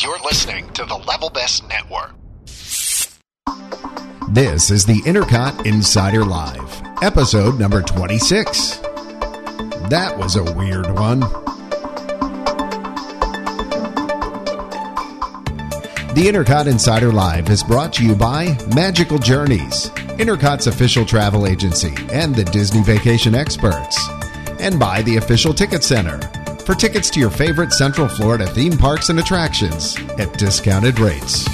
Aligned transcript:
You're 0.00 0.20
listening 0.20 0.70
to 0.74 0.84
the 0.84 0.94
Level 0.94 1.28
Best 1.28 1.66
Network. 1.68 2.14
This 4.30 4.70
is 4.70 4.86
the 4.86 5.00
Intercot 5.04 5.66
Insider 5.66 6.24
Live, 6.24 6.82
episode 7.02 7.58
number 7.58 7.82
26. 7.82 8.76
That 9.88 10.14
was 10.16 10.36
a 10.36 10.44
weird 10.54 10.88
one. 10.94 11.18
The 16.14 16.28
Intercot 16.28 16.68
Insider 16.68 17.10
Live 17.10 17.50
is 17.50 17.64
brought 17.64 17.92
to 17.94 18.06
you 18.06 18.14
by 18.14 18.56
Magical 18.76 19.18
Journeys, 19.18 19.88
Intercot's 20.20 20.68
official 20.68 21.04
travel 21.04 21.44
agency, 21.44 21.92
and 22.12 22.36
the 22.36 22.44
Disney 22.44 22.84
Vacation 22.84 23.34
Experts, 23.34 23.98
and 24.60 24.78
by 24.78 25.02
the 25.02 25.16
Official 25.16 25.52
Ticket 25.52 25.82
Center 25.82 26.20
for 26.68 26.74
tickets 26.74 27.08
to 27.08 27.18
your 27.18 27.30
favorite 27.30 27.72
Central 27.72 28.06
Florida 28.06 28.46
theme 28.46 28.76
parks 28.76 29.08
and 29.08 29.18
attractions 29.18 29.96
at 30.18 30.30
discounted 30.34 31.00
rates. 31.00 31.46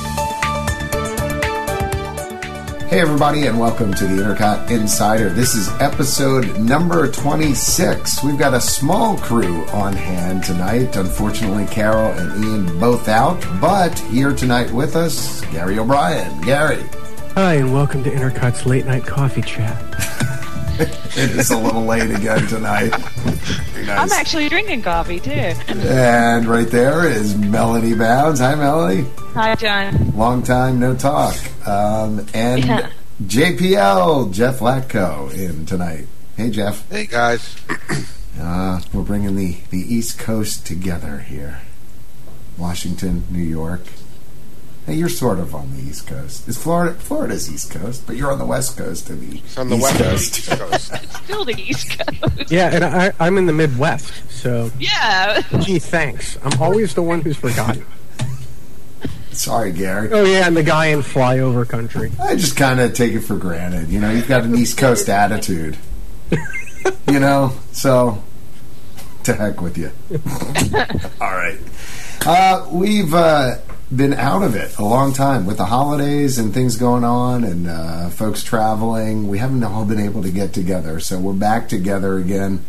Hey, 2.91 3.00
everybody, 3.00 3.46
and 3.46 3.60
welcome 3.60 3.95
to 3.95 4.08
the 4.08 4.20
Intercot 4.20 4.69
Insider. 4.72 5.28
This 5.28 5.55
is 5.55 5.69
episode 5.80 6.58
number 6.58 7.08
26. 7.08 8.24
We've 8.24 8.36
got 8.36 8.55
a 8.55 8.60
small 8.60 9.16
crew 9.19 9.64
on 9.66 9.92
hand 9.92 10.42
tonight. 10.42 10.96
Unfortunately, 10.96 11.66
Carol 11.66 12.10
and 12.10 12.44
Ian 12.44 12.80
both 12.80 13.06
out, 13.06 13.41
but 13.60 13.96
here 13.96 14.33
tonight 14.33 14.72
with 14.72 14.96
us, 14.96 15.42
Gary 15.52 15.78
O'Brien. 15.78 16.41
Gary. 16.41 16.83
Hi, 17.34 17.55
and 17.55 17.72
welcome 17.72 18.02
to 18.02 18.10
Intercot's 18.10 18.66
late 18.66 18.84
night 18.84 19.06
coffee 19.06 19.42
chat. 19.42 19.80
it 20.80 21.30
is 21.38 21.51
a 21.51 21.59
little 21.59 21.84
late 21.84 22.10
again 22.10 22.46
tonight. 22.46 22.91
Nice. 22.91 23.88
I'm 23.88 24.12
actually 24.12 24.48
drinking 24.48 24.83
coffee 24.83 25.20
too. 25.20 25.30
And 25.30 26.47
right 26.47 26.69
there 26.69 27.09
is 27.09 27.37
Melanie 27.37 27.95
Bounds. 27.95 28.41
Hi, 28.41 28.55
Melanie. 28.55 29.06
Hi, 29.34 29.55
John. 29.55 30.16
Long 30.16 30.42
time 30.42 30.80
no 30.80 30.95
talk. 30.95 31.36
Um, 31.67 32.27
and 32.33 32.64
yeah. 32.64 32.91
JPL, 33.22 34.33
Jeff 34.33 34.61
Latko, 34.61 35.33
in 35.33 35.67
tonight. 35.67 36.06
Hey, 36.36 36.50
Jeff. 36.50 36.89
Hey, 36.91 37.06
guys. 37.06 37.56
uh, 38.41 38.80
we're 38.92 39.02
bringing 39.02 39.36
the, 39.36 39.58
the 39.70 39.78
East 39.78 40.19
Coast 40.19 40.67
together 40.67 41.19
here. 41.19 41.61
Washington, 42.58 43.25
New 43.30 43.42
York, 43.42 43.83
Hey, 44.86 44.94
you're 44.94 45.08
sort 45.08 45.38
of 45.38 45.54
on 45.54 45.74
the 45.74 45.82
East 45.82 46.06
Coast. 46.06 46.46
Is 46.46 46.62
Florida. 46.62 46.94
Florida's 46.94 47.50
East 47.50 47.70
Coast, 47.70 48.06
but 48.06 48.16
you're 48.16 48.30
on 48.30 48.38
the 48.38 48.44
West 48.44 48.77
Coast 48.77 49.08
of 49.08 49.18
the 49.18 49.38
it's 49.38 49.56
on 49.56 49.70
the 49.70 49.77
East 49.77 49.82
West 49.82 49.98
Coast. 49.98 50.48
Coast. 50.58 50.92
it's 51.02 51.16
still 51.24 51.44
the 51.46 51.58
East 51.58 51.98
Coast. 51.98 52.50
Yeah, 52.50 52.70
and 52.70 52.84
I, 52.84 53.12
I'm 53.18 53.38
in 53.38 53.46
the 53.46 53.52
Midwest, 53.55 54.12
so 54.30 54.70
yeah. 54.78 55.40
Gee, 55.60 55.78
thanks. 55.78 56.36
I'm 56.44 56.60
always 56.60 56.94
the 56.94 57.02
one 57.02 57.22
who's 57.22 57.38
forgotten. 57.38 57.86
Sorry, 59.32 59.72
Gary. 59.72 60.10
Oh 60.12 60.24
yeah, 60.24 60.46
and 60.46 60.56
the 60.56 60.62
guy 60.62 60.86
in 60.86 61.00
flyover 61.00 61.66
country. 61.66 62.12
I 62.20 62.36
just 62.36 62.56
kind 62.56 62.78
of 62.78 62.92
take 62.92 63.12
it 63.14 63.20
for 63.20 63.36
granted. 63.36 63.88
You 63.88 64.00
know, 64.00 64.10
you've 64.10 64.28
got 64.28 64.44
an 64.44 64.55
East 64.55 64.77
Coast 64.77 65.08
attitude. 65.08 65.78
you 67.08 67.20
know, 67.20 67.55
so 67.72 68.22
to 69.24 69.34
heck 69.34 69.60
with 69.60 69.78
you. 69.78 69.90
All 71.20 71.34
right. 71.34 71.58
Uh, 72.27 72.68
we've 72.70 73.12
uh, 73.12 73.56
been 73.97 74.14
out 74.14 74.42
of 74.42 74.55
it 74.55 74.77
a 74.78 74.84
long 74.84 75.12
time 75.12 75.47
with 75.47 75.56
the 75.56 75.67
holidays 75.67 76.39
and 76.39 76.53
things 76.53 76.77
going 76.77 77.05
on 77.05 77.45
and 77.45 77.69
uh, 77.69 78.09
folks 78.11 78.42
traveling. 78.42 79.28
We 79.28 79.39
haven't 79.39 79.62
all 79.62 79.84
been 79.84 80.01
able 80.01 80.23
to 80.23 80.31
get 80.31 80.53
together, 80.53 81.01
so 81.01 81.19
we're 81.19 81.33
back 81.33 81.69
together 81.69 82.19
again. 82.19 82.64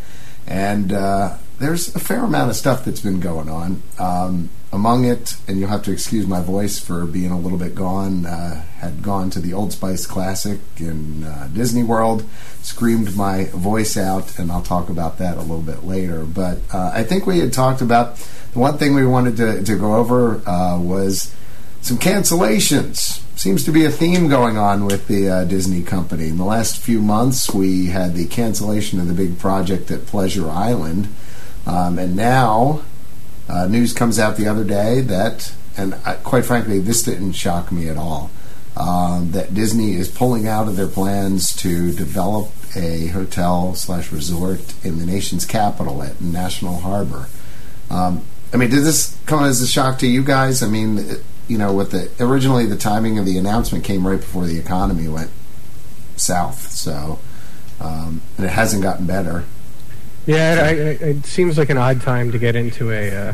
And 0.47 0.93
uh, 0.93 1.37
there's 1.59 1.95
a 1.95 1.99
fair 1.99 2.23
amount 2.23 2.49
of 2.51 2.55
stuff 2.55 2.85
that's 2.85 3.01
been 3.01 3.19
going 3.19 3.49
on. 3.49 3.81
Um, 3.97 4.49
among 4.75 5.05
it, 5.05 5.35
and 5.47 5.57
you'll 5.57 5.69
have 5.69 5.83
to 5.83 5.91
excuse 5.91 6.27
my 6.27 6.41
voice 6.41 6.77
for 6.77 7.05
being 7.05 7.31
a 7.31 7.39
little 7.39 7.57
bit 7.57 7.73
gone, 7.73 8.25
uh, 8.25 8.61
had 8.79 9.01
gone 9.01 9.29
to 9.31 9.39
the 9.39 9.53
Old 9.53 9.71
Spice 9.71 10.05
Classic 10.05 10.59
in 10.77 11.23
uh, 11.23 11.49
Disney 11.53 11.81
World, 11.81 12.25
screamed 12.61 13.15
my 13.15 13.45
voice 13.45 13.95
out, 13.95 14.37
and 14.37 14.51
I'll 14.51 14.61
talk 14.61 14.89
about 14.89 15.17
that 15.19 15.37
a 15.37 15.41
little 15.41 15.61
bit 15.61 15.85
later. 15.85 16.25
But 16.25 16.59
uh, 16.73 16.91
I 16.93 17.03
think 17.03 17.25
we 17.25 17.39
had 17.39 17.53
talked 17.53 17.81
about 17.81 18.17
the 18.51 18.59
one 18.59 18.77
thing 18.77 18.93
we 18.93 19.05
wanted 19.05 19.37
to, 19.37 19.63
to 19.63 19.75
go 19.77 19.95
over 19.95 20.41
uh, 20.47 20.77
was 20.79 21.33
some 21.81 21.97
cancellations. 21.97 23.21
Seems 23.37 23.63
to 23.65 23.71
be 23.71 23.85
a 23.85 23.91
theme 23.91 24.27
going 24.27 24.57
on 24.57 24.85
with 24.85 25.07
the 25.07 25.29
uh, 25.29 25.43
Disney 25.45 25.83
company. 25.83 26.27
In 26.27 26.37
the 26.37 26.45
last 26.45 26.79
few 26.79 27.01
months, 27.01 27.53
we 27.53 27.87
had 27.87 28.13
the 28.13 28.27
cancellation 28.27 28.99
of 28.99 29.07
the 29.07 29.13
big 29.13 29.39
project 29.39 29.89
at 29.89 30.05
Pleasure 30.05 30.49
Island. 30.49 31.07
Um, 31.65 31.97
and 31.97 32.15
now 32.15 32.81
uh, 33.47 33.67
news 33.67 33.93
comes 33.93 34.19
out 34.19 34.37
the 34.37 34.47
other 34.47 34.63
day 34.63 35.01
that, 35.01 35.53
and 35.77 35.95
I, 36.05 36.15
quite 36.15 36.45
frankly, 36.45 36.79
this 36.79 37.03
didn't 37.03 37.33
shock 37.33 37.71
me 37.71 37.89
at 37.89 37.97
all, 37.97 38.31
um, 38.75 39.31
that 39.31 39.53
Disney 39.53 39.93
is 39.93 40.09
pulling 40.09 40.47
out 40.47 40.67
of 40.67 40.75
their 40.75 40.87
plans 40.87 41.55
to 41.57 41.91
develop 41.93 42.51
a 42.75 43.07
hotel 43.07 43.73
slash 43.75 44.11
resort 44.11 44.73
in 44.83 44.99
the 44.99 45.05
nation's 45.05 45.45
capital 45.45 46.03
at 46.03 46.19
National 46.21 46.79
Harbor. 46.79 47.27
Um, 47.89 48.23
I 48.53 48.57
mean, 48.57 48.69
did 48.69 48.83
this 48.83 49.17
come 49.25 49.43
as 49.43 49.61
a 49.61 49.67
shock 49.67 49.99
to 49.99 50.07
you 50.07 50.23
guys? 50.23 50.61
I 50.61 50.67
mean, 50.67 51.17
you 51.47 51.57
know, 51.57 51.73
with 51.73 51.91
the 51.91 52.09
originally 52.23 52.65
the 52.65 52.77
timing 52.77 53.19
of 53.19 53.25
the 53.25 53.37
announcement 53.37 53.83
came 53.83 54.05
right 54.05 54.19
before 54.19 54.45
the 54.45 54.57
economy 54.57 55.07
went 55.07 55.31
south, 56.15 56.71
so 56.71 57.19
um, 57.79 58.21
and 58.37 58.45
it 58.45 58.49
hasn't 58.49 58.81
gotten 58.81 59.05
better. 59.05 59.45
Yeah, 60.25 60.69
it, 60.69 60.77
it, 60.77 61.01
it, 61.01 61.25
seems 61.25 61.57
like 61.57 61.69
an 61.69 61.77
odd 61.77 62.01
time 62.01 62.31
to 62.31 62.39
get 62.39 62.55
into 62.55 62.91
a 62.91 63.15
uh, 63.15 63.33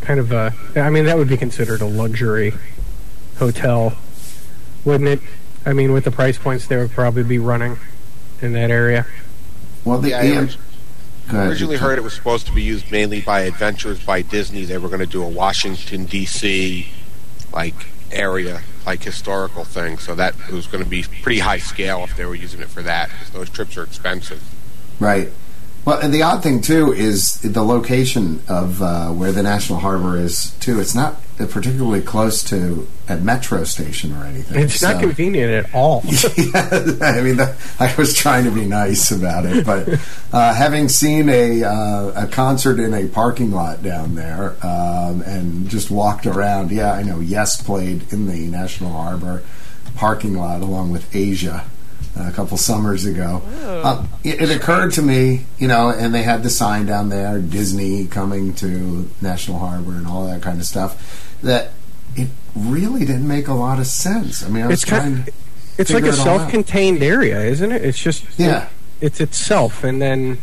kind 0.00 0.18
of 0.18 0.32
a. 0.32 0.54
I 0.74 0.90
mean, 0.90 1.04
that 1.04 1.18
would 1.18 1.28
be 1.28 1.36
considered 1.36 1.82
a 1.82 1.86
luxury 1.86 2.54
hotel, 3.36 3.96
wouldn't 4.84 5.08
it? 5.08 5.20
I 5.66 5.72
mean, 5.72 5.92
with 5.92 6.04
the 6.04 6.10
price 6.10 6.38
points 6.38 6.66
they 6.66 6.76
would 6.76 6.90
probably 6.90 7.22
be 7.22 7.38
running 7.38 7.78
in 8.40 8.52
that 8.54 8.70
area. 8.70 9.06
Well, 9.84 9.98
the 9.98 10.10
yeah, 10.10 10.46
I 11.30 11.46
originally 11.46 11.76
heard 11.76 11.98
it 11.98 12.02
was 12.02 12.14
supposed 12.14 12.46
to 12.46 12.52
be 12.52 12.62
used 12.62 12.90
mainly 12.90 13.20
by 13.20 13.42
Adventures 13.42 14.04
by 14.04 14.22
Disney. 14.22 14.64
They 14.64 14.78
were 14.78 14.88
going 14.88 15.00
to 15.00 15.06
do 15.06 15.22
a 15.22 15.28
Washington 15.28 16.04
D.C. 16.06 16.88
like 17.52 17.74
area, 18.10 18.62
like 18.86 19.02
historical 19.02 19.64
thing. 19.64 19.98
So 19.98 20.14
that 20.14 20.36
was 20.50 20.66
going 20.66 20.82
to 20.82 20.88
be 20.88 21.04
pretty 21.22 21.40
high 21.40 21.58
scale 21.58 22.02
if 22.04 22.16
they 22.16 22.24
were 22.24 22.34
using 22.34 22.60
it 22.60 22.68
for 22.68 22.82
that, 22.82 23.10
because 23.10 23.30
those 23.30 23.50
trips 23.50 23.76
are 23.76 23.84
expensive. 23.84 24.42
Right. 24.98 25.30
Well, 25.84 25.98
and 25.98 26.14
the 26.14 26.22
odd 26.22 26.44
thing 26.44 26.60
too 26.60 26.92
is 26.92 27.40
the 27.40 27.64
location 27.64 28.40
of 28.48 28.80
uh, 28.80 29.08
where 29.08 29.32
the 29.32 29.42
National 29.42 29.80
Harbor 29.80 30.16
is 30.16 30.52
too. 30.60 30.78
It's 30.78 30.94
not 30.94 31.20
particularly 31.36 32.02
close 32.02 32.44
to 32.44 32.86
a 33.08 33.16
metro 33.16 33.64
station 33.64 34.12
or 34.12 34.24
anything. 34.24 34.62
It's 34.62 34.76
so. 34.76 34.92
not 34.92 35.00
convenient 35.00 35.66
at 35.66 35.74
all. 35.74 36.02
yeah, 36.36 36.68
I 37.02 37.20
mean, 37.20 37.36
the, 37.36 37.56
I 37.80 37.92
was 37.96 38.14
trying 38.14 38.44
to 38.44 38.52
be 38.52 38.64
nice 38.64 39.10
about 39.10 39.44
it, 39.44 39.66
but 39.66 39.88
uh, 40.32 40.54
having 40.54 40.88
seen 40.88 41.28
a 41.28 41.64
uh, 41.64 42.26
a 42.26 42.26
concert 42.28 42.78
in 42.78 42.94
a 42.94 43.08
parking 43.08 43.50
lot 43.50 43.82
down 43.82 44.14
there 44.14 44.54
um, 44.64 45.22
and 45.22 45.68
just 45.68 45.90
walked 45.90 46.26
around, 46.26 46.70
yeah, 46.70 46.92
I 46.92 47.02
know. 47.02 47.18
Yes, 47.18 47.60
played 47.60 48.12
in 48.12 48.28
the 48.28 48.46
National 48.46 48.92
Harbor 48.92 49.42
parking 49.96 50.34
lot 50.34 50.62
along 50.62 50.90
with 50.90 51.14
Asia 51.14 51.64
a 52.16 52.30
couple 52.32 52.56
summers 52.56 53.04
ago. 53.04 53.42
Uh, 53.62 54.06
it, 54.22 54.42
it, 54.42 54.50
occurred 54.54 54.92
to 54.92 55.02
me, 55.02 55.46
you 55.58 55.66
know, 55.66 55.88
and 55.88 56.14
they 56.14 56.22
had 56.22 56.42
the 56.42 56.50
sign 56.50 56.86
down 56.86 57.08
there, 57.08 57.38
Disney 57.38 58.06
coming 58.06 58.54
to 58.54 59.08
National 59.20 59.58
Harbor 59.58 59.92
and 59.92 60.06
all 60.06 60.26
that 60.26 60.42
kind 60.42 60.60
of 60.60 60.66
stuff, 60.66 61.38
that 61.42 61.70
it 62.14 62.28
really 62.54 63.04
didn't 63.04 63.26
make 63.26 63.48
a 63.48 63.54
lot 63.54 63.78
of 63.78 63.86
sense. 63.86 64.44
I 64.44 64.48
mean, 64.48 64.64
I 64.64 64.66
was 64.66 64.82
it's 64.82 64.88
trying 64.88 65.14
kind 65.14 65.28
of, 65.28 65.34
It's 65.78 65.90
like 65.90 66.04
a 66.04 66.08
it 66.08 66.14
self-contained 66.14 67.02
area, 67.02 67.40
isn't 67.40 67.72
it? 67.72 67.84
It's 67.84 67.98
just 67.98 68.24
yeah, 68.38 68.64
it, 68.64 69.06
it's 69.06 69.20
itself, 69.20 69.84
and 69.84 70.00
then 70.00 70.38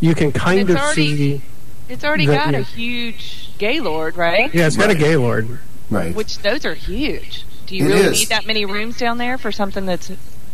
you 0.00 0.14
can 0.14 0.32
kind 0.32 0.70
of 0.70 0.76
already, 0.76 1.38
see. 1.38 1.42
It's 1.88 2.04
already 2.04 2.26
the, 2.26 2.34
got 2.34 2.52
yeah. 2.52 2.60
a 2.60 2.62
huge 2.62 3.50
Gaylord, 3.58 4.16
right? 4.16 4.52
Yeah, 4.54 4.66
it's 4.66 4.76
right. 4.76 4.88
got 4.88 4.96
a 4.96 4.98
Gaylord. 4.98 5.58
Right. 5.90 6.14
Which 6.14 6.38
those 6.38 6.64
are 6.64 6.74
huge. 6.74 7.44
Do 7.66 7.76
you 7.76 7.84
it 7.84 7.88
really 7.88 8.00
is. 8.06 8.20
need 8.20 8.28
that 8.28 8.46
many 8.46 8.64
rooms 8.64 8.96
down 8.96 9.18
there 9.18 9.36
for 9.36 9.52
something 9.52 9.84
that's 9.84 10.10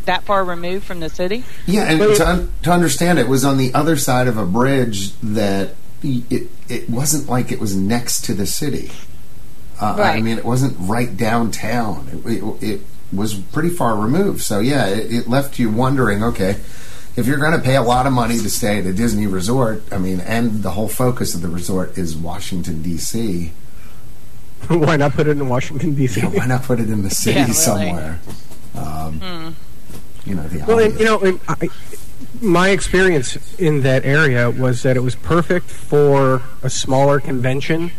that 0.08 0.25
far 0.25 0.44
removed 0.44 0.84
from 0.84 1.00
the 1.00 1.08
city? 1.08 1.44
Yeah, 1.66 1.84
and 1.84 2.00
to, 2.00 2.49
to 2.64 2.70
understand 2.70 3.19
it 3.19 3.28
was 3.28 3.44
on 3.44 3.56
the 3.56 3.72
other 3.72 3.96
side 3.96 4.26
of 4.28 4.37
a 4.37 4.44
bridge 4.44 5.12
that 5.20 5.70
it 6.02 6.49
it 6.69 6.90
wasn't 6.90 7.28
like 7.28 7.50
it 7.52 7.60
was 7.60 7.75
next 7.76 8.25
to 8.26 8.34
the 8.34 8.46
city. 8.46 8.90
Uh, 9.81 9.94
right. 9.99 10.19
I 10.19 10.20
mean, 10.20 10.38
it 10.38 10.44
wasn't 10.44 10.76
right 10.81 11.16
downtown. 11.16 12.22
It, 12.26 12.43
it, 12.43 12.75
it 12.75 12.81
was 13.12 13.34
pretty 13.34 13.70
far 13.70 13.96
removed. 13.96 14.43
So 14.43 14.58
yeah, 14.60 14.87
it, 14.87 15.12
it 15.12 15.28
left 15.28 15.58
you 15.58 15.70
wondering. 15.70 16.22
Okay, 16.25 16.56
if 17.16 17.26
you're 17.26 17.38
going 17.38 17.52
to 17.52 17.60
pay 17.60 17.76
a 17.76 17.82
lot 17.82 18.06
of 18.06 18.12
money 18.12 18.38
to 18.38 18.50
stay 18.50 18.78
at 18.78 18.87
a 18.87 18.93
Disney 18.93 19.26
resort, 19.26 19.82
I 19.93 19.99
mean, 19.99 20.20
and 20.20 20.62
the 20.62 20.70
whole 20.72 20.88
focus 20.88 21.34
of 21.34 21.43
the 21.43 21.49
resort 21.49 21.96
is 21.99 22.16
Washington 22.16 22.82
D.C. 22.82 23.52
why 24.69 24.96
not 24.96 25.12
put 25.12 25.26
it 25.28 25.32
in 25.32 25.49
Washington 25.49 25.94
D.C.? 25.94 26.20
Yeah, 26.20 26.28
why 26.31 26.46
not 26.46 26.64
put 26.64 26.81
it 26.81 26.90
in 26.90 27.02
the 27.02 27.10
city 27.25 27.38
Yeah, 27.38 27.43
really. 27.44 27.55
somewhere? 27.55 28.20
Um, 28.75 29.20
Hmm. 29.20 29.50
You 30.29 30.35
know, 30.35 30.43
the 30.47 30.65
Well, 30.67 30.79
and, 30.79 30.99
you 30.99 31.05
know, 31.07 31.19
and 31.21 31.41
I, 31.49 31.69
my 32.43 32.69
experience 32.71 33.37
in 33.59 33.83
that 33.83 34.05
area 34.05 34.51
was 34.51 34.83
that 34.83 34.97
it 34.97 35.01
was 35.01 35.15
perfect 35.15 35.71
for 35.71 36.43
a 36.63 36.69
smaller 36.71 37.19
convention 37.21 37.93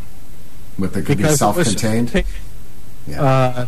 With 0.77 0.93
the 0.93 1.01
could 1.01 1.17
be 1.17 1.23
because 1.23 1.41
it 1.41 1.45
was- 1.45 1.55
self-contained. 1.67 2.23
Yeah. 3.07 3.21
Uh, 3.23 3.67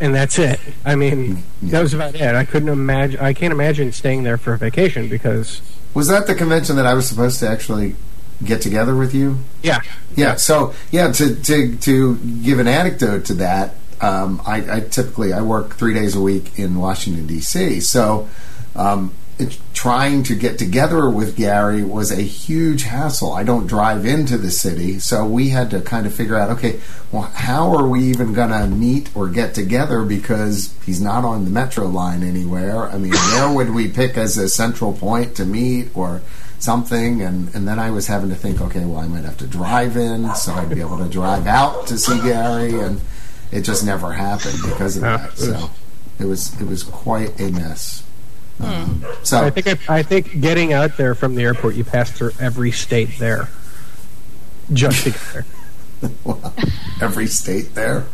and 0.00 0.14
that's 0.14 0.38
it. 0.38 0.58
I 0.86 0.94
mean, 0.94 1.42
Yeah. 1.60 1.72
that 1.72 1.82
was 1.82 1.92
about 1.92 2.14
it. 2.14 2.22
I 2.34 2.46
couldn't 2.46 2.70
imagine. 2.70 3.20
I 3.20 3.34
can't 3.34 3.52
imagine 3.52 3.92
staying 3.92 4.22
there 4.22 4.38
for 4.38 4.54
a 4.54 4.58
vacation 4.58 5.08
because, 5.08 5.60
Was 5.92 6.08
that 6.08 6.26
the 6.26 6.34
convention 6.34 6.76
that 6.76 6.86
I 6.86 6.94
was 6.94 7.06
supposed 7.06 7.38
to 7.40 7.48
actually 7.48 7.96
get 8.42 8.62
together 8.62 8.96
with 8.96 9.12
you? 9.14 9.40
yeah, 9.62 9.80
Yeah. 10.16 10.36
So 10.36 10.72
yeah, 10.90 11.12
to 11.12 11.34
to 11.34 11.76
to 11.76 12.16
give 12.42 12.58
an 12.58 12.66
anecdote 12.68 13.26
to 13.26 13.34
that, 13.34 13.74
um, 14.00 14.40
I, 14.46 14.76
I 14.76 14.80
typically 14.80 15.32
I 15.32 15.42
work 15.42 15.74
three 15.74 15.94
days 15.94 16.16
a 16.16 16.20
week 16.20 16.58
in 16.58 16.76
Washington 16.76 17.26
D.C. 17.26 17.80
So 17.80 18.28
um, 18.74 19.14
it, 19.38 19.58
trying 19.74 20.22
to 20.24 20.34
get 20.34 20.58
together 20.58 21.08
with 21.08 21.36
Gary 21.36 21.82
was 21.82 22.10
a 22.10 22.22
huge 22.22 22.84
hassle. 22.84 23.32
I 23.32 23.44
don't 23.44 23.66
drive 23.66 24.04
into 24.04 24.36
the 24.36 24.50
city, 24.50 24.98
so 24.98 25.24
we 25.26 25.48
had 25.48 25.70
to 25.70 25.80
kind 25.80 26.06
of 26.06 26.14
figure 26.14 26.36
out, 26.36 26.50
okay, 26.50 26.80
well, 27.10 27.22
how 27.22 27.74
are 27.74 27.88
we 27.88 28.04
even 28.04 28.32
going 28.32 28.50
to 28.50 28.66
meet 28.66 29.14
or 29.16 29.28
get 29.28 29.54
together 29.54 30.04
because 30.04 30.74
he's 30.84 31.00
not 31.00 31.24
on 31.24 31.44
the 31.44 31.50
metro 31.50 31.86
line 31.86 32.22
anywhere. 32.22 32.88
I 32.88 32.98
mean, 32.98 33.12
where 33.12 33.52
would 33.52 33.70
we 33.70 33.88
pick 33.88 34.16
as 34.16 34.36
a 34.36 34.48
central 34.48 34.92
point 34.92 35.34
to 35.36 35.44
meet 35.44 35.88
or 35.94 36.20
something? 36.58 37.22
And 37.22 37.54
and 37.54 37.66
then 37.66 37.78
I 37.78 37.90
was 37.90 38.06
having 38.06 38.28
to 38.28 38.36
think, 38.36 38.60
okay, 38.60 38.84
well, 38.84 38.98
I 38.98 39.08
might 39.08 39.24
have 39.24 39.38
to 39.38 39.46
drive 39.46 39.96
in, 39.96 40.32
so 40.34 40.52
I'd 40.52 40.70
be 40.70 40.80
able 40.80 40.98
to 40.98 41.08
drive 41.08 41.46
out 41.46 41.86
to 41.88 41.98
see 41.98 42.20
Gary, 42.20 42.78
and 42.78 43.00
it 43.52 43.62
just 43.62 43.84
never 43.84 44.12
happened 44.12 44.58
because 44.62 44.96
of 44.96 45.02
that. 45.02 45.36
So 45.38 45.70
it 46.18 46.24
was 46.24 46.60
it 46.60 46.66
was 46.66 46.82
quite 46.82 47.38
a 47.40 47.50
mess. 47.50 48.04
Um, 48.60 49.04
so 49.22 49.38
I 49.42 49.50
think 49.50 49.66
I, 49.88 49.98
I 49.98 50.02
think 50.02 50.40
getting 50.40 50.72
out 50.72 50.96
there 50.98 51.14
from 51.14 51.34
the 51.34 51.42
airport, 51.42 51.76
you 51.76 51.84
pass 51.84 52.10
through 52.10 52.32
every 52.38 52.72
state 52.72 53.18
there, 53.18 53.48
just 54.72 55.04
to 55.04 55.10
get 55.10 55.20
there. 55.32 55.44
Wow. 56.24 56.54
Every 57.02 57.26
state 57.26 57.74
there? 57.74 58.06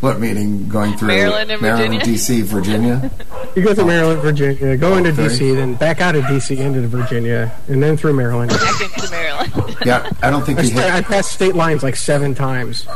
What 0.00 0.18
meaning 0.18 0.68
going 0.68 0.96
through 0.96 1.06
Maryland 1.08 1.52
and 1.52 1.62
Maryland, 1.62 1.94
Virginia? 1.94 2.18
DC, 2.18 2.42
Virginia? 2.42 3.10
You 3.54 3.62
go 3.62 3.74
through 3.74 3.86
Maryland, 3.86 4.22
Virginia, 4.22 4.76
go 4.76 4.96
into 4.96 5.10
Okay. 5.10 5.26
DC, 5.26 5.54
then 5.54 5.74
back 5.74 6.00
out 6.00 6.16
of 6.16 6.24
DC 6.24 6.56
into 6.58 6.86
Virginia, 6.88 7.52
and 7.68 7.80
then 7.80 7.96
through 7.96 8.14
Maryland. 8.14 8.50
Back 8.50 8.80
into 8.80 9.10
Maryland. 9.10 9.76
Yeah, 9.84 10.10
I 10.20 10.30
don't 10.30 10.44
think 10.44 10.58
I, 10.58 10.62
you 10.62 10.68
swear, 10.70 10.92
I 10.92 11.00
passed 11.00 11.30
state 11.32 11.54
lines 11.54 11.84
like 11.84 11.94
seven 11.96 12.34
times. 12.34 12.86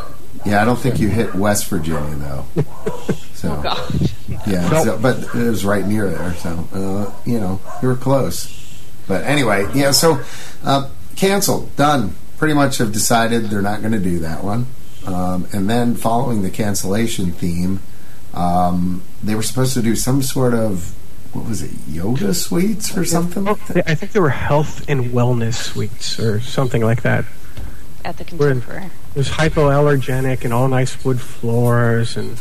Yeah, 0.44 0.60
I 0.60 0.64
don't 0.64 0.78
think 0.78 0.98
you 0.98 1.08
hit 1.08 1.34
West 1.34 1.68
Virginia 1.68 2.14
though. 2.16 2.44
So 3.42 3.56
Oh 3.58 3.60
God. 3.60 3.92
yeah, 4.46 4.68
Nope. 4.70 4.84
so, 4.84 4.98
but 4.98 5.18
it 5.18 5.48
was 5.48 5.64
right 5.64 5.84
near 5.84 6.08
there. 6.08 6.32
So 6.34 6.68
uh, 6.72 7.12
you 7.28 7.40
know, 7.40 7.60
you 7.82 7.88
were 7.88 7.96
close. 7.96 8.46
But 9.08 9.24
anyway, 9.24 9.66
yeah. 9.74 9.90
So 9.90 10.20
uh, 10.62 10.88
canceled, 11.16 11.74
done. 11.74 12.14
Pretty 12.38 12.54
much 12.54 12.78
have 12.78 12.92
decided 12.92 13.46
they're 13.46 13.60
not 13.60 13.80
going 13.80 13.92
to 13.94 13.98
do 13.98 14.20
that 14.20 14.44
one. 14.44 14.66
Um, 15.06 15.48
and 15.52 15.68
then 15.68 15.96
following 15.96 16.42
the 16.42 16.50
cancellation 16.50 17.32
theme, 17.32 17.80
um, 18.32 19.02
they 19.24 19.34
were 19.34 19.42
supposed 19.42 19.74
to 19.74 19.82
do 19.82 19.96
some 19.96 20.22
sort 20.22 20.54
of 20.54 20.94
what 21.32 21.48
was 21.48 21.62
it, 21.62 21.72
yoga 21.88 22.32
suites 22.34 22.96
or 22.96 23.04
something? 23.04 23.48
Oh, 23.48 23.58
I 23.86 23.94
think 23.96 24.12
there 24.12 24.22
were 24.22 24.28
health 24.30 24.88
and 24.88 25.06
wellness 25.06 25.54
suites 25.54 26.20
or 26.20 26.40
something 26.40 26.82
like 26.82 27.02
that. 27.02 27.24
At 28.04 28.18
the 28.18 28.36
We're 28.36 28.50
contemporary. 28.52 28.90
It 29.14 29.18
was 29.18 29.28
hypoallergenic 29.28 30.44
and 30.44 30.54
all 30.54 30.68
nice 30.68 31.04
wood 31.04 31.20
floors 31.20 32.16
and 32.16 32.38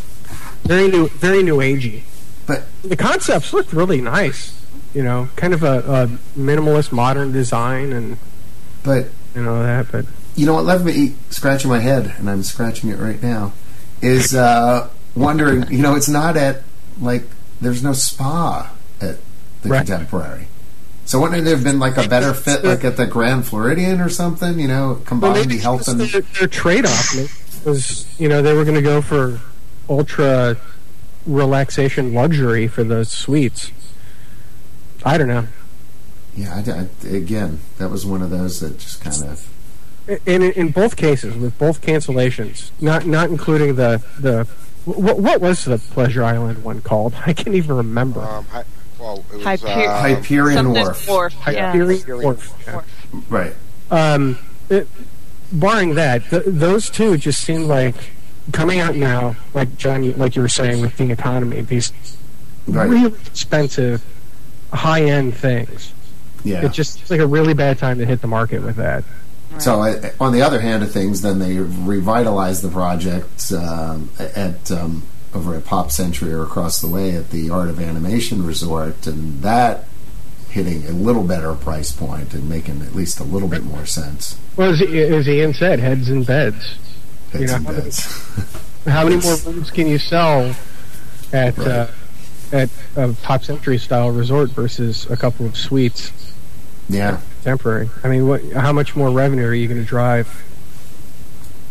very 0.63 0.87
new, 0.87 1.09
very 1.09 1.43
new 1.43 1.57
agey. 1.57 2.03
But 2.47 2.63
The 2.81 2.95
concepts 2.95 3.51
looked 3.53 3.73
really 3.73 3.99
nice. 3.99 4.57
You 4.93 5.03
know, 5.03 5.29
kind 5.35 5.53
of 5.53 5.63
a, 5.63 5.79
a 5.79 6.07
minimalist, 6.37 6.91
modern 6.91 7.31
design, 7.31 7.93
and 7.93 8.17
but 8.83 9.07
you 9.35 9.41
know 9.41 9.63
that. 9.63 9.91
But 9.91 10.05
you 10.35 10.45
know 10.45 10.53
what 10.55 10.65
left 10.65 10.83
me 10.83 11.15
scratching 11.29 11.69
my 11.69 11.79
head, 11.79 12.13
and 12.17 12.29
I'm 12.29 12.43
scratching 12.43 12.89
it 12.89 12.99
right 12.99 13.21
now, 13.21 13.53
is 14.01 14.35
uh, 14.35 14.89
wondering. 15.15 15.71
You 15.71 15.81
know, 15.81 15.95
it's 15.95 16.09
not 16.09 16.35
at 16.35 16.63
like 16.99 17.23
there's 17.61 17.83
no 17.83 17.93
spa 17.93 18.69
at 18.99 19.17
the 19.61 19.69
Right. 19.69 19.85
Contemporary. 19.85 20.47
So 21.05 21.19
wouldn't 21.19 21.45
it 21.45 21.49
have 21.51 21.63
been 21.63 21.79
like 21.79 21.97
a 21.97 22.07
better 22.07 22.33
fit, 22.33 22.63
like 22.63 22.83
at 22.85 22.95
the 22.95 23.05
Grand 23.05 23.45
Floridian 23.45 23.99
or 23.99 24.07
something? 24.09 24.59
You 24.59 24.67
know, 24.67 24.87
Well, 24.87 25.01
combine 25.05 25.33
maybe 25.33 25.55
the 25.57 25.61
health 25.61 25.87
and 25.87 25.99
their, 25.99 26.21
their 26.21 26.47
trade-off 26.47 27.65
was 27.65 28.07
you 28.19 28.29
know 28.29 28.41
they 28.41 28.53
were 28.53 28.63
going 28.63 28.75
to 28.75 28.81
go 28.81 29.01
for 29.01 29.39
ultra 29.89 30.57
relaxation 31.25 32.13
luxury 32.13 32.67
for 32.67 32.83
those 32.83 33.11
suites. 33.11 33.71
I 35.03 35.17
don't 35.17 35.27
know. 35.27 35.47
yeah. 36.35 36.55
I, 36.65 36.71
I- 37.09 37.09
again, 37.15 37.59
that 37.77 37.89
was 37.89 38.05
one 38.05 38.21
of 38.21 38.29
those 38.29 38.59
that 38.61 38.77
just 38.79 39.01
kind 39.01 39.23
of 39.31 39.49
In, 40.27 40.43
in 40.43 40.69
both 40.71 40.95
cases, 40.95 41.35
with 41.35 41.57
both 41.57 41.81
cancellations, 41.81 42.71
not 42.79 43.05
not 43.05 43.29
including 43.29 43.75
the 43.75 44.01
the 44.19 44.47
what, 44.85 45.19
what 45.19 45.41
was 45.41 45.65
the 45.65 45.77
Pleasure 45.77 46.23
Island 46.23 46.63
one 46.63 46.81
called? 46.81 47.13
I 47.25 47.33
can't 47.33 47.55
even 47.55 47.75
remember. 47.75 48.21
Um, 48.21 48.45
I, 48.53 48.63
well, 49.15 49.25
it 49.31 49.35
was 49.37 49.43
Hyper- 49.43 49.67
uh, 49.67 50.01
Hyperion 50.01 50.57
Something 50.57 50.83
Wharf, 50.83 51.07
Wharf. 51.07 51.35
Yeah. 51.47 51.71
Hyperion 51.71 52.21
Wharf. 52.23 52.53
Yeah. 52.65 52.81
right? 53.29 53.53
Um, 53.89 54.37
it, 54.69 54.87
barring 55.51 55.95
that, 55.95 56.29
th- 56.29 56.43
those 56.45 56.89
two 56.89 57.17
just 57.17 57.41
seem 57.41 57.63
like 57.63 57.95
coming 58.51 58.79
out 58.79 58.95
now, 58.95 59.35
like 59.53 59.77
John, 59.77 60.17
like 60.17 60.35
you 60.35 60.41
were 60.41 60.47
saying 60.49 60.81
with 60.81 60.97
the 60.97 61.11
economy, 61.11 61.61
these 61.61 61.91
Right. 62.67 62.87
really 62.89 63.07
expensive, 63.25 64.03
high-end 64.71 65.35
things. 65.35 65.93
Yeah. 66.43 66.65
It 66.65 66.71
just 66.71 67.01
it's 67.01 67.09
like 67.11 67.19
a 67.19 67.27
really 67.27 67.53
bad 67.53 67.77
time 67.79 67.97
to 67.97 68.05
hit 68.05 68.21
the 68.21 68.27
market 68.27 68.61
with 68.63 68.75
that. 68.77 69.03
So, 69.57 69.81
uh, 69.81 70.09
on 70.19 70.31
the 70.31 70.41
other 70.43 70.61
hand 70.61 70.81
of 70.83 70.91
things, 70.91 71.21
then 71.21 71.39
they 71.39 71.57
revitalized 71.57 72.61
the 72.61 72.69
project 72.69 73.51
um, 73.51 74.09
at 74.17 74.71
um, 74.71 75.03
over 75.33 75.55
at 75.55 75.65
Pop 75.65 75.91
Century 75.91 76.33
or 76.33 76.43
across 76.43 76.79
the 76.81 76.87
way 76.87 77.15
at 77.15 77.29
the 77.31 77.49
Art 77.49 77.69
of 77.69 77.79
Animation 77.79 78.45
Resort, 78.45 79.05
and 79.07 79.41
that 79.41 79.85
hitting 80.49 80.85
a 80.85 80.91
little 80.91 81.23
better 81.23 81.53
price 81.53 81.91
point 81.93 82.33
and 82.33 82.49
making 82.49 82.81
at 82.81 82.93
least 82.93 83.19
a 83.19 83.23
little 83.23 83.47
bit 83.47 83.63
more 83.63 83.85
sense. 83.85 84.37
Well, 84.57 84.71
as, 84.71 84.81
as 84.81 85.27
Ian 85.29 85.53
said, 85.53 85.79
heads 85.79 86.09
and 86.09 86.25
beds. 86.25 86.75
Heads 87.31 87.49
You 87.51 87.55
and 87.55 87.65
know, 87.65 87.73
beds. 87.73 88.85
How 88.85 89.03
many 89.07 89.15
more 89.21 89.35
rooms 89.45 89.71
can 89.71 89.87
you 89.87 89.97
sell 89.97 90.53
at 91.31 91.57
Right. 91.57 91.67
uh, 91.67 91.87
at 92.51 92.69
a 92.97 93.13
Pop 93.23 93.43
Century 93.45 93.77
style 93.77 94.11
resort 94.11 94.49
versus 94.49 95.09
a 95.09 95.15
couple 95.15 95.45
of 95.45 95.55
suites? 95.55 96.11
yeah. 96.89 97.21
Temporary. 97.45 97.89
I 98.03 98.07
mean, 98.09 98.27
what? 98.27 98.43
How 98.51 98.71
much 98.73 98.95
more 98.95 99.09
revenue 99.09 99.45
are 99.45 99.53
you 99.53 99.67
going 99.67 99.79
to 99.79 99.85
drive? 99.87 100.43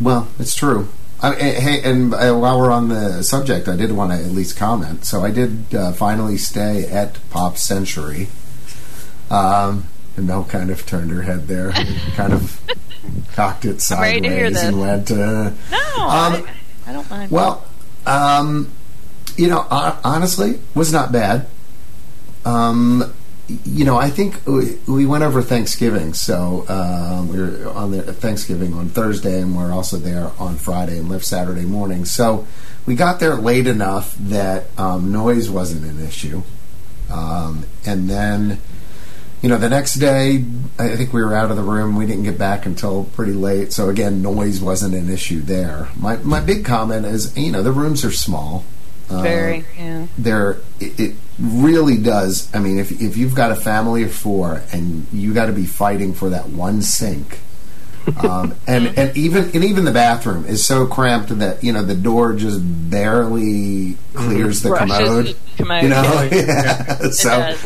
Well, 0.00 0.26
it's 0.38 0.54
true. 0.56 0.88
I, 1.22 1.34
eh, 1.34 1.61
hey, 1.61 1.82
and 1.82 2.14
uh, 2.14 2.34
while 2.34 2.58
we're 2.58 2.70
on 2.70 2.89
the 2.89 3.22
subject, 3.22 3.69
I 3.69 3.77
did 3.77 3.93
want 3.93 4.12
to 4.12 4.19
at 4.19 4.31
least 4.31 4.56
comment. 4.56 5.05
So 5.05 5.22
I 5.22 5.31
did 5.31 5.74
uh, 5.74 5.93
finally 5.93 6.39
stay 6.39 6.86
at 6.86 7.19
Pop 7.31 7.58
Century. 7.58 8.29
Um, 9.31 9.86
and 10.17 10.27
Mel 10.27 10.44
kind 10.44 10.70
of 10.70 10.86
turned 10.86 11.10
her 11.10 11.22
head 11.22 11.46
there, 11.46 11.72
kind 12.17 12.32
of 12.32 12.60
cocked 13.34 13.65
it 13.65 13.82
I'm 13.91 14.00
ready 14.00 14.20
to 14.22 14.29
hear 14.29 14.53
sideways, 14.55 14.62
and 14.69 14.81
went. 14.81 15.10
Uh, 15.10 15.17
No, 15.70 15.79
Um, 15.98 16.32
I, 16.34 16.44
I 16.86 16.93
don't 16.93 17.10
mind. 17.10 17.31
well, 17.31 17.67
um, 18.06 18.70
you 19.36 19.48
know, 19.48 19.67
honestly, 19.70 20.58
was 20.74 20.93
not 20.93 21.12
bad. 21.12 21.46
Um, 22.44 23.15
you 23.64 23.84
know, 23.84 23.96
I 23.96 24.10
think 24.10 24.46
we, 24.46 24.78
we 24.86 25.06
went 25.06 25.24
over 25.24 25.42
Thanksgiving, 25.42 26.14
so 26.14 26.64
um, 26.69 27.28
we 27.28 27.38
were 27.38 27.69
on 27.70 27.90
the, 27.90 28.02
Thanksgiving 28.12 28.74
on 28.74 28.88
Thursday, 28.88 29.40
and 29.40 29.56
we're 29.56 29.72
also 29.72 29.96
there 29.96 30.30
on 30.38 30.56
Friday 30.56 30.98
and 30.98 31.08
left 31.08 31.24
Saturday 31.24 31.64
morning. 31.64 32.04
So 32.04 32.46
we 32.86 32.94
got 32.94 33.20
there 33.20 33.36
late 33.36 33.66
enough 33.66 34.14
that 34.16 34.66
um, 34.78 35.12
noise 35.12 35.50
wasn't 35.50 35.84
an 35.84 36.06
issue, 36.06 36.42
um, 37.10 37.66
and 37.84 38.08
then. 38.08 38.58
You 39.42 39.48
know, 39.48 39.56
the 39.56 39.70
next 39.70 39.94
day, 39.94 40.44
I 40.78 40.96
think 40.96 41.14
we 41.14 41.24
were 41.24 41.34
out 41.34 41.50
of 41.50 41.56
the 41.56 41.62
room. 41.62 41.96
We 41.96 42.04
didn't 42.04 42.24
get 42.24 42.36
back 42.36 42.66
until 42.66 43.04
pretty 43.04 43.32
late. 43.32 43.72
So 43.72 43.88
again, 43.88 44.20
noise 44.20 44.60
wasn't 44.60 44.94
an 44.94 45.08
issue 45.08 45.40
there. 45.40 45.88
My 45.96 46.16
my 46.16 46.40
big 46.40 46.62
comment 46.62 47.06
is, 47.06 47.34
you 47.38 47.50
know, 47.50 47.62
the 47.62 47.72
rooms 47.72 48.04
are 48.04 48.10
small. 48.10 48.66
Uh, 49.08 49.22
Very, 49.22 49.64
yeah. 49.78 50.08
They're 50.19 50.58
it, 50.78 51.00
it 51.00 51.14
really 51.41 51.97
does. 51.97 52.55
I 52.55 52.59
mean, 52.59 52.79
if 52.79 52.93
if 53.01 53.17
you've 53.17 53.35
got 53.35 53.51
a 53.51 53.56
family 53.56 54.03
of 54.03 54.13
four 54.13 54.63
and 54.73 55.06
you 55.13 55.32
got 55.35 55.47
to 55.47 55.53
be 55.53 55.67
fighting 55.67 56.15
for 56.15 56.31
that 56.31 56.49
one 56.49 56.82
sink, 56.82 57.41
um, 58.23 58.55
and 58.67 58.99
and 58.99 59.17
even 59.17 59.51
and 59.55 59.65
even 59.65 59.85
the 59.85 59.93
bathroom 59.93 60.44
is 60.47 60.65
so 60.65 60.87
cramped 60.87 61.37
that 61.39 61.65
you 61.65 61.73
know 61.73 61.82
the 61.82 61.94
door 61.94 62.35
just 62.35 62.61
barely 62.63 63.97
clears 64.15 64.63
the 64.63 64.75
commode. 64.75 65.37
commode, 65.56 65.82
You 65.82 65.89
know, 65.89 66.29
yeah. 66.31 66.99
Yeah. 67.01 67.11
So. 67.11 67.56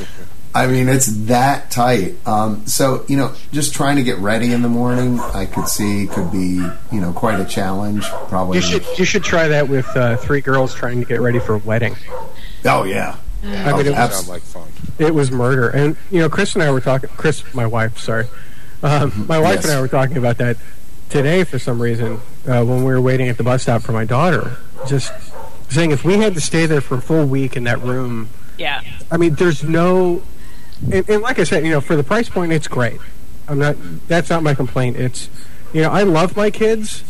I 0.57 0.69
mean, 0.69 0.89
it's 0.89 1.07
that 1.27 1.73
tight. 1.73 2.15
Um, 2.29 2.65
so, 2.69 3.05
you 3.09 3.17
know, 3.17 3.35
just 3.51 3.75
trying 3.75 3.97
to 3.97 4.05
get 4.05 4.19
ready 4.19 4.53
in 4.53 4.63
the 4.63 4.69
morning, 4.69 5.19
I 5.19 5.47
could 5.47 5.67
see 5.67 6.07
could 6.07 6.31
be, 6.31 6.65
you 6.93 7.01
know, 7.01 7.13
quite 7.13 7.41
a 7.41 7.45
challenge. 7.45 8.05
Probably. 8.05 8.59
You 8.59 8.63
should 8.63 8.87
you 8.97 9.05
should 9.05 9.25
try 9.25 9.49
that 9.49 9.69
with 9.69 9.89
uh, 9.97 10.17
three 10.17 10.41
girls 10.41 10.73
trying 10.73 11.01
to 11.01 11.07
get 11.07 11.21
ready 11.21 11.41
for 11.41 11.55
a 11.55 11.59
wedding. 11.59 11.97
Oh 12.65 12.85
yeah. 12.85 13.17
I 13.45 13.47
mean, 13.47 13.57
Oh, 13.67 13.79
it 13.81 13.91
was, 13.93 14.29
like 14.29 14.43
fun. 14.43 14.69
it 14.99 15.15
was 15.15 15.31
murder, 15.31 15.69
and 15.69 15.97
you 16.11 16.21
know, 16.21 16.29
Chris 16.29 16.55
and 16.55 16.63
I 16.63 16.71
were 16.71 16.81
talking. 16.81 17.11
Chris, 17.17 17.43
my 17.55 17.67
wife, 17.67 17.99
sorry, 17.99 18.27
um, 18.83 19.27
my 19.29 19.39
wife 19.39 19.57
Yes. 19.57 19.65
and 19.67 19.75
I 19.75 19.81
were 19.81 19.89
talking 19.89 20.17
about 20.17 20.39
that 20.39 20.57
today 21.11 21.45
for 21.45 21.59
some 21.59 21.81
reason. 21.81 22.21
uh, 22.49 22.63
when 22.65 22.79
we 22.79 22.85
were 22.93 23.01
waiting 23.01 23.29
at 23.29 23.37
the 23.39 23.43
bus 23.43 23.63
stop 23.63 23.83
for 23.83 23.93
my 23.93 24.05
daughter. 24.05 24.57
Just 24.87 25.11
saying, 25.71 25.91
if 25.93 26.05
we 26.05 26.19
had 26.19 26.35
to 26.35 26.41
stay 26.43 26.67
there 26.67 26.81
for 26.83 26.97
a 26.97 27.01
full 27.01 27.25
week 27.27 27.57
in 27.57 27.65
that 27.65 27.81
room, 27.83 28.29
Yeah. 28.59 28.83
I 29.11 29.17
mean, 29.17 29.35
there's 29.37 29.63
no, 29.65 30.23
and, 30.93 31.09
and 31.09 31.23
like 31.23 31.39
I 31.39 31.45
said, 31.45 31.65
you 31.65 31.71
know, 31.71 31.81
for 31.81 31.97
the 31.97 32.05
price 32.05 32.29
point, 32.29 32.53
it's 32.53 32.69
great. 32.69 33.01
I'm 33.49 33.59
not. 33.59 33.77
That's 34.09 34.29
not 34.31 34.43
my 34.43 34.55
complaint. 34.55 34.97
It's, 34.97 35.29
you 35.73 35.83
know, 35.83 35.91
I 35.91 36.03
love 36.03 36.37
my 36.37 36.51
kids, 36.51 37.03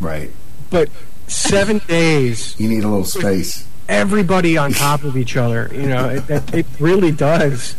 Right. 0.00 0.30
but 0.70 0.88
seven 1.26 1.80
days, 1.88 2.54
You 2.58 2.68
need 2.68 2.84
a 2.84 2.88
little 2.88 3.04
space. 3.04 3.66
Everybody 3.88 4.56
on 4.56 4.72
top 4.72 5.04
of 5.04 5.16
each 5.16 5.36
other. 5.36 5.70
You 5.72 5.88
know, 5.88 6.08
it, 6.08 6.30
it, 6.30 6.54
it 6.54 6.66
really 6.78 7.12
does. 7.12 7.74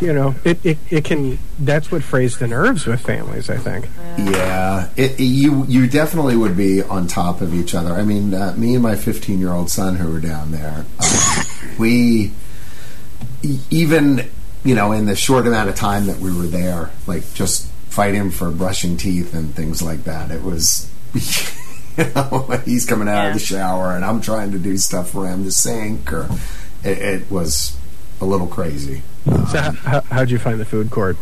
You, 0.00 0.12
know, 0.12 0.34
it, 0.44 0.64
it, 0.66 0.78
it 0.90 1.04
can. 1.04 1.38
That's 1.60 1.92
what 1.92 2.02
frays 2.02 2.38
the 2.38 2.48
nerves 2.48 2.86
with 2.86 3.00
families. 3.00 3.48
I 3.48 3.56
think. 3.58 3.88
Yeah, 4.18 4.88
it, 4.96 5.20
you 5.20 5.64
you 5.68 5.86
definitely 5.86 6.36
would 6.36 6.56
be 6.56 6.82
on 6.82 7.06
top 7.06 7.40
of 7.40 7.54
each 7.54 7.72
other. 7.72 7.92
I 7.92 8.02
mean, 8.02 8.34
uh, 8.34 8.54
me 8.56 8.74
and 8.74 8.82
my 8.82 8.96
15 8.96 9.38
year 9.38 9.52
old 9.52 9.70
son 9.70 9.94
who 9.96 10.10
were 10.10 10.18
down 10.18 10.50
there, 10.50 10.84
um, 10.98 11.46
we 11.78 12.32
even 13.70 14.28
you 14.64 14.74
know 14.74 14.90
in 14.90 15.06
the 15.06 15.14
short 15.14 15.46
amount 15.46 15.68
of 15.68 15.76
time 15.76 16.06
that 16.06 16.18
we 16.18 16.36
were 16.36 16.48
there, 16.48 16.90
like 17.06 17.32
just 17.34 17.68
fighting 17.88 18.32
for 18.32 18.50
brushing 18.50 18.96
teeth 18.96 19.32
and 19.34 19.54
things 19.54 19.80
like 19.80 20.02
that. 20.04 20.32
It 20.32 20.42
was. 20.42 20.90
You 21.98 22.04
know, 22.14 22.60
he's 22.64 22.86
coming 22.86 23.06
out 23.06 23.28
of 23.28 23.34
the 23.34 23.38
shower, 23.38 23.94
and 23.94 24.04
I'm 24.04 24.20
trying 24.22 24.52
to 24.52 24.58
do 24.58 24.78
stuff 24.78 25.14
around 25.14 25.44
the 25.44 25.50
sink, 25.50 26.10
or 26.12 26.28
it, 26.82 26.98
it 26.98 27.30
was 27.30 27.76
a 28.20 28.24
little 28.24 28.46
crazy. 28.46 29.02
So, 29.26 29.58
how, 29.58 29.70
how, 29.72 30.00
how'd 30.00 30.30
you 30.30 30.38
find 30.38 30.58
the 30.58 30.64
food 30.64 30.90
court? 30.90 31.16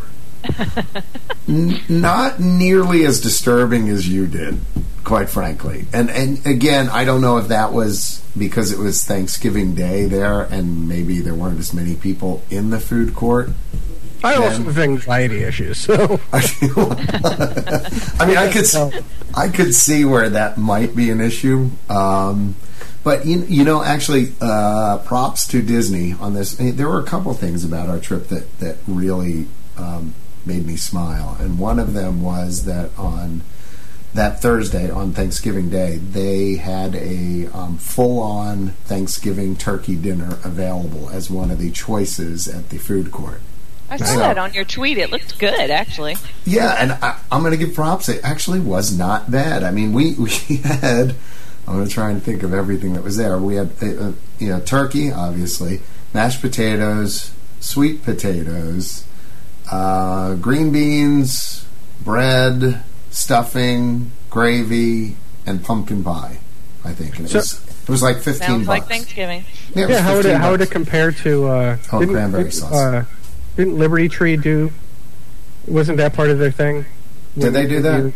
N- 1.48 1.80
not 1.88 2.40
nearly 2.40 3.04
as 3.04 3.20
disturbing 3.20 3.88
as 3.88 4.08
you 4.08 4.26
did, 4.26 4.60
quite 5.04 5.28
frankly. 5.28 5.86
And 5.92 6.10
and 6.10 6.46
again, 6.46 6.88
I 6.88 7.04
don't 7.04 7.20
know 7.20 7.38
if 7.38 7.48
that 7.48 7.72
was 7.72 8.24
because 8.38 8.72
it 8.72 8.78
was 8.78 9.04
Thanksgiving 9.04 9.74
Day 9.74 10.04
there, 10.06 10.42
and 10.42 10.88
maybe 10.88 11.20
there 11.20 11.34
weren't 11.34 11.58
as 11.58 11.74
many 11.74 11.94
people 11.94 12.42
in 12.50 12.70
the 12.70 12.80
food 12.80 13.14
court. 13.14 13.50
I 14.22 14.34
also 14.34 14.64
have 14.64 14.78
anxiety 14.78 15.42
issues, 15.42 15.78
so 15.78 15.94
I 16.32 16.42
mean, 18.26 18.36
I 18.36 18.50
could 18.52 18.66
I 19.34 19.48
could 19.48 19.74
see 19.74 20.04
where 20.04 20.28
that 20.30 20.58
might 20.58 20.94
be 20.94 21.10
an 21.10 21.20
issue. 21.20 21.70
Um, 21.88 22.56
but 23.02 23.24
you, 23.24 23.44
you 23.48 23.64
know, 23.64 23.82
actually, 23.82 24.32
uh, 24.40 24.98
props 24.98 25.46
to 25.48 25.62
Disney 25.62 26.12
on 26.12 26.34
this. 26.34 26.56
There 26.56 26.88
were 26.88 27.00
a 27.00 27.04
couple 27.04 27.32
things 27.34 27.64
about 27.64 27.88
our 27.88 27.98
trip 27.98 28.28
that 28.28 28.58
that 28.60 28.76
really 28.86 29.46
um, 29.76 30.14
made 30.44 30.66
me 30.66 30.76
smile, 30.76 31.36
and 31.40 31.58
one 31.58 31.78
of 31.78 31.94
them 31.94 32.22
was 32.22 32.64
that 32.66 32.90
on 32.98 33.42
that 34.12 34.42
Thursday 34.42 34.90
on 34.90 35.12
Thanksgiving 35.12 35.70
Day, 35.70 35.96
they 35.96 36.56
had 36.56 36.96
a 36.96 37.46
um, 37.54 37.78
full-on 37.78 38.70
Thanksgiving 38.84 39.56
turkey 39.56 39.94
dinner 39.94 40.38
available 40.42 41.10
as 41.10 41.30
one 41.30 41.50
of 41.50 41.58
the 41.58 41.70
choices 41.70 42.48
at 42.48 42.70
the 42.70 42.78
food 42.78 43.12
court. 43.12 43.40
I 43.90 43.97
saw 43.97 44.04
So- 44.06 44.18
that 44.20 44.38
on 44.38 44.54
your 44.54 44.64
tweet. 44.64 44.99
It 44.99 45.11
looked 45.11 45.38
good, 45.38 45.70
actually. 45.70 46.16
Yeah, 46.44 46.76
and 46.78 46.92
I, 46.92 47.18
I'm 47.32 47.40
going 47.42 47.52
to 47.52 47.59
give 47.64 47.75
props. 47.75 48.09
It 48.09 48.20
actually 48.23 48.61
was 48.61 48.97
not 48.97 49.30
bad. 49.30 49.62
I 49.64 49.70
mean, 49.73 49.92
we 49.92 50.14
we 50.18 50.30
had. 50.59 51.14
I'm 51.66 51.75
going 51.76 51.87
to 51.87 51.92
try 51.92 52.11
and 52.11 52.23
think 52.23 52.42
of 52.42 52.52
everything 52.54 52.94
that 52.94 53.02
was 53.04 53.16
there. 53.16 53.38
We 53.38 53.54
had, 53.56 53.70
uh, 53.82 53.87
uh, 53.87 54.12
you 54.38 54.49
know, 54.49 54.61
turkey, 54.61 55.12
obviously, 55.12 55.80
mashed 56.12 56.40
potatoes, 56.40 57.32
sweet 57.61 58.02
potatoes, 58.02 59.04
uh, 59.70 60.35
green 60.35 60.73
beans, 60.73 61.64
bread, 62.02 62.82
stuffing, 63.11 64.11
gravy, 64.30 65.16
and 65.47 65.62
pumpkin 65.64 66.02
pie. 66.02 66.38
I 66.85 66.92
think 66.92 67.18
and 67.18 67.26
it 67.26 67.30
So- 67.30 67.38
was 67.38 67.61
it 67.82 67.88
was 67.88 68.02
like 68.02 68.16
15 68.18 68.35
Sounds 68.47 68.68
like. 68.68 68.87
Thanksgiving. 68.87 69.44
Yeah, 69.75 69.88
yeah, 69.88 70.00
how 70.00 70.12
would 70.16 70.20
it 70.25 70.30
15 70.30 70.40
how 70.40 70.50
would 70.52 70.61
it 70.61 70.70
compare 70.70 71.12
to? 71.12 71.47
Uh, 71.49 71.76
Oh, 71.92 72.06
cranberry 72.06 72.44
didn't, 72.44 72.54
sauce. 72.54 72.73
Uh, 72.73 73.04
didn't 73.61 73.79
Liberty 73.79 74.09
Tree 74.09 74.37
do? 74.37 74.73
Wasn't 75.69 75.99
that 75.99 76.12
part 76.14 76.31
of 76.31 76.38
their 76.38 76.50
thing? 76.50 76.85
Did 77.38 77.52
they 77.52 77.67
do 77.67 77.81
that? 77.83 78.12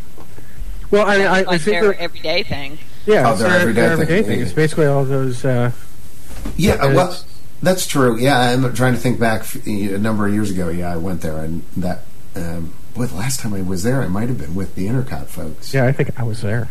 Well, 0.90 1.06
I, 1.06 1.16
I, 1.16 1.38
I 1.38 1.42
like 1.42 1.60
think 1.60 1.64
their 1.80 1.82
they're, 1.92 2.00
everyday 2.00 2.42
thing. 2.42 2.78
yeah, 3.06 3.28
Oh, 3.28 3.32
it's 3.32 3.40
their 3.40 3.50
their, 3.50 3.60
everyday 3.60 3.80
their 3.82 3.92
everyday 3.92 4.22
thing, 4.22 4.24
thing. 4.26 4.40
It's 4.40 4.52
basically 4.52 4.86
all 4.86 5.04
those. 5.04 5.44
Uh, 5.44 5.70
Yeah, 6.56 6.74
uh, 6.74 6.92
well, 6.94 7.16
that's 7.62 7.86
true. 7.86 8.18
Yeah, 8.18 8.38
I'm 8.38 8.74
trying 8.74 8.94
to 8.94 9.00
think 9.00 9.18
back 9.20 9.44
a 9.66 9.98
number 9.98 10.26
of 10.26 10.34
years 10.34 10.50
ago. 10.50 10.68
Yeah, 10.68 10.92
I 10.92 10.96
went 10.96 11.20
there, 11.20 11.38
and 11.38 11.62
that. 11.76 12.02
Um, 12.36 12.74
boy, 12.94 13.06
the 13.06 13.14
last 13.14 13.40
time 13.40 13.54
I 13.54 13.62
was 13.62 13.82
there, 13.84 14.02
I 14.02 14.08
might 14.08 14.28
have 14.28 14.38
been 14.38 14.54
with 14.56 14.74
the 14.74 14.86
Intercot 14.86 15.26
folks. 15.26 15.72
yeah, 15.72 15.84
I 15.86 15.92
think 15.92 16.18
I 16.18 16.24
was 16.24 16.42
there. 16.42 16.68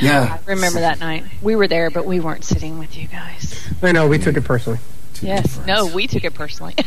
yeah. 0.00 0.38
I 0.46 0.50
remember 0.50 0.80
that 0.80 0.98
night. 1.00 1.24
We 1.42 1.54
were 1.56 1.68
there, 1.68 1.90
but 1.90 2.04
we 2.06 2.18
weren't 2.20 2.44
sitting 2.44 2.78
with 2.78 2.96
you 2.96 3.06
guys. 3.08 3.68
I 3.82 3.92
know 3.92 4.08
we 4.08 4.18
took 4.18 4.36
it 4.36 4.42
personally. 4.44 4.80
Two 5.14 5.26
Yes. 5.28 5.44
difference. 5.44 5.66
No, 5.66 5.86
we 5.86 6.06
took 6.08 6.24
it 6.24 6.34
personally. 6.34 6.74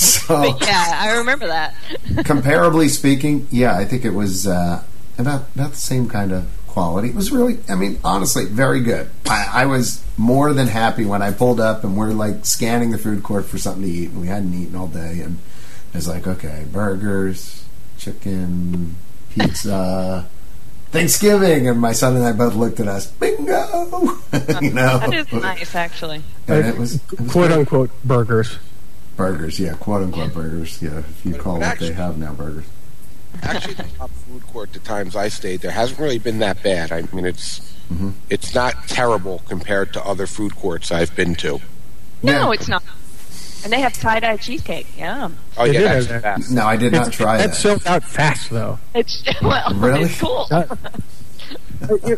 So, 0.20 0.42
yeah, 0.62 0.92
I 0.94 1.18
remember 1.18 1.46
that. 1.48 1.74
comparably 2.24 2.88
speaking, 2.88 3.46
yeah, 3.50 3.76
I 3.76 3.84
think 3.84 4.04
it 4.04 4.14
was 4.14 4.46
uh, 4.46 4.82
about 5.18 5.44
about 5.54 5.70
the 5.72 5.76
same 5.76 6.08
kind 6.08 6.32
of 6.32 6.48
quality. 6.68 7.08
It 7.08 7.14
was 7.14 7.30
really, 7.30 7.58
I 7.68 7.74
mean, 7.74 7.98
honestly, 8.04 8.46
very 8.46 8.80
good. 8.80 9.10
I, 9.28 9.62
I 9.62 9.66
was 9.66 10.02
more 10.16 10.52
than 10.54 10.68
happy 10.68 11.04
when 11.04 11.20
I 11.20 11.32
pulled 11.32 11.60
up 11.60 11.84
and 11.84 11.96
we're 11.96 12.12
like 12.12 12.46
scanning 12.46 12.92
the 12.92 12.98
food 12.98 13.22
court 13.22 13.44
for 13.44 13.58
something 13.58 13.82
to 13.82 13.88
eat, 13.88 14.10
and 14.10 14.20
we 14.20 14.28
hadn't 14.28 14.54
eaten 14.54 14.74
all 14.76 14.86
day, 14.86 15.20
and 15.20 15.38
it's 15.92 16.06
like, 16.08 16.26
okay, 16.26 16.64
burgers, 16.72 17.64
chicken, 17.98 18.94
pizza. 19.30 20.28
Thanksgiving, 20.92 21.68
and 21.68 21.78
my 21.80 21.92
son 21.92 22.16
and 22.16 22.24
I 22.24 22.32
both 22.32 22.56
looked 22.56 22.80
at 22.80 22.88
us. 22.88 23.06
Bingo, 23.06 24.18
you 24.60 24.72
know. 24.72 24.98
That 24.98 25.14
is 25.14 25.32
nice, 25.32 25.74
actually. 25.76 26.20
And 26.48 26.66
it 26.66 26.76
was, 26.76 26.96
it 26.96 27.20
was 27.20 27.30
Quote 27.30 27.48
great. 27.48 27.58
unquote 27.60 27.90
burgers. 28.04 28.58
Burgers, 29.16 29.58
yeah, 29.60 29.74
quote 29.74 30.02
unquote 30.02 30.32
burgers, 30.34 30.80
yeah. 30.82 30.98
If 30.98 31.24
you 31.26 31.32
But- 31.32 31.40
call 31.40 31.54
but 31.54 31.60
what 31.60 31.68
actually- 31.68 31.88
they 31.90 31.94
have 31.94 32.18
now 32.18 32.32
burgers. 32.32 32.64
Actually, 33.42 33.74
the 33.74 33.84
top 33.96 34.10
food 34.28 34.44
court, 34.48 34.72
the 34.72 34.80
times 34.80 35.14
I 35.14 35.28
stayed 35.28 35.60
there, 35.60 35.70
hasn't 35.70 36.00
really 36.00 36.18
been 36.18 36.40
that 36.40 36.62
bad. 36.62 36.90
I 36.92 37.02
mean, 37.12 37.24
it's 37.26 37.60
Mm-hmm. 37.92 38.10
it's 38.28 38.54
not 38.54 38.86
terrible 38.88 39.42
compared 39.48 39.92
to 39.94 40.04
other 40.04 40.26
food 40.28 40.54
courts 40.56 40.90
I've 40.92 41.14
been 41.16 41.34
to. 41.36 41.60
No, 42.22 42.32
Yeah. 42.32 42.50
it's 42.52 42.68
not. 42.68 42.82
And 43.64 43.72
they 43.72 43.80
have 43.80 43.92
tie 43.92 44.20
dye 44.20 44.36
cheesecake. 44.36 44.86
Yeah. 44.96 45.28
Oh 45.56 45.66
They 45.66 45.74
yeah, 45.74 45.94
that's 46.00 46.06
have 46.24 46.48
the 46.48 46.54
No, 46.54 46.66
I 46.66 46.76
did 46.76 46.92
not 46.92 47.02
It's- 47.08 47.16
try 47.16 47.36
that 47.36 47.46
That's 47.48 47.58
sold 47.58 47.82
out 47.86 48.04
fast 48.04 48.50
though. 48.50 48.78
It's 48.94 49.22
well, 49.42 49.74
Really? 49.74 50.02
it's 50.04 50.20
cool. 50.20 50.46
Uh, 50.50 50.64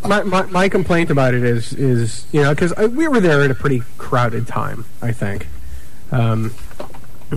my, 0.07 0.23
my 0.25 0.43
my 0.47 0.69
complaint 0.69 1.11
about 1.11 1.35
it 1.35 1.45
is 1.45 1.73
is 1.73 2.27
you 2.33 2.43
know 2.43 2.55
because 2.55 2.75
we 2.91 3.07
were 3.09 3.21
there 3.21 3.43
at 3.43 3.51
a 3.51 3.55
pretty 3.55 3.83
crowded 3.99 4.47
time. 4.47 4.85
I 5.01 5.13
think 5.13 5.47
um, 6.12 6.54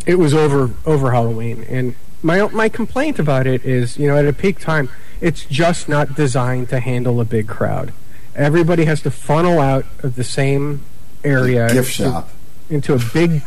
it 0.05 0.19
was 0.19 0.33
over 0.33 0.71
over 0.85 1.11
Halloween, 1.11 1.65
and 1.69 1.95
my 2.21 2.47
my 2.49 2.69
complaint 2.69 3.17
about 3.17 3.47
it 3.47 3.65
is 3.65 3.97
you 3.97 4.07
know 4.07 4.17
at 4.17 4.25
a 4.25 4.33
peak 4.33 4.59
time, 4.59 4.89
it's 5.21 5.45
just 5.45 5.89
not 5.89 6.15
designed 6.15 6.69
to 6.69 6.79
handle 6.79 7.19
a 7.19 7.25
big 7.25 7.47
crowd. 7.47 7.93
Everybody 8.35 8.85
has 8.85 9.01
to 9.03 9.11
funnel 9.11 9.59
out 9.59 9.85
of 10.03 10.15
the 10.15 10.23
same 10.23 10.83
area 11.23 11.71
Gift 11.73 11.93
shop. 11.93 12.29
into 12.69 12.93
a 12.93 12.99
big 13.13 13.41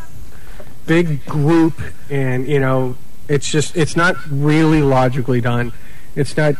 big 0.87 1.25
group 1.27 1.81
and 2.11 2.49
you 2.49 2.59
know 2.59 2.97
it's 3.29 3.51
just 3.51 3.77
it's 3.77 3.95
not 3.95 4.17
really 4.31 4.81
logically 4.81 5.41
done 5.41 5.73
it's 6.17 6.37
not 6.37 6.55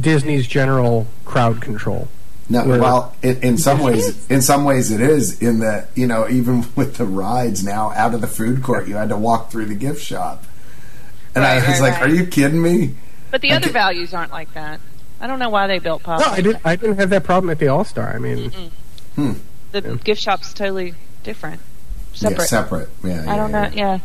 disney's 0.00 0.46
general 0.46 1.06
crowd 1.26 1.60
control 1.60 2.08
No, 2.50 2.64
Where- 2.64 2.80
well, 2.80 3.14
in, 3.22 3.42
in 3.42 3.58
some 3.68 3.80
ways, 3.80 4.28
in 4.30 4.40
some 4.42 4.64
ways, 4.64 4.90
it 4.90 5.00
is. 5.00 5.42
In 5.42 5.60
that, 5.60 5.88
you 5.94 6.06
know, 6.06 6.28
even 6.28 6.64
with 6.76 6.96
the 6.96 7.04
rides 7.04 7.62
now 7.64 7.90
out 7.92 8.14
of 8.14 8.20
the 8.20 8.26
food 8.26 8.62
court, 8.62 8.88
you 8.88 8.96
had 8.96 9.10
to 9.10 9.16
walk 9.16 9.50
through 9.50 9.66
the 9.66 9.74
gift 9.74 10.02
shop, 10.02 10.44
and 11.34 11.44
I 11.44 11.56
was 11.56 11.66
right, 11.66 11.80
like, 11.80 11.92
right. 12.00 12.10
"Are 12.10 12.14
you 12.14 12.26
kidding 12.26 12.62
me?" 12.62 12.94
But 13.30 13.42
the 13.42 13.52
I 13.52 13.56
other 13.56 13.66
ca- 13.66 13.72
values 13.72 14.14
aren't 14.14 14.32
like 14.32 14.52
that. 14.54 14.80
I 15.20 15.26
don't 15.26 15.38
know 15.40 15.50
why 15.50 15.66
they 15.66 15.80
built 15.80 16.04
pop. 16.04 16.20
no 16.20 16.26
i 16.28 16.40
didn't 16.40 16.60
i 16.64 16.76
didn't 16.76 16.98
have 16.98 17.10
that 17.10 17.24
problem 17.24 17.50
at 17.50 17.58
the 17.58 17.66
all-star 17.66 18.14
i 18.14 18.18
mean 18.20 18.52
hmm. 19.16 19.32
The 19.72 19.96
gift 20.02 20.22
shop's 20.22 20.54
totally 20.54 20.94
different, 21.24 21.60
separate. 22.14 22.38
Yeah, 22.38 22.44
separate. 22.46 22.88
Yeah, 23.04 23.24
yeah, 23.24 23.32
I 23.32 23.36
don't 23.36 23.50
yeah. 23.50 23.68
know. 23.68 23.74
Yeah, 23.74 23.98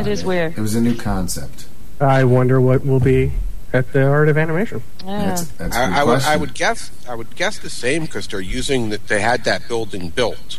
it 0.00 0.06
is 0.06 0.24
weird. 0.24 0.56
It 0.56 0.60
was 0.60 0.76
a 0.76 0.80
new 0.80 0.94
concept. 0.94 1.66
i 2.00 2.22
wonder 2.24 2.60
what 2.60 2.86
will 2.86 3.00
be 3.00 3.32
at 3.74 3.92
the 3.92 4.06
art 4.06 4.28
of 4.30 4.38
animation 4.38 4.82
Yeah. 5.04 5.26
That's, 5.26 5.42
that's 5.48 5.76
a 5.76 5.78
good 5.80 5.92
I, 5.92 6.00
I 6.00 6.04
would 6.04 6.22
I 6.22 6.36
would 6.36 6.54
guess 6.54 6.90
I 7.08 7.14
would 7.14 7.34
guess 7.36 7.58
the 7.58 7.68
same 7.68 8.02
because 8.02 8.26
they're 8.28 8.40
using 8.40 8.88
that 8.90 9.08
they 9.08 9.20
had 9.20 9.44
that 9.44 9.68
building 9.68 10.08
built. 10.10 10.58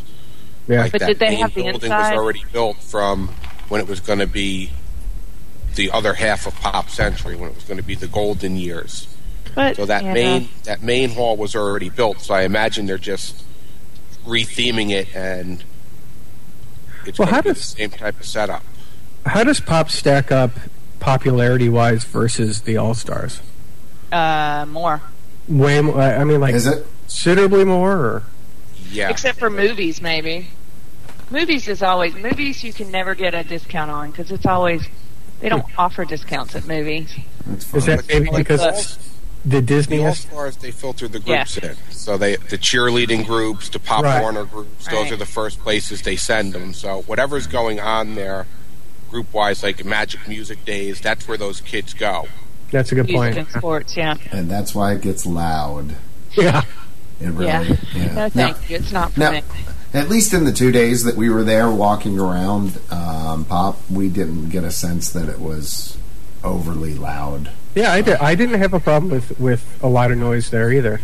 yeah 0.68 0.82
Like 0.82 0.92
But 0.92 1.00
that 1.00 1.06
did 1.08 1.18
they 1.18 1.30
main 1.30 1.38
have 1.40 1.54
the 1.54 1.62
building 1.64 1.90
inside? 1.90 2.10
was 2.12 2.18
already 2.20 2.44
built 2.52 2.76
from 2.76 3.28
when 3.68 3.80
it 3.80 3.88
was 3.88 3.98
going 4.00 4.18
to 4.20 4.26
be 4.28 4.70
the 5.74 5.90
other 5.90 6.14
half 6.14 6.46
of 6.46 6.54
Pop 6.56 6.88
Century 6.90 7.36
when 7.36 7.50
it 7.50 7.54
was 7.54 7.64
going 7.64 7.78
to 7.78 7.82
be 7.86 7.94
the 7.94 8.06
golden 8.06 8.56
years. 8.56 9.08
But 9.54 9.76
So 9.76 9.86
that 9.86 10.02
you 10.02 10.08
know, 10.08 10.14
main 10.14 10.48
that 10.64 10.82
main 10.82 11.10
hall 11.10 11.36
was 11.36 11.56
already 11.56 11.88
built. 11.88 12.20
So 12.20 12.34
I 12.34 12.42
imagine 12.42 12.86
they're 12.86 12.98
just 12.98 13.42
retheming 14.26 14.90
it 14.90 15.14
and 15.14 15.64
it's 17.06 17.18
Well, 17.18 17.26
going 17.26 17.34
how 17.34 17.40
to 17.42 17.48
be 17.50 17.52
the 17.54 17.60
same 17.64 17.90
type 17.90 18.18
of 18.20 18.26
setup. 18.26 18.62
how 19.24 19.44
does 19.44 19.60
pop 19.60 19.90
stack 19.90 20.30
up 20.32 20.50
popularity 21.00 21.68
wise 21.68 22.04
versus 22.04 22.62
the 22.62 22.76
all-stars 22.76 23.40
uh, 24.12 24.64
more. 24.68 25.02
way 25.48 25.80
more. 25.80 26.00
I 26.00 26.24
mean, 26.24 26.40
like 26.40 26.54
Is 26.54 26.66
it? 26.66 26.86
considerably 27.02 27.64
more. 27.64 27.92
Or 27.96 28.22
Yeah. 28.90 29.08
Except 29.10 29.38
for 29.38 29.50
movies, 29.50 30.00
maybe. 30.00 30.48
Movies 31.30 31.66
is 31.68 31.82
always 31.82 32.14
movies. 32.14 32.62
You 32.62 32.72
can 32.72 32.90
never 32.90 33.14
get 33.14 33.34
a 33.34 33.42
discount 33.42 33.90
on 33.90 34.10
because 34.12 34.30
it's 34.30 34.46
always 34.46 34.82
they 35.40 35.48
don't 35.48 35.66
offer 35.76 36.04
discounts 36.04 36.54
at 36.54 36.66
movies. 36.66 37.12
That's 37.46 37.74
is 37.74 37.86
that 37.86 38.08
maybe 38.08 38.26
Like 38.30 38.36
because 38.38 38.60
the- 38.60 38.68
it's 38.68 38.98
the 39.44 39.60
Disney? 39.62 39.98
The 39.98 40.06
All 40.06 40.14
Stars, 40.14 40.56
they 40.56 40.70
filter 40.70 41.06
the 41.08 41.18
groups 41.20 41.58
Yeah. 41.62 41.70
in. 41.70 41.76
So 41.90 42.16
they 42.16 42.36
the 42.36 42.58
cheerleading 42.58 43.26
groups, 43.26 43.68
the 43.68 43.78
Pop 43.80 44.04
Right. 44.04 44.20
Warner 44.20 44.44
groups, 44.44 44.86
those 44.86 44.94
Right. 45.04 45.12
are 45.12 45.16
the 45.16 45.26
first 45.26 45.60
places 45.60 46.02
they 46.02 46.16
send 46.16 46.52
them. 46.52 46.72
So 46.74 47.02
whatever's 47.02 47.46
going 47.48 47.80
on 47.80 48.14
there, 48.14 48.46
group 49.10 49.32
wise, 49.32 49.62
like 49.62 49.84
Magic 49.84 50.26
Music 50.28 50.64
Days, 50.64 51.00
that's 51.00 51.26
where 51.28 51.36
those 51.38 51.60
kids 51.60 51.94
go. 51.94 52.26
That's 52.70 52.90
a 52.92 52.96
good 52.96 53.06
Music 53.06 53.16
point. 53.18 53.36
and 53.38 53.48
sports, 53.48 53.96
yeah. 53.96 54.16
and 54.32 54.50
that's 54.50 54.74
why 54.74 54.92
it 54.94 55.00
gets 55.02 55.24
loud. 55.26 55.94
Yeah. 56.32 56.62
It 57.20 57.28
really, 57.28 57.46
Yeah. 57.46 57.62
yeah. 57.94 58.06
No, 58.06 58.14
Now- 58.14 58.28
thank 58.28 58.70
you. 58.70 58.76
It's 58.76 58.92
not 58.92 59.12
for 59.12 59.20
now, 59.20 59.30
me. 59.32 59.42
at 59.94 60.08
least 60.08 60.34
in 60.34 60.44
the 60.44 60.52
two 60.52 60.70
days 60.72 61.04
that 61.04 61.16
we 61.16 61.30
were 61.30 61.44
there 61.44 61.70
walking 61.70 62.18
around 62.18 62.78
um, 62.90 63.44
Pop, 63.46 63.78
we 63.90 64.08
didn't 64.08 64.50
get 64.50 64.64
a 64.64 64.70
sense 64.70 65.10
that 65.10 65.28
it 65.28 65.40
was 65.40 65.96
overly 66.44 66.94
loud. 66.94 67.50
Yeah, 67.74 67.92
I, 67.92 68.00
did, 68.02 68.16
I 68.16 68.34
didn't 68.34 68.58
have 68.58 68.74
a 68.74 68.80
problem 68.80 69.10
with, 69.12 69.38
with 69.40 69.78
a 69.82 69.88
lot 69.88 70.10
of 70.10 70.18
noise 70.18 70.50
there 70.50 70.70
either. 70.72 71.00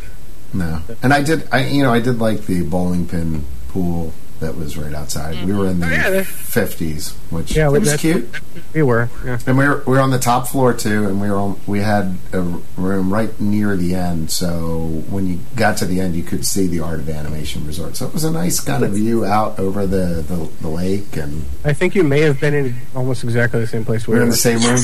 No, 0.55 0.83
and 1.03 1.15
I 1.15 1.23
did. 1.23 1.49
I 1.51 1.65
you 1.67 1.83
know 1.83 1.93
I 1.95 2.01
did 2.01 2.19
like 2.19 2.43
the 2.45 2.63
bowling 2.63 3.07
pin 3.07 3.47
pool 3.69 4.13
that 4.43 4.57
was 4.57 4.77
right 4.77 4.95
outside. 4.95 5.45
We 5.47 5.55
were 5.55 5.67
in 5.67 5.81
the 5.81 5.87
Oh, 5.87 5.91
yeah, 5.91 6.23
fifties, 6.23 7.15
which 7.31 7.57
Yeah, 7.57 7.69
it 7.69 7.81
was 7.81 7.97
cute. 7.97 8.29
We 8.75 8.83
were. 8.83 9.09
Yeah. 9.25 9.39
And 9.47 9.57
we 9.57 9.67
were 9.67 9.83
we 9.87 9.93
were 9.95 10.01
on 10.01 10.11
the 10.11 10.19
top 10.19 10.49
floor 10.49 10.75
too, 10.75 11.09
and 11.09 11.21
we 11.21 11.31
were 11.31 11.37
on, 11.37 11.61
we 11.67 11.81
had 11.81 12.17
a 12.33 12.41
room 12.77 13.13
right 13.13 13.39
near 13.41 13.77
the 13.77 13.95
end. 13.95 14.31
So 14.31 15.03
when 15.09 15.27
you 15.27 15.39
got 15.57 15.79
to 15.79 15.87
the 15.87 16.01
end, 16.01 16.15
you 16.15 16.23
could 16.23 16.47
see 16.47 16.67
the 16.67 16.81
Art 16.81 17.01
of 17.01 17.09
Animation 17.09 17.67
Resort. 17.67 17.97
So 17.97 18.07
it 18.07 18.13
was 18.13 18.25
a 18.25 18.31
nice 18.31 18.61
kind 18.61 18.85
of 18.85 18.93
view 18.93 19.25
out 19.25 19.59
over 19.59 19.87
the 19.87 20.23
the, 20.23 20.49
the 20.61 20.69
lake, 20.69 21.17
and 21.17 21.45
I 21.65 21.73
think 21.73 21.95
you 21.95 22.05
may 22.05 22.21
have 22.21 22.39
been 22.41 22.55
in 22.55 22.75
almost 22.95 23.25
exactly 23.25 23.61
the 23.61 23.67
same 23.67 23.85
place 23.85 24.07
we 24.07 24.15
were 24.17 24.23
in 24.23 24.29
the 24.29 24.37
same 24.37 24.61
room. 24.61 24.81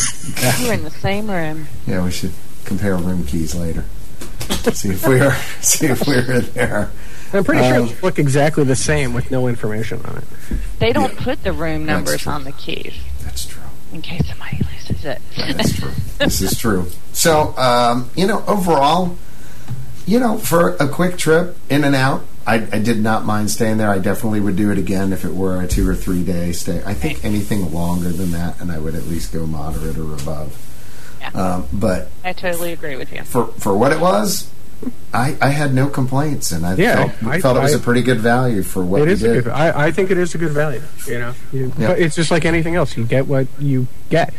You 0.60 0.68
were 0.68 0.74
in 0.74 0.84
the 0.84 0.90
same 0.90 1.30
room. 1.30 1.66
Yeah, 1.86 2.04
we 2.04 2.10
should 2.10 2.32
compare 2.64 2.96
room 2.96 3.24
keys 3.26 3.54
later. 3.54 3.84
see 4.72 4.90
if 4.90 5.06
we 5.06 5.20
are 5.20 5.34
see 5.60 5.86
if 5.86 6.06
we 6.06 6.14
were 6.16 6.40
there. 6.40 6.90
I'm 7.32 7.44
pretty 7.44 7.62
sure 7.68 7.76
Um, 7.80 7.88
it 7.88 8.02
look 8.02 8.18
exactly 8.18 8.64
the 8.64 8.76
same 8.76 9.12
with 9.12 9.30
no 9.30 9.48
information 9.48 10.00
on 10.04 10.18
it. 10.18 10.24
They 10.78 10.92
don't 10.92 11.12
Yeah. 11.14 11.24
put 11.24 11.42
the 11.44 11.52
room 11.52 11.84
numbers 11.84 12.26
on 12.26 12.44
the 12.44 12.52
keys 12.52 12.94
That's 13.24 13.44
true. 13.46 13.62
in 13.92 14.02
case 14.02 14.22
somebody 14.28 14.60
loses 14.88 15.04
it. 15.04 15.20
That's 15.36 15.72
true. 15.72 15.90
this 16.18 16.40
is 16.40 16.56
true. 16.58 16.86
So, 17.12 17.56
um, 17.58 18.10
you 18.14 18.26
know, 18.26 18.42
overall, 18.46 19.16
you 20.06 20.18
know, 20.20 20.38
for 20.38 20.70
a 20.80 20.88
quick 20.88 21.18
trip 21.18 21.56
in 21.68 21.84
and 21.84 21.94
out, 21.94 22.24
I, 22.46 22.54
I 22.72 22.78
did 22.78 23.02
not 23.02 23.26
mind 23.26 23.50
staying 23.50 23.76
there. 23.76 23.90
I 23.90 23.98
definitely 23.98 24.40
would 24.40 24.56
do 24.56 24.70
it 24.70 24.78
again 24.78 25.12
if 25.12 25.24
it 25.26 25.34
were 25.34 25.60
a 25.60 25.66
two 25.68 25.86
or 25.86 25.94
three 25.94 26.22
day 26.24 26.52
stay. 26.52 26.82
I 26.86 26.94
think 26.94 27.22
anything 27.24 27.74
longer 27.74 28.08
than 28.08 28.30
that, 28.30 28.58
and 28.58 28.72
I 28.72 28.78
would 28.78 28.94
at 28.94 29.04
least 29.04 29.32
go 29.34 29.44
moderate 29.46 29.98
or 29.98 30.14
above. 30.14 30.56
Yeah. 31.20 31.28
Um, 31.30 31.66
but 31.74 32.08
I 32.24 32.32
totally 32.32 32.72
agree 32.72 32.96
with 32.96 33.12
you. 33.12 33.22
for 33.24 33.48
for 33.58 33.76
what 33.76 33.92
it 33.92 34.00
was, 34.00 34.48
I, 35.12 35.36
I 35.40 35.48
had 35.48 35.74
no 35.74 35.88
complaints, 35.88 36.52
and 36.52 36.64
I 36.64 36.74
Yeah, 36.74 36.96
felt, 37.08 37.24
I- 37.32 37.40
felt 37.40 37.56
it 37.56 37.60
was 37.60 37.74
I- 37.74 37.78
a 37.78 37.80
pretty 37.80 38.02
good 38.02 38.18
value 38.18 38.62
for 38.62 38.84
what 38.84 39.00
It 39.02 39.06
we 39.06 39.12
is 39.12 39.22
a 39.22 39.34
did. 39.34 39.44
good. 39.44 39.52
I, 39.52 39.86
I 39.86 39.90
think 39.90 40.10
it 40.10 40.18
is 40.18 40.34
a 40.34 40.38
good 40.38 40.52
value. 40.52 40.82
You 41.06 41.18
know, 41.18 41.34
you, 41.52 41.72
Yeah. 41.78 41.88
but 41.88 41.98
it's 41.98 42.14
just 42.14 42.30
like 42.30 42.44
anything 42.44 42.74
else. 42.76 42.96
You 42.96 43.04
get 43.04 43.26
what 43.26 43.46
you 43.58 43.86
get. 44.10 44.32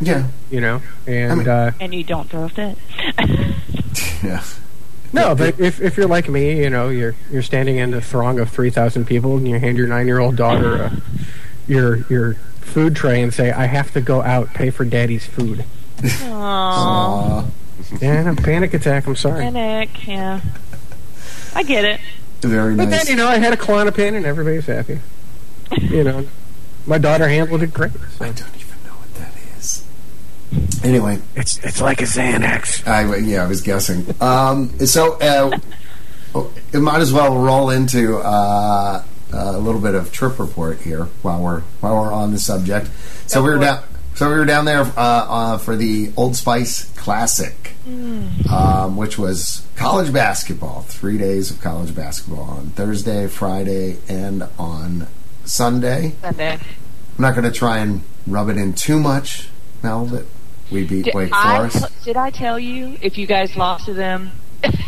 yeah, 0.00 0.26
You 0.50 0.60
know, 0.60 0.82
and 1.06 1.38
mean- 1.38 1.48
uh, 1.48 1.72
And 1.80 1.94
you 1.94 2.04
don't 2.04 2.28
throw 2.28 2.44
a 2.44 2.48
fit. 2.48 2.76
yeah. 4.22 4.42
no, 5.12 5.34
but 5.34 5.58
if 5.58 5.80
if 5.80 5.96
you're 5.96 6.06
like 6.08 6.28
me, 6.28 6.60
you 6.62 6.68
know, 6.70 6.88
you're 6.90 7.14
you're 7.30 7.42
standing 7.42 7.76
in 7.78 7.94
a 7.94 8.00
throng 8.00 8.38
of 8.40 8.50
three 8.50 8.70
thousand 8.70 9.06
people, 9.06 9.36
and 9.36 9.48
you 9.48 9.58
hand 9.58 9.76
your 9.78 9.86
nine 9.88 10.06
year 10.06 10.18
old 10.18 10.36
daughter 10.36 10.82
uh, 10.84 10.96
your 11.66 12.04
your 12.10 12.34
food 12.60 12.94
tray 12.94 13.22
and 13.22 13.32
say, 13.32 13.50
"I 13.52 13.66
have 13.66 13.92
to 13.92 14.00
go 14.02 14.22
out, 14.22 14.52
pay 14.52 14.68
for 14.70 14.84
daddy's 14.84 15.24
food." 15.26 15.64
Aww. 15.98 16.30
Aw, 16.30 17.44
Yeah, 18.00 18.30
a 18.30 18.34
panic 18.34 18.74
attack. 18.74 19.06
I'm 19.06 19.16
sorry. 19.16 19.42
Panic, 19.44 20.06
yeah. 20.06 20.40
I 21.54 21.62
get 21.62 21.84
it. 21.84 22.00
very 22.42 22.74
nice. 22.74 22.86
But 22.86 22.90
then, 22.90 23.06
you 23.06 23.16
know, 23.16 23.26
I 23.26 23.38
had 23.38 23.52
a 23.52 23.56
Klonopin 23.56 24.14
and 24.14 24.26
everybody's 24.26 24.66
happy. 24.66 25.00
You 25.80 26.04
know, 26.04 26.26
my 26.86 26.98
daughter 26.98 27.28
handled 27.28 27.62
it 27.62 27.72
great. 27.72 27.92
I 28.20 28.26
don't 28.30 28.56
even 28.56 28.76
know 28.84 28.92
what 28.92 29.14
that 29.16 29.32
is. 29.58 29.84
Anyway, 30.84 31.18
It's 31.36 31.58
it's 31.64 31.80
like 31.80 32.00
a 32.00 32.04
Xanax. 32.04 32.86
I 32.86 33.16
yeah, 33.16 33.44
I 33.44 33.46
was 33.46 33.60
guessing. 33.62 34.06
Um, 34.20 34.78
so 34.86 35.18
uh, 35.20 35.58
oh, 36.34 36.52
it 36.72 36.78
might 36.80 37.00
as 37.00 37.12
well 37.12 37.36
roll 37.36 37.70
into 37.70 38.16
uh, 38.18 39.02
a 39.32 39.58
little 39.58 39.80
bit 39.80 39.94
of 39.94 40.12
trip 40.12 40.38
report 40.38 40.80
here 40.80 41.04
while 41.22 41.42
we're 41.42 41.60
while 41.80 41.96
we're 42.02 42.12
on 42.12 42.32
the 42.32 42.38
subject. 42.38 42.88
So 43.26 43.42
we 43.42 43.50
were 43.50 43.58
down. 43.58 43.82
So 44.14 44.28
we 44.28 44.34
were 44.36 44.46
down 44.46 44.64
there 44.64 44.80
uh, 44.80 44.92
uh, 44.96 45.58
for 45.58 45.76
the 45.76 46.12
Old 46.16 46.34
Spice 46.34 46.90
Classic, 46.96 47.67
um, 48.50 48.96
which 48.96 49.18
was 49.18 49.66
college 49.76 50.12
basketball. 50.12 50.82
Three 50.82 51.18
days 51.18 51.50
of 51.50 51.60
college 51.60 51.94
basketball 51.94 52.44
on 52.44 52.70
Thursday, 52.70 53.26
Friday, 53.28 53.98
and 54.08 54.44
on 54.58 55.06
Sunday. 55.44 56.14
Sunday. 56.20 56.52
I'm 56.54 57.22
not 57.22 57.34
going 57.34 57.50
to 57.50 57.56
try 57.56 57.78
and 57.78 58.02
rub 58.26 58.48
it 58.48 58.56
in 58.56 58.74
too 58.74 59.00
much, 59.00 59.48
Mel, 59.82 60.04
that 60.06 60.26
we 60.70 60.84
beat 60.84 61.06
Did 61.06 61.14
Wake 61.14 61.30
I, 61.32 61.68
Forest. 61.68 61.88
t- 61.88 62.04
did 62.04 62.16
I 62.16 62.30
tell 62.30 62.58
you 62.58 62.96
if 63.00 63.16
you 63.18 63.26
guys 63.26 63.56
lost 63.56 63.86
to 63.86 63.94
them, 63.94 64.30
it 64.62 64.78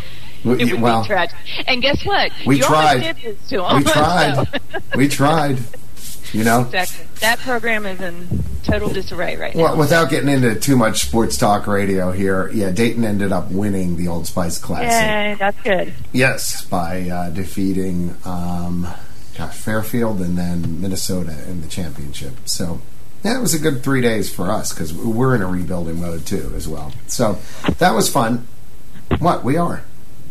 would 0.45 0.81
well, 0.81 1.01
be 1.01 1.07
tragic? 1.07 1.37
And 1.67 1.81
guess 1.81 2.05
what? 2.05 2.31
We 2.45 2.57
you 2.57 2.63
tried. 2.63 2.99
did 2.99 3.17
this 3.17 3.49
to 3.49 3.57
them. 3.57 3.77
we 3.77 3.83
tried. 3.83 4.47
we 4.95 5.07
tried. 5.07 5.57
You 6.33 6.43
know, 6.43 6.61
exactly. 6.61 7.05
That 7.19 7.39
program 7.39 7.85
is 7.85 7.99
in 7.99 8.43
total 8.63 8.89
disarray 8.89 9.35
right 9.35 9.55
now. 9.55 9.63
well, 9.63 9.77
without 9.77 10.09
getting 10.09 10.29
into 10.29 10.55
too 10.55 10.77
much 10.77 11.01
sports 11.01 11.37
talk 11.37 11.67
radio 11.67 12.11
here, 12.11 12.49
yeah, 12.53 12.71
Dayton 12.71 13.03
ended 13.03 13.31
up 13.31 13.51
winning 13.51 13.97
the 13.97 14.07
Old 14.07 14.27
Spice 14.27 14.57
Classic. 14.57 14.89
Yay, 14.89 15.35
that's 15.37 15.61
good. 15.61 15.93
Yes, 16.13 16.63
by 16.65 17.09
uh, 17.09 17.29
defeating 17.31 18.15
um, 18.23 18.87
gosh, 19.37 19.55
Fairfield 19.55 20.21
and 20.21 20.37
then 20.37 20.81
Minnesota 20.81 21.37
in 21.47 21.61
the 21.61 21.67
championship. 21.67 22.33
So, 22.45 22.81
yeah, 23.23 23.37
it 23.37 23.41
was 23.41 23.53
a 23.53 23.59
good 23.59 23.83
three 23.83 24.01
days 24.01 24.33
for 24.33 24.51
us 24.51 24.73
because 24.73 24.93
we're 24.93 25.35
in 25.35 25.41
a 25.41 25.47
rebuilding 25.47 25.99
mode 26.01 26.25
too, 26.25 26.51
as 26.55 26.67
well. 26.67 26.91
So 27.07 27.39
that 27.77 27.93
was 27.93 28.09
fun. 28.09 28.47
What 29.19 29.43
we 29.43 29.57
are? 29.57 29.83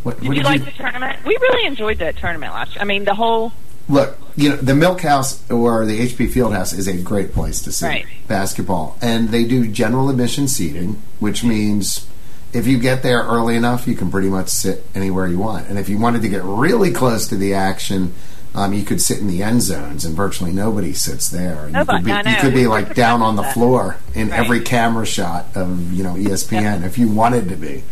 What, 0.02 0.18
Did 0.20 0.28
what 0.28 0.36
you 0.36 0.42
like 0.42 0.64
the 0.64 0.70
tournament? 0.70 1.24
We 1.26 1.36
really 1.36 1.66
enjoyed 1.66 1.98
that 1.98 2.16
tournament 2.16 2.54
last 2.54 2.74
year. 2.74 2.82
I 2.82 2.84
mean, 2.84 3.04
the 3.04 3.14
whole 3.14 3.52
Look, 3.90 4.16
you 4.36 4.50
know, 4.50 4.56
the 4.56 4.74
Milk 4.74 5.00
House 5.02 5.42
or 5.50 5.84
the 5.84 5.98
HP 6.00 6.30
Field 6.30 6.52
House 6.54 6.72
is 6.72 6.86
a 6.86 6.96
great 6.96 7.32
place 7.34 7.60
to 7.62 7.72
see 7.72 7.86
Right. 7.86 8.06
basketball. 8.28 8.96
And 9.02 9.30
they 9.30 9.44
do 9.44 9.66
general 9.66 10.08
admission 10.10 10.46
seating, 10.48 11.02
which 11.18 11.42
means 11.42 12.06
if 12.52 12.66
you 12.66 12.78
get 12.78 13.02
there 13.02 13.22
early 13.22 13.56
enough, 13.56 13.86
you 13.88 13.94
can 13.96 14.10
pretty 14.10 14.28
much 14.28 14.48
sit 14.48 14.86
anywhere 14.94 15.26
you 15.26 15.38
want. 15.38 15.68
And 15.68 15.78
if 15.78 15.88
you 15.88 15.98
wanted 15.98 16.22
to 16.22 16.28
get 16.28 16.42
really 16.44 16.90
close 16.92 17.26
to 17.28 17.36
the 17.36 17.54
action, 17.54 18.12
um, 18.54 18.72
you 18.72 18.82
could 18.84 19.00
sit 19.00 19.18
in 19.18 19.26
the 19.28 19.42
end 19.42 19.62
zones, 19.62 20.04
and 20.04 20.16
virtually 20.16 20.52
nobody 20.52 20.92
sits 20.92 21.28
there. 21.28 21.64
And 21.64 21.72
Nobody- 21.72 22.08
you 22.10 22.14
could 22.16 22.24
be, 22.24 22.30
you 22.30 22.36
could 22.36 22.54
be 22.54 22.66
like 22.66 22.94
down 22.94 23.22
on 23.22 23.36
the 23.36 23.42
surprised 23.42 23.48
at 23.50 23.54
that. 23.54 23.54
floor 23.54 23.96
in 24.14 24.28
Right. 24.30 24.40
every 24.40 24.60
camera 24.60 25.06
shot 25.06 25.46
of 25.54 25.92
you 25.92 26.02
know 26.04 26.16
ESPN 26.16 26.82
if 26.84 26.98
you 26.98 27.08
wanted 27.08 27.48
to 27.48 27.56
be. 27.56 27.82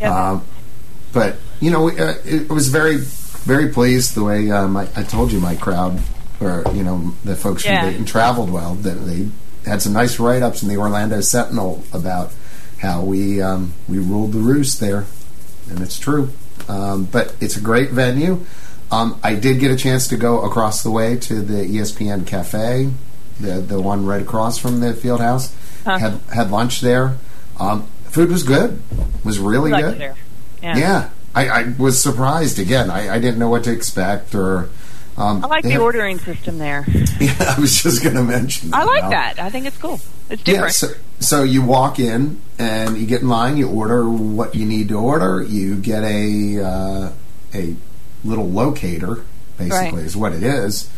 Yep. 0.00 0.10
Um, 0.12 0.42
but 1.12 1.36
you 1.60 1.70
know, 1.70 1.84
we, 1.84 1.98
uh, 1.98 2.12
it 2.26 2.50
was 2.50 2.68
very, 2.68 2.98
very 3.46 3.68
pleased 3.68 4.14
the 4.14 4.24
way 4.24 4.50
um, 4.50 4.76
I, 4.76 4.88
I 4.96 5.04
told 5.04 5.30
you 5.30 5.38
my 5.38 5.54
crowd, 5.54 6.00
or 6.40 6.64
you 6.74 6.82
know, 6.82 7.14
the 7.24 7.36
folks 7.36 7.64
from 7.64 7.76
Dayton 7.76 8.04
traveled 8.04 8.50
well. 8.50 8.74
That 8.74 8.94
they 8.94 9.28
had 9.64 9.80
some 9.80 9.92
nice 9.92 10.18
write 10.18 10.42
ups 10.42 10.62
in 10.62 10.68
the 10.68 10.76
Orlando 10.76 11.20
Sentinel 11.20 11.84
about 11.92 12.32
how 12.80 13.02
we 13.02 13.40
um, 13.40 13.72
we 13.88 13.98
ruled 13.98 14.32
the 14.32 14.40
roost 14.40 14.80
there, 14.80 15.06
and 15.70 15.80
it's 15.80 15.98
true. 15.98 16.30
Um, 16.68 17.04
but 17.04 17.36
it's 17.40 17.56
a 17.56 17.60
great 17.60 17.90
venue. 17.90 18.44
Um, 18.90 19.18
I 19.22 19.34
did 19.34 19.60
get 19.60 19.70
a 19.70 19.76
chance 19.76 20.08
to 20.08 20.16
go 20.16 20.42
across 20.42 20.82
the 20.82 20.90
way 20.90 21.16
to 21.16 21.40
the 21.40 21.64
ESPN 21.64 22.26
Cafe, 22.26 22.90
the 23.38 23.60
the 23.60 23.80
one 23.80 24.04
right 24.04 24.22
across 24.22 24.58
from 24.58 24.80
the 24.80 24.92
field 24.92 25.20
house. 25.20 25.54
Huh. 25.84 25.98
Had 25.98 26.20
had 26.34 26.50
lunch 26.50 26.80
there. 26.80 27.16
Um, 27.60 27.86
food 28.10 28.30
was 28.30 28.42
good. 28.42 28.82
Was 29.24 29.38
really 29.38 29.72
we 29.72 29.80
good. 29.80 30.00
Yeah. 30.62 30.76
Yeah, 30.76 31.10
I, 31.36 31.48
I 31.48 31.74
was 31.78 32.00
surprised 32.02 32.58
again. 32.58 32.90
I, 32.90 33.14
I 33.14 33.18
didn't 33.20 33.38
know 33.38 33.48
what 33.50 33.64
to 33.64 33.72
expect, 33.72 34.34
or 34.34 34.68
um, 35.16 35.44
I 35.44 35.48
like 35.48 35.62
the 35.64 35.70
have- 35.70 35.82
ordering 35.82 36.18
system 36.18 36.58
there. 36.58 36.86
Yeah, 37.20 37.54
I 37.56 37.58
was 37.60 37.82
just 37.82 38.02
going 38.02 38.14
to 38.16 38.22
mention. 38.22 38.74
I 38.74 38.84
like 38.84 39.02
Mel. 39.04 39.10
that. 39.10 39.38
I 39.38 39.48
think 39.50 39.64
it's 39.66 39.78
cool. 39.78 40.00
It's 40.28 40.42
Yeah, 40.46 40.54
different. 40.66 40.74
so, 40.74 40.88
so 41.20 41.42
you 41.44 41.62
walk 41.62 41.98
in 41.98 42.40
and 42.58 42.98
you 42.98 43.06
get 43.06 43.22
in 43.22 43.28
line. 43.28 43.56
You 43.56 43.68
order 43.70 44.06
what 44.08 44.54
you 44.54 44.66
need 44.66 44.88
to 44.90 44.98
order. 44.98 45.42
You 45.42 45.76
get 45.76 46.02
a 46.04 46.60
uh, 46.62 47.12
a 47.54 47.74
little 48.24 48.48
locator, 48.50 49.24
basically, 49.56 49.98
Right. 50.00 50.04
is 50.06 50.14
what 50.16 50.32
it 50.34 50.42
is. 50.42 50.90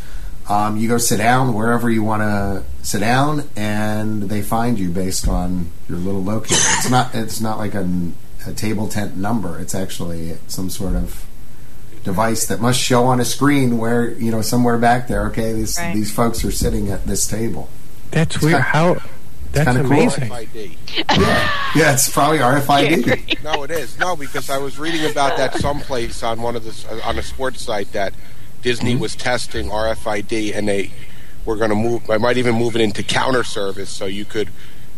Um, 0.48 0.76
you 0.78 0.88
go 0.88 0.98
sit 0.98 1.18
down 1.18 1.52
wherever 1.54 1.88
you 1.90 2.02
want 2.02 2.22
to 2.22 2.64
sit 2.82 2.98
down, 3.00 3.48
and 3.54 4.24
they 4.24 4.42
find 4.42 4.76
you 4.78 4.88
based 4.90 5.28
on 5.28 5.70
your 5.88 5.98
little 5.98 6.22
locator. 6.24 6.56
It's 6.78 6.90
not. 6.90 7.14
It's 7.14 7.40
not 7.40 7.58
like 7.58 7.74
an, 7.74 8.14
a 8.48 8.52
table 8.54 8.88
tent 8.88 9.16
number. 9.16 9.58
It's 9.58 9.74
actually 9.74 10.36
some 10.48 10.70
sort 10.70 10.94
of 10.96 11.24
device 12.04 12.46
that 12.46 12.60
must 12.60 12.80
show 12.80 13.04
on 13.04 13.20
a 13.20 13.24
screen 13.24 13.78
where 13.78 14.10
you 14.12 14.30
know 14.30 14.42
somewhere 14.42 14.78
back 14.78 15.08
there. 15.08 15.26
Okay, 15.28 15.52
these 15.52 15.78
Right. 15.78 15.94
these 15.94 16.10
folks 16.10 16.44
are 16.44 16.50
sitting 16.52 16.90
at 16.90 17.06
this 17.06 17.26
table. 17.26 17.68
That's 18.10 18.40
weird. 18.40 18.54
kind- 18.62 18.64
How? 18.64 19.02
That's 19.52 19.66
kinda 19.66 19.82
cool. 19.82 19.92
amazing. 19.92 20.28
RFID. 20.30 20.76
Yeah, 21.76 21.92
it's 21.94 22.08
probably 22.08 22.38
RFID. 22.38 23.42
No, 23.42 23.62
it 23.62 23.70
is 23.70 23.98
no 23.98 24.14
because 24.16 24.50
I 24.50 24.58
was 24.58 24.78
reading 24.78 25.10
about 25.10 25.36
that 25.38 25.54
someplace 25.56 26.22
on 26.22 26.42
one 26.42 26.54
of 26.56 26.64
the 26.64 27.02
on 27.06 27.18
a 27.18 27.22
sports 27.22 27.62
site 27.62 27.92
that 27.92 28.12
Disney 28.62 28.92
Mm-hmm. 28.92 29.00
was 29.00 29.14
testing 29.16 29.68
RFID 29.70 30.52
and 30.54 30.68
they 30.68 30.90
were 31.44 31.56
going 31.56 31.70
to 31.70 31.76
move. 31.76 32.10
I 32.10 32.18
might 32.18 32.36
even 32.36 32.54
move 32.56 32.74
it 32.76 32.82
into 32.82 33.02
counter 33.02 33.42
service 33.44 33.88
so 33.90 34.04
you 34.06 34.24
could 34.24 34.48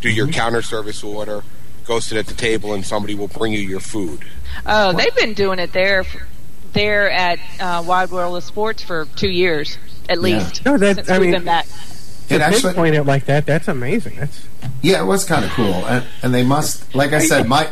do 0.01 0.09
your 0.09 0.25
Mm-hmm. 0.27 0.33
counter 0.33 0.61
service 0.61 1.03
order, 1.03 1.43
go 1.85 1.99
sit 1.99 2.17
at 2.17 2.27
the 2.27 2.33
table, 2.33 2.73
and 2.73 2.85
somebody 2.85 3.15
will 3.15 3.27
bring 3.27 3.53
you 3.53 3.59
your 3.59 3.79
food. 3.79 4.23
Oh, 4.65 4.93
they've 4.93 5.15
been 5.15 5.33
doing 5.33 5.59
it 5.59 5.73
there, 5.73 6.05
there 6.73 7.09
at 7.09 7.39
uh, 7.59 7.83
Wide 7.85 8.11
World 8.11 8.37
of 8.37 8.43
Sports 8.43 8.83
for 8.83 9.05
two 9.15 9.29
years 9.29 9.77
at 10.09 10.17
Yeah. 10.17 10.21
least. 10.21 10.65
No, 10.65 10.77
that- 10.77 10.95
since 10.97 11.09
I 11.09 11.13
we've 11.19 11.27
mean- 11.29 11.31
been 11.39 11.45
back. 11.45 11.67
It 12.29 12.37
to 12.37 12.45
actually, 12.45 12.61
pinpoint 12.73 12.95
it 12.95 13.03
like 13.03 13.25
that, 13.25 13.45
that's 13.45 13.67
amazing. 13.67 14.15
That's 14.17 14.47
yeah, 14.81 15.01
it 15.01 15.05
was 15.05 15.25
kind 15.25 15.43
of 15.43 15.51
cool, 15.51 15.85
and, 15.85 16.05
and 16.23 16.33
they 16.33 16.43
must, 16.43 16.95
like 16.95 17.11
I 17.11 17.19
said, 17.19 17.45
my 17.45 17.67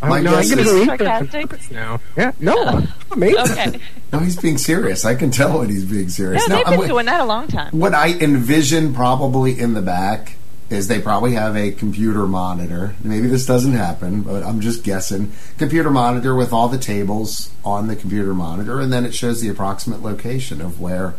my 0.00 0.18
I, 0.18 0.20
no, 0.20 0.30
I 0.36 0.42
guess 0.42 0.50
get 0.50 0.58
is, 0.60 0.68
to 0.68 0.82
eat 0.82 0.86
Sarcastic? 0.86 1.70
now. 1.72 2.00
Yeah, 2.16 2.30
no, 2.38 2.84
amazing. 3.10 3.40
Okay. 3.40 3.80
no, 4.12 4.20
he's 4.20 4.36
being 4.36 4.58
serious. 4.58 5.04
I 5.04 5.16
can 5.16 5.32
tell 5.32 5.58
when 5.58 5.70
he's 5.70 5.86
being 5.86 6.08
serious. 6.08 6.46
No, 6.48 6.54
No, 6.54 6.58
they've 6.58 6.72
I'm 6.74 6.78
been 6.80 6.88
doing 6.88 7.06
that 7.06 7.20
a 7.20 7.24
long 7.24 7.48
time. 7.48 7.72
what 7.76 7.94
I 7.94 8.10
envision 8.12 8.94
probably 8.94 9.58
in 9.58 9.74
the 9.74 9.82
back 9.82 10.36
is 10.68 10.88
they 10.88 11.00
probably 11.00 11.32
have 11.32 11.56
a 11.56 11.70
computer 11.70 12.26
monitor. 12.26 12.94
Maybe 13.04 13.28
this 13.28 13.46
doesn't 13.46 13.74
happen, 13.74 14.22
but 14.22 14.42
I'm 14.42 14.60
just 14.60 14.82
guessing. 14.82 15.32
Computer 15.58 15.90
monitor 15.90 16.34
with 16.34 16.52
all 16.52 16.68
the 16.68 16.78
tables 16.78 17.50
on 17.64 17.86
the 17.86 17.94
computer 17.96 18.34
monitor, 18.34 18.80
and 18.80 18.92
then 18.92 19.04
it 19.04 19.14
shows 19.14 19.40
the 19.40 19.48
approximate 19.48 20.02
location 20.02 20.60
of 20.60 20.80
where 20.80 21.14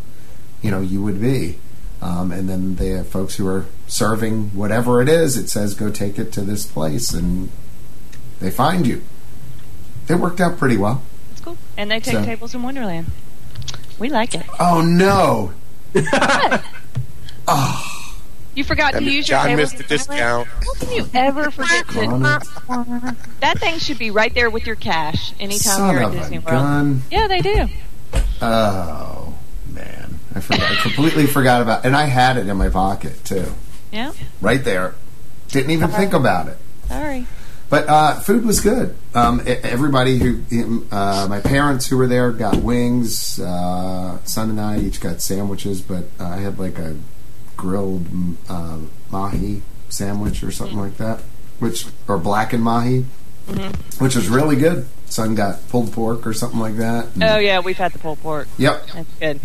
you 0.62 0.70
know 0.72 0.82
you 0.82 1.02
would 1.02 1.22
be. 1.22 1.60
Um, 2.02 2.32
and 2.32 2.48
then 2.48 2.76
they 2.76 2.90
have 2.90 3.08
folks 3.08 3.36
who 3.38 3.48
are 3.48 3.66
serving 3.88 4.50
whatever 4.50 5.02
it 5.02 5.10
is. 5.10 5.36
It 5.38 5.48
says 5.50 5.74
go 5.74 5.90
take 5.90 6.20
it 6.20 6.32
to 6.34 6.42
this 6.42 6.66
place, 6.66 7.14
and 7.14 7.50
they 8.40 8.52
find 8.52 8.86
you. 8.86 9.02
It 10.10 10.16
worked 10.16 10.40
out 10.42 10.58
pretty 10.58 10.78
well. 10.78 11.02
It's 11.32 11.42
cool. 11.42 11.58
And 11.78 11.90
they 11.90 12.00
take 12.00 12.14
So- 12.16 12.26
tables 12.26 12.54
in 12.54 12.64
Wonderland. 12.64 13.12
We 13.98 14.10
like 14.10 14.36
it. 14.36 14.46
Oh 14.60 14.82
no! 14.82 15.54
You 18.58 18.64
forgot 18.64 18.94
to 18.94 19.04
use 19.04 19.30
your 19.30 19.38
John 19.38 19.56
missed 19.56 19.78
the 19.78 19.84
discount. 19.84 20.48
How 20.48 20.74
can 20.80 20.92
you 20.92 21.08
ever 21.14 21.52
forget 21.52 21.86
Darn 21.90 22.22
to? 22.24 23.16
That 23.40 23.60
thing 23.60 23.78
should 23.78 24.00
be 24.00 24.10
right 24.10 24.34
there 24.34 24.50
with 24.50 24.66
your 24.66 24.76
cash 24.76 25.32
anytime 25.40 25.60
Son 25.60 25.94
you're 25.94 26.04
at 26.06 26.12
a 26.12 26.18
Disney 26.18 26.40
World. 26.40 26.48
gun! 26.48 27.02
Yeah, 27.12 27.28
they 27.28 27.42
do. 27.42 27.68
Oh 28.42 29.38
man, 29.72 30.20
I 30.34 30.40
forgot. 30.40 30.72
I 30.72 30.76
completely 30.82 31.28
forgot 31.28 31.62
about. 31.62 31.86
And 31.86 31.96
I 31.96 32.06
had 32.06 32.38
it 32.38 32.48
in 32.48 32.58
my 32.58 32.70
pocket 32.70 33.24
too, 33.24 33.46
Yeah. 33.92 34.14
right 34.42 34.64
there. 34.64 34.96
Didn't 35.50 35.70
even 35.70 35.90
think 35.92 36.14
about 36.14 36.48
it. 36.48 36.58
Sorry. 36.88 37.28
But 37.70 37.88
uh, 37.88 38.20
food 38.22 38.44
was 38.44 38.60
good. 38.62 38.96
Um, 39.14 39.44
everybody 39.46 40.18
who, 40.18 40.88
uh, 40.92 41.28
my 41.30 41.42
parents 41.42 41.86
who 41.86 41.98
were 41.98 42.08
there 42.08 42.32
got 42.32 42.56
wings. 42.56 43.40
Uh, 43.40 44.18
son 44.24 44.50
and 44.50 44.60
I 44.60 44.80
each 44.80 45.00
got 45.00 45.22
sandwiches, 45.22 45.80
but 45.82 46.06
uh, 46.20 46.24
I 46.26 46.38
had 46.38 46.58
like 46.58 46.80
a 46.80 46.96
grilled 47.58 48.06
uh, 48.48 48.78
mahi 49.12 49.62
sandwich 49.90 50.44
or 50.44 50.52
something 50.52 50.78
like 50.78 50.98
that, 50.98 51.22
which 51.60 51.86
or 52.08 52.18
blackened 52.18 52.64
mahi, 52.64 53.06
which 54.00 54.16
was 54.16 54.30
really 54.30 54.56
good. 54.56 54.88
Son 55.08 55.36
got 55.36 55.68
pulled 55.70 55.92
pork 55.94 56.28
or 56.28 56.34
something 56.34 56.60
like 56.60 56.78
that. 56.78 57.08
Oh 57.22 57.38
yeah, 57.38 57.60
we've 57.60 57.78
had 57.78 57.94
the 57.94 58.00
pulled 58.00 58.20
pork. 58.22 58.48
Yep, 58.58 58.88
That's 58.94 59.14
good. 59.20 59.42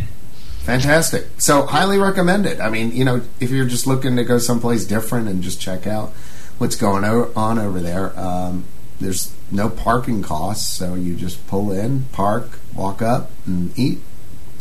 Fantastic. 0.61 1.27
So 1.38 1.66
highly 1.66 1.98
recommend 1.98 2.46
it. 2.46 2.61
I 2.61 2.70
mean, 2.70 2.92
you 2.92 3.05
know, 3.05 3.22
if 3.40 3.51
you're 3.51 3.66
just 3.66 3.87
looking 3.87 4.16
to 4.16 4.25
go 4.25 4.38
someplace 4.38 4.85
different 4.85 5.29
and 5.29 5.42
just 5.42 5.61
check 5.61 5.87
out 5.88 6.11
what's 6.59 6.77
going 6.77 7.05
on 7.05 7.59
over 7.59 7.81
there, 7.81 8.16
um, 8.18 8.64
there's 9.01 9.35
no 9.51 9.68
parking 9.68 10.22
costs, 10.22 10.77
so 10.77 10.94
you 10.94 11.16
just 11.16 11.44
pull 11.48 11.72
in, 11.72 12.05
park, 12.12 12.61
walk 12.75 13.03
up, 13.03 13.31
and 13.44 13.77
eat. 13.77 13.98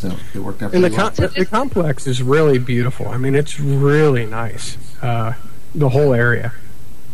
So 0.02 0.16
it 0.34 0.40
worked 0.40 0.64
out 0.64 0.74
And 0.74 0.84
the, 0.84 0.90
pretty 0.90 1.22
well. 1.22 1.30
the 1.38 1.46
complex 1.46 2.08
is 2.08 2.24
really 2.24 2.58
beautiful. 2.58 3.08
I 3.08 3.18
mean, 3.18 3.36
it's 3.36 3.60
really 3.60 4.26
nice. 4.26 4.76
Uh, 5.02 5.34
the 5.76 5.90
whole 5.90 6.14
area. 6.16 6.54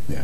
Yeah. 0.08 0.24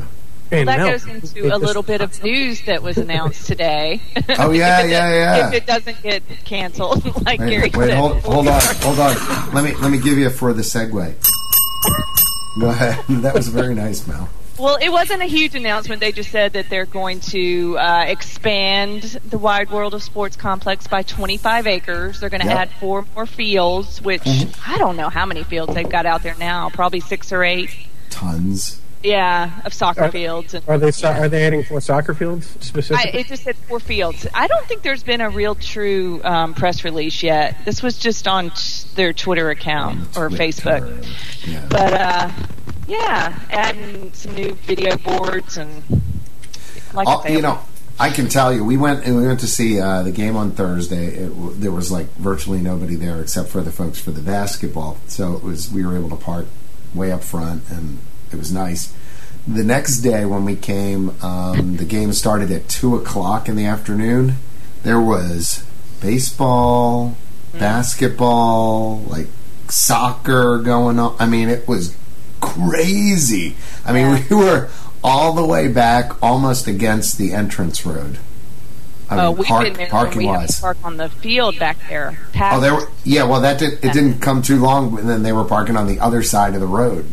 And 0.49 0.69
That 0.69 0.77
goes 0.77 1.05
into 1.05 1.53
a 1.53 1.57
little 1.57 1.83
bit 1.83 1.99
of 1.99 2.23
news 2.23 2.61
that 2.67 2.81
was 2.81 2.97
announced 2.97 3.47
today. 3.47 4.01
Oh 4.39 4.51
yeah, 4.51 4.79
If 4.79 4.85
it- 4.85 4.91
yeah, 4.91 5.09
yeah. 5.09 5.47
If 5.49 5.53
it 5.55 5.65
doesn't 5.65 6.01
get 6.03 6.23
canceled, 6.45 7.03
like 7.25 7.39
Gary 7.39 7.63
Wait, 7.63 7.75
wait 7.75 7.87
said. 7.87 7.97
hold, 7.97 8.17
hold 8.21 8.47
on, 8.47 8.61
hold 8.81 8.99
on. 8.99 9.53
Let 9.53 9.63
me 9.65 9.73
let 9.81 9.91
me 9.91 9.97
give 9.97 10.17
you 10.17 10.27
a 10.27 10.29
for 10.29 10.53
the 10.53 10.61
segue. 10.61 11.13
Go 12.61 12.69
ahead. 12.69 13.03
That 13.23 13.33
was 13.33 13.47
very 13.49 13.75
nice, 13.75 14.07
Mel. 14.07 14.29
Well, 14.59 14.77
it 14.81 14.89
wasn't 14.91 15.21
a 15.23 15.25
huge 15.25 15.55
announcement. 15.55 15.99
They 15.99 16.11
just 16.11 16.29
said 16.31 16.53
that 16.53 16.69
they're 16.69 16.85
going 16.85 17.21
to 17.31 17.77
uh, 17.77 18.03
expand 18.07 19.01
the 19.01 19.37
Wide 19.39 19.71
World 19.71 19.93
of 19.95 20.03
Sports 20.03 20.35
complex 20.35 20.85
by 20.87 21.01
25 21.03 21.65
acres. 21.67 22.19
They're 22.19 22.29
going 22.29 22.41
to 22.41 22.47
Yep. 22.47 22.57
add 22.57 22.69
four 22.79 23.05
more 23.15 23.25
fields, 23.25 24.01
which 24.01 24.21
Mm-hmm. 24.23 24.71
I 24.71 24.77
don't 24.77 24.95
know 24.95 25.09
how 25.09 25.25
many 25.25 25.43
fields 25.43 25.73
they've 25.73 25.89
got 25.89 26.05
out 26.05 26.21
there 26.23 26.35
now. 26.39 26.69
Probably 26.69 26.99
six 26.99 27.31
or 27.31 27.43
eight. 27.43 27.71
Tons. 28.09 28.79
Yeah, 29.01 29.59
of 29.65 29.73
soccer 29.73 30.05
Uh, 30.05 30.11
fields. 30.11 30.53
And, 30.53 30.63
Are 30.69 30.77
they 30.77 30.91
so- 30.91 31.09
are 31.11 31.27
they 31.27 31.43
adding 31.43 31.63
four 31.65 31.81
soccer 31.81 32.13
fields 32.13 32.55
I, 32.57 32.63
specifically? 32.63 33.19
it 33.19 33.27
just 33.27 33.43
said 33.43 33.57
four 33.67 33.79
fields. 33.81 34.25
I 34.33 34.47
don't 34.47 34.65
think 34.65 34.81
there's 34.81 35.03
been 35.03 35.19
a 35.19 35.29
real 35.29 35.55
true 35.55 36.21
um, 36.23 36.53
press 36.53 36.85
release 36.85 37.21
yet. 37.21 37.57
This 37.65 37.83
was 37.83 37.97
just 37.97 38.27
on 38.29 38.51
t- 38.51 38.87
their 38.95 39.11
Twitter 39.11 39.49
account 39.49 40.15
or 40.15 40.29
Twitter. 40.29 40.43
Facebook. 40.45 41.05
Yeah. 41.45 41.65
But 41.69 41.93
uh, 41.93 42.29
yeah, 42.87 43.39
adding 43.49 44.13
some 44.13 44.35
new 44.35 44.53
video 44.53 44.97
boards 44.97 45.57
and 45.57 45.83
like 46.93 47.23
say, 47.23 47.33
you 47.33 47.41
know, 47.41 47.59
I 47.99 48.09
can 48.09 48.27
tell 48.27 48.53
you, 48.53 48.63
we 48.63 48.77
went 48.77 49.05
and 49.05 49.15
we 49.15 49.25
went 49.27 49.39
to 49.41 49.47
see 49.47 49.79
uh, 49.79 50.03
the 50.03 50.11
game 50.11 50.35
on 50.35 50.51
Thursday. 50.51 51.07
It, 51.07 51.29
w- 51.29 51.53
there 51.55 51.71
was 51.71 51.91
like 51.91 52.07
virtually 52.15 52.59
nobody 52.59 52.95
there 52.95 53.21
except 53.21 53.49
for 53.49 53.61
the 53.61 53.71
folks 53.71 53.99
for 53.99 54.11
the 54.11 54.21
basketball. 54.21 54.97
So 55.07 55.33
it 55.35 55.43
was 55.43 55.71
we 55.71 55.85
were 55.85 55.95
able 55.95 56.09
to 56.09 56.15
park 56.15 56.47
way 56.93 57.11
up 57.11 57.23
front, 57.23 57.63
and 57.69 57.99
it 58.31 58.37
was 58.37 58.51
nice. 58.51 58.93
The 59.47 59.63
next 59.63 59.97
day 59.97 60.25
when 60.25 60.45
we 60.45 60.55
came, 60.55 61.13
um, 61.21 61.77
the 61.77 61.85
game 61.85 62.13
started 62.13 62.49
at 62.51 62.69
two 62.69 62.95
o'clock 62.95 63.49
in 63.49 63.55
the 63.55 63.65
afternoon. 63.65 64.35
There 64.83 65.01
was 65.01 65.65
baseball, 66.01 67.15
basketball, 67.53 68.99
like 69.01 69.27
soccer 69.69 70.59
going 70.59 70.99
on. 70.99 71.15
I 71.19 71.25
mean, 71.25 71.49
it 71.49 71.67
was 71.67 71.95
crazy. 72.43 73.55
I 73.85 73.93
mean, 73.93 74.07
Yeah. 74.11 74.23
we 74.29 74.35
were 74.35 74.69
all 75.03 75.33
the 75.33 75.45
way 75.45 75.67
back, 75.67 76.21
almost 76.23 76.67
against 76.67 77.17
the 77.17 77.33
entrance 77.33 77.85
road. 77.85 78.17
I 79.09 79.17
Oh, 79.25 79.29
mean, 79.29 79.37
we've 79.39 79.47
park, 79.47 79.63
been 79.65 79.73
there. 79.73 79.87
parking 79.87 80.17
we 80.19 80.25
wise. 80.27 80.59
park 80.59 80.77
on 80.83 80.97
the 80.97 81.09
field 81.09 81.59
back 81.59 81.77
there. 81.89 82.17
Past, 82.31 82.57
Oh, 82.57 82.59
they 82.61 82.71
were. 82.71 82.87
Yeah, 83.03 83.23
well, 83.25 83.41
that 83.41 83.59
did, 83.59 83.73
it 83.83 83.91
didn't 83.93 84.19
come 84.19 84.41
too 84.41 84.59
long, 84.59 84.97
and 84.97 85.09
then 85.09 85.23
they 85.23 85.33
were 85.33 85.43
parking 85.43 85.75
on 85.77 85.87
the 85.87 85.99
other 85.99 86.23
side 86.23 86.53
of 86.55 86.61
the 86.61 86.67
road. 86.67 87.05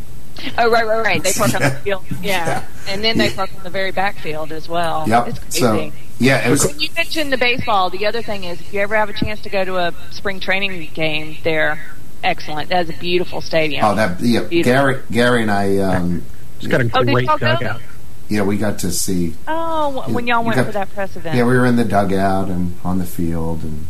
oh, 0.57 0.71
right, 0.71 0.87
right, 0.87 1.05
right. 1.05 1.23
They 1.23 1.33
park 1.33 1.55
on 1.55 1.62
the 1.62 1.71
field. 1.85 2.05
Yeah, 2.23 2.47
Yeah. 2.47 2.64
and 2.88 3.03
then 3.05 3.19
they 3.19 3.29
Yeah. 3.31 3.35
park 3.37 3.51
on 3.57 3.64
the 3.64 3.71
very 3.71 3.90
back 3.90 4.19
field 4.19 4.53
as 4.53 4.69
well. 4.69 5.05
Yep. 5.09 5.29
it's 5.29 5.38
crazy. 5.40 5.59
So 5.61 5.93
yeah, 6.21 6.47
it 6.47 6.51
was. 6.51 6.64
When 6.66 6.79
you 6.81 6.88
mentioned 6.97 7.33
the 7.33 7.38
baseball, 7.38 7.90
the 7.90 8.07
other 8.07 8.23
thing 8.23 8.45
is 8.45 8.61
if 8.61 8.73
you 8.73 8.81
ever 8.81 8.95
have 8.95 9.11
a 9.11 9.12
chance 9.12 9.40
to 9.43 9.51
go 9.51 9.64
to 9.64 9.77
a 9.79 9.93
spring 10.12 10.38
training 10.38 10.88
game 10.95 11.37
there, 11.43 11.85
excellent. 12.24 12.68
That's 12.68 12.90
a 12.90 12.92
beautiful 12.94 13.40
stadium. 13.40 13.85
Oh, 13.85 13.94
that 13.94 14.20
yeah. 14.20 14.40
Beautiful. 14.42 14.72
Gary, 14.72 14.98
Gary, 15.11 15.42
and 15.42 15.50
I. 15.50 15.78
Um, 15.78 16.22
It's 16.59 16.66
got 16.66 16.80
a 16.83 16.90
Oh, 16.94 17.02
great 17.04 17.24
y'all 17.26 17.38
go? 17.38 17.46
dugout. 17.54 17.80
yeah, 18.28 18.42
we 18.42 18.56
got 18.59 18.78
to 18.80 18.90
see. 18.90 19.35
Oh, 19.48 20.04
when 20.09 20.26
You- 20.26 20.35
y'all 20.35 20.44
went 20.44 20.56
got- 20.56 20.66
for 20.66 20.72
that 20.72 20.92
press 20.94 21.16
event. 21.16 21.37
Yeah, 21.37 21.44
we 21.44 21.56
were 21.56 21.64
in 21.66 21.76
the 21.76 21.85
dugout 21.85 22.48
and 22.48 22.74
on 22.85 22.98
the 22.98 23.06
field, 23.06 23.62
and 23.62 23.87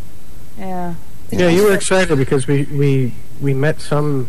yeah. 0.58 0.94
Yeah, 1.30 1.48
you 1.48 1.64
were 1.64 1.74
excited 1.74 2.16
because 2.18 2.46
we 2.46 2.64
we 2.64 3.14
we 3.40 3.54
met 3.54 3.80
some 3.80 4.28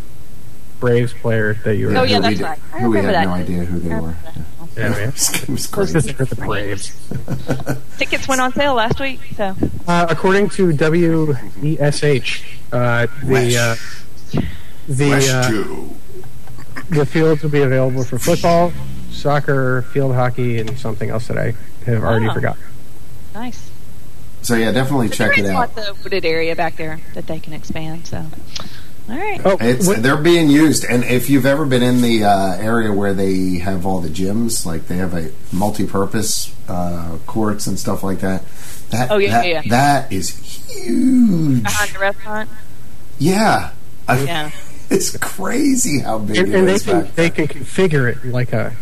Braves 0.79 1.13
player 1.13 1.55
that 1.63 1.75
you 1.75 1.87
were. 1.87 1.97
Oh, 1.97 2.03
yeah, 2.03 2.19
who 2.21 2.27
we 2.29 2.35
right. 2.43 2.59
I 2.73 2.79
Who 2.79 2.89
we 2.89 2.97
had 2.97 3.05
remember 3.05 3.29
no 3.29 3.35
idea 3.35 3.63
who 3.65 3.79
they 3.79 3.93
I 3.93 3.99
were. 3.99 4.15
that. 4.23 4.35
Yeah. 4.35 4.60
Yeah, 4.77 4.89
man. 4.89 5.09
it 5.09 5.13
was, 5.13 5.43
it 5.43 5.49
was 5.49 5.67
Because 5.67 5.91
crazy. 5.91 6.11
the 6.13 6.35
Braves. 6.35 7.09
Tickets 7.97 8.27
went 8.27 8.39
on 8.41 8.53
sale 8.53 8.73
last 8.73 8.99
week, 8.99 9.19
so 9.35 9.55
Uh, 9.87 10.05
according 10.09 10.49
to 10.51 10.67
WESH, 10.71 12.43
uh, 12.71 13.07
the 13.23 13.57
uh, 13.57 14.39
the 14.87 14.95
Flesh 14.95 15.29
uh, 15.29 15.51
the 16.89 17.05
fields 17.05 17.43
will 17.43 17.49
be 17.49 17.61
available 17.61 18.03
for 18.03 18.17
football, 18.17 18.71
soccer, 19.11 19.81
field 19.93 20.13
hockey, 20.15 20.59
and 20.59 20.77
something 20.79 21.09
else 21.09 21.27
that 21.27 21.37
I 21.37 21.53
have 21.85 22.03
already 22.03 22.27
Wow. 22.27 22.33
forgotten. 22.33 22.63
nice. 23.33 23.69
So 24.41 24.55
yeah, 24.55 24.71
definitely 24.71 25.09
check 25.09 25.33
it 25.37 25.39
it 25.39 25.43
is 25.45 25.49
out. 25.51 25.75
lots 25.75 25.89
of 25.89 26.03
wooded 26.03 26.25
area 26.25 26.55
back 26.55 26.75
there 26.77 26.99
that 27.13 27.27
they 27.27 27.39
can 27.39 27.53
expand. 27.53 28.07
So 28.07 28.25
All 29.11 29.17
right. 29.17 29.41
Oh, 29.43 29.57
It's, 29.59 29.87
they're 30.01 30.15
being 30.17 30.49
used, 30.49 30.85
and 30.85 31.03
if 31.03 31.29
you've 31.29 31.45
ever 31.45 31.65
been 31.65 31.83
in 31.83 32.01
the 32.01 32.23
uh, 32.23 32.53
area 32.57 32.91
where 32.93 33.13
they 33.13 33.57
have 33.57 33.85
all 33.85 33.99
the 33.99 34.09
gyms, 34.09 34.65
like 34.65 34.87
they 34.87 34.97
have 34.97 35.13
a 35.13 35.31
multi-purpose 35.51 36.55
uh, 36.69 37.17
courts 37.27 37.67
and 37.67 37.77
stuff 37.77 38.03
like 38.03 38.19
that. 38.21 38.43
That 38.91 39.11
Oh, 39.11 39.17
yeah, 39.17 39.31
that, 39.31 39.47
yeah, 39.47 39.61
yeah. 39.65 39.69
that 39.69 40.11
is 40.13 40.29
huge. 40.29 41.63
Behind 41.63 41.91
the 41.91 41.99
restaurant. 41.99 42.49
Yeah, 43.19 43.71
I- 44.07 44.23
Yeah. 44.23 44.51
it's 44.89 45.15
crazy 45.17 45.99
how 45.99 46.19
big 46.19 46.37
and, 46.37 46.47
it 46.49 46.55
and 46.59 46.67
they 46.67 46.73
is 46.73 46.83
can 46.83 47.01
back 47.03 47.15
they 47.15 47.29
can 47.29 47.47
configure 47.47 48.09
it 48.11 48.25
like 48.25 48.51
a 48.53 48.75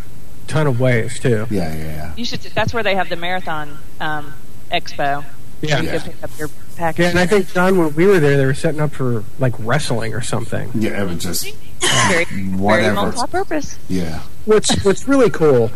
ton 0.47 0.65
of 0.67 0.79
ways 0.79 1.19
too. 1.19 1.45
Yeah, 1.49 1.73
yeah, 1.75 1.83
yeah. 1.83 2.13
You 2.15 2.25
should. 2.25 2.39
That's 2.41 2.73
where 2.73 2.81
they 2.83 2.95
have 2.95 3.09
the 3.09 3.15
marathon 3.15 3.77
um, 3.99 4.33
expo. 4.71 5.23
Yeah. 5.61 5.79
You 5.81 5.87
Yeah. 5.89 5.97
can 5.99 6.11
pick 6.11 6.23
up 6.23 6.31
your 6.39 6.49
package. 6.79 7.03
Yeah, 7.03 7.09
and 7.09 7.19
I 7.19 7.25
think 7.27 7.51
John, 7.53 7.77
when 7.77 7.93
we 7.93 8.07
were 8.07 8.19
there, 8.19 8.37
they 8.37 8.45
were 8.45 8.53
setting 8.53 8.79
up 8.81 8.91
for 8.91 9.23
like 9.37 9.53
wrestling 9.59 10.13
or 10.13 10.21
something. 10.21 10.71
Yeah, 10.73 11.01
it 11.03 11.07
was 11.07 11.21
just 11.23 11.53
very, 11.79 12.25
very 12.25 12.47
whatever. 12.57 12.95
multi-purpose. 12.95 13.77
Yeah, 13.89 14.21
What's 14.45 14.83
What's 14.83 15.07
really 15.07 15.29
cool 15.29 15.71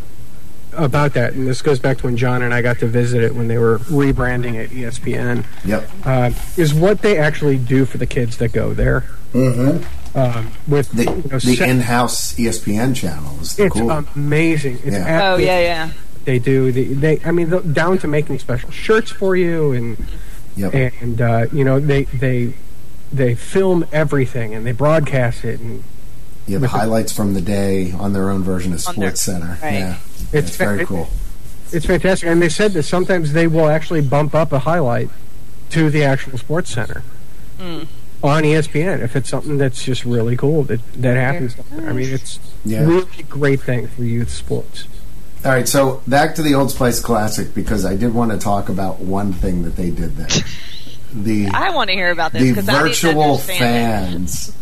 about 0.72 1.14
that, 1.14 1.34
and 1.34 1.48
this 1.48 1.62
goes 1.62 1.78
back 1.80 1.98
to 2.00 2.06
when 2.08 2.18
John 2.18 2.42
and 2.42 2.54
I 2.54 2.62
got 2.64 2.80
to 2.80 2.88
visit 2.88 3.22
it 3.22 3.36
when 3.36 3.48
they 3.48 3.58
were 3.60 3.78
rebranding 3.80 4.56
it 4.56 4.72
E 4.72 4.78
ESPN, 4.84 5.46
yep. 5.66 5.88
uh, 6.06 6.32
is 6.58 6.74
what 6.74 7.02
they 7.04 7.18
actually 7.20 7.58
do 7.60 7.86
for 7.86 7.98
the 8.00 8.08
kids 8.08 8.38
that 8.38 8.54
go 8.54 8.74
there. 8.74 9.02
Mm-hmm. 9.34 10.18
Um, 10.18 10.52
with 10.68 10.90
The, 10.92 11.04
you 11.06 11.10
know, 11.30 11.40
the 11.40 11.56
set- 11.56 11.70
in-house 11.70 12.34
ESPN 12.36 12.96
channel 12.96 13.40
is 13.42 13.56
the 13.56 13.66
it's 13.66 13.74
cool. 13.76 13.92
amazing. 14.16 14.76
It's 14.84 14.96
Yeah. 14.96 15.34
Oh 15.34 15.38
yeah, 15.38 15.60
yeah. 15.60 15.90
They 16.26 16.40
do. 16.40 16.72
They, 16.72 16.86
they 16.86 17.20
I 17.26 17.32
mean, 17.32 17.50
th- 17.50 17.74
down 17.74 17.98
to 18.00 18.08
making 18.08 18.40
special 18.40 18.72
shirts 18.72 19.12
for 19.12 19.36
you, 19.36 19.74
and 19.74 19.98
yep. 20.56 20.74
and 21.02 21.22
uh, 21.22 21.46
you 21.52 21.64
know 21.64 21.80
they 21.80 22.04
they 22.06 22.54
they 23.12 23.36
film 23.36 23.86
everything 23.92 24.54
and 24.56 24.66
they 24.66 24.72
broadcast 24.72 25.44
it, 25.46 25.60
and 25.60 25.84
You 26.48 26.54
have 26.56 26.62
with 26.64 26.72
the- 26.72 26.78
highlights 26.78 27.12
from 27.14 27.34
the 27.34 27.42
day 27.42 27.92
on 27.92 28.14
their 28.14 28.30
own 28.30 28.44
version 28.44 28.74
of 28.74 28.86
On 28.88 28.96
their- 28.96 29.10
Sports 29.16 29.22
Center. 29.22 29.58
right. 29.62 29.74
Yeah, 29.74 29.98
It's 30.32 30.50
it's, 30.50 30.56
very 30.58 30.80
fa- 30.80 30.86
cool. 30.86 31.10
it's 31.72 31.86
fantastic. 31.86 32.28
And 32.30 32.42
they 32.42 32.50
said 32.50 32.74
that 32.74 32.84
sometimes 32.84 33.34
they 33.34 33.48
will 33.48 33.68
actually 33.70 34.02
bump 34.02 34.34
up 34.36 34.52
a 34.52 34.60
highlight 34.60 35.10
to 35.72 35.90
the 35.90 36.04
actual 36.04 36.38
Sports 36.38 36.72
Center 36.72 37.04
Mm. 37.60 37.88
on 38.24 38.44
ESPN 38.44 39.02
if 39.02 39.16
it's 39.16 39.30
something 39.30 39.58
that's 39.58 39.84
just 39.84 40.06
really 40.06 40.36
cool 40.36 40.64
that 40.64 40.80
that 40.94 41.16
happens. 41.18 41.56
I 41.88 41.94
mean, 41.94 42.10
it's 42.10 42.40
Yeah. 42.66 42.84
really 42.86 43.24
great 43.30 43.62
thing 43.62 43.88
for 43.88 44.04
youth 44.04 44.30
sports. 44.32 44.86
All 45.46 45.52
right, 45.52 45.68
so 45.68 46.02
back 46.08 46.36
to 46.36 46.42
the 46.42 46.56
Old 46.56 46.72
Spice 46.72 47.02
Classic 47.02 47.54
because 47.54 47.86
I 47.86 47.98
did 47.98 48.14
want 48.14 48.32
to 48.32 48.38
talk 48.38 48.70
about 48.70 49.00
one 49.00 49.34
thing 49.34 49.64
that 49.64 49.76
they 49.76 49.90
did 49.90 50.16
there. 50.16 50.44
The 51.14 51.48
I 51.54 51.72
want 51.72 51.90
to 51.90 51.96
hear 51.96 52.12
about 52.12 52.32
this 52.32 52.44
the 52.44 52.52
because 52.52 52.70
I 52.70 52.72
need 52.72 52.94
to 52.94 53.08
virtual 53.08 53.32
understand 53.32 54.14
it. 54.14 54.18
fans. 54.20 54.56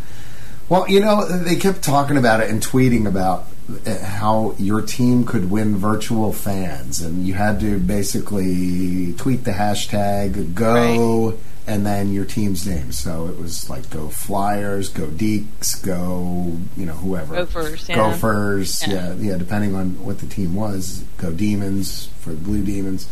Well, 0.69 0.89
you 0.89 0.99
know, 1.01 1.27
they 1.27 1.57
kept 1.57 1.83
talking 1.83 2.17
about 2.17 2.39
it 2.39 2.49
and 2.49 2.63
tweeting 2.63 3.07
about 3.07 3.45
uh, 3.85 4.03
how 4.03 4.55
your 4.57 4.81
team 4.81 5.23
could 5.23 5.51
win 5.51 5.77
virtual 5.77 6.33
fans, 6.33 6.99
and 6.99 7.27
you 7.27 7.35
had 7.35 7.59
to 7.59 7.77
basically 7.77 9.13
tweet 9.13 9.43
the 9.43 9.51
hashtag 9.51 10.55
go 10.55 11.37
and 11.71 11.85
then 11.85 12.11
your 12.11 12.25
team's 12.25 12.67
name. 12.67 12.91
So 12.91 13.27
it 13.27 13.39
was 13.39 13.69
like 13.69 13.89
go 13.89 14.09
Flyers, 14.09 14.89
go 14.89 15.07
Deacs, 15.07 15.83
go 15.85 16.57
you 16.75 16.85
know 16.85 16.93
whoever, 16.93 17.35
Gophers, 17.35 17.87
yeah. 17.87 17.95
Gophers, 17.95 18.85
Yeah. 18.85 19.13
yeah, 19.13 19.31
yeah, 19.31 19.37
depending 19.37 19.73
on 19.75 20.03
what 20.03 20.19
the 20.19 20.27
team 20.27 20.53
was, 20.55 21.03
go 21.17 21.31
Demons 21.31 22.09
for 22.19 22.31
the 22.31 22.35
Blue 22.37 22.63
Demons. 22.63 23.07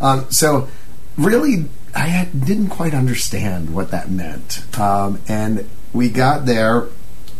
Um, 0.00 0.26
so 0.30 0.68
really, 1.16 1.64
I 1.94 2.06
had, 2.06 2.44
didn't 2.44 2.68
quite 2.68 2.94
understand 2.94 3.74
what 3.74 3.90
that 3.90 4.10
meant. 4.10 4.62
Um, 4.78 5.20
and 5.26 5.68
we 5.92 6.08
got 6.08 6.46
there, 6.46 6.86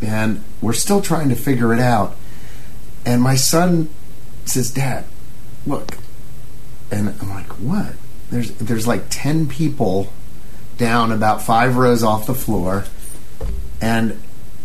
and 0.02 0.42
we're 0.60 0.72
still 0.72 1.00
trying 1.00 1.28
to 1.28 1.36
figure 1.36 1.72
it 1.72 1.80
out. 1.80 2.16
And 3.06 3.22
my 3.22 3.36
son 3.36 3.88
says, 4.44 4.72
"Dad, 4.72 5.04
look," 5.66 5.96
and 6.90 7.14
I'm 7.20 7.30
like, 7.30 7.46
"What?" 7.60 7.94
There's 8.30 8.50
there's 8.52 8.86
like 8.88 9.04
ten 9.08 9.46
people 9.46 10.12
down 10.78 11.12
about 11.12 11.42
five 11.42 11.76
rows 11.76 12.02
off 12.02 12.26
the 12.26 12.34
floor, 12.34 12.84
and 13.80 14.18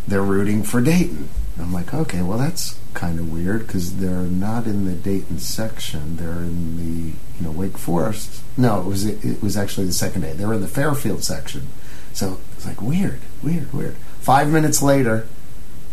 they're 0.07 0.21
rooting 0.21 0.63
for 0.63 0.79
Dayton. 0.79 1.29
I'm 1.59 1.73
like, 1.73 1.93
okay, 1.93 2.21
well 2.21 2.37
that's 2.37 2.79
kind 2.93 3.19
of 3.19 3.31
weird 3.31 3.65
because 3.65 3.97
they're 3.97 4.23
not 4.23 4.65
in 4.65 4.85
the 4.85 4.93
Dayton 4.93 5.39
section. 5.39 6.15
They're 6.17 6.43
in 6.43 6.77
the 6.77 7.09
you 7.09 7.41
know 7.41 7.51
Wake 7.51 7.77
Forest. 7.77 8.41
No, 8.57 8.81
it 8.81 8.85
was 8.85 9.05
it 9.05 9.41
was 9.41 9.57
actually 9.57 9.87
the 9.87 9.93
second 9.93 10.21
day. 10.21 10.33
They 10.33 10.45
were 10.45 10.53
in 10.53 10.61
the 10.61 10.67
Fairfield 10.67 11.23
section. 11.23 11.67
So 12.13 12.39
it's 12.55 12.65
like 12.65 12.81
weird, 12.81 13.19
weird, 13.41 13.73
weird. 13.73 13.95
Five 14.19 14.49
minutes 14.49 14.81
later, 14.81 15.27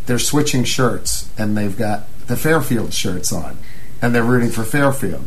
they're 0.06 0.18
switching 0.18 0.64
shirts 0.64 1.30
and 1.38 1.56
they've 1.56 1.76
got 1.76 2.04
the 2.26 2.36
Fairfield 2.36 2.92
shirts 2.92 3.32
on, 3.32 3.58
and 4.00 4.14
they're 4.14 4.22
rooting 4.22 4.50
for 4.50 4.64
Fairfield. 4.64 5.26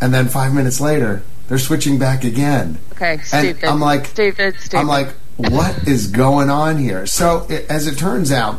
And 0.00 0.12
then 0.12 0.28
five 0.28 0.52
minutes 0.52 0.80
later, 0.80 1.22
they're 1.48 1.58
switching 1.58 1.98
back 1.98 2.24
again. 2.24 2.78
Okay, 2.92 3.18
stupid. 3.18 3.64
I'm 3.64 3.80
like- 3.80 4.06
stupid, 4.06 4.56
stupid. 4.58 4.78
I'm 4.78 4.86
like, 4.88 5.08
what 5.36 5.86
is 5.86 6.06
going 6.08 6.48
on 6.50 6.78
here? 6.78 7.06
So, 7.06 7.46
it, 7.48 7.66
as 7.70 7.86
it 7.86 7.98
turns 7.98 8.32
out, 8.32 8.56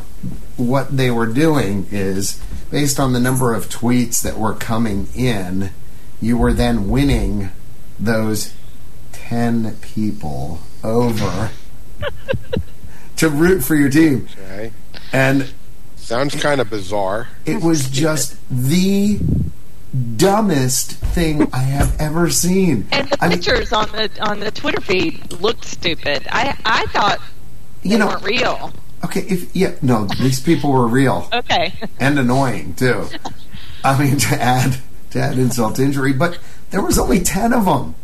what 0.58 0.96
they 0.96 1.10
were 1.12 1.26
doing 1.28 1.88
is 1.92 2.42
based 2.72 3.00
on 3.00 3.14
the 3.14 3.20
number 3.20 3.54
of 3.54 3.68
tweets 3.70 4.22
that 4.22 4.38
were 4.38 4.54
coming 4.54 5.08
in, 5.16 5.72
you 6.22 6.38
were 6.38 6.54
then 6.54 6.88
winning 6.90 7.50
those 8.00 8.54
10 9.12 9.78
people 9.82 10.60
over 10.84 11.50
to 13.18 13.30
root 13.30 13.62
for 13.62 13.76
your 13.76 13.90
team. 13.90 14.28
Okay. 14.40 14.72
And 15.12 15.52
Sounds 15.96 16.36
kind 16.36 16.62
of 16.62 16.70
bizarre. 16.70 17.28
it 17.46 17.62
was 17.62 17.90
just 17.90 18.38
the 18.50 19.20
dumbest 20.18 20.94
thing 20.94 21.48
I 21.54 21.60
have 21.60 22.00
ever 22.00 22.30
seen. 22.30 22.88
and 22.92 23.10
the 23.10 23.18
I 23.24 23.30
mean, 23.30 23.38
pictures 23.38 23.72
on 23.74 23.90
the 23.92 24.10
on 24.22 24.40
the 24.40 24.52
Twitter 24.52 24.82
feed 24.82 25.32
looked 25.34 25.66
stupid. 25.66 26.28
I 26.30 26.58
I 26.66 26.86
thought 26.88 27.20
they 27.84 27.92
you 27.92 27.98
know, 27.98 28.08
weren't 28.08 28.24
real. 28.24 28.74
okay, 29.06 29.22
if 29.22 29.56
yeah, 29.56 29.76
no, 29.82 30.06
these 30.20 30.40
people 30.42 30.72
were 30.72 30.88
real. 30.88 31.30
Okay, 31.34 31.74
and 32.00 32.20
annoying 32.20 32.74
too. 32.76 33.06
I 33.84 33.98
mean, 33.98 34.18
to 34.18 34.42
add 34.42 34.78
to 35.12 35.20
add 35.20 35.38
insult 35.38 35.76
to 35.78 35.84
injury, 35.84 36.14
but 36.14 36.38
there 36.72 36.82
was 36.82 37.00
only 37.00 37.22
ten 37.22 37.54
of 37.54 37.66
them. 37.66 37.96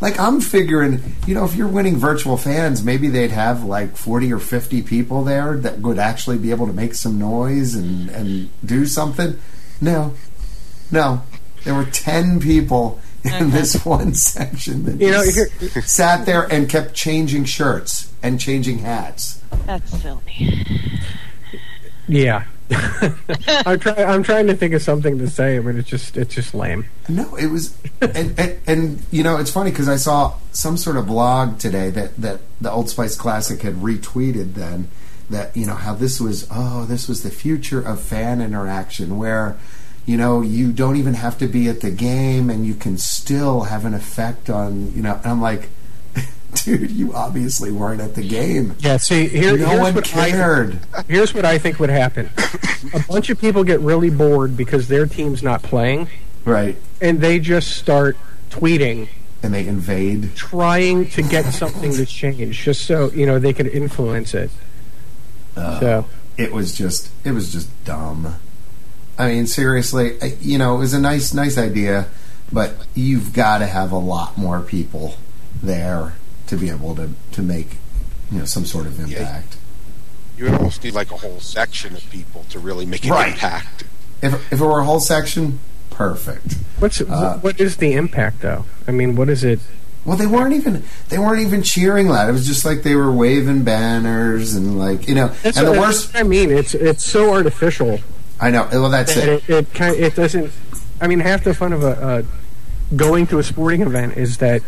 Like 0.00 0.18
I'm 0.18 0.40
figuring, 0.40 1.00
you 1.28 1.34
know, 1.34 1.44
if 1.44 1.54
you're 1.54 1.68
winning 1.68 1.96
virtual 1.96 2.36
fans, 2.36 2.82
maybe 2.84 3.08
they'd 3.08 3.30
have 3.30 3.62
like 3.64 3.96
forty 3.96 4.32
or 4.32 4.40
fifty 4.40 4.82
people 4.82 5.22
there 5.24 5.56
that 5.58 5.78
would 5.78 5.98
actually 5.98 6.38
be 6.38 6.50
able 6.50 6.66
to 6.66 6.72
make 6.72 6.94
some 6.94 7.18
noise 7.18 7.74
and 7.74 8.10
and 8.10 8.50
do 8.64 8.84
something. 8.84 9.38
No, 9.80 10.14
no, 10.92 11.22
there 11.64 11.74
were 11.74 11.86
ten 11.86 12.38
people 12.40 13.00
in 13.24 13.50
this 13.50 13.84
one 13.86 14.14
section 14.14 14.84
that 14.84 15.00
You 15.00 15.10
know, 15.10 15.22
sat 15.82 16.26
there 16.26 16.42
and 16.52 16.68
kept 16.68 16.94
changing 16.94 17.44
shirts 17.44 18.12
and 18.22 18.38
changing 18.38 18.78
hats. 18.78 19.40
that's 19.66 20.00
silly. 20.00 20.66
Yeah, 22.08 22.44
I'm 23.66 23.78
trying. 23.78 24.04
I'm 24.08 24.22
trying 24.22 24.46
to 24.48 24.56
think 24.56 24.74
of 24.74 24.82
something 24.82 25.18
to 25.18 25.28
say, 25.28 25.58
but 25.60 25.76
it's 25.76 25.88
just 25.88 26.16
it's 26.16 26.34
just 26.34 26.54
lame. 26.54 26.86
No, 27.08 27.36
it 27.36 27.46
was, 27.46 27.76
and, 28.00 28.38
and, 28.38 28.60
and 28.66 29.02
you 29.10 29.22
know, 29.22 29.36
it's 29.38 29.50
funny 29.50 29.70
because 29.70 29.88
I 29.88 29.96
saw 29.96 30.34
some 30.52 30.76
sort 30.76 30.96
of 30.96 31.06
blog 31.06 31.58
today 31.58 31.90
that 31.90 32.16
that 32.18 32.40
the 32.60 32.70
Old 32.70 32.88
Spice 32.90 33.16
Classic 33.16 33.60
had 33.62 33.76
retweeted. 33.76 34.54
Then 34.54 34.88
that 35.30 35.56
you 35.56 35.64
know 35.66 35.74
how 35.74 35.94
this 35.94 36.20
was, 36.20 36.46
oh, 36.50 36.84
this 36.84 37.08
was 37.08 37.22
the 37.22 37.30
future 37.30 37.80
of 37.80 38.00
fan 38.00 38.40
interaction, 38.40 39.16
where 39.16 39.56
you 40.06 40.16
know 40.16 40.40
you 40.40 40.72
don't 40.72 40.96
even 40.96 41.14
have 41.14 41.38
to 41.38 41.46
be 41.46 41.68
at 41.68 41.80
the 41.80 41.90
game 41.90 42.50
and 42.50 42.66
you 42.66 42.74
can 42.74 42.98
still 42.98 43.62
have 43.62 43.84
an 43.84 43.94
effect 43.94 44.50
on 44.50 44.92
you 44.94 45.02
know. 45.02 45.14
And 45.22 45.26
I'm 45.26 45.40
like, 45.40 45.68
dude, 46.64 46.90
you 46.90 47.14
obviously 47.14 47.70
weren't 47.70 48.00
at 48.00 48.14
the 48.14 48.26
game. 48.26 48.74
Yeah. 48.80 48.96
See, 48.96 49.28
here, 49.28 49.56
No 49.56 49.66
here's 49.68 49.80
one 49.80 49.94
what 49.94 50.16
I- 50.16 50.30
cared. 50.30 50.78
Here's 51.08 51.32
what 51.34 51.44
I 51.44 51.58
think 51.58 51.78
would 51.80 51.90
happen: 51.90 52.30
a 52.94 53.00
bunch 53.08 53.30
of 53.30 53.40
people 53.40 53.64
get 53.64 53.80
really 53.80 54.10
bored 54.10 54.56
because 54.56 54.88
their 54.88 55.06
team's 55.06 55.42
not 55.42 55.62
playing, 55.62 56.08
Right, 56.44 56.76
and 57.00 57.20
they 57.20 57.38
just 57.38 57.76
start 57.76 58.16
tweeting, 58.50 59.08
and 59.42 59.54
they 59.54 59.66
invade. 59.66 60.34
trying 60.34 61.08
to 61.10 61.22
get 61.22 61.52
something 61.54 61.92
to 61.94 62.04
change, 62.06 62.62
just 62.64 62.84
so 62.84 63.10
you 63.12 63.24
know 63.26 63.38
they 63.38 63.52
could 63.52 63.68
influence 63.68 64.34
it. 64.34 64.50
Uh, 65.56 65.80
so 65.80 66.06
it 66.36 66.52
was 66.52 66.74
just 66.74 67.10
it 67.24 67.30
was 67.32 67.52
just 67.52 67.68
dumb. 67.84 68.34
I 69.18 69.28
mean, 69.28 69.46
seriously, 69.46 70.16
you 70.40 70.58
know, 70.58 70.74
it 70.76 70.78
was 70.78 70.94
a 70.94 71.00
nice 71.00 71.34
nice 71.34 71.58
idea, 71.58 72.06
but 72.52 72.74
you've 72.94 73.32
got 73.32 73.58
to 73.58 73.66
have 73.66 73.92
a 73.92 73.98
lot 73.98 74.36
more 74.38 74.60
people 74.60 75.16
there 75.62 76.14
to 76.46 76.56
be 76.56 76.70
able 76.70 76.94
to 76.96 77.10
to 77.32 77.42
make 77.42 77.76
you 78.30 78.38
know 78.38 78.44
some 78.44 78.64
sort 78.64 78.86
of 78.86 78.98
impact. 78.98 79.56
You 80.36 80.44
would 80.44 80.54
almost 80.54 80.82
need 80.82 80.94
like 80.94 81.12
a 81.12 81.16
whole 81.16 81.40
section 81.40 81.94
of 81.94 82.08
people 82.10 82.44
to 82.50 82.58
really 82.58 82.86
make 82.86 83.04
an 83.04 83.10
Right. 83.10 83.32
impact. 83.32 83.84
If 84.22 84.34
if 84.52 84.60
it 84.60 84.64
were 84.64 84.80
a 84.80 84.84
whole 84.84 85.00
section, 85.00 85.60
perfect. 85.90 86.56
what's 86.78 87.00
Uh, 87.00 87.38
what 87.42 87.60
is 87.60 87.76
the 87.76 87.92
impact 87.92 88.40
though? 88.40 88.64
I 88.88 88.92
mean, 88.92 89.14
what 89.14 89.28
is 89.28 89.44
it? 89.44 89.60
Well, 90.04 90.16
they 90.16 90.26
weren't 90.26 90.54
even 90.54 90.82
they 91.10 91.18
weren't 91.18 91.40
even 91.42 91.62
cheering 91.62 92.08
loud. 92.08 92.28
It 92.28 92.32
was 92.32 92.46
just 92.46 92.64
like 92.64 92.82
they 92.82 92.96
were 92.96 93.12
waving 93.12 93.62
banners 93.62 94.54
and 94.54 94.78
like 94.78 95.06
you 95.06 95.14
know. 95.14 95.28
That's 95.42 95.58
and 95.58 95.68
what, 95.68 95.74
the 95.74 95.80
worst, 95.80 96.10
I 96.16 96.22
mean, 96.22 96.50
it's 96.50 96.74
it's 96.74 97.04
so 97.04 97.32
artificial. 97.32 98.00
I 98.42 98.50
know. 98.50 98.68
Well, 98.70 98.90
that's 98.90 99.14
that 99.14 99.28
it. 99.28 99.48
It, 99.48 99.50
it 99.50 99.74
kind 99.74 99.96
it 99.96 100.14
doesn't. 100.14 100.52
I 101.00 101.06
mean, 101.06 101.20
half 101.20 101.44
the 101.44 101.54
fun 101.54 101.72
of 101.72 101.82
a, 101.82 102.24
a 102.90 102.96
going 102.96 103.26
to 103.28 103.38
a 103.38 103.42
sporting 103.42 103.80
event 103.82 104.16
is 104.16 104.36
that 104.38 104.62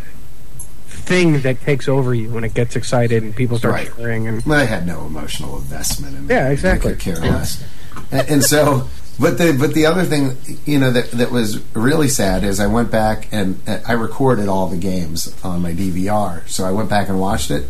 thing 0.86 1.40
that 1.42 1.60
takes 1.60 1.88
over 1.88 2.14
you 2.14 2.30
when 2.30 2.44
it 2.44 2.54
gets 2.54 2.76
excited 2.76 3.22
and 3.22 3.34
people 3.36 3.58
start 3.58 3.74
Right. 3.74 3.96
cheering 3.96 4.26
and 4.26 4.50
I 4.52 4.64
had 4.64 4.86
no 4.86 5.04
emotional 5.06 5.56
investment 5.58 6.16
in. 6.16 6.28
Yeah, 6.28 6.48
exactly. 6.48 6.92
I 6.92 6.94
could 6.94 7.02
care 7.02 7.16
less. 7.16 7.62
and, 8.10 8.28
and 8.30 8.44
so, 8.44 8.88
but 9.20 9.36
the 9.38 9.54
but 9.58 9.74
the 9.74 9.86
other 9.86 10.04
thing, 10.04 10.36
you 10.64 10.78
know, 10.78 10.90
that 10.92 11.10
that 11.12 11.30
was 11.30 11.62
really 11.74 12.08
sad 12.08 12.42
is 12.44 12.58
I 12.60 12.66
went 12.68 12.90
back 12.90 13.28
and 13.32 13.60
uh, 13.68 13.80
I 13.86 13.92
recorded 13.92 14.48
all 14.48 14.68
the 14.68 14.76
games 14.78 15.34
on 15.44 15.60
my 15.62 15.72
DVR. 15.74 16.48
So 16.48 16.64
I 16.64 16.70
went 16.70 16.88
back 16.88 17.08
and 17.08 17.20
watched 17.20 17.50
it. 17.50 17.68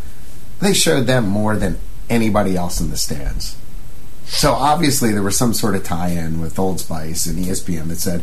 They 0.60 0.72
showed 0.74 1.06
them 1.06 1.26
more 1.26 1.56
than 1.56 1.78
anybody 2.08 2.56
else 2.56 2.80
in 2.80 2.90
the 2.90 2.96
stands. 2.96 3.56
So 4.26 4.52
obviously 4.52 5.12
there 5.12 5.22
was 5.22 5.36
some 5.36 5.52
sort 5.54 5.74
of 5.76 5.84
tie-in 5.84 6.40
with 6.40 6.58
Old 6.58 6.80
Spice 6.80 7.26
and 7.26 7.38
ESPN 7.44 7.88
that 7.88 7.96
said 7.98 8.22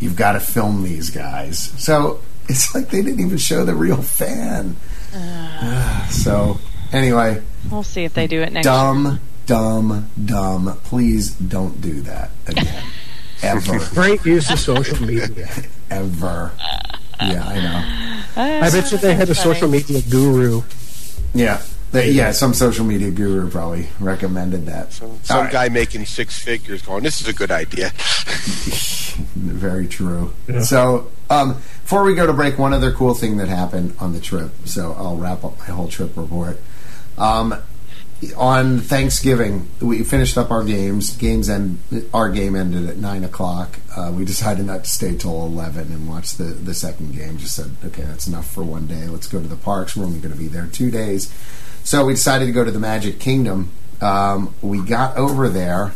you've 0.00 0.16
got 0.16 0.32
to 0.32 0.40
film 0.40 0.82
these 0.82 1.10
guys. 1.10 1.58
So 1.82 2.20
it's 2.48 2.74
like 2.74 2.90
they 2.90 3.02
didn't 3.02 3.20
even 3.20 3.38
show 3.38 3.64
the 3.64 3.74
real 3.74 4.02
fan. 4.02 4.76
Uh. 5.14 6.06
so 6.08 6.58
anyway, 6.92 7.42
We'll 7.70 7.82
see 7.82 8.04
if 8.04 8.14
they 8.14 8.26
do 8.26 8.40
it 8.40 8.52
next 8.52 8.64
year. 8.66 8.72
dumb, 8.74 9.20
dumb, 9.46 10.10
dumb. 10.24 10.78
Please 10.84 11.30
don't 11.32 11.80
do 11.80 12.00
that 12.02 12.30
again. 12.46 12.84
Ever, 13.42 13.78
great 13.94 14.24
use 14.26 14.50
of 14.50 14.58
social 14.58 15.00
media. 15.04 15.48
ever. 15.90 16.50
Yeah, 17.20 17.44
I 17.46 17.54
know. 17.60 18.42
Uh, 18.42 18.66
I 18.66 18.70
bet 18.70 18.90
you 18.90 18.98
they 18.98 19.14
had 19.14 19.30
a 19.30 19.34
Funny. 19.34 19.54
social 19.54 19.68
media 19.68 20.02
guru. 20.02 20.62
Yeah, 21.34 21.62
They- 21.92 22.10
yeah. 22.10 22.32
Some 22.32 22.52
social 22.54 22.84
media 22.84 23.10
guru 23.10 23.48
probably 23.50 23.88
recommended 24.00 24.66
that. 24.66 24.92
Some, 24.92 25.18
some 25.22 25.36
All 25.36 25.42
right. 25.44 25.52
guy 25.52 25.68
making 25.68 26.04
six 26.06 26.38
figures 26.38 26.82
going, 26.82 27.02
this 27.02 27.20
is 27.20 27.28
a 27.28 27.32
good 27.32 27.50
idea. 27.50 27.90
Very 29.34 29.88
true. 29.88 30.32
So, 30.62 31.10
um, 31.30 31.54
before 31.82 32.04
we 32.04 32.14
go 32.14 32.26
to 32.26 32.32
break, 32.32 32.58
one 32.58 32.72
other 32.72 32.92
cool 32.92 33.14
thing 33.14 33.38
that 33.38 33.48
happened 33.48 33.94
on 33.98 34.12
the 34.12 34.20
trip. 34.20 34.50
So, 34.64 34.94
I'll 34.96 35.16
wrap 35.16 35.44
up 35.44 35.58
my 35.58 35.64
whole 35.66 35.88
trip 35.88 36.16
report. 36.16 36.60
Um, 37.16 37.54
on 38.36 38.78
Thanksgiving, 38.80 39.68
we 39.80 40.02
finished 40.04 40.36
up 40.38 40.50
our 40.50 40.64
games. 40.64 41.16
Games 41.16 41.48
end. 41.48 41.78
Our 42.12 42.28
game 42.30 42.56
ended 42.56 42.88
at 42.88 42.96
nine 42.96 43.22
o'clock. 43.24 43.78
Uh, 43.96 44.12
we 44.14 44.24
decided 44.24 44.66
not 44.66 44.84
to 44.84 44.90
stay 44.90 45.16
till 45.16 45.46
eleven 45.46 45.92
and 45.92 46.08
watch 46.08 46.32
the 46.32 46.44
the 46.44 46.74
second 46.74 47.14
game. 47.14 47.38
Just 47.38 47.54
said, 47.54 47.70
okay, 47.84 48.02
that's 48.02 48.26
enough 48.26 48.50
for 48.52 48.64
one 48.64 48.88
day. 48.88 49.06
Let's 49.06 49.28
go 49.28 49.40
to 49.40 49.46
the 49.46 49.54
parks. 49.56 49.96
We're 49.96 50.04
only 50.04 50.18
going 50.18 50.32
to 50.34 50.38
be 50.38 50.48
there 50.48 50.66
two 50.66 50.90
days. 50.90 51.32
So 51.88 52.04
we 52.04 52.12
decided 52.12 52.44
to 52.44 52.52
go 52.52 52.64
to 52.64 52.70
the 52.70 52.78
Magic 52.78 53.18
Kingdom. 53.18 53.70
Um, 54.02 54.54
we 54.60 54.82
got 54.82 55.16
over 55.16 55.48
there, 55.48 55.94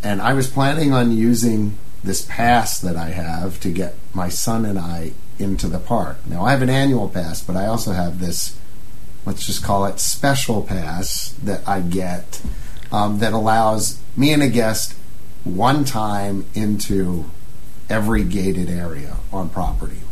and 0.00 0.22
I 0.22 0.32
was 0.32 0.48
planning 0.48 0.92
on 0.92 1.10
using 1.10 1.76
this 2.04 2.24
pass 2.24 2.78
that 2.78 2.94
I 2.94 3.08
have 3.08 3.58
to 3.62 3.70
get 3.70 3.96
my 4.12 4.28
son 4.28 4.64
and 4.64 4.78
I 4.78 5.10
into 5.40 5.66
the 5.66 5.80
park. 5.80 6.18
Now 6.24 6.44
I 6.44 6.52
have 6.52 6.62
an 6.62 6.70
annual 6.70 7.08
pass, 7.08 7.42
but 7.42 7.56
I 7.56 7.66
also 7.66 7.90
have 7.90 8.20
this 8.20 8.56
let's 9.26 9.44
just 9.44 9.64
call 9.64 9.86
it 9.86 9.98
special 9.98 10.62
pass 10.62 11.30
that 11.42 11.66
I 11.66 11.80
get 11.80 12.40
um, 12.92 13.18
that 13.18 13.32
allows 13.32 14.00
me 14.16 14.32
and 14.32 14.40
a 14.40 14.48
guest 14.48 14.94
one 15.42 15.84
time 15.84 16.46
into 16.54 17.28
every 17.90 18.22
gated 18.22 18.70
area 18.70 19.16
on 19.32 19.48
property. 19.48 20.02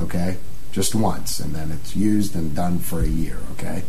Okay, 0.00 0.38
just 0.72 0.96
once, 0.96 1.38
and 1.38 1.54
then 1.54 1.70
it's 1.70 1.94
used 1.94 2.34
and 2.34 2.56
done 2.56 2.80
for 2.80 3.02
a 3.02 3.06
year. 3.06 3.38
Okay, 3.52 3.84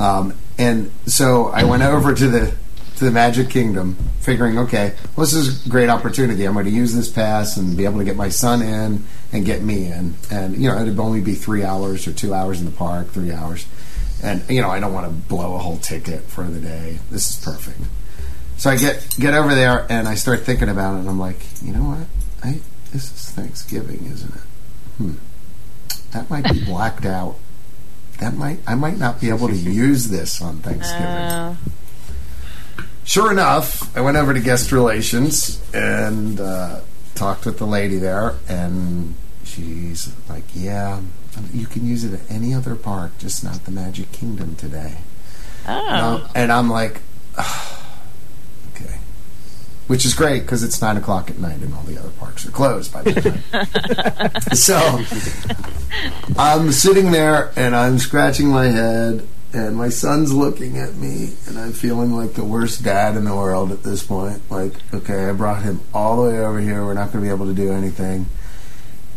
um, 0.00 0.34
and 0.58 0.90
so 1.06 1.48
I 1.48 1.64
went 1.64 1.82
over 1.82 2.14
to 2.14 2.28
the 2.28 2.54
to 2.96 3.04
the 3.06 3.10
Magic 3.10 3.48
Kingdom, 3.48 3.96
figuring, 4.20 4.58
okay, 4.58 4.94
well, 5.16 5.24
this 5.24 5.32
is 5.32 5.64
a 5.64 5.68
great 5.70 5.88
opportunity. 5.88 6.44
I'm 6.44 6.52
going 6.52 6.66
to 6.66 6.70
use 6.70 6.94
this 6.94 7.10
pass 7.10 7.56
and 7.56 7.74
be 7.74 7.86
able 7.86 7.98
to 7.98 8.04
get 8.04 8.14
my 8.14 8.28
son 8.28 8.60
in 8.60 9.04
and 9.32 9.46
get 9.46 9.62
me 9.62 9.86
in, 9.86 10.14
and 10.30 10.56
you 10.56 10.68
know, 10.68 10.78
it'd 10.78 10.98
only 10.98 11.20
be 11.20 11.34
three 11.34 11.64
hours 11.64 12.06
or 12.06 12.12
two 12.12 12.34
hours 12.34 12.60
in 12.60 12.66
the 12.66 12.72
park, 12.72 13.08
three 13.08 13.32
hours, 13.32 13.66
and 14.22 14.42
you 14.50 14.60
know, 14.60 14.70
I 14.70 14.80
don't 14.80 14.92
want 14.92 15.06
to 15.06 15.12
blow 15.12 15.54
a 15.54 15.58
whole 15.58 15.78
ticket 15.78 16.22
for 16.22 16.44
the 16.44 16.60
day. 16.60 16.98
This 17.10 17.30
is 17.30 17.44
perfect. 17.44 17.80
So 18.58 18.68
I 18.68 18.76
get 18.76 19.16
get 19.18 19.32
over 19.32 19.54
there 19.54 19.86
and 19.90 20.06
I 20.06 20.14
start 20.14 20.40
thinking 20.40 20.68
about 20.68 20.96
it, 20.96 21.00
and 21.00 21.08
I'm 21.08 21.18
like, 21.18 21.38
you 21.62 21.72
know 21.72 21.84
what? 21.84 22.06
I 22.42 22.60
this 22.92 23.04
is 23.04 23.30
Thanksgiving, 23.30 24.06
isn't 24.12 24.34
it? 24.34 24.42
Hmm. 24.98 25.12
That 26.12 26.28
might 26.28 26.44
be 26.44 26.64
blacked 26.64 27.06
out. 27.06 27.36
That 28.20 28.34
might 28.34 28.58
I 28.66 28.74
might 28.74 28.98
not 28.98 29.20
be 29.20 29.28
able 29.30 29.48
to 29.48 29.56
use 29.56 30.08
this 30.08 30.40
on 30.40 30.58
Thanksgiving. 30.58 31.06
Uh, 31.06 31.56
Sure 33.02 33.32
enough, 33.32 33.96
I 33.96 34.02
went 34.02 34.16
over 34.16 34.32
to 34.32 34.38
guest 34.40 34.70
relations 34.70 35.60
and 35.74 36.38
uh, 36.38 36.80
talked 37.16 37.44
with 37.44 37.58
the 37.58 37.66
lady 37.66 37.96
there, 37.98 38.34
and 38.48 39.14
she's 39.42 40.14
like, 40.28 40.44
"Yeah, 40.54 41.00
you 41.52 41.66
can 41.66 41.84
use 41.84 42.04
it 42.04 42.12
at 42.12 42.30
any 42.30 42.54
other 42.54 42.76
park, 42.76 43.18
just 43.18 43.42
not 43.42 43.64
the 43.64 43.72
Magic 43.72 44.12
Kingdom 44.12 44.54
today." 44.54 44.98
oh. 45.66 46.22
Um, 46.22 46.28
and 46.36 46.52
I'm 46.52 46.70
like, 46.70 47.00
okay. 47.36 47.48
Which 49.90 50.04
is 50.04 50.14
great 50.14 50.42
because 50.42 50.62
it's 50.62 50.80
nine 50.80 50.96
o'clock 50.96 51.30
at 51.30 51.38
night 51.40 51.62
and 51.62 51.74
all 51.74 51.82
the 51.82 51.98
other 51.98 52.10
parks 52.10 52.46
are 52.46 52.52
closed 52.52 52.92
by 52.92 53.02
that 53.02 53.42
time. 54.22 54.40
so 54.52 54.76
I'm 56.38 56.70
sitting 56.70 57.10
there 57.10 57.50
and 57.56 57.74
I'm 57.74 57.98
scratching 57.98 58.46
my 58.46 58.66
head, 58.66 59.26
and 59.52 59.74
my 59.74 59.88
son's 59.88 60.32
looking 60.32 60.78
at 60.78 60.94
me, 60.94 61.32
and 61.48 61.58
I'm 61.58 61.72
feeling 61.72 62.12
like 62.12 62.34
the 62.34 62.44
worst 62.44 62.84
dad 62.84 63.16
in 63.16 63.24
the 63.24 63.34
world 63.34 63.72
at 63.72 63.82
this 63.82 64.04
point. 64.04 64.48
Like, 64.48 64.74
okay, 64.94 65.24
I 65.24 65.32
brought 65.32 65.62
him 65.62 65.80
all 65.92 66.22
the 66.22 66.30
way 66.30 66.38
over 66.38 66.60
here. 66.60 66.84
We're 66.84 66.94
not 66.94 67.10
going 67.10 67.24
to 67.24 67.28
be 67.28 67.34
able 67.34 67.46
to 67.46 67.52
do 67.52 67.72
anything. 67.72 68.26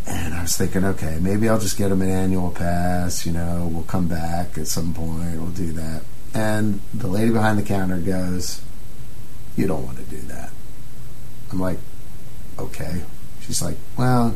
And 0.07 0.33
I 0.33 0.41
was 0.41 0.57
thinking, 0.57 0.83
okay, 0.85 1.19
maybe 1.21 1.49
I'll 1.49 1.59
just 1.59 1.77
get 1.77 1.91
him 1.91 2.01
an 2.01 2.09
annual 2.09 2.49
pass. 2.49 3.27
You 3.27 3.33
know, 3.33 3.69
we'll 3.71 3.83
come 3.83 4.07
back 4.07 4.57
at 4.57 4.65
some 4.65 4.95
point. 4.95 5.39
We'll 5.39 5.51
do 5.51 5.71
that. 5.73 6.01
And 6.33 6.81
the 6.95 7.07
lady 7.07 7.31
behind 7.31 7.59
the 7.59 7.63
counter 7.63 7.99
goes, 7.99 8.59
You 9.55 9.67
don't 9.67 9.85
want 9.85 9.99
to 9.99 10.03
do 10.05 10.17
that. 10.29 10.49
I'm 11.53 11.59
like, 11.61 11.77
Okay. 12.59 13.01
She's 13.41 13.61
like, 13.61 13.77
Well, 13.97 14.35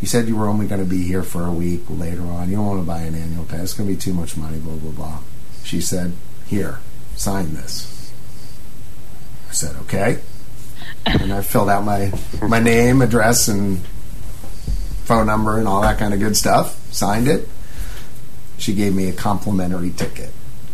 you 0.00 0.06
said 0.08 0.26
you 0.28 0.36
were 0.36 0.48
only 0.48 0.66
going 0.66 0.80
to 0.82 0.86
be 0.88 1.02
here 1.02 1.22
for 1.22 1.44
a 1.46 1.52
week 1.52 1.82
later 1.88 2.22
on. 2.22 2.48
You 2.50 2.56
don't 2.56 2.66
want 2.66 2.80
to 2.80 2.86
buy 2.86 3.00
an 3.02 3.14
annual 3.14 3.44
pass. 3.44 3.60
It's 3.62 3.72
going 3.74 3.88
to 3.88 3.94
be 3.94 4.00
too 4.00 4.12
much 4.14 4.36
money, 4.36 4.58
blah, 4.58 4.74
blah, 4.74 4.90
blah. 4.90 5.18
She 5.64 5.80
said, 5.80 6.12
Here, 6.46 6.78
sign 7.16 7.54
this. 7.54 8.12
I 9.48 9.52
said, 9.52 9.76
Okay. 9.82 10.18
And 11.06 11.32
I 11.32 11.42
filled 11.42 11.68
out 11.70 11.84
my, 11.84 12.12
my 12.46 12.58
name, 12.60 13.02
address, 13.02 13.48
and 13.48 13.80
phone 15.04 15.26
number, 15.26 15.58
and 15.58 15.68
all 15.68 15.82
that 15.82 15.98
kind 15.98 16.12
of 16.14 16.20
good 16.20 16.36
stuff. 16.36 16.76
Signed 16.92 17.28
it. 17.28 17.48
She 18.58 18.74
gave 18.74 18.94
me 18.94 19.08
a 19.08 19.12
complimentary 19.12 19.90
ticket 19.90 20.30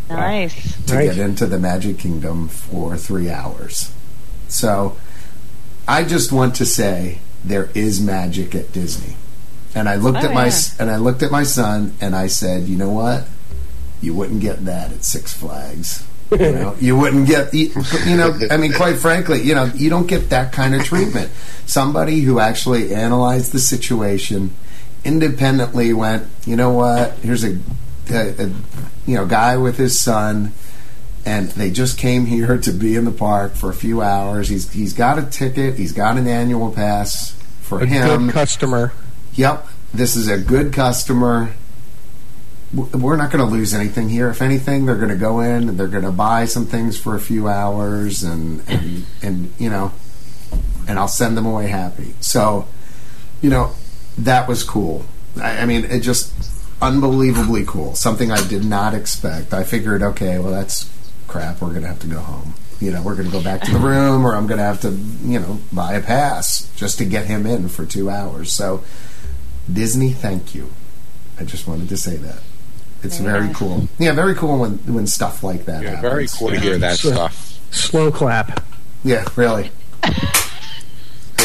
Nice. 0.09 0.55
to 0.87 0.95
Right. 0.95 1.05
get 1.07 1.19
into 1.19 1.47
the 1.47 1.59
Magic 1.59 1.99
Kingdom 1.99 2.49
for 2.49 2.97
three 2.97 3.29
hours. 3.31 3.91
So 4.49 4.97
I 5.91 6.05
just 6.05 6.31
want 6.31 6.55
to 6.57 6.65
say 6.67 7.19
there 7.45 7.69
is 7.75 8.01
magic 8.01 8.55
at 8.55 8.73
Disney. 8.73 9.17
And 9.75 9.89
I 9.89 9.97
looked 9.97 10.19
Oh, 10.23 10.29
at 10.29 10.35
my 10.35 10.47
yeah. 10.47 10.53
and 10.79 10.91
I 10.91 10.97
looked 10.97 11.23
at 11.23 11.31
my 11.31 11.43
son 11.43 11.95
and 12.01 12.15
I 12.15 12.27
said, 12.29 12.65
you 12.69 12.77
know 12.77 12.91
what? 12.91 13.27
You 14.01 14.15
wouldn't 14.15 14.41
get 14.41 14.65
that 14.67 14.93
at 14.93 15.05
Six 15.05 15.33
Flags. 15.33 16.07
You 16.31 16.39
know, 16.53 16.77
you 16.81 16.97
wouldn't 16.97 17.27
get 17.27 17.53
you 17.53 17.73
you 18.07 18.17
know. 18.17 18.39
I 18.51 18.57
mean, 18.57 18.73
quite 18.73 18.99
frankly, 18.99 19.43
you 19.43 19.55
know, 19.55 19.65
you 19.75 19.91
don't 19.91 20.07
get 20.07 20.31
that 20.31 20.53
kind 20.53 20.75
of 20.77 20.85
treatment. 20.85 21.31
Somebody 21.67 22.21
who 22.21 22.39
actually 22.39 22.95
analyzed 22.95 23.51
the 23.53 23.59
situation 23.59 24.53
independently 25.05 25.93
went, 25.93 26.27
you 26.47 26.57
know 26.57 26.71
what? 26.71 27.13
Here's 27.19 27.43
a, 27.45 27.59
a, 28.11 28.45
a 28.45 28.47
you 29.07 29.17
know 29.17 29.27
guy 29.27 29.57
with 29.57 29.77
his 29.77 29.99
son 30.01 30.53
and 31.27 31.49
they 31.51 31.71
just 31.71 31.99
came 31.99 32.27
here 32.27 32.57
to 32.59 32.73
be 32.73 32.97
in 32.97 33.05
the 33.05 33.11
park 33.13 33.55
for 33.55 33.71
a 33.71 33.75
few 33.75 34.01
hours. 34.03 34.49
He's 34.49 34.71
he's 34.73 34.93
got 34.95 35.19
a 35.19 35.23
ticket. 35.23 35.77
He's 35.77 35.93
got 35.93 36.17
an 36.17 36.27
annual 36.27 36.73
pass 36.73 37.33
for 37.61 37.83
A 37.83 37.87
him. 37.87 38.27
good 38.27 38.33
customer. 38.33 38.93
Yep, 39.35 39.67
this 39.95 40.17
is 40.17 40.29
a 40.29 40.39
good 40.39 40.73
customer. 40.73 41.53
We're 42.73 43.17
not 43.17 43.33
going 43.33 43.45
to 43.45 43.51
lose 43.51 43.75
anything 43.75 44.09
here. 44.09 44.29
If 44.31 44.41
anything, 44.43 44.87
they're 44.87 44.95
going 44.97 45.09
to 45.09 45.17
go 45.17 45.41
in 45.41 45.69
and 45.69 45.79
they're 45.79 45.89
going 45.89 46.05
to 46.05 46.13
buy 46.13 46.45
some 46.45 46.67
things 46.67 46.97
for 46.99 47.17
a 47.17 47.21
few 47.21 47.49
hours, 47.49 48.23
and 48.23 48.63
and 48.69 49.05
and 49.23 49.53
you 49.59 49.69
know, 49.71 49.91
and 50.87 50.99
I'll 50.99 51.09
send 51.09 51.37
them 51.37 51.47
away 51.47 51.67
happy. 51.67 52.15
So, 52.21 52.69
you 53.43 53.51
know, 53.51 53.73
that 54.19 54.47
was 54.49 54.63
cool. 54.63 55.05
I, 55.37 55.59
I 55.59 55.67
mean, 55.67 55.85
it 55.85 56.01
just 56.01 56.33
unbelievably 56.81 57.65
cool. 57.67 57.95
Something 57.97 58.31
I 58.31 58.47
did 58.47 58.65
not 58.65 58.95
expect. 58.95 59.53
I 59.53 59.65
figured, 59.65 60.03
okay, 60.03 60.39
well, 60.39 60.53
that's 60.53 60.89
crap. 61.31 61.61
We're 61.63 61.71
going 61.71 61.83
to 61.83 61.89
have 61.89 62.01
to 62.01 62.07
go 62.07 62.19
home. 62.21 62.55
You 62.81 62.91
know, 62.91 63.03
we're 63.03 63.15
going 63.15 63.27
to 63.29 63.33
go 63.33 63.43
back 63.43 63.63
to 63.63 63.73
the 63.73 63.79
room, 63.79 64.27
or 64.27 64.35
I'm 64.35 64.47
going 64.47 64.59
to 64.59 64.65
have 64.65 64.81
to, 64.83 64.91
you 64.91 65.39
know, 65.39 65.59
buy 65.73 65.95
a 65.95 66.03
pass 66.03 66.71
just 66.77 66.99
to 66.99 67.05
get 67.05 67.27
him 67.27 67.47
in 67.47 67.69
for 67.69 67.87
two 67.87 68.11
hours. 68.11 68.53
So, 68.53 68.83
Disney, 69.73 70.11
thank 70.13 70.55
you. 70.55 70.71
I 71.39 71.45
just 71.45 71.67
wanted 71.67 71.89
to 71.91 71.97
say 71.97 72.17
that. 72.17 72.39
It's 73.03 73.19
Very 73.19 73.43
very 73.45 73.55
cool. 73.55 73.89
Yeah, 73.99 74.13
very 74.13 74.35
cool 74.35 74.59
when 74.59 74.73
when 74.93 75.07
stuff 75.07 75.43
like 75.43 75.65
that 75.65 75.83
Yeah, 75.83 75.91
happens. 75.97 76.13
very 76.13 76.27
cool 76.29 76.51
to 76.51 76.61
hear 76.61 76.77
that 76.79 76.99
So- 76.99 77.13
stuff. 77.13 77.59
Slow 77.71 78.11
clap. 78.13 78.63
Yeah, 79.05 79.25
really. 79.37 79.71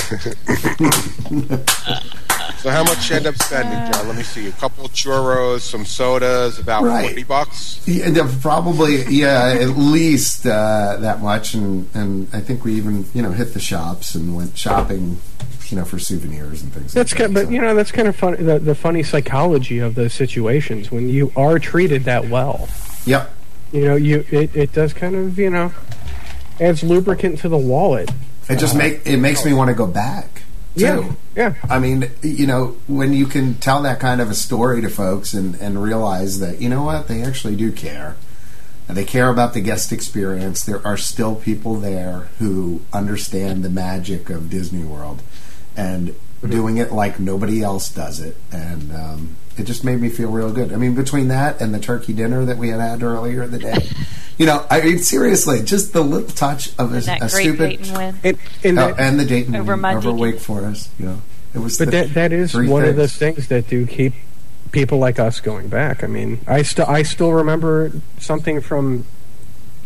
So 2.66 2.72
how 2.72 2.84
much 2.84 3.12
you 3.12 3.18
end 3.18 3.28
up 3.28 3.36
spending, 3.36 3.78
John? 3.94 4.08
Let 4.08 4.18
me 4.18 4.24
see. 4.24 4.48
A 4.48 4.52
couple 4.54 4.86
of 4.86 4.92
churros, 4.92 5.60
some 5.60 5.86
sodas, 5.86 6.58
about 6.58 6.84
Right. 6.84 7.06
forty 7.10 7.24
bucks. 7.24 7.80
Yeah, 7.86 8.10
they're 8.10 8.28
probably 8.42 9.04
yeah, 9.04 9.56
at 9.62 9.78
least 9.78 10.48
uh, 10.48 10.98
that 11.02 11.22
much, 11.22 11.54
and 11.54 11.88
and 11.94 12.28
I 12.34 12.40
think 12.40 12.64
we 12.66 12.74
even 12.74 13.06
you 13.14 13.22
know 13.22 13.30
hit 13.30 13.54
the 13.54 13.60
shops 13.60 14.16
and 14.16 14.36
went 14.36 14.58
shopping, 14.58 15.22
you 15.68 15.78
know, 15.78 15.86
for 15.86 16.00
souvenirs 16.00 16.64
and 16.64 16.74
things. 16.74 16.92
That's 16.92 17.12
like 17.12 17.20
kind, 17.22 17.36
that. 17.36 17.42
but 17.42 17.46
so. 17.50 17.52
you 17.52 17.62
know 17.62 17.76
that's 17.76 17.92
kind 17.92 18.08
of 18.08 18.16
funny. 18.16 18.38
The, 18.38 18.58
the 18.58 18.74
funny 18.74 19.04
psychology 19.04 19.78
of 19.78 19.94
those 19.94 20.16
situations 20.16 20.90
when 20.90 21.08
you 21.08 21.32
are 21.36 21.60
treated 21.60 22.06
that 22.06 22.30
well, 22.30 22.68
Yep. 23.06 23.32
you 23.74 23.86
know, 23.86 23.96
you 23.96 24.26
it, 24.32 24.56
it 24.56 24.74
does 24.74 24.92
kind 24.92 25.14
of 25.16 25.38
you 25.38 25.52
know 25.52 25.72
adds 26.60 26.82
lubricant 26.82 27.38
to 27.42 27.48
the 27.48 27.60
wallet. 27.60 28.10
It 28.50 28.56
just 28.56 28.76
make 28.76 29.06
it 29.06 29.18
makes 29.18 29.46
me 29.46 29.54
want 29.54 29.68
to 29.68 29.76
go 29.76 29.86
back. 29.86 30.42
Too. 30.76 30.82
Yeah, 30.84 31.14
yeah. 31.36 31.56
I 31.70 31.80
mean, 31.80 32.12
you 32.22 32.48
know, 32.48 32.78
when 32.88 33.14
you 33.14 33.28
can 33.28 33.56
tell 33.56 33.82
that 33.84 34.00
kind 34.00 34.22
of 34.22 34.30
a 34.30 34.36
story 34.36 34.82
to 34.82 34.90
folks 34.90 35.34
and, 35.34 35.56
and 35.56 35.82
realize 35.82 36.40
that, 36.40 36.62
you 36.62 36.70
know 36.70 36.84
what, 36.84 37.08
they 37.08 37.24
actually 37.24 37.56
do 37.56 37.72
care. 37.72 38.16
And 38.88 38.96
they 38.96 39.06
care 39.06 39.30
about 39.30 39.54
the 39.54 39.62
guest 39.62 39.92
experience. 39.92 40.64
There 40.64 40.86
are 40.86 40.98
still 40.98 41.36
people 41.36 41.76
there 41.76 42.30
who 42.40 42.82
understand 42.94 43.64
the 43.64 43.70
magic 43.70 44.30
of 44.30 44.50
Disney 44.50 44.84
World 44.84 45.22
and 45.76 46.16
doing 46.48 46.78
it 46.78 46.92
like 46.92 47.20
nobody 47.20 47.64
else 47.64 47.90
does 47.90 48.20
it. 48.20 48.38
And 48.52 48.94
um, 48.94 49.36
it 49.58 49.64
just 49.64 49.84
made 49.84 50.02
me 50.02 50.10
feel 50.10 50.30
real 50.30 50.52
good. 50.52 50.74
I 50.74 50.76
mean, 50.76 50.96
between 50.96 51.30
that 51.30 51.62
and 51.62 51.74
the 51.74 51.80
turkey 51.80 52.14
dinner 52.14 52.44
that 52.46 52.58
we 52.58 52.70
had 52.70 52.80
had 52.80 53.04
earlier 53.04 53.44
in 53.44 53.52
the 53.52 53.60
day, 53.60 53.90
you 54.38 54.46
know, 54.46 54.66
I 54.70 54.82
mean, 54.82 55.00
seriously, 55.00 55.64
just 55.64 55.94
the 55.94 56.02
little 56.02 56.30
touch 56.30 56.78
of 56.78 56.94
a, 56.94 57.00
that 57.02 57.18
a 57.18 57.20
great 57.20 57.30
stupid. 57.30 57.70
Dayton 57.70 57.94
win. 57.94 58.20
And, 58.24 58.38
and 58.64 58.78
that, 58.78 59.00
and 59.00 59.20
the 59.20 59.26
Dayton 59.26 59.56
Over 59.56 59.74
over, 59.74 59.82
my 59.82 59.96
over 59.96 60.12
Wake 60.12 60.40
Forest. 60.40 60.90
You 61.00 61.06
know, 61.06 61.22
it 61.54 61.60
was. 61.60 61.78
but 61.78 61.92
that 61.92 62.14
that 62.16 62.34
is 62.34 62.52
three 62.52 62.68
one 62.68 62.84
of 62.84 62.96
those 62.96 63.16
things 63.16 63.48
that 63.48 63.68
do 63.68 63.88
keep 63.88 64.14
people 64.72 64.98
like 64.98 65.20
us 65.20 65.40
going 65.40 65.70
back. 65.70 66.04
I 66.04 66.08
mean, 66.08 66.42
I 66.48 66.64
still 66.64 66.86
I 66.86 67.04
still 67.04 67.32
remember 67.32 67.92
something 68.20 68.60
from, 68.60 69.06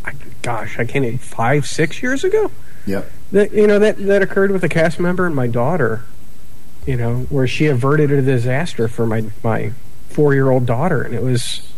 I- 0.04 0.14
gosh, 0.42 0.80
I 0.80 0.86
can't 0.86 1.06
even 1.06 1.20
five 1.20 1.68
six 1.68 2.02
years 2.02 2.24
ago. 2.24 2.52
Yep. 2.88 3.12
that 3.34 3.52
you 3.54 3.68
know 3.68 3.78
that 3.78 3.98
that 3.98 4.24
occurred 4.24 4.50
with 4.50 4.64
a 4.64 4.70
cast 4.70 5.00
member 5.00 5.28
and 5.28 5.36
my 5.36 5.46
daughter 5.46 6.06
you 6.90 6.96
know 6.98 7.20
where 7.30 7.48
she 7.48 7.68
averted 7.68 8.12
a 8.12 8.22
disaster 8.22 8.88
for 8.88 9.06
my 9.06 9.22
my 9.44 9.72
four 10.10 10.34
year 10.34 10.50
old 10.50 10.66
daughter 10.66 11.04
and 11.04 11.14
it 11.14 11.22
was 11.22 11.72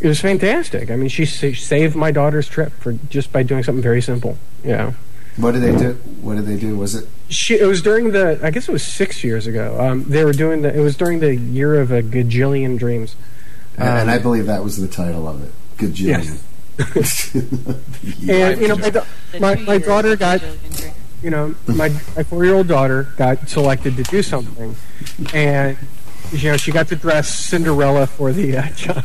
it 0.00 0.06
was 0.06 0.20
fantastic 0.20 0.88
i 0.90 0.94
mean 0.96 1.08
she 1.08 1.24
sa- 1.26 1.52
saved 1.52 1.96
my 1.96 2.12
daughter's 2.12 2.48
trip 2.48 2.72
for 2.74 2.92
just 3.10 3.32
by 3.32 3.42
doing 3.42 3.62
something 3.64 3.82
very 3.82 4.00
simple 4.00 4.38
yeah 4.62 4.92
What 5.36 5.52
did 5.52 5.62
they 5.62 5.76
do? 5.76 5.92
What 6.22 6.34
did 6.36 6.46
they 6.46 6.56
do? 6.56 6.76
Was 6.76 6.94
it? 6.94 7.08
she 7.28 7.58
it 7.58 7.66
was 7.66 7.82
during 7.82 8.12
the 8.12 8.38
i 8.42 8.50
guess 8.52 8.68
it 8.68 8.72
was 8.72 8.86
six 8.86 9.24
years 9.24 9.46
ago 9.48 9.64
um, 9.84 10.04
they 10.04 10.24
were 10.24 10.32
doing 10.32 10.62
the 10.62 10.70
it 10.74 10.80
was 10.80 10.96
during 10.96 11.18
the 11.20 11.34
year 11.34 11.74
of 11.80 11.90
a 11.90 12.00
gajillion 12.02 12.78
dreams 12.78 13.16
and 13.76 14.08
Um, 14.08 14.14
I 14.14 14.18
believe 14.18 14.46
that 14.46 14.62
was 14.64 14.76
the 14.76 14.88
title 14.88 15.26
of 15.28 15.42
it. 15.46 15.52
Gajillion. 15.78 16.38
and 18.28 18.60
you 18.60 18.68
know 18.68 18.76
my, 18.76 18.90
my, 19.40 19.54
my 19.62 19.78
daughter 19.78 20.14
got 20.16 20.40
Brazilian 20.40 20.72
dream. 20.72 20.92
You 21.22 21.30
know, 21.30 21.54
my, 21.66 21.88
my 22.16 22.22
four 22.22 22.44
year 22.44 22.54
old 22.54 22.68
daughter 22.68 23.08
got 23.16 23.48
selected 23.48 23.96
to 23.96 24.02
do 24.04 24.22
something, 24.22 24.76
and 25.34 25.76
you 26.32 26.50
know 26.50 26.56
she 26.56 26.70
got 26.72 26.88
to 26.88 26.96
dress 26.96 27.28
Cinderella 27.28 28.06
for 28.06 28.32
the 28.32 28.56
uh, 28.58 28.62
John. 28.76 29.04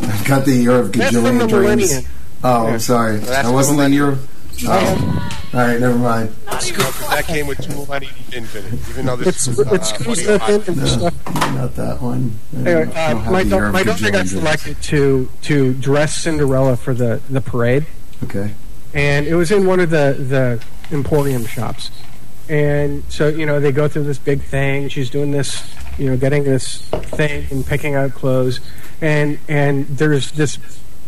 I've 0.00 0.24
got 0.26 0.44
the 0.44 0.52
year 0.54 0.78
of 0.78 0.92
That's 0.92 1.14
Gajillion 1.14 1.38
the 1.38 1.46
dreams. 1.46 1.52
Millennium. 1.90 2.04
Oh, 2.44 2.66
I'm 2.68 2.78
sorry. 2.80 3.18
That's 3.18 3.48
that 3.48 3.52
wasn't 3.52 3.78
the 3.78 3.84
the 3.84 3.90
year. 3.90 4.08
of- 4.10 4.28
Oh. 4.64 5.30
All 5.54 5.60
right, 5.60 5.80
never 5.80 5.96
mind. 5.98 6.34
Because 6.44 7.00
that 7.08 7.24
came 7.26 7.46
with 7.46 7.58
two 7.62 7.72
Millennium 7.74 8.14
Infinite, 8.32 8.74
even 8.90 9.06
though 9.06 9.16
this 9.16 9.28
It's 9.28 9.48
is 9.48 9.58
uh, 9.60 9.68
it's 9.72 9.88
squeezed 9.88 10.28
audio 10.28 10.34
up 10.56 10.68
in 10.68 10.74
podcast. 10.74 10.78
and 10.78 10.88
stuff. 10.88 11.54
Not 11.54 11.74
that 11.76 12.02
one. 12.02 12.38
Anyway, 12.54 12.92
uh, 12.94 13.14
my, 13.30 13.44
da- 13.44 13.72
my 13.72 13.82
daughter 13.82 14.10
got 14.10 14.26
selected 14.28 14.80
to 14.82 15.28
to 15.42 15.72
dress 15.74 16.14
Cinderella 16.16 16.76
for 16.76 16.92
the 16.94 17.20
the 17.30 17.40
parade, 17.40 17.86
Okay. 18.24 18.52
and 18.94 19.26
it 19.26 19.34
was 19.34 19.50
in 19.50 19.66
one 19.66 19.80
of 19.80 19.90
the 19.90 20.16
the 20.18 20.62
Emporium 20.92 21.46
shops. 21.46 21.90
And 22.48 23.04
so 23.08 23.28
you 23.28 23.46
know 23.46 23.60
they 23.60 23.72
go 23.72 23.88
through 23.88 24.04
this 24.04 24.18
big 24.18 24.42
thing. 24.42 24.88
She's 24.88 25.10
doing 25.10 25.30
this, 25.30 25.64
you 25.96 26.10
know, 26.10 26.16
getting 26.16 26.44
this 26.44 26.82
thing 26.88 27.46
and 27.50 27.64
picking 27.64 27.94
out 27.94 28.12
clothes, 28.12 28.60
and 29.00 29.38
and 29.48 29.86
there's 29.86 30.32
this 30.32 30.58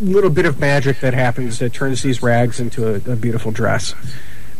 little 0.00 0.30
bit 0.30 0.46
of 0.46 0.58
magic 0.58 1.00
that 1.00 1.14
happens 1.14 1.58
that 1.58 1.72
turns 1.72 2.02
these 2.02 2.22
rags 2.22 2.60
into 2.60 2.88
a, 2.88 3.12
a 3.12 3.16
beautiful 3.16 3.52
dress 3.52 3.94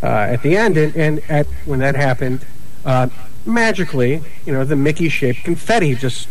uh, 0.03 0.07
at 0.07 0.43
the 0.43 0.57
end. 0.57 0.77
And, 0.77 0.97
and 0.97 1.23
at 1.29 1.47
when 1.65 1.81
that 1.81 1.97
happened, 1.97 2.45
uh, 2.85 3.09
magically, 3.45 4.23
you 4.47 4.53
know, 4.53 4.65
the 4.65 4.77
Mickey 4.77 5.09
shaped 5.09 5.45
confetti 5.45 5.95
just 5.95 6.29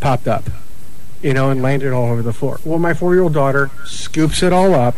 popped 0.00 0.28
up, 0.28 0.44
you 1.22 1.32
know, 1.32 1.50
and 1.50 1.62
landed 1.62 1.92
all 1.92 2.10
over 2.10 2.22
the 2.22 2.32
floor. 2.32 2.60
Well, 2.64 2.78
my 2.78 2.94
four 2.94 3.14
year 3.14 3.22
old 3.22 3.34
daughter 3.34 3.70
scoops 3.84 4.42
it 4.42 4.52
all 4.52 4.74
up 4.74 4.96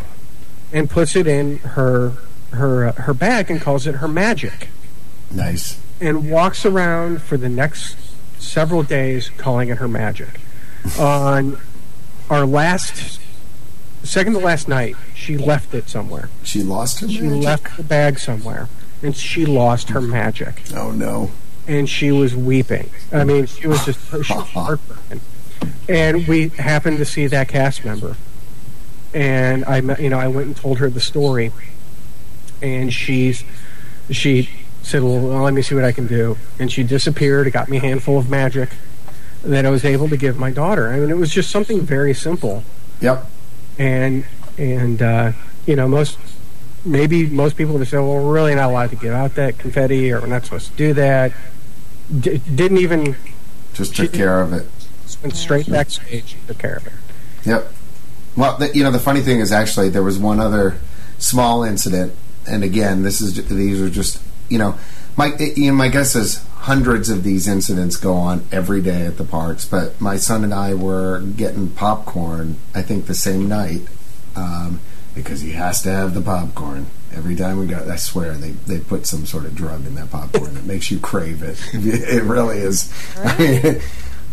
and 0.71 0.89
puts 0.89 1.15
it 1.15 1.27
in 1.27 1.57
her 1.59 2.13
her 2.55 2.85
uh, 2.87 2.91
her 2.93 3.13
bag 3.13 3.49
and 3.51 3.61
calls 3.61 3.85
it 3.87 3.95
her 3.95 4.07
magic, 4.07 4.69
Nice. 5.31 5.79
and 6.01 6.29
walks 6.29 6.65
around 6.65 7.21
for 7.21 7.37
the 7.37 7.49
next 7.49 7.95
several 8.39 8.83
days 8.83 9.29
calling 9.37 9.69
it 9.69 9.77
her 9.77 9.87
magic. 9.87 10.39
On 10.99 11.57
our 12.29 12.45
last 12.45 13.19
second 14.03 14.33
to 14.33 14.39
last 14.39 14.67
night, 14.67 14.95
she 15.15 15.37
left 15.37 15.73
it 15.73 15.87
somewhere. 15.89 16.29
She 16.43 16.61
lost 16.63 16.99
her 16.99 17.07
She 17.07 17.21
magic. 17.21 17.43
left 17.43 17.77
the 17.77 17.83
bag 17.83 18.19
somewhere, 18.19 18.67
and 19.01 19.15
she 19.15 19.45
lost 19.45 19.89
her 19.89 20.01
magic 20.01 20.61
Oh 20.75 20.91
no. 20.91 21.31
and 21.67 21.89
she 21.89 22.11
was 22.11 22.35
weeping. 22.35 22.89
I 23.11 23.23
mean, 23.23 23.45
she 23.45 23.67
was 23.67 23.85
just 23.85 23.99
she 24.09 24.15
was 24.17 24.27
heartbroken. 24.53 25.21
And 25.87 26.27
we 26.27 26.49
happened 26.49 26.97
to 26.97 27.05
see 27.05 27.27
that 27.27 27.47
cast 27.47 27.85
member, 27.85 28.17
and 29.13 29.63
I, 29.65 29.77
you 29.99 30.09
know, 30.09 30.19
I 30.19 30.27
went 30.27 30.47
and 30.47 30.55
told 30.57 30.79
her 30.79 30.89
the 30.89 30.99
story, 30.99 31.51
and 32.63 32.91
she's 32.91 33.43
she 34.09 34.49
said, 34.81 35.03
"Well, 35.03 35.19
let 35.19 35.53
me 35.53 35.61
see 35.61 35.75
what 35.75 35.83
I 35.83 35.91
can 35.91 36.07
do," 36.07 36.37
and 36.57 36.71
she 36.71 36.81
disappeared. 36.83 37.45
It 37.47 37.51
got 37.51 37.69
me 37.69 37.77
a 37.77 37.81
handful 37.81 38.17
of 38.17 38.29
magic 38.29 38.69
that 39.43 39.65
I 39.65 39.69
was 39.69 39.83
able 39.85 40.07
to 40.09 40.17
give 40.17 40.37
my 40.39 40.49
daughter. 40.51 40.89
I 40.89 40.99
mean, 40.99 41.09
it 41.09 41.17
was 41.17 41.29
just 41.29 41.51
something 41.51 41.81
very 41.81 42.13
simple, 42.13 42.63
Yep. 43.01 43.29
and 43.77 44.25
and 44.57 45.01
uh, 45.01 45.31
you 45.67 45.75
know, 45.75 45.87
most 45.87 46.17
maybe 46.85 47.27
most 47.27 47.55
people 47.57 47.73
would 47.77 47.87
say, 47.87 47.97
"Well, 47.97 48.23
we're 48.23 48.33
really 48.33 48.55
not 48.55 48.69
allowed 48.69 48.89
to 48.91 48.95
give 48.95 49.13
out 49.13 49.35
that 49.35 49.57
confetti, 49.59 50.11
or 50.11 50.21
we're 50.21 50.27
not 50.27 50.45
supposed 50.45 50.71
to 50.71 50.77
do 50.77 50.93
that." 50.93 51.33
D- 52.19 52.37
didn't 52.39 52.77
even 52.79 53.15
Just 53.73 53.95
took 53.95 54.11
care 54.13 54.41
of 54.41 54.51
it. 54.53 54.67
went 55.21 55.35
straight 55.35 55.69
backstage 55.69 56.35
took 56.47 56.57
care 56.57 56.75
of 56.75 56.87
it. 56.87 56.93
Yep. 57.45 57.71
Well, 58.35 58.57
the, 58.57 58.75
you 58.75 58.83
know, 58.83 58.91
the 58.91 58.99
funny 58.99 59.21
thing 59.21 59.39
is 59.39 59.51
actually 59.51 59.89
there 59.89 60.03
was 60.03 60.17
one 60.19 60.39
other 60.39 60.77
small 61.17 61.63
incident, 61.63 62.13
and 62.47 62.63
again, 62.63 63.03
this 63.03 63.21
is 63.21 63.47
these 63.47 63.81
are 63.81 63.89
just 63.89 64.21
you 64.49 64.57
know, 64.57 64.77
my 65.17 65.35
you 65.37 65.67
know, 65.67 65.73
my 65.73 65.87
guess 65.87 66.15
is 66.15 66.43
hundreds 66.63 67.09
of 67.09 67.23
these 67.23 67.47
incidents 67.47 67.97
go 67.97 68.15
on 68.15 68.45
every 68.51 68.81
day 68.81 69.05
at 69.05 69.17
the 69.17 69.23
parks. 69.23 69.65
But 69.65 69.99
my 69.99 70.15
son 70.15 70.43
and 70.43 70.53
I 70.53 70.73
were 70.73 71.19
getting 71.19 71.69
popcorn, 71.69 72.57
I 72.73 72.81
think 72.81 73.05
the 73.05 73.13
same 73.13 73.49
night, 73.49 73.81
um, 74.35 74.79
because 75.13 75.41
he 75.41 75.51
has 75.51 75.81
to 75.81 75.91
have 75.91 76.13
the 76.13 76.21
popcorn. 76.21 76.87
Every 77.11 77.35
time 77.35 77.59
we 77.59 77.67
go, 77.67 77.85
I 77.87 77.97
swear 77.97 78.33
they, 78.33 78.51
they 78.51 78.79
put 78.79 79.05
some 79.05 79.25
sort 79.25 79.45
of 79.45 79.53
drug 79.53 79.85
in 79.85 79.95
that 79.95 80.09
popcorn 80.09 80.55
that 80.55 80.65
makes 80.65 80.89
you 80.89 80.99
crave 80.99 81.43
it. 81.43 81.61
It 81.73 82.23
really 82.23 82.59
is. 82.59 82.91
I 83.17 83.37
mean, 83.63 83.81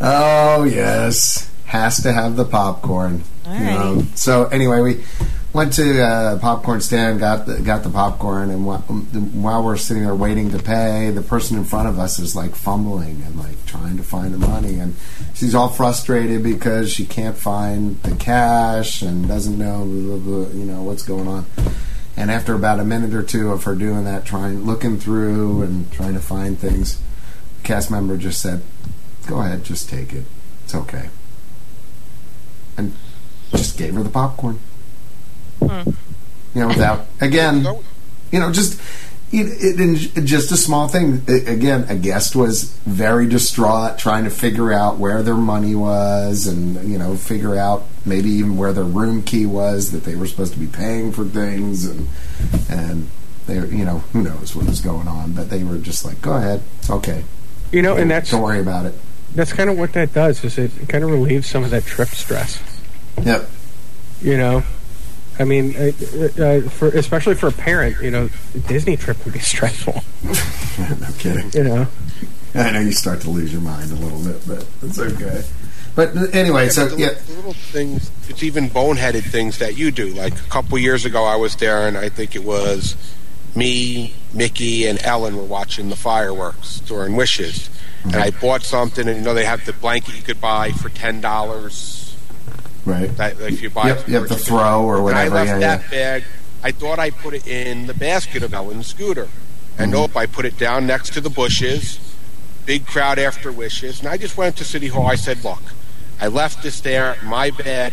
oh 0.00 0.64
yes, 0.64 1.50
has 1.66 2.02
to 2.04 2.12
have 2.12 2.36
the 2.36 2.44
popcorn. 2.44 3.24
Right. 3.44 3.60
know, 3.60 4.06
so 4.14 4.46
anyway, 4.46 4.80
we 4.80 5.04
went 5.52 5.72
to 5.72 6.00
a 6.00 6.38
popcorn 6.40 6.80
stand, 6.80 7.18
got 7.18 7.46
the, 7.46 7.60
got 7.60 7.82
the 7.82 7.90
popcorn, 7.90 8.50
and 8.50 8.64
while, 8.64 8.84
um, 8.88 9.42
while 9.42 9.64
we're 9.64 9.76
sitting 9.76 10.04
there 10.04 10.14
waiting 10.14 10.50
to 10.50 10.58
pay, 10.58 11.10
the 11.10 11.22
person 11.22 11.56
in 11.56 11.64
front 11.64 11.88
of 11.88 11.98
us 11.98 12.18
is 12.18 12.36
like 12.36 12.54
fumbling 12.54 13.22
and 13.22 13.36
like 13.36 13.64
trying 13.66 13.96
to 13.96 14.02
find 14.02 14.32
the 14.32 14.38
money, 14.38 14.78
and 14.78 14.94
she's 15.34 15.54
all 15.54 15.68
frustrated 15.68 16.42
because 16.42 16.92
she 16.92 17.04
can't 17.04 17.36
find 17.36 18.00
the 18.02 18.14
cash 18.16 19.02
and 19.02 19.26
doesn't 19.26 19.58
know, 19.58 19.84
you 19.84 20.64
know, 20.64 20.82
what's 20.82 21.02
going 21.02 21.26
on. 21.26 21.46
And 22.16 22.30
after 22.30 22.54
about 22.54 22.78
a 22.80 22.84
minute 22.84 23.14
or 23.14 23.22
two 23.22 23.50
of 23.50 23.64
her 23.64 23.74
doing 23.74 24.04
that, 24.04 24.24
trying, 24.24 24.64
looking 24.64 24.98
through 24.98 25.62
and 25.62 25.90
trying 25.90 26.14
to 26.14 26.20
find 26.20 26.58
things, 26.58 27.00
the 27.56 27.66
cast 27.66 27.90
member 27.90 28.16
just 28.16 28.40
said, 28.40 28.62
"Go 29.26 29.40
ahead, 29.40 29.64
just 29.64 29.88
take 29.88 30.12
it. 30.12 30.24
It's 30.64 30.74
okay." 30.74 31.08
And 32.76 32.94
just 33.52 33.78
gave 33.78 33.94
her 33.94 34.02
the 34.02 34.10
popcorn. 34.10 34.60
Hmm. 35.60 35.90
You 36.54 36.62
know, 36.62 36.68
without 36.68 37.06
again, 37.20 37.64
you 38.32 38.40
know, 38.40 38.50
just 38.52 38.80
it, 39.32 39.80
it, 39.80 40.16
it, 40.16 40.24
just 40.24 40.50
a 40.50 40.56
small 40.56 40.88
thing. 40.88 41.22
again, 41.28 41.86
a 41.88 41.94
guest 41.94 42.34
was 42.34 42.64
very 42.78 43.28
distraught, 43.28 43.98
trying 43.98 44.24
to 44.24 44.30
figure 44.30 44.72
out 44.72 44.98
where 44.98 45.22
their 45.22 45.36
money 45.36 45.74
was, 45.74 46.46
and 46.46 46.90
you 46.90 46.98
know, 46.98 47.14
figure 47.16 47.56
out 47.56 47.84
maybe 48.04 48.28
even 48.30 48.56
where 48.56 48.72
their 48.72 48.84
room 48.84 49.22
key 49.22 49.46
was 49.46 49.92
that 49.92 50.04
they 50.04 50.16
were 50.16 50.26
supposed 50.26 50.52
to 50.54 50.58
be 50.58 50.66
paying 50.66 51.12
for 51.12 51.24
things, 51.24 51.84
and 51.84 52.08
and 52.68 53.08
they, 53.46 53.54
you 53.54 53.84
know, 53.84 53.98
who 54.12 54.22
knows 54.22 54.56
what 54.56 54.66
was 54.66 54.80
going 54.80 55.06
on, 55.06 55.32
but 55.32 55.48
they 55.48 55.62
were 55.62 55.78
just 55.78 56.04
like, 56.04 56.20
"Go 56.20 56.34
ahead, 56.34 56.62
it's 56.78 56.90
okay." 56.90 57.22
You 57.70 57.82
know, 57.82 57.96
and 57.96 58.10
that's 58.10 58.32
don't 58.32 58.42
worry 58.42 58.60
about 58.60 58.86
it. 58.86 58.94
That's 59.34 59.52
kind 59.52 59.70
of 59.70 59.78
what 59.78 59.92
that 59.92 60.12
does. 60.12 60.42
Is 60.44 60.58
it 60.58 60.72
kind 60.88 61.04
of 61.04 61.10
relieves 61.10 61.48
some 61.48 61.62
of 61.62 61.70
that 61.70 61.84
trip 61.84 62.08
stress. 62.08 62.60
Yep. 63.22 63.48
You 64.22 64.36
know, 64.36 64.64
I 65.40 65.44
mean, 65.44 65.74
uh, 65.74 65.92
uh, 66.38 66.44
uh, 66.44 66.60
for 66.68 66.88
especially 66.88 67.34
for 67.34 67.46
a 67.46 67.52
parent, 67.52 68.02
you 68.02 68.10
know, 68.10 68.28
Disney 68.68 68.98
trip 68.98 69.24
would 69.24 69.32
be 69.32 69.40
stressful. 69.40 69.94
no 70.78 71.08
kidding. 71.18 71.50
You 71.54 71.64
know, 71.64 71.86
I 72.54 72.70
know 72.72 72.80
you 72.80 72.92
start 72.92 73.22
to 73.22 73.30
lose 73.30 73.50
your 73.50 73.62
mind 73.62 73.90
a 73.90 73.94
little 73.94 74.22
bit, 74.22 74.42
but 74.46 74.66
it's 74.82 74.98
okay. 74.98 75.42
But 75.94 76.34
anyway, 76.34 76.64
yeah, 76.64 76.70
so 76.70 76.88
the, 76.88 76.98
yeah, 76.98 77.14
the 77.14 77.32
little 77.32 77.54
things. 77.54 78.10
It's 78.28 78.42
even 78.42 78.68
boneheaded 78.68 79.22
things 79.22 79.58
that 79.58 79.78
you 79.78 79.90
do. 79.90 80.08
Like 80.08 80.34
a 80.34 80.48
couple 80.50 80.78
years 80.78 81.06
ago, 81.06 81.24
I 81.24 81.36
was 81.36 81.56
there, 81.56 81.88
and 81.88 81.96
I 81.96 82.10
think 82.10 82.36
it 82.36 82.44
was 82.44 82.94
me, 83.56 84.14
Mickey, 84.34 84.86
and 84.86 85.02
Ellen 85.02 85.36
were 85.38 85.42
watching 85.42 85.88
the 85.88 85.96
fireworks 85.96 86.80
during 86.80 87.16
Wishes, 87.16 87.70
mm-hmm. 88.00 88.10
and 88.10 88.16
I 88.16 88.30
bought 88.30 88.62
something, 88.62 89.08
and 89.08 89.16
you 89.16 89.24
know 89.24 89.32
they 89.32 89.46
have 89.46 89.64
the 89.64 89.72
blanket 89.72 90.16
you 90.16 90.22
could 90.22 90.40
buy 90.40 90.72
for 90.72 90.90
ten 90.90 91.22
dollars 91.22 92.09
Right. 92.84 93.14
That 93.16 93.40
if 93.40 93.62
you 93.62 93.70
buy, 93.70 93.88
yep, 93.88 94.08
yep 94.08 94.28
the 94.28 94.36
throw 94.36 94.84
or 94.84 95.02
whatever. 95.02 95.20
And 95.20 95.34
I 95.34 95.34
left 95.34 95.48
yeah, 95.48 95.76
that 95.76 95.82
yeah. 95.84 95.90
bag. 95.90 96.24
I 96.62 96.72
thought 96.72 96.98
I 96.98 97.10
put 97.10 97.34
it 97.34 97.46
in 97.46 97.86
the 97.86 97.94
basket 97.94 98.42
of 98.42 98.52
Ellen's 98.52 98.86
scooter, 98.86 99.28
and 99.78 99.92
mm-hmm. 99.92 100.00
nope, 100.00 100.16
I 100.16 100.26
put 100.26 100.44
it 100.44 100.58
down 100.58 100.86
next 100.86 101.14
to 101.14 101.20
the 101.20 101.30
bushes. 101.30 101.98
Big 102.66 102.86
crowd 102.86 103.18
after 103.18 103.50
wishes, 103.50 104.00
and 104.00 104.08
I 104.08 104.16
just 104.16 104.36
went 104.36 104.56
to 104.58 104.64
City 104.64 104.88
Hall. 104.88 105.06
I 105.06 105.14
said, 105.14 105.42
"Look, 105.42 105.62
I 106.20 106.28
left 106.28 106.62
this 106.62 106.80
there. 106.80 107.16
My 107.22 107.50
bad. 107.50 107.92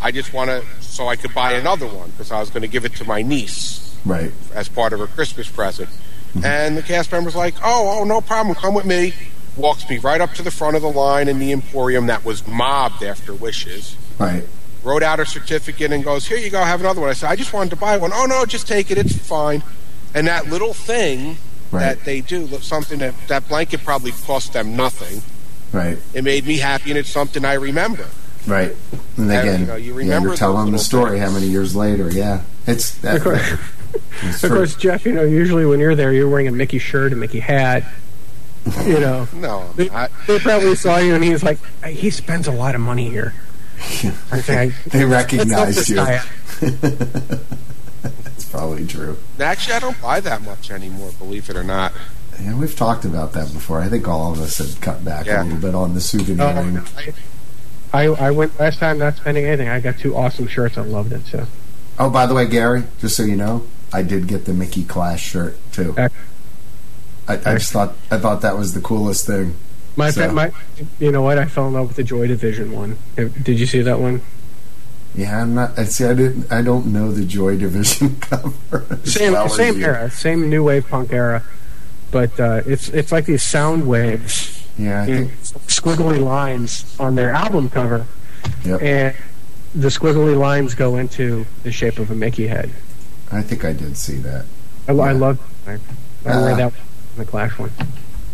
I 0.00 0.10
just 0.10 0.32
want 0.32 0.50
to, 0.50 0.62
so 0.80 1.08
I 1.08 1.16
could 1.16 1.32
buy 1.34 1.52
another 1.52 1.86
one 1.86 2.10
because 2.10 2.30
I 2.30 2.40
was 2.40 2.50
going 2.50 2.62
to 2.62 2.68
give 2.68 2.84
it 2.84 2.94
to 2.96 3.04
my 3.04 3.22
niece, 3.22 3.96
right, 4.04 4.32
as 4.54 4.68
part 4.68 4.92
of 4.92 5.00
her 5.00 5.06
Christmas 5.06 5.48
present." 5.48 5.88
Mm-hmm. 5.88 6.44
And 6.44 6.76
the 6.76 6.82
cast 6.82 7.12
member's 7.12 7.36
like, 7.36 7.54
"Oh, 7.62 7.98
oh, 8.00 8.04
no 8.04 8.20
problem. 8.20 8.54
Come 8.54 8.74
with 8.74 8.84
me." 8.86 9.14
Walks 9.56 9.88
me 9.88 9.98
right 9.98 10.20
up 10.20 10.34
to 10.34 10.42
the 10.42 10.50
front 10.50 10.76
of 10.76 10.82
the 10.82 10.90
line 10.90 11.28
in 11.28 11.38
the 11.38 11.52
Emporium 11.52 12.06
that 12.08 12.24
was 12.24 12.46
mobbed 12.46 13.02
after 13.02 13.32
Wishes 13.32 13.96
Right. 14.18 14.44
Wrote 14.82 15.02
out 15.02 15.20
a 15.20 15.26
certificate 15.26 15.92
and 15.92 16.04
goes, 16.04 16.26
"Here 16.26 16.38
you 16.38 16.48
go, 16.48 16.62
have 16.62 16.80
another 16.80 17.00
one." 17.00 17.10
I 17.10 17.14
said, 17.14 17.28
"I 17.28 17.36
just 17.36 17.52
wanted 17.52 17.70
to 17.70 17.76
buy 17.76 17.96
one." 17.96 18.12
Oh 18.14 18.26
no, 18.26 18.44
just 18.44 18.68
take 18.68 18.90
it. 18.90 18.98
It's 18.98 19.16
fine. 19.16 19.62
And 20.14 20.26
that 20.28 20.48
little 20.48 20.72
thing 20.72 21.38
right. 21.72 21.80
that 21.80 22.04
they 22.04 22.20
do, 22.20 22.46
something 22.60 23.00
that 23.00 23.14
that 23.28 23.48
blanket 23.48 23.84
probably 23.84 24.12
cost 24.12 24.52
them 24.52 24.76
nothing. 24.76 25.22
Right. 25.72 25.98
It 26.14 26.22
made 26.22 26.46
me 26.46 26.58
happy, 26.58 26.90
and 26.90 26.98
it's 26.98 27.10
something 27.10 27.44
I 27.44 27.54
remember. 27.54 28.06
Right. 28.46 28.76
And 29.16 29.30
again, 29.30 29.48
and, 29.48 29.60
you, 29.60 29.66
know, 29.66 29.76
you 29.76 29.94
remember 29.94 30.28
yeah, 30.28 30.30
you're 30.30 30.36
telling 30.36 30.70
the 30.70 30.78
story 30.78 31.18
things. 31.18 31.24
how 31.24 31.32
many 31.32 31.48
years 31.48 31.74
later. 31.74 32.08
Yeah, 32.10 32.42
it's 32.66 32.94
that. 32.98 33.16
Of 33.16 33.22
course, 33.24 34.44
of 34.44 34.50
course, 34.50 34.74
Jeff. 34.76 35.04
You 35.04 35.14
know, 35.14 35.24
usually 35.24 35.66
when 35.66 35.80
you're 35.80 35.96
there, 35.96 36.12
you're 36.12 36.28
wearing 36.28 36.46
a 36.46 36.52
Mickey 36.52 36.78
shirt, 36.78 37.12
a 37.12 37.16
Mickey 37.16 37.40
hat. 37.40 37.82
You 38.86 39.00
know, 39.00 39.28
no, 39.34 39.70
they, 39.76 39.88
they 40.26 40.38
probably 40.38 40.74
saw 40.74 40.98
you, 40.98 41.14
and 41.14 41.22
he's 41.22 41.42
like, 41.42 41.58
he 41.84 42.10
spends 42.10 42.46
a 42.46 42.52
lot 42.52 42.74
of 42.74 42.80
money 42.80 43.08
here. 43.08 43.34
Okay. 44.32 44.72
they 44.86 45.04
recognized 45.04 45.88
you. 45.88 45.96
That's 48.02 48.48
probably 48.50 48.86
true. 48.86 49.18
Actually, 49.38 49.74
I 49.74 49.78
don't 49.80 50.00
buy 50.02 50.20
that 50.20 50.42
much 50.42 50.70
anymore, 50.70 51.12
believe 51.18 51.48
it 51.48 51.56
or 51.56 51.62
not. 51.62 51.92
Yeah, 52.40 52.56
we've 52.56 52.76
talked 52.76 53.04
about 53.04 53.32
that 53.32 53.52
before. 53.52 53.80
I 53.80 53.88
think 53.88 54.08
all 54.08 54.32
of 54.32 54.40
us 54.40 54.58
have 54.58 54.80
cut 54.80 55.04
back 55.04 55.26
yeah. 55.26 55.42
a 55.42 55.44
little 55.44 55.60
bit 55.60 55.74
on 55.74 55.94
the 55.94 56.00
souveniring. 56.00 56.78
Uh, 56.78 57.12
I, 57.92 58.04
I 58.06 58.30
went 58.30 58.58
last 58.58 58.78
time 58.78 58.98
not 58.98 59.16
spending 59.16 59.44
anything. 59.44 59.68
I 59.68 59.80
got 59.80 59.98
two 59.98 60.16
awesome 60.16 60.46
shirts. 60.48 60.76
I 60.76 60.82
loved 60.82 61.12
it. 61.12 61.24
So. 61.26 61.46
Oh, 61.98 62.10
by 62.10 62.26
the 62.26 62.34
way, 62.34 62.46
Gary, 62.46 62.84
just 63.00 63.16
so 63.16 63.22
you 63.22 63.36
know, 63.36 63.66
I 63.92 64.02
did 64.02 64.26
get 64.26 64.44
the 64.44 64.52
Mickey 64.52 64.84
Clash 64.84 65.22
shirt 65.22 65.56
too. 65.72 65.94
I, 67.28 67.34
I 67.34 67.54
just 67.54 67.72
thought 67.72 67.94
I 68.10 68.18
thought 68.18 68.42
that 68.42 68.56
was 68.56 68.74
the 68.74 68.80
coolest 68.80 69.26
thing. 69.26 69.56
My, 69.96 70.10
so. 70.10 70.30
my, 70.30 70.52
you 71.00 71.10
know 71.10 71.22
what? 71.22 71.38
I 71.38 71.46
fell 71.46 71.66
in 71.68 71.72
love 71.72 71.88
with 71.88 71.96
the 71.96 72.04
Joy 72.04 72.26
Division 72.26 72.72
one. 72.72 72.98
Did 73.16 73.58
you 73.58 73.66
see 73.66 73.80
that 73.80 73.98
one? 73.98 74.20
Yeah, 75.14 75.40
I'm 75.40 75.54
not. 75.54 75.78
I 75.78 75.84
see. 75.84 76.04
I 76.04 76.12
didn't. 76.12 76.52
I 76.52 76.60
don't 76.60 76.92
know 76.92 77.10
the 77.10 77.24
Joy 77.24 77.56
Division 77.56 78.16
cover. 78.20 78.98
Same, 79.04 79.32
well 79.32 79.48
same 79.48 79.82
era, 79.82 80.10
same 80.10 80.50
new 80.50 80.62
wave 80.62 80.86
punk 80.88 81.12
era, 81.12 81.42
but 82.10 82.38
uh, 82.38 82.62
it's 82.66 82.90
it's 82.90 83.10
like 83.10 83.24
these 83.24 83.42
sound 83.42 83.88
waves. 83.88 84.52
Yeah, 84.78 85.02
I 85.02 85.06
think 85.06 85.32
squiggly 85.68 86.22
lines 86.22 86.94
on 87.00 87.14
their 87.14 87.30
album 87.30 87.70
cover, 87.70 88.06
yep. 88.62 88.82
and 88.82 89.16
the 89.74 89.88
squiggly 89.88 90.38
lines 90.38 90.74
go 90.74 90.96
into 90.96 91.46
the 91.62 91.72
shape 91.72 91.98
of 91.98 92.10
a 92.10 92.14
Mickey 92.14 92.48
head. 92.48 92.70
I 93.32 93.40
think 93.40 93.64
I 93.64 93.72
did 93.72 93.96
see 93.96 94.16
that. 94.16 94.44
I, 94.86 94.92
yeah. 94.92 95.02
I 95.02 95.12
love. 95.12 95.40
I, 95.66 95.78
I 96.26 96.30
uh, 96.30 96.56
that 96.56 96.72
the 97.16 97.24
Clash 97.24 97.58
one. 97.58 97.72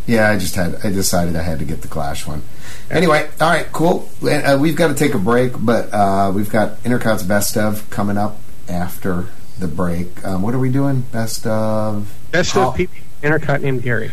Yeah, 0.07 0.31
I 0.31 0.39
just 0.39 0.57
had. 0.57 0.85
I 0.85 0.91
decided 0.91 1.37
I 1.37 1.43
had 1.43 1.61
to 1.61 1.65
get 1.65 1.83
the 1.83 1.89
Clash 1.89 2.27
one. 2.27 2.43
Anyway, 2.91 3.29
all 3.41 3.51
right, 3.51 3.71
cool. 3.73 4.09
Uh, 4.23 4.59
we've 4.61 4.77
got 4.77 4.89
to 4.89 4.95
take 4.95 5.15
a 5.15 5.19
break, 5.19 5.53
but 5.59 5.93
uh, 5.93 6.33
we've 6.35 6.51
got 6.51 6.83
Intercot's 6.83 7.23
best 7.23 7.57
of 7.57 7.89
coming 7.91 8.17
up 8.17 8.39
after 8.69 9.27
the 9.59 9.69
break. 9.69 10.25
Um, 10.25 10.43
what 10.43 10.55
are 10.55 10.59
we 10.59 10.71
doing? 10.71 11.03
Best 11.13 11.47
of 11.47 12.13
best 12.33 12.57
of 12.57 12.75
people 12.75 12.97
Intercut 13.23 13.63
named 13.63 13.83
Gary. 13.83 14.11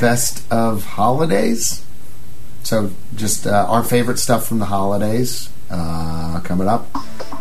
Best 0.00 0.50
of 0.50 0.84
holidays. 0.84 1.84
So 2.62 2.90
just 3.14 3.46
uh, 3.46 3.66
our 3.68 3.84
favorite 3.84 4.18
stuff 4.18 4.46
from 4.48 4.58
the 4.58 4.64
holidays 4.64 5.50
uh, 5.70 6.40
coming 6.42 6.68
up. 6.68 6.86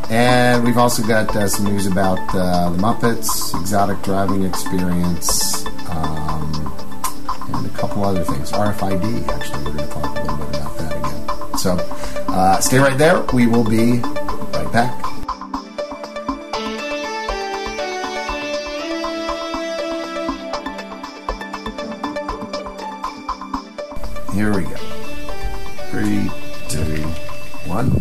And 0.10 0.64
we've 0.64 0.78
also 0.78 1.02
got 1.02 1.36
uh, 1.36 1.48
some 1.48 1.66
news 1.66 1.88
about 1.88 2.20
uh, 2.36 2.70
the 2.70 2.78
Muppets, 2.78 3.60
exotic 3.60 4.02
driving 4.04 4.44
experience, 4.44 5.66
couple 7.88 8.04
other 8.04 8.24
things. 8.24 8.52
RFID, 8.52 9.28
actually, 9.28 9.64
we're 9.64 9.74
going 9.74 9.88
to 9.88 9.94
talk 9.94 10.18
a 10.18 10.22
little 10.22 10.38
bit 10.38 10.56
about 10.56 10.78
that 10.80 10.98
again. 10.98 11.58
So 11.58 11.76
uh, 12.34 12.60
stay 12.60 12.80
right 12.80 12.98
there. 12.98 13.22
We 13.32 13.46
will 13.46 13.64
be 13.64 14.00
right 14.00 14.72
back. 14.74 15.06
Here 24.34 24.52
we 24.52 24.64
go. 24.64 24.76
Three, 25.92 26.32
two, 26.70 27.04
one. 27.70 27.92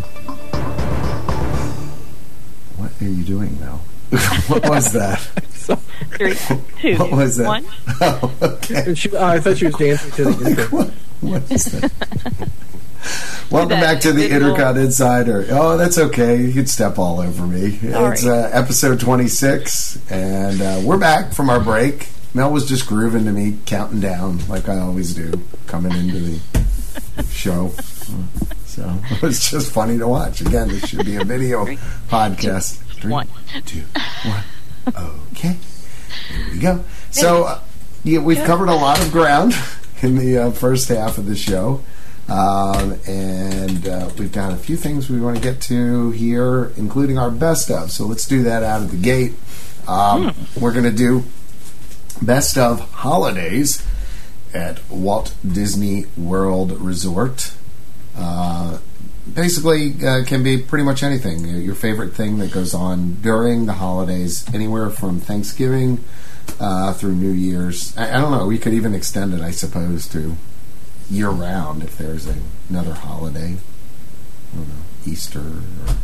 What 2.77 2.91
are 3.01 3.05
you 3.05 3.23
doing 3.23 3.59
now? 3.59 3.81
what 4.47 4.67
was 4.67 4.93
that? 4.93 5.29
Three, 5.65 6.35
two, 6.79 6.97
what 6.97 7.11
was 7.11 7.37
that? 7.37 7.47
One. 7.47 7.65
Oh, 8.01 8.31
okay. 8.41 8.93
She, 8.95 9.11
oh, 9.11 9.25
I 9.25 9.39
thought 9.39 9.57
she 9.57 9.65
was 9.65 9.75
dancing 9.75 10.11
to 10.11 10.23
the 10.25 10.49
like, 10.55 10.71
what, 10.71 10.89
what 11.21 11.51
is 11.51 11.65
that? 11.65 11.91
Welcome 13.51 13.79
back 13.79 13.99
to 14.01 14.11
the 14.11 14.27
Intercot 14.27 14.83
Insider. 14.83 15.45
Oh, 15.51 15.77
that's 15.77 15.97
okay. 15.99 16.41
You 16.41 16.51
can 16.51 16.65
step 16.65 16.97
all 16.97 17.19
over 17.19 17.45
me. 17.45 17.71
Sorry. 17.77 18.13
It's 18.13 18.25
uh, 18.25 18.49
episode 18.51 18.99
26, 18.99 20.11
and 20.11 20.61
uh, 20.61 20.81
we're 20.83 20.97
back 20.97 21.31
from 21.33 21.49
our 21.51 21.59
break. 21.59 22.09
Mel 22.33 22.51
was 22.51 22.67
just 22.67 22.87
grooving 22.87 23.25
to 23.25 23.31
me, 23.31 23.57
counting 23.65 23.99
down 24.01 24.45
like 24.47 24.67
I 24.67 24.79
always 24.79 25.13
do, 25.13 25.31
coming 25.67 25.91
into 25.93 26.19
the 26.19 27.23
show. 27.29 27.69
So 28.65 28.99
it 29.11 29.21
was 29.21 29.49
just 29.49 29.71
funny 29.71 29.97
to 29.99 30.07
watch. 30.07 30.41
Again, 30.41 30.67
this 30.67 30.89
should 30.89 31.05
be 31.05 31.15
a 31.15 31.23
video 31.23 31.63
Three, 31.65 31.77
podcast. 32.09 32.79
Two, 32.95 33.01
Three, 33.01 33.11
one. 33.11 33.27
two, 33.65 33.83
one. 34.25 34.43
Okay, 34.87 35.57
here 36.29 36.51
we 36.51 36.59
go. 36.59 36.83
So, 37.11 37.45
uh, 37.45 37.61
yeah, 38.03 38.19
we've 38.19 38.43
covered 38.43 38.69
a 38.69 38.75
lot 38.75 39.01
of 39.01 39.11
ground 39.11 39.53
in 40.01 40.15
the 40.17 40.37
uh, 40.37 40.51
first 40.51 40.89
half 40.89 41.17
of 41.17 41.25
the 41.25 41.35
show. 41.35 41.83
Um, 42.27 42.99
and 43.07 43.87
uh, 43.87 44.09
we've 44.17 44.31
got 44.31 44.51
a 44.51 44.55
few 44.55 44.77
things 44.77 45.09
we 45.09 45.19
want 45.19 45.37
to 45.37 45.41
get 45.41 45.61
to 45.61 46.11
here, 46.11 46.71
including 46.75 47.17
our 47.17 47.29
best 47.29 47.69
of. 47.69 47.91
So 47.91 48.05
let's 48.05 48.27
do 48.27 48.43
that 48.43 48.63
out 48.63 48.81
of 48.81 48.91
the 48.91 48.97
gate. 48.97 49.33
Um, 49.87 50.29
hmm. 50.29 50.59
We're 50.59 50.73
going 50.73 50.85
to 50.85 50.91
do 50.91 51.23
best 52.21 52.57
of 52.57 52.79
holidays 52.91 53.85
at 54.53 54.87
Walt 54.89 55.35
Disney 55.45 56.05
World 56.17 56.71
Resort. 56.79 57.53
Uh, 58.17 58.79
basically, 59.31 59.93
uh, 60.05 60.23
can 60.25 60.43
be 60.43 60.57
pretty 60.57 60.83
much 60.83 61.03
anything. 61.03 61.45
Your 61.45 61.75
favorite 61.75 62.13
thing 62.13 62.37
that 62.39 62.51
goes 62.51 62.73
on 62.73 63.15
during 63.21 63.65
the 63.65 63.73
holidays, 63.73 64.45
anywhere 64.53 64.89
from 64.89 65.19
Thanksgiving 65.19 66.03
uh, 66.59 66.93
through 66.93 67.15
New 67.15 67.31
Year's. 67.31 67.95
I, 67.97 68.17
I, 68.17 68.21
don't 68.21 68.31
know. 68.31 68.45
We 68.45 68.57
could 68.57 68.73
even 68.73 68.93
extend 68.93 69.33
it, 69.33 69.41
I 69.41 69.51
suppose, 69.51 70.07
to 70.09 70.35
year 71.09 71.29
round 71.29 71.83
if 71.83 71.97
there's 71.97 72.27
a, 72.27 72.35
another 72.69 72.93
holiday. 72.93 73.57
I 74.53 74.57
don't 74.57 74.67
know, 74.67 74.75
Easter 75.05 75.39
or 75.39 75.95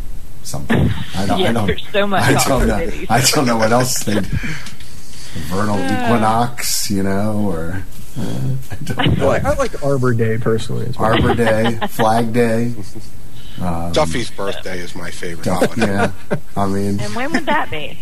something. 0.44 0.90
I 1.16 1.26
don't. 1.26 1.40
yeah, 1.40 1.50
I 1.50 1.54
don't. 1.54 1.68
There's 1.68 1.88
so 1.92 2.08
much. 2.08 2.24
I 2.24 2.48
don't 2.48 2.68
know. 2.68 3.06
I 3.10 3.22
don't 3.22 3.46
know 3.46 3.58
what 3.58 3.72
else 3.72 4.04
they. 4.04 4.20
vernal 5.48 5.80
equinox, 5.80 6.92
you 6.92 7.04
know, 7.04 7.50
or 7.50 7.84
uh, 8.18 8.56
I 8.72 8.76
don't 8.84 9.18
know. 9.18 9.30
I 9.30 9.54
like 9.56 9.84
Arbor 9.84 10.14
Day 10.14 10.38
personally. 10.38 10.88
As 10.88 10.98
well. 10.98 11.14
Arbor 11.14 11.34
Day, 11.36 11.78
Flag 11.88 12.34
Day. 12.34 12.74
Um, 13.62 13.92
Duffy's 13.92 14.32
birthday 14.32 14.80
is 14.80 14.96
my 14.96 15.12
favorite 15.12 15.46
Duff- 15.46 15.74
holiday. 15.76 15.92
yeah, 15.94 16.12
I 16.58 16.68
mean, 16.68 17.00
And 17.00 17.16
when 17.16 17.32
would 17.34 17.46
that 17.46 17.70
be? 17.70 18.00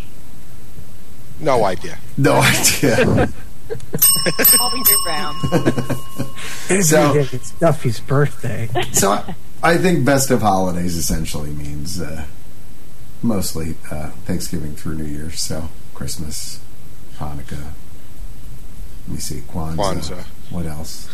No 1.40 1.64
idea. 1.64 1.98
no 2.18 2.34
idea. 2.36 3.30
I'll 4.60 4.72
be 4.72 4.84
around. 5.08 5.38
Every 6.70 6.82
So- 6.84 7.14
day 7.14 7.28
it's 7.32 7.52
Duffy's 7.52 8.00
birthday. 8.00 8.70
So 8.94 9.12
I, 9.12 9.36
I 9.62 9.78
think 9.78 10.06
best 10.06 10.32
of 10.32 10.42
holidays 10.42 10.96
essentially 10.98 11.52
means 11.52 12.00
uh, 12.02 12.26
mostly 13.22 13.76
uh, 13.92 14.10
Thanksgiving 14.26 14.76
through 14.76 14.96
New 14.96 15.06
Year's. 15.06 15.40
So 15.42 15.70
Christmas, 15.94 16.60
Hanukkah. 17.18 17.72
Let 19.10 19.16
me 19.16 19.22
see, 19.22 19.42
Kwanzaa. 19.42 19.76
Kwanzaa. 19.76 20.24
What 20.52 20.68
else? 20.68 21.10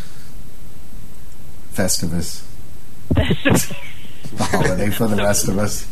Festivus. 1.73 2.43
the 3.09 3.73
holiday 4.37 4.89
for 4.89 5.07
the 5.07 5.15
rest 5.15 5.47
of 5.47 5.57
us. 5.57 5.87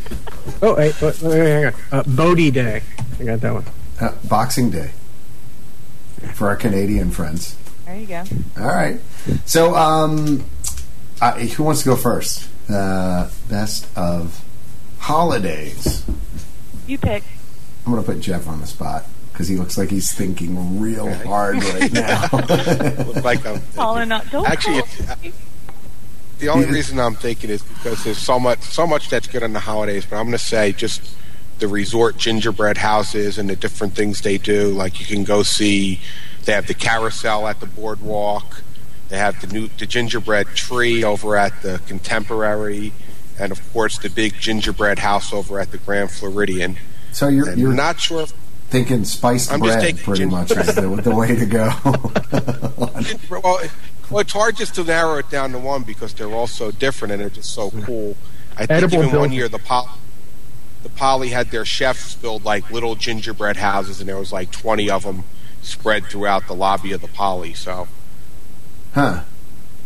Oh, 0.62 0.76
wait, 0.76 1.01
wait, 1.01 1.22
wait, 1.22 1.39
wait, 1.39 1.49
hang 1.49 1.66
on. 1.68 1.74
Uh, 1.93 2.04
Bodhi 2.04 2.51
Day. 2.51 2.84
I 3.22 3.24
got 3.24 3.39
that 3.39 3.54
one. 3.54 3.66
Uh, 4.01 4.12
Boxing 4.26 4.70
Day 4.70 4.91
for 6.34 6.49
our 6.49 6.58
Canadian 6.58 7.10
friends. 7.10 7.56
There 7.86 7.95
you 7.95 8.06
go. 8.06 8.24
All 8.60 8.68
right. 8.68 8.99
So, 9.45 9.74
um, 9.74 10.43
uh, 11.22 11.39
who 11.39 11.64
wants 11.64 11.84
to 11.84 11.89
go 11.89 11.95
first? 11.95 12.49
Uh, 12.70 13.30
best 13.49 13.88
of 13.97 14.43
holidays. 14.99 16.04
You 16.86 16.97
pick. 16.97 17.24
I'm 17.86 17.93
going 17.93 18.04
to 18.04 18.12
put 18.12 18.20
Jeff 18.20 18.45
on 18.45 18.60
the 18.60 18.68
spot 18.68 19.06
because 19.34 19.47
he 19.49 19.57
looks 19.57 19.77
like 19.77 19.89
he's 19.89 20.13
thinking 20.13 20.79
real 20.79 21.09
Okay. 21.09 21.27
hard 21.27 21.63
right 21.63 21.91
now. 21.93 22.27
Look 23.03 23.23
like 23.23 23.45
I'm 23.45 23.61
Calling 23.75 24.11
up. 24.11 24.25
Uh, 24.27 24.29
don't 24.29 24.47
Actually, 24.47 24.81
call 24.81 24.89
it's, 24.99 25.21
me. 25.23 25.29
Uh, 25.29 25.71
the 26.39 26.49
only 26.49 26.67
reason 26.67 26.99
I'm 26.99 27.15
thinking 27.15 27.49
is 27.49 27.61
because 27.63 28.03
there's 28.03 28.17
so 28.17 28.39
much, 28.39 28.61
so 28.61 28.86
much 28.88 29.09
that's 29.09 29.27
good 29.27 29.43
on 29.43 29.53
the 29.53 29.59
holidays. 29.59 30.05
But 30.05 30.17
I'm 30.17 30.25
going 30.25 30.34
to 30.34 30.38
say 30.38 30.71
just 30.71 31.15
the 31.59 31.67
resort 31.67 32.17
gingerbread 32.17 32.77
houses 32.77 33.38
and 33.38 33.49
the 33.49 33.55
different 33.55 33.95
things 33.95 34.21
they 34.21 34.38
do. 34.38 34.69
Like 34.69 34.99
you 34.99 35.05
can 35.05 35.23
go 35.23 35.43
see, 35.43 35.99
they 36.45 36.51
have 36.53 36.67
the 36.67 36.73
carousel 36.73 37.47
at 37.47 37.59
the 37.59 37.65
boardwalk. 37.67 38.61
They 39.09 39.17
have 39.17 39.39
the 39.41 39.47
new 39.47 39.67
the 39.79 39.86
gingerbread 39.86 40.47
tree 40.55 41.03
over 41.03 41.38
at 41.38 41.61
the 41.61 41.79
Contemporary, 41.88 42.93
and 43.39 43.51
of 43.51 43.73
course 43.73 43.97
the 43.99 44.09
big 44.09 44.34
gingerbread 44.39 44.99
house 44.99 45.31
over 45.34 45.59
at 45.59 45.71
the 45.71 45.77
Grand 45.77 46.09
Floridian. 46.11 46.77
so 47.11 47.27
you're, 47.27 47.53
you're 47.53 47.73
not 47.73 47.99
sure. 47.99 48.21
If, 48.21 48.34
thinking 48.74 49.05
spiced 49.05 49.51
I'm 49.51 49.61
just 49.61 49.78
bread 49.78 49.82
taking 49.84 50.03
pretty 50.03 50.21
gin- 50.21 50.32
much 50.32 50.49
is 50.49 50.74
the, 50.74 50.82
the 50.82 51.15
way 51.15 51.36
to 51.36 51.45
go. 51.45 51.71
well, 53.30 53.59
it- 53.59 53.71
well, 54.09 54.19
it's 54.19 54.34
hard 54.34 54.57
just 54.57 54.76
to 54.76 54.84
narrow 54.84 55.17
it 55.17 55.30
down 55.30 55.51
to 55.51 55.59
one 55.59 55.84
because 55.84 56.13
they're 56.13 56.28
all 56.28 56.47
so 56.47 56.71
different 56.71 57.13
and 57.13 57.21
they're 57.21 57.30
just 57.30 57.53
so 57.53 57.69
cool. 57.71 58.17
I 58.55 58.65
think 58.65 58.71
Edible 58.71 59.05
even 59.05 59.19
one 59.19 59.32
year 59.32 59.47
the 59.47 59.59
pol- 59.59 59.89
the 60.82 60.89
Poly 60.89 61.30
had 61.30 61.51
their 61.51 61.65
chefs 61.65 62.15
build 62.15 62.43
like 62.43 62.69
little 62.69 62.95
gingerbread 62.95 63.57
houses, 63.57 63.99
and 63.99 64.09
there 64.09 64.17
was 64.17 64.34
like 64.34 64.51
twenty 64.51 64.89
of 64.89 65.03
them 65.03 65.24
spread 65.61 66.05
throughout 66.07 66.47
the 66.47 66.53
lobby 66.53 66.91
of 66.91 67.01
the 67.01 67.07
Poly. 67.07 67.53
So 67.53 67.88
huh. 68.93 69.21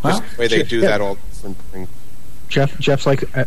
Well, 0.03 0.19
just 0.19 0.35
the 0.35 0.41
way 0.41 0.47
they 0.47 0.63
do 0.63 0.79
yeah. 0.79 0.87
that, 0.87 1.01
all 1.01 1.15
different 1.15 1.57
things. 1.71 1.89
Jeff, 2.49 2.77
Jeff's 2.79 3.05
like, 3.05 3.23
uh, 3.37 3.45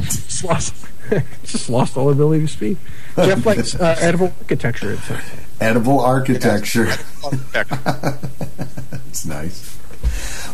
just 0.00 0.44
lost, 0.44 0.74
just 1.44 1.68
lost 1.68 1.96
all 1.96 2.10
ability 2.10 2.46
to 2.46 2.48
speak. 2.48 2.78
Jeff 3.16 3.44
likes 3.44 3.74
uh, 3.74 3.96
edible 4.00 4.32
architecture. 4.40 4.92
It 4.92 5.00
says. 5.00 5.22
edible 5.60 6.00
architecture. 6.00 6.88
It's 9.08 9.26
nice. 9.26 9.78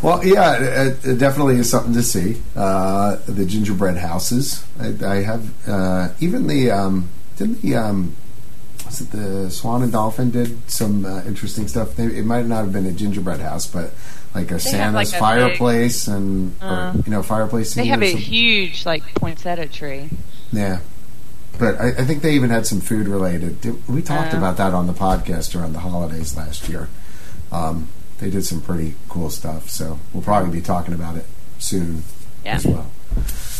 Well, 0.02 0.24
yeah, 0.24 0.88
it, 0.88 1.04
it 1.04 1.18
definitely 1.18 1.58
is 1.58 1.70
something 1.70 1.92
to 1.94 2.02
see. 2.02 2.42
Uh, 2.56 3.18
the 3.26 3.46
gingerbread 3.46 3.96
houses. 3.96 4.64
I, 4.80 4.94
I 5.06 5.22
have 5.22 5.68
uh, 5.68 6.08
even 6.18 6.48
the 6.48 6.72
um, 6.72 7.08
didn't 7.36 7.62
the 7.62 7.76
um, 7.76 8.16
was 8.84 9.00
it 9.00 9.12
the 9.12 9.48
Swan 9.48 9.82
and 9.82 9.92
Dolphin 9.92 10.30
did 10.30 10.68
some 10.68 11.04
uh, 11.04 11.22
interesting 11.22 11.68
stuff. 11.68 11.94
They, 11.94 12.04
it 12.04 12.24
might 12.24 12.46
not 12.46 12.64
have 12.64 12.72
been 12.72 12.86
a 12.86 12.92
gingerbread 12.92 13.40
house, 13.40 13.66
but 13.66 13.92
like 14.34 14.50
a 14.50 14.54
have, 14.54 14.62
Santa's 14.62 14.94
like, 14.94 15.08
a 15.08 15.18
fireplace 15.18 16.08
and 16.08 16.54
Uh, 16.60 16.94
or, 16.94 17.02
you 17.04 17.12
know 17.12 17.22
fireplace. 17.22 17.74
They 17.74 17.82
scene 17.82 17.90
have 17.90 18.02
a 18.02 18.10
huge 18.10 18.86
like 18.86 19.02
poinsettia 19.14 19.68
tree. 19.68 20.10
Yeah. 20.52 20.80
But 21.58 21.80
I, 21.80 21.88
I 21.88 22.04
think 22.04 22.22
they 22.22 22.32
even 22.34 22.50
had 22.50 22.66
some 22.66 22.80
food 22.80 23.08
related. 23.08 23.64
We 23.88 24.00
talked 24.02 24.32
about 24.34 24.56
that 24.58 24.74
on 24.74 24.86
the 24.86 24.92
podcast 24.92 25.58
around 25.58 25.72
the 25.72 25.80
holidays 25.80 26.36
last 26.36 26.68
year. 26.68 26.88
Um, 27.50 27.88
they 28.18 28.30
did 28.30 28.44
some 28.44 28.60
pretty 28.60 28.94
cool 29.08 29.30
stuff, 29.30 29.68
so 29.68 29.98
we'll 30.12 30.22
probably 30.22 30.50
be 30.52 30.60
talking 30.60 30.94
about 30.94 31.16
it 31.16 31.24
soon 31.58 32.04
Yeah. 32.44 32.56
as 32.56 32.66
well. 32.66 32.86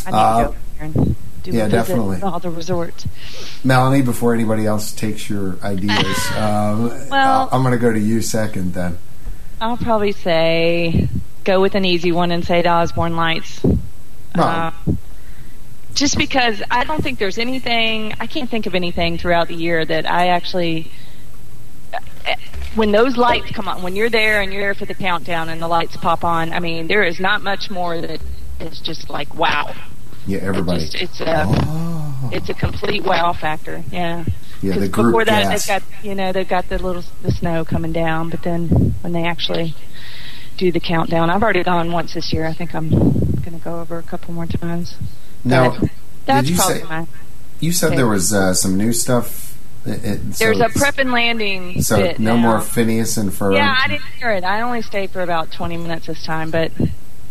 I 0.07 0.11
Uh, 0.11 0.37
to 0.39 0.45
go 0.45 0.51
there 0.79 0.85
and 0.85 1.17
do 1.43 1.51
yeah, 1.51 1.69
definitely. 1.69 2.23
all 2.23 2.39
the 2.39 2.51
resorts. 2.51 3.07
Melanie, 3.65 4.03
before 4.03 4.33
anybody 4.35 4.67
else 4.67 4.93
takes 4.93 5.29
your 5.29 5.57
ideas, 5.63 6.17
um, 6.37 6.91
Well- 7.09 7.49
I'm 7.51 7.63
going 7.63 7.73
to 7.73 7.79
go 7.79 7.93
to 7.93 7.99
you 8.01 8.23
second 8.23 8.75
then. 8.75 8.99
I'll 9.61 9.77
probably 9.77 10.13
say 10.13 11.09
go 11.43 11.61
with 11.61 11.75
an 11.75 11.85
easy 11.85 12.13
one 12.13 12.31
and 12.31 12.45
say 12.45 12.63
the 12.63 12.69
Osborne 12.69 13.17
Lights. 13.17 13.61
No. 13.65 14.43
Uh, 14.43 14.71
just 15.95 16.17
because 16.17 16.63
I 16.71 16.85
don't 16.85 17.03
think 17.03 17.19
there's 17.19 17.39
anything, 17.39 18.15
I 18.21 18.27
can't 18.27 18.51
think 18.51 18.67
of 18.67 18.75
anything 18.75 19.19
throughout 19.19 19.49
the 19.49 19.55
year 19.55 19.85
that 19.85 20.11
I 20.11 20.29
actually. 20.29 20.91
When 22.75 22.93
those 22.93 23.17
lights 23.17 23.51
come 23.51 23.67
on, 23.67 23.83
when 23.83 23.97
you're 23.97 24.11
there 24.11 24.43
and 24.43 24.53
you're 24.53 24.63
there 24.63 24.75
for 24.75 24.85
the 24.85 24.95
countdown 24.95 25.49
and 25.49 25.61
the 25.61 25.67
lights 25.67 25.97
pop 25.97 26.23
on, 26.23 26.53
I 26.53 26.61
mean, 26.61 26.87
there 26.87 27.03
is 27.03 27.19
not 27.19 27.43
much 27.43 27.71
more 27.71 28.01
that 28.01 28.21
is 28.61 28.81
just 28.81 29.09
like 29.09 29.35
wow. 29.35 29.75
Yeah, 30.27 30.41
everybody. 30.41 30.83
It 30.83 30.91
just, 30.91 30.95
it's 30.97 31.21
a 31.21 31.45
oh, 31.47 32.31
it's 32.33 32.49
a 32.51 32.55
complete 32.55 33.03
wow 33.03 33.33
factor. 33.33 33.83
Yeah. 33.91 34.27
yeah, 34.61 34.79
the 34.79 34.89
group 34.89 35.07
before 35.07 35.25
that, 35.25 35.45
gas. 35.45 35.67
they've 35.67 35.81
got 35.81 36.05
you 36.05 36.15
know 36.15 36.33
they've 36.33 36.49
got 36.49 36.69
the 36.69 36.79
little 36.79 37.03
the 37.23 37.33
snow 37.33 37.65
coming 37.65 37.93
down, 37.93 38.29
but 38.29 38.43
then 38.43 38.69
when 39.01 39.15
they 39.15 39.25
actually 39.25 39.75
do 40.59 40.71
the 40.71 40.81
countdown, 40.81 41.31
I've 41.31 41.43
already 41.43 41.63
gone 41.63 41.93
once 41.93 42.15
this 42.15 42.33
year. 42.33 42.45
I 42.45 42.53
think 42.53 42.75
I'm 42.75 42.91
going 42.91 43.59
to 43.59 43.65
go 43.65 43.81
over 43.81 43.99
a 43.99 44.03
couple 44.03 44.35
more 44.35 44.47
times. 44.47 44.97
Now, 45.49 45.77
But 45.79 45.91
that's 46.27 46.49
you 46.51 46.57
say- 46.57 46.85
you 47.61 47.73
said 47.73 47.93
there 47.97 48.07
was 48.07 48.33
uh, 48.33 48.55
some 48.55 48.77
new 48.77 48.93
stuff. 48.93 49.59
It, 49.87 50.05
it- 50.05 50.21
so 50.37 50.45
There's 50.45 50.61
a 50.61 50.65
it's- 50.67 50.79
prep 50.79 50.99
and 50.99 51.11
landing. 51.13 51.83
So 51.83 51.97
bit 51.97 52.19
no 52.19 52.37
now. 52.37 52.43
more 52.43 52.61
Phineas 52.61 53.17
and 53.17 53.31
Ferb. 53.31 53.55
Yeah, 53.55 53.77
I 53.83 53.89
didn't 53.89 54.05
hear 54.19 54.31
it. 54.33 54.45
I 54.45 54.61
only 54.61 54.83
stayed 54.83 55.11
for 55.11 55.23
about 55.23 55.51
20 55.51 55.77
minutes 55.77 56.07
this 56.07 56.23
time, 56.23 56.51
but 56.51 56.71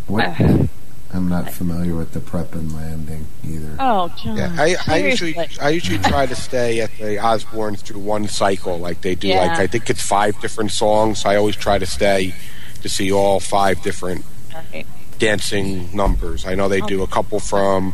What? 0.07 0.25
uh, 0.41 0.65
I'm 1.13 1.29
not 1.29 1.51
familiar 1.51 1.95
with 1.95 2.11
the 2.11 2.19
prep 2.19 2.53
and 2.53 2.73
landing 2.73 3.27
either. 3.43 3.75
oh, 3.79 4.13
John. 4.21 4.35
Yeah, 4.37 4.53
I, 4.57 4.75
I 4.87 4.97
usually. 4.97 5.35
I 5.61 5.69
usually 5.69 5.99
try 5.99 6.25
to 6.25 6.35
stay 6.35 6.81
at 6.81 6.91
the 6.97 7.15
Osbornes 7.17 7.79
through 7.79 8.01
one 8.01 8.27
cycle, 8.27 8.77
like 8.77 9.01
they 9.01 9.15
do. 9.15 9.29
Yeah. 9.29 9.39
Like 9.47 9.59
I 9.59 9.67
think 9.67 9.89
it's 9.89 10.01
five 10.01 10.39
different 10.41 10.71
songs. 10.71 11.23
I 11.25 11.37
always 11.37 11.55
try 11.55 11.77
to 11.77 11.85
stay 11.85 12.33
to 12.81 12.89
see 12.89 13.11
all 13.11 13.39
five 13.39 13.81
different 13.83 14.25
Right. 14.73 14.85
Dancing 15.19 15.95
numbers. 15.95 16.45
I 16.45 16.55
know 16.55 16.67
they 16.67 16.81
do 16.81 17.03
a 17.03 17.07
couple 17.07 17.39
from 17.39 17.93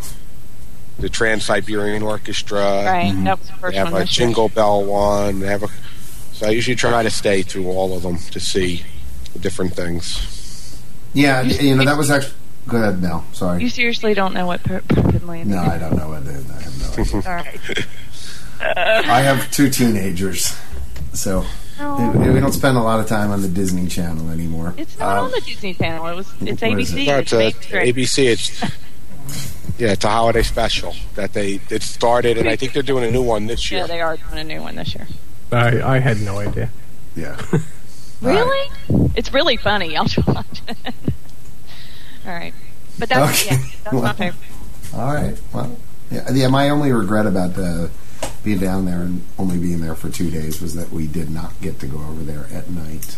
the 0.99 1.09
Trans 1.09 1.45
Siberian 1.45 2.03
Orchestra. 2.03 2.84
Right, 2.86 3.11
mm-hmm. 3.11 3.24
that 3.26 3.39
was 3.39 3.49
the 3.49 3.69
They 3.69 3.76
have 3.78 3.91
one. 3.91 4.01
a 4.01 4.05
this 4.05 4.17
year. 4.17 4.28
Jingle 4.28 4.49
Bell 4.49 4.84
one. 4.86 5.39
They 5.39 5.47
have 5.47 5.63
a, 5.63 5.67
so 6.34 6.47
I 6.47 6.51
usually 6.51 6.76
try 6.76 7.03
to 7.03 7.09
stay 7.09 7.41
through 7.41 7.67
all 7.67 7.95
of 7.95 8.03
them 8.03 8.17
to 8.32 8.39
see 8.39 8.84
the 9.34 9.39
different 9.39 9.74
things. 9.74 10.82
Yeah, 11.13 11.41
you 11.41 11.76
know 11.76 11.86
that 11.86 11.97
was 11.97 12.09
actually. 12.09 12.34
Go 12.67 12.78
ahead, 12.78 13.01
Mel. 13.01 13.26
Sorry. 13.34 13.61
You 13.61 13.69
seriously 13.69 14.13
don't 14.13 14.34
know 14.34 14.47
what 14.47 14.63
prep, 14.63 14.88
prep 14.88 15.05
and 15.13 15.49
No, 15.49 15.61
is? 15.63 15.69
I 15.69 15.78
don't 15.78 15.97
know 15.97 16.07
what 16.07 16.21
it 16.24 16.30
is. 16.30 16.49
I 16.49 16.61
have 16.61 16.97
no 16.97 17.03
idea. 17.19 17.30
All 17.30 17.36
right. 17.36 19.07
I 19.09 19.21
have 19.21 19.51
two 19.51 19.69
teenagers, 19.69 20.55
so 21.11 21.41
No. 21.41 21.47
We 21.80 22.30
we 22.32 22.39
don't 22.39 22.51
spend 22.51 22.78
a 22.78 22.82
lot 22.82 22.99
of 22.99 23.07
time 23.07 23.32
on 23.32 23.41
the 23.41 23.47
Disney 23.47 23.88
Channel 23.88 24.30
anymore. 24.30 24.74
It's 24.78 24.97
not 24.99 25.17
Um, 25.17 25.26
on 25.26 25.32
the 25.32 25.41
Disney 25.41 25.74
Channel. 25.74 26.07
It 26.07 26.15
was. 26.15 26.28
It's 26.41 26.61
ABC. 26.61 27.03
it? 27.03 27.07
No, 27.07 27.17
It's 27.19 27.34
it's 27.34 27.71
a. 27.71 27.74
ABC. 27.93 28.26
It's 28.32 28.61
yeah, 29.80 29.91
it's 29.93 30.05
a 30.05 30.09
holiday 30.09 30.43
special 30.43 30.93
that 31.15 31.34
they 31.34 31.59
it 31.69 31.82
started, 31.82 32.38
and 32.38 32.47
I 32.47 32.55
think 32.55 32.74
they're 32.74 32.84
doing 32.84 33.03
a 33.03 33.11
new 33.11 33.24
one 33.24 33.47
this 33.47 33.71
year. 33.71 33.82
Yeah, 33.82 33.88
they 33.88 34.01
are 34.01 34.17
doing 34.17 34.38
a 34.39 34.43
new 34.43 34.61
one 34.61 34.76
this 34.76 34.93
year. 34.93 35.07
I, 35.51 35.82
I 35.95 35.99
had 35.99 36.19
no 36.21 36.39
idea. 36.39 36.69
Yeah. 37.15 37.41
Really? 38.21 38.69
It's 39.15 39.34
really 39.34 39.57
funny. 39.57 39.97
I'll 39.97 40.05
watch 40.28 40.61
it. 40.69 40.78
All 42.26 42.32
right, 42.32 42.53
but 42.97 43.09
that's 43.09 43.45
Okay. 43.45 43.55
yeah, 43.55 43.61
that's 43.84 43.93
my 43.93 43.99
Well, 44.01 44.13
favorite. 44.13 44.49
All 44.93 45.13
right. 45.13 45.38
Well, 45.53 45.78
yeah. 46.09 46.32
yeah 46.32 46.47
my 46.47 46.69
only 46.69 46.93
regret 46.93 47.26
about 47.26 47.57
uh, 47.57 47.89
being 48.44 48.60
down 48.60 48.86
there 48.86 49.02
and 49.02 49.22
only 49.39 49.58
being 49.58 49.80
there 49.82 49.96
for 49.96 50.10
two 50.10 50.30
days 50.30 50.62
was 50.62 50.76
that 50.76 50.91
we 50.91 51.08
did 51.08 51.30
not 51.30 51.60
get 51.62 51.80
to 51.80 51.88
go 51.88 51.98
over 52.00 52.24
there 52.24 52.48
at 52.54 52.70
night 52.70 53.18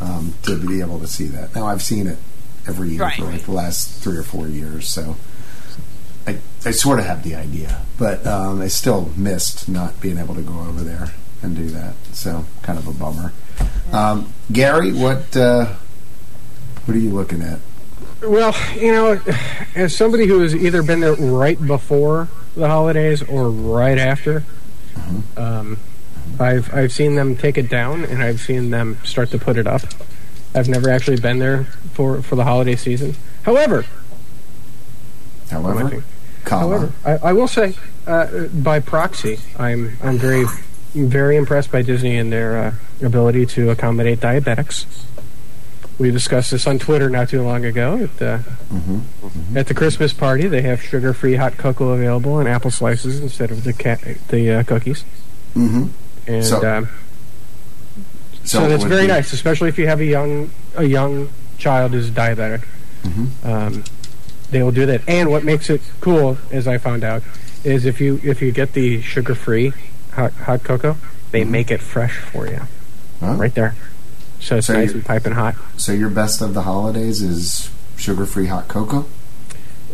um, 0.00 0.34
to 0.42 0.56
be 0.66 0.80
able 0.80 0.98
to 1.00 1.06
see 1.06 1.26
that. 1.26 1.54
Now 1.54 1.66
I've 1.66 1.82
seen 1.82 2.06
it 2.06 2.18
every 2.66 2.90
year 2.90 3.02
Right. 3.02 3.16
for 3.18 3.24
like 3.24 3.42
the 3.42 3.52
last 3.52 4.02
three 4.02 4.16
or 4.16 4.22
four 4.22 4.46
years, 4.48 4.88
so 4.88 5.16
I 6.26 6.38
I 6.64 6.70
sort 6.70 6.98
of 6.98 7.04
have 7.06 7.22
the 7.22 7.34
idea, 7.34 7.82
but 7.98 8.26
um, 8.26 8.60
I 8.62 8.68
still 8.68 9.10
missed 9.16 9.68
not 9.68 10.00
being 10.00 10.18
able 10.18 10.34
to 10.34 10.42
go 10.42 10.58
over 10.60 10.80
there 10.82 11.08
and 11.42 11.54
do 11.54 11.68
that. 11.70 11.94
So 12.12 12.46
kind 12.62 12.78
of 12.78 12.86
a 12.88 12.92
bummer. 12.92 13.32
Um, 13.92 14.32
Gary, 14.50 14.92
what 14.92 15.36
uh, 15.36 15.66
what 16.86 16.96
are 16.96 17.00
you 17.00 17.10
looking 17.10 17.42
at? 17.42 17.58
Well, 18.26 18.56
you 18.74 18.92
know, 18.92 19.20
as 19.74 19.94
somebody 19.94 20.26
who 20.26 20.40
has 20.40 20.54
either 20.54 20.82
been 20.82 21.00
there 21.00 21.14
right 21.14 21.60
before 21.64 22.28
the 22.56 22.68
holidays 22.68 23.22
or 23.22 23.50
right 23.50 23.98
after, 23.98 24.44
um, 25.36 25.78
I've 26.40 26.72
I've 26.72 26.92
seen 26.92 27.16
them 27.16 27.36
take 27.36 27.58
it 27.58 27.68
down 27.68 28.04
and 28.04 28.22
I've 28.22 28.40
seen 28.40 28.70
them 28.70 28.98
start 29.04 29.30
to 29.30 29.38
put 29.38 29.56
it 29.56 29.66
up. 29.66 29.82
I've 30.54 30.68
never 30.68 30.88
actually 30.88 31.20
been 31.20 31.38
there 31.38 31.64
for, 31.92 32.22
for 32.22 32.36
the 32.36 32.44
holiday 32.44 32.76
season. 32.76 33.16
However, 33.42 33.84
however, 35.50 36.04
however, 36.46 36.92
I, 37.04 37.12
I, 37.16 37.32
will 37.32 37.48
say 37.48 37.74
uh, 38.06 38.46
by 38.46 38.80
proxy, 38.80 39.38
I'm 39.58 39.98
I'm 40.02 40.16
very 40.16 40.46
very 40.94 41.36
impressed 41.36 41.70
by 41.72 41.82
Disney 41.82 42.16
and 42.16 42.32
their 42.32 42.56
uh, 42.56 42.74
ability 43.04 43.46
to 43.46 43.70
accommodate 43.70 44.20
diabetics. 44.20 44.86
We 45.96 46.10
discussed 46.10 46.50
this 46.50 46.66
on 46.66 46.80
Twitter 46.80 47.08
not 47.08 47.28
too 47.28 47.42
long 47.42 47.64
ago. 47.64 47.98
At 47.98 48.16
the, 48.16 48.44
mm-hmm. 48.68 48.96
Mm-hmm. 48.96 49.56
at 49.56 49.68
the 49.68 49.74
Christmas 49.74 50.12
party, 50.12 50.48
they 50.48 50.62
have 50.62 50.82
sugar-free 50.82 51.36
hot 51.36 51.56
cocoa 51.56 51.90
available 51.90 52.40
and 52.40 52.48
apple 52.48 52.72
slices 52.72 53.20
instead 53.20 53.52
of 53.52 53.62
the 53.62 53.72
ca- 53.72 54.16
the 54.28 54.50
uh, 54.50 54.62
cookies. 54.64 55.04
Mm-hmm. 55.54 55.86
And 56.26 56.44
so, 56.44 56.66
um, 56.66 56.88
so, 58.42 58.60
so 58.60 58.68
that's 58.68 58.84
very 58.84 59.02
be... 59.02 59.08
nice, 59.08 59.32
especially 59.32 59.68
if 59.68 59.78
you 59.78 59.86
have 59.86 60.00
a 60.00 60.04
young 60.04 60.50
a 60.74 60.84
young 60.84 61.28
child 61.58 61.92
who's 61.92 62.10
diabetic. 62.10 62.64
Mm-hmm. 63.04 63.46
Um, 63.46 63.84
they 64.50 64.62
will 64.62 64.72
do 64.72 64.86
that. 64.86 65.02
And 65.08 65.30
what 65.30 65.44
makes 65.44 65.70
it 65.70 65.80
cool, 66.00 66.38
as 66.50 66.66
I 66.66 66.78
found 66.78 67.04
out, 67.04 67.22
is 67.62 67.86
if 67.86 68.00
you 68.00 68.20
if 68.24 68.42
you 68.42 68.50
get 68.50 68.72
the 68.72 69.00
sugar-free 69.00 69.72
hot, 70.12 70.32
hot 70.32 70.64
cocoa, 70.64 70.96
they 71.30 71.42
mm-hmm. 71.42 71.50
make 71.52 71.70
it 71.70 71.80
fresh 71.80 72.16
for 72.16 72.48
you, 72.48 72.62
huh? 73.20 73.34
right 73.34 73.54
there. 73.54 73.76
So 74.44 74.56
it's 74.56 74.66
so 74.66 74.74
nice 74.74 74.92
and 74.92 75.02
piping 75.02 75.32
hot. 75.32 75.54
So 75.78 75.92
your 75.92 76.10
best 76.10 76.42
of 76.42 76.52
the 76.52 76.62
holidays 76.62 77.22
is 77.22 77.70
sugar-free 77.96 78.46
hot 78.46 78.68
cocoa. 78.68 79.06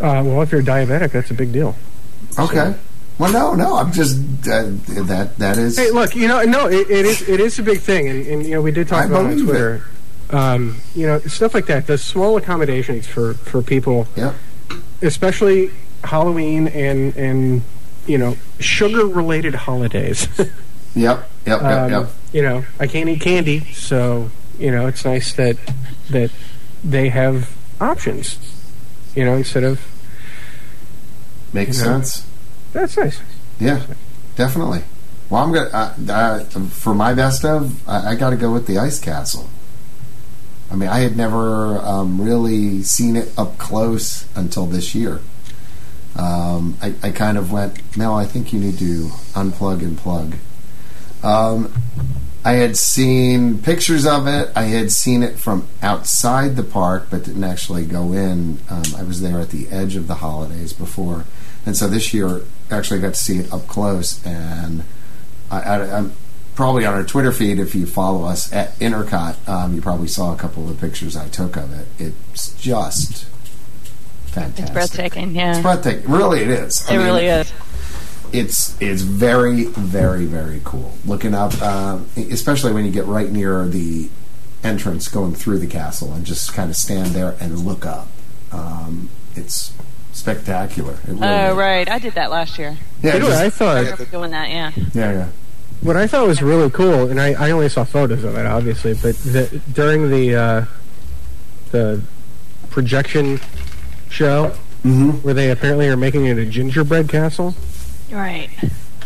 Uh, 0.00 0.24
well, 0.26 0.42
if 0.42 0.50
you're 0.50 0.60
diabetic, 0.60 1.12
that's 1.12 1.30
a 1.30 1.34
big 1.34 1.52
deal. 1.52 1.76
Okay. 2.36 2.56
So, 2.56 2.78
well, 3.20 3.32
no, 3.32 3.54
no. 3.54 3.76
I'm 3.76 3.92
just 3.92 4.18
uh, 4.48 4.72
that 5.04 5.34
that 5.38 5.56
is. 5.56 5.78
Hey, 5.78 5.92
look, 5.92 6.16
you 6.16 6.26
know, 6.26 6.42
no, 6.42 6.66
it, 6.66 6.90
it 6.90 7.06
is 7.06 7.28
it 7.28 7.38
is 7.38 7.60
a 7.60 7.62
big 7.62 7.78
thing, 7.78 8.08
and, 8.08 8.26
and 8.26 8.44
you 8.44 8.50
know, 8.50 8.62
we 8.62 8.72
did 8.72 8.88
talk 8.88 9.04
I 9.04 9.06
about 9.06 9.26
it 9.26 9.38
on 9.38 9.44
Twitter. 9.44 9.84
Um, 10.30 10.80
you 10.96 11.06
know, 11.06 11.20
stuff 11.20 11.54
like 11.54 11.66
that. 11.66 11.86
The 11.86 11.96
small 11.96 12.36
accommodations 12.36 13.06
for 13.06 13.34
for 13.34 13.62
people, 13.62 14.08
yeah. 14.16 14.34
especially 15.00 15.70
Halloween 16.02 16.66
and 16.68 17.16
and 17.16 17.62
you 18.06 18.18
know 18.18 18.36
sugar 18.58 19.06
related 19.06 19.54
holidays. 19.54 20.26
yep, 20.96 21.30
yep, 21.46 21.62
um, 21.62 21.90
yep. 21.90 22.08
You 22.32 22.42
know, 22.42 22.64
I 22.80 22.88
can't 22.88 23.08
eat 23.08 23.20
candy, 23.20 23.60
so 23.74 24.30
you 24.60 24.70
know 24.70 24.86
it's 24.86 25.04
nice 25.04 25.32
that 25.34 25.56
that 26.10 26.30
they 26.84 27.08
have 27.08 27.50
options. 27.80 28.38
You 29.14 29.24
know, 29.24 29.34
instead 29.34 29.64
of 29.64 29.80
makes 31.52 31.78
you 31.78 31.84
know, 31.84 31.90
sense. 31.92 32.26
That's 32.72 32.96
nice. 32.96 33.20
Yeah, 33.58 33.84
definitely. 34.36 34.82
Well, 35.28 35.42
I'm 35.42 35.52
gonna 35.52 35.70
uh, 35.72 35.94
uh, 36.08 36.44
for 36.68 36.94
my 36.94 37.14
best 37.14 37.44
of. 37.44 37.88
I, 37.88 38.12
I 38.12 38.14
got 38.14 38.30
to 38.30 38.36
go 38.36 38.52
with 38.52 38.66
the 38.66 38.78
Ice 38.78 39.00
Castle. 39.00 39.48
I 40.70 40.76
mean, 40.76 40.88
I 40.88 41.00
had 41.00 41.16
never 41.16 41.78
um, 41.78 42.20
really 42.20 42.82
seen 42.84 43.16
it 43.16 43.36
up 43.36 43.58
close 43.58 44.26
until 44.36 44.66
this 44.66 44.94
year. 44.94 45.20
Um, 46.16 46.76
I, 46.80 46.94
I, 47.02 47.10
kind 47.10 47.38
of 47.38 47.50
went, 47.50 47.96
no, 47.96 48.14
I 48.14 48.24
think 48.24 48.52
you 48.52 48.60
need 48.60 48.78
to 48.78 49.08
unplug 49.34 49.80
and 49.80 49.96
plug. 49.96 50.36
Um, 51.22 51.72
I 52.44 52.52
had 52.52 52.76
seen 52.76 53.58
pictures 53.58 54.06
of 54.06 54.26
it. 54.26 54.50
I 54.56 54.64
had 54.64 54.90
seen 54.90 55.22
it 55.22 55.38
from 55.38 55.68
outside 55.82 56.56
the 56.56 56.62
park, 56.62 57.08
but 57.10 57.24
didn't 57.24 57.44
actually 57.44 57.84
go 57.84 58.12
in. 58.12 58.58
Um, 58.70 58.82
I 58.96 59.02
was 59.02 59.20
there 59.20 59.40
at 59.40 59.50
the 59.50 59.68
edge 59.68 59.94
of 59.94 60.06
the 60.06 60.16
holidays 60.16 60.72
before, 60.72 61.24
and 61.66 61.76
so 61.76 61.86
this 61.86 62.14
year 62.14 62.42
actually 62.70 63.00
got 63.00 63.14
to 63.14 63.20
see 63.20 63.38
it 63.38 63.52
up 63.52 63.66
close. 63.66 64.24
And 64.24 64.84
I, 65.50 65.80
am 65.80 66.12
probably 66.54 66.86
on 66.86 66.94
our 66.94 67.04
Twitter 67.04 67.32
feed 67.32 67.58
if 67.58 67.74
you 67.74 67.84
follow 67.84 68.24
us 68.24 68.50
at 68.52 68.78
Intercot. 68.78 69.46
Um, 69.46 69.74
you 69.74 69.82
probably 69.82 70.08
saw 70.08 70.32
a 70.32 70.36
couple 70.36 70.62
of 70.62 70.68
the 70.80 70.86
pictures 70.86 71.16
I 71.16 71.28
took 71.28 71.56
of 71.56 71.78
it. 71.78 71.88
It's 71.98 72.54
just 72.54 73.24
fantastic. 74.26 74.64
It's 74.64 74.72
breathtaking. 74.72 75.34
Yeah, 75.34 75.52
it's 75.52 75.60
breathtaking. 75.60 76.10
Really, 76.10 76.40
it 76.40 76.48
is. 76.48 76.86
I 76.88 76.94
it 76.94 76.96
mean, 76.96 77.06
really 77.06 77.26
is. 77.26 77.52
It's 78.32 78.80
it's 78.80 79.02
very 79.02 79.64
very 79.64 80.26
very 80.26 80.60
cool. 80.64 80.92
Looking 81.04 81.34
up, 81.34 81.52
uh, 81.60 82.00
especially 82.16 82.72
when 82.72 82.84
you 82.84 82.90
get 82.90 83.06
right 83.06 83.30
near 83.30 83.66
the 83.66 84.08
entrance 84.62 85.08
going 85.08 85.34
through 85.34 85.58
the 85.58 85.66
castle 85.66 86.12
and 86.12 86.24
just 86.24 86.52
kind 86.52 86.70
of 86.70 86.76
stand 86.76 87.08
there 87.08 87.36
and 87.40 87.58
look 87.60 87.86
up. 87.86 88.08
Um, 88.52 89.10
it's 89.34 89.72
spectacular. 90.12 90.94
It 90.94 91.08
really 91.08 91.26
oh, 91.26 91.50
is. 91.50 91.56
right. 91.56 91.88
I 91.88 91.98
did 91.98 92.14
that 92.14 92.30
last 92.30 92.58
year. 92.58 92.76
Yeah, 93.02 93.18
just, 93.18 93.30
I 93.32 93.50
thought. 93.50 93.76
I 93.76 93.80
remember 93.80 94.04
doing 94.06 94.30
that, 94.32 94.50
yeah. 94.50 94.72
Yeah, 94.94 95.12
yeah. 95.12 95.28
What 95.80 95.96
I 95.96 96.06
thought 96.06 96.26
was 96.26 96.42
really 96.42 96.68
cool, 96.70 97.08
and 97.08 97.18
I, 97.18 97.32
I 97.32 97.50
only 97.52 97.70
saw 97.70 97.84
photos 97.84 98.22
of 98.22 98.36
it, 98.36 98.44
obviously, 98.44 98.92
but 98.94 99.16
the, 99.18 99.62
during 99.72 100.10
the 100.10 100.34
uh, 100.34 100.64
the 101.70 102.02
projection 102.68 103.40
show, 104.10 104.48
mm-hmm. 104.84 105.10
where 105.22 105.32
they 105.32 105.50
apparently 105.50 105.88
are 105.88 105.96
making 105.96 106.26
it 106.26 106.36
a 106.36 106.44
gingerbread 106.44 107.08
castle. 107.08 107.54
Right. 108.10 108.50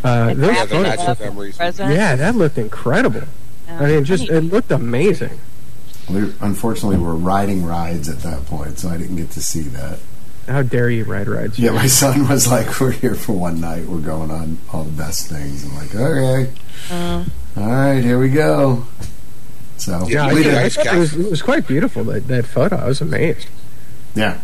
Uh, 0.03 0.35
those 0.35 0.57
photos, 0.69 1.79
yeah, 1.79 2.15
that 2.17 2.35
looked 2.37 2.59
incredible. 2.59 3.23
Yeah. 3.67 3.81
I 3.81 3.87
mean, 3.87 4.05
just 4.05 4.29
it 4.29 4.43
looked 4.43 4.71
amazing. 4.71 5.41
We 6.11 6.35
unfortunately 6.41 6.99
were 6.99 7.15
riding 7.15 7.65
rides 7.65 8.11
at 8.11 8.19
that 8.21 8.45
point, 8.45 8.79
so 8.79 8.91
I 8.91 8.99
didn't 8.99 9.17
get 9.17 9.31
to 9.31 9.43
see 9.43 9.63
that. 9.63 9.99
How 10.47 10.61
dare 10.61 10.91
you 10.91 11.05
ride 11.05 11.27
rides? 11.27 11.59
Yeah, 11.59 11.71
my 11.71 11.87
son 11.87 12.29
was 12.29 12.47
like, 12.47 12.79
"We're 12.79 12.91
here 12.91 13.15
for 13.15 13.33
one 13.33 13.61
night. 13.61 13.87
We're 13.87 14.01
going 14.01 14.31
on 14.31 14.59
all 14.73 14.85
the 14.85 14.91
best 14.93 15.29
things." 15.29 15.65
I'm 15.65 15.75
like, 15.75 15.95
"Okay, 15.95 16.53
uh, 16.91 17.25
all 17.57 17.67
right, 17.67 18.05
here 18.05 18.19
we 18.19 18.29
go." 18.29 18.85
So 19.79 20.07
yeah, 20.07 20.27
I, 20.27 20.31
I 20.31 20.67
it, 20.67 20.99
was, 20.99 21.15
it 21.15 21.31
was 21.31 21.41
quite 21.41 21.67
beautiful. 21.67 22.05
That 22.05 22.29
that 22.29 22.45
photo, 22.45 22.77
I 22.77 22.87
was 22.87 23.01
amazed. 23.01 23.49
Yeah, 24.15 24.41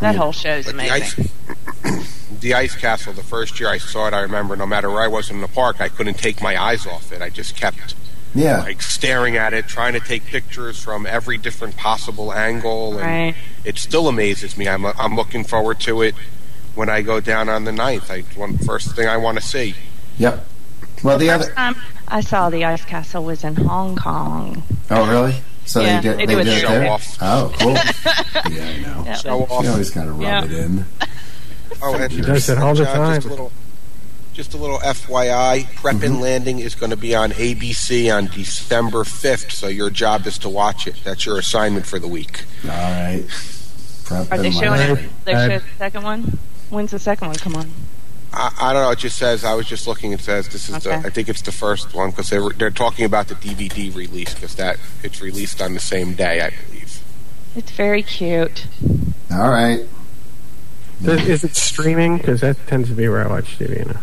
that 0.00 0.16
whole 0.16 0.32
show 0.32 0.56
is 0.56 0.68
amazing. 0.68 1.30
The 2.40 2.54
ice, 2.54 2.74
Castle. 2.74 3.12
The 3.12 3.22
first 3.22 3.58
year 3.60 3.68
I 3.68 3.78
saw 3.78 4.08
it, 4.08 4.14
I 4.14 4.20
remember. 4.20 4.56
No 4.56 4.66
matter 4.66 4.90
where 4.90 5.02
I 5.02 5.08
was 5.08 5.30
in 5.30 5.40
the 5.40 5.48
park, 5.48 5.80
I 5.80 5.88
couldn't 5.88 6.18
take 6.18 6.42
my 6.42 6.60
eyes 6.60 6.86
off 6.86 7.12
it. 7.12 7.22
I 7.22 7.30
just 7.30 7.56
kept 7.56 7.94
yeah. 8.34 8.58
like 8.58 8.82
staring 8.82 9.36
at 9.36 9.54
it, 9.54 9.66
trying 9.66 9.92
to 9.94 10.00
take 10.00 10.24
pictures 10.24 10.82
from 10.82 11.06
every 11.06 11.38
different 11.38 11.76
possible 11.76 12.32
angle, 12.32 12.98
and 12.98 13.00
right. 13.00 13.34
it 13.64 13.78
still 13.78 14.08
amazes 14.08 14.56
me. 14.56 14.68
I'm 14.68 14.84
I'm 14.84 15.16
looking 15.16 15.44
forward 15.44 15.80
to 15.80 16.02
it 16.02 16.14
when 16.74 16.88
I 16.88 17.02
go 17.02 17.20
down 17.20 17.48
on 17.48 17.64
the 17.64 17.70
9th. 17.70 18.10
I 18.10 18.22
one 18.38 18.58
first 18.58 18.96
thing 18.96 19.08
I 19.08 19.16
want 19.16 19.38
to 19.38 19.44
see. 19.44 19.74
Yep. 20.18 20.46
Well, 21.02 21.18
the, 21.18 21.26
the 21.26 21.32
other 21.32 21.52
time 21.52 21.76
I 22.08 22.20
saw 22.20 22.50
the 22.50 22.64
ice 22.64 22.84
castle 22.84 23.24
was 23.24 23.44
in 23.44 23.56
Hong 23.56 23.96
Kong. 23.96 24.62
Oh, 24.90 25.10
really? 25.10 25.36
So 25.66 25.80
yeah, 25.80 26.00
they 26.00 26.08
did, 26.08 26.28
they, 26.28 26.34
they 26.34 26.44
did 26.44 26.60
show 26.60 26.68
there? 26.68 26.90
off. 26.90 27.18
Oh, 27.20 27.52
cool. 27.58 27.72
yeah, 28.52 28.68
I 28.68 28.78
know. 28.80 29.04
Yep. 29.06 29.16
Show 29.18 29.42
off. 29.44 29.64
She 29.64 29.68
always 29.68 29.90
kind 29.90 30.08
of 30.10 30.18
rub 30.18 30.22
yep. 30.22 30.44
it 30.44 30.52
in. 30.52 30.84
Oh, 31.82 31.94
and 31.94 32.12
she 32.12 32.20
does 32.20 32.48
it 32.48 32.58
all 32.58 32.74
the 32.74 32.84
time. 32.84 33.20
Just 33.20 33.26
a 33.26 33.30
little, 33.30 33.52
just 34.32 34.54
a 34.54 34.56
little 34.56 34.78
FYI, 34.78 35.72
Prep 35.76 35.96
mm-hmm. 35.96 36.04
and 36.04 36.20
Landing 36.20 36.58
is 36.58 36.74
going 36.74 36.90
to 36.90 36.96
be 36.96 37.14
on 37.14 37.30
ABC 37.30 38.14
on 38.14 38.26
December 38.26 39.04
5th, 39.04 39.52
so 39.52 39.68
your 39.68 39.90
job 39.90 40.26
is 40.26 40.38
to 40.38 40.48
watch 40.48 40.86
it. 40.86 40.96
That's 41.04 41.24
your 41.24 41.38
assignment 41.38 41.86
for 41.86 41.98
the 41.98 42.08
week. 42.08 42.44
All 42.64 42.70
right. 42.70 43.24
Prep 44.04 44.32
Are 44.32 44.38
they 44.38 44.50
showing 44.50 44.80
it? 44.80 45.10
They 45.24 45.32
show 45.32 45.58
the 45.58 45.64
second 45.78 46.02
one? 46.02 46.38
When's 46.70 46.90
the 46.90 46.98
second 46.98 47.28
one 47.28 47.36
come 47.36 47.54
on? 47.56 47.70
I, 48.32 48.52
I, 48.60 48.72
don't 48.72 48.82
know. 48.82 48.90
It 48.90 48.98
just 48.98 49.16
says. 49.16 49.44
I 49.44 49.54
was 49.54 49.66
just 49.66 49.86
looking. 49.86 50.12
It 50.12 50.20
says 50.20 50.48
this 50.48 50.68
is 50.68 50.86
okay. 50.86 51.00
the. 51.00 51.06
I 51.06 51.10
think 51.10 51.28
it's 51.28 51.42
the 51.42 51.52
first 51.52 51.94
one 51.94 52.10
because 52.10 52.30
they're 52.30 52.48
they're 52.50 52.70
talking 52.70 53.04
about 53.04 53.28
the 53.28 53.36
DVD 53.36 53.94
release 53.94 54.34
because 54.34 54.56
that 54.56 54.78
it's 55.04 55.22
released 55.22 55.62
on 55.62 55.74
the 55.74 55.80
same 55.80 56.14
day, 56.14 56.40
I 56.40 56.50
believe. 56.50 57.00
It's 57.54 57.70
very 57.70 58.02
cute. 58.02 58.66
All 59.30 59.50
right. 59.50 59.86
Is 61.06 61.44
it 61.44 61.56
streaming? 61.56 62.18
Because 62.18 62.40
that 62.40 62.56
tends 62.66 62.88
to 62.88 62.94
be 62.94 63.08
where 63.08 63.24
I 63.24 63.28
watch 63.28 63.58
TV. 63.58 63.78
You 63.78 63.84
know. 63.84 64.00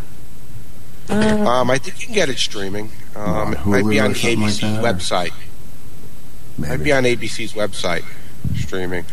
Uh, 1.10 1.48
um, 1.48 1.70
I 1.70 1.78
think 1.78 2.00
you 2.00 2.06
can 2.06 2.14
get 2.14 2.28
it 2.28 2.38
streaming. 2.38 2.90
Um, 3.16 3.54
it 3.54 3.66
might 3.66 3.88
be 3.88 4.00
on 4.00 4.12
the 4.12 4.18
ABC's 4.18 4.62
like 4.62 4.96
website. 4.96 5.32
Maybe. 6.58 6.70
Might 6.70 6.84
be 6.84 6.92
on 6.92 7.04
ABC's 7.04 7.52
website 7.52 8.04
streaming. 8.54 9.04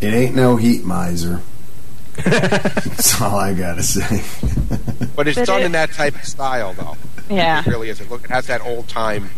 It 0.00 0.12
ain't 0.12 0.34
no 0.34 0.56
heat 0.56 0.84
miser. 0.84 1.40
That's 2.24 3.20
all 3.20 3.38
I 3.38 3.54
gotta 3.54 3.82
say. 3.82 4.22
but 5.16 5.28
it's 5.28 5.38
but 5.38 5.46
done 5.46 5.62
it, 5.62 5.66
in 5.66 5.72
that 5.72 5.92
type 5.92 6.14
of 6.14 6.24
style, 6.24 6.74
though. 6.74 6.96
Yeah, 7.30 7.60
it 7.60 7.66
really 7.66 7.88
is. 7.88 8.00
It, 8.00 8.10
look, 8.10 8.24
it 8.24 8.30
has 8.30 8.48
that 8.48 8.60
old 8.66 8.88
time 8.88 9.30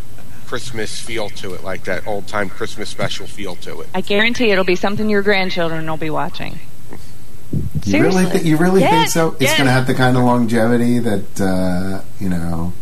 Christmas 0.46 0.98
feel 1.00 1.28
to 1.30 1.54
it, 1.54 1.62
like 1.62 1.84
that 1.84 2.06
old 2.06 2.26
time 2.26 2.48
Christmas 2.48 2.88
special 2.88 3.26
feel 3.26 3.54
to 3.56 3.80
it. 3.80 3.88
I 3.94 4.00
guarantee 4.00 4.50
it'll 4.50 4.64
be 4.64 4.76
something 4.76 5.08
your 5.08 5.22
grandchildren 5.22 5.88
will 5.88 5.96
be 5.96 6.10
watching. 6.10 6.58
You 7.84 8.02
really, 8.02 8.24
th- 8.26 8.44
you 8.44 8.56
really 8.56 8.80
think 8.80 9.08
so? 9.08 9.32
It's 9.32 9.42
yes. 9.42 9.56
going 9.58 9.66
to 9.66 9.72
have 9.72 9.86
the 9.86 9.94
kind 9.94 10.16
of 10.16 10.24
longevity 10.24 10.98
that 11.00 11.40
uh, 11.40 12.02
you 12.20 12.28
know 12.28 12.72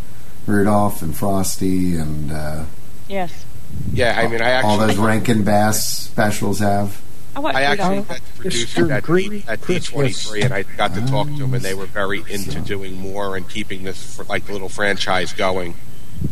Rudolph 0.47 1.03
and 1.03 1.17
Frosty 1.17 1.97
and 1.97 2.31
uh, 2.33 2.65
Yes. 3.09 3.45
Yeah, 3.93 4.19
I 4.19 4.29
mean, 4.29 4.41
I 4.43 4.61
all 4.63 4.77
those 4.79 4.91
actually, 4.91 5.07
Rankin 5.07 5.45
Bass 5.45 5.87
specials 6.07 6.59
have. 6.61 7.01
I 7.35 7.41
watched 7.41 7.57
I 7.57 7.63
actually 7.63 7.89
Rudolph. 8.01 8.09
met 8.11 8.21
the 8.37 8.43
producer 8.43 8.93
at, 8.93 9.03
Green 9.03 9.43
at 9.49 9.61
D23, 9.63 10.45
and 10.45 10.53
I 10.55 10.63
got 10.63 10.95
to 10.95 11.01
talk 11.07 11.27
to 11.29 11.39
them, 11.39 11.55
and 11.55 11.65
they 11.65 11.75
were 11.75 11.87
very 11.87 12.19
into 12.29 12.53
So- 12.53 12.61
doing 12.61 12.97
more 12.99 13.37
and 13.37 13.49
keeping 13.49 13.85
this 13.85 14.15
for, 14.17 14.25
like 14.25 14.47
the 14.47 14.53
little 14.53 14.69
franchise 14.69 15.33
going, 15.33 15.75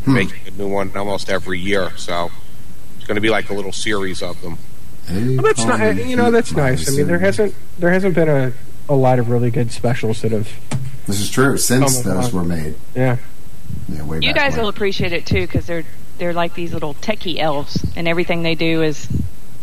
Hmm. 0.05 0.15
making 0.15 0.47
a 0.47 0.51
new 0.51 0.69
one 0.69 0.93
almost 0.95 1.31
every 1.31 1.59
year. 1.59 1.93
So 1.97 2.31
it's 2.99 3.07
going 3.07 3.17
to 3.17 3.21
be 3.23 3.31
like 3.31 3.49
a 3.51 3.55
little 3.55 3.73
series 3.73 4.23
of 4.23 4.41
them. 4.43 4.59
Well, 5.09 5.43
that's 5.43 5.65
not. 5.65 5.97
You 5.97 6.17
know, 6.17 6.31
that's 6.31 6.53
nice. 6.53 6.89
I 6.89 6.97
mean, 6.97 7.07
there 7.07 7.19
hasn't 7.19 7.55
there 7.79 7.91
hasn't 7.91 8.15
been 8.15 8.29
a 8.29 8.53
a 8.89 8.95
lot 8.95 9.19
of 9.19 9.29
really 9.29 9.51
good 9.51 9.71
specials 9.73 10.23
that 10.23 10.33
have. 10.33 10.49
This 11.07 11.21
is 11.21 11.31
true. 11.31 11.57
Since 11.57 12.03
those 12.03 12.33
were 12.33 12.45
made, 12.45 12.75
Yeah. 12.95 13.17
yeah, 13.89 14.03
way 14.05 14.19
You 14.23 14.33
guys 14.33 14.53
when. 14.53 14.63
will 14.63 14.69
appreciate 14.69 15.13
it 15.13 15.27
too 15.27 15.41
because 15.43 15.67
they're 15.67 15.85
they're 16.19 16.33
like 16.35 16.55
these 16.55 16.73
little 16.73 16.95
techie 16.95 17.39
elves, 17.39 17.85
and 17.97 18.07
everything 18.07 18.43
they 18.43 18.55
do 18.55 18.83
is, 18.83 19.09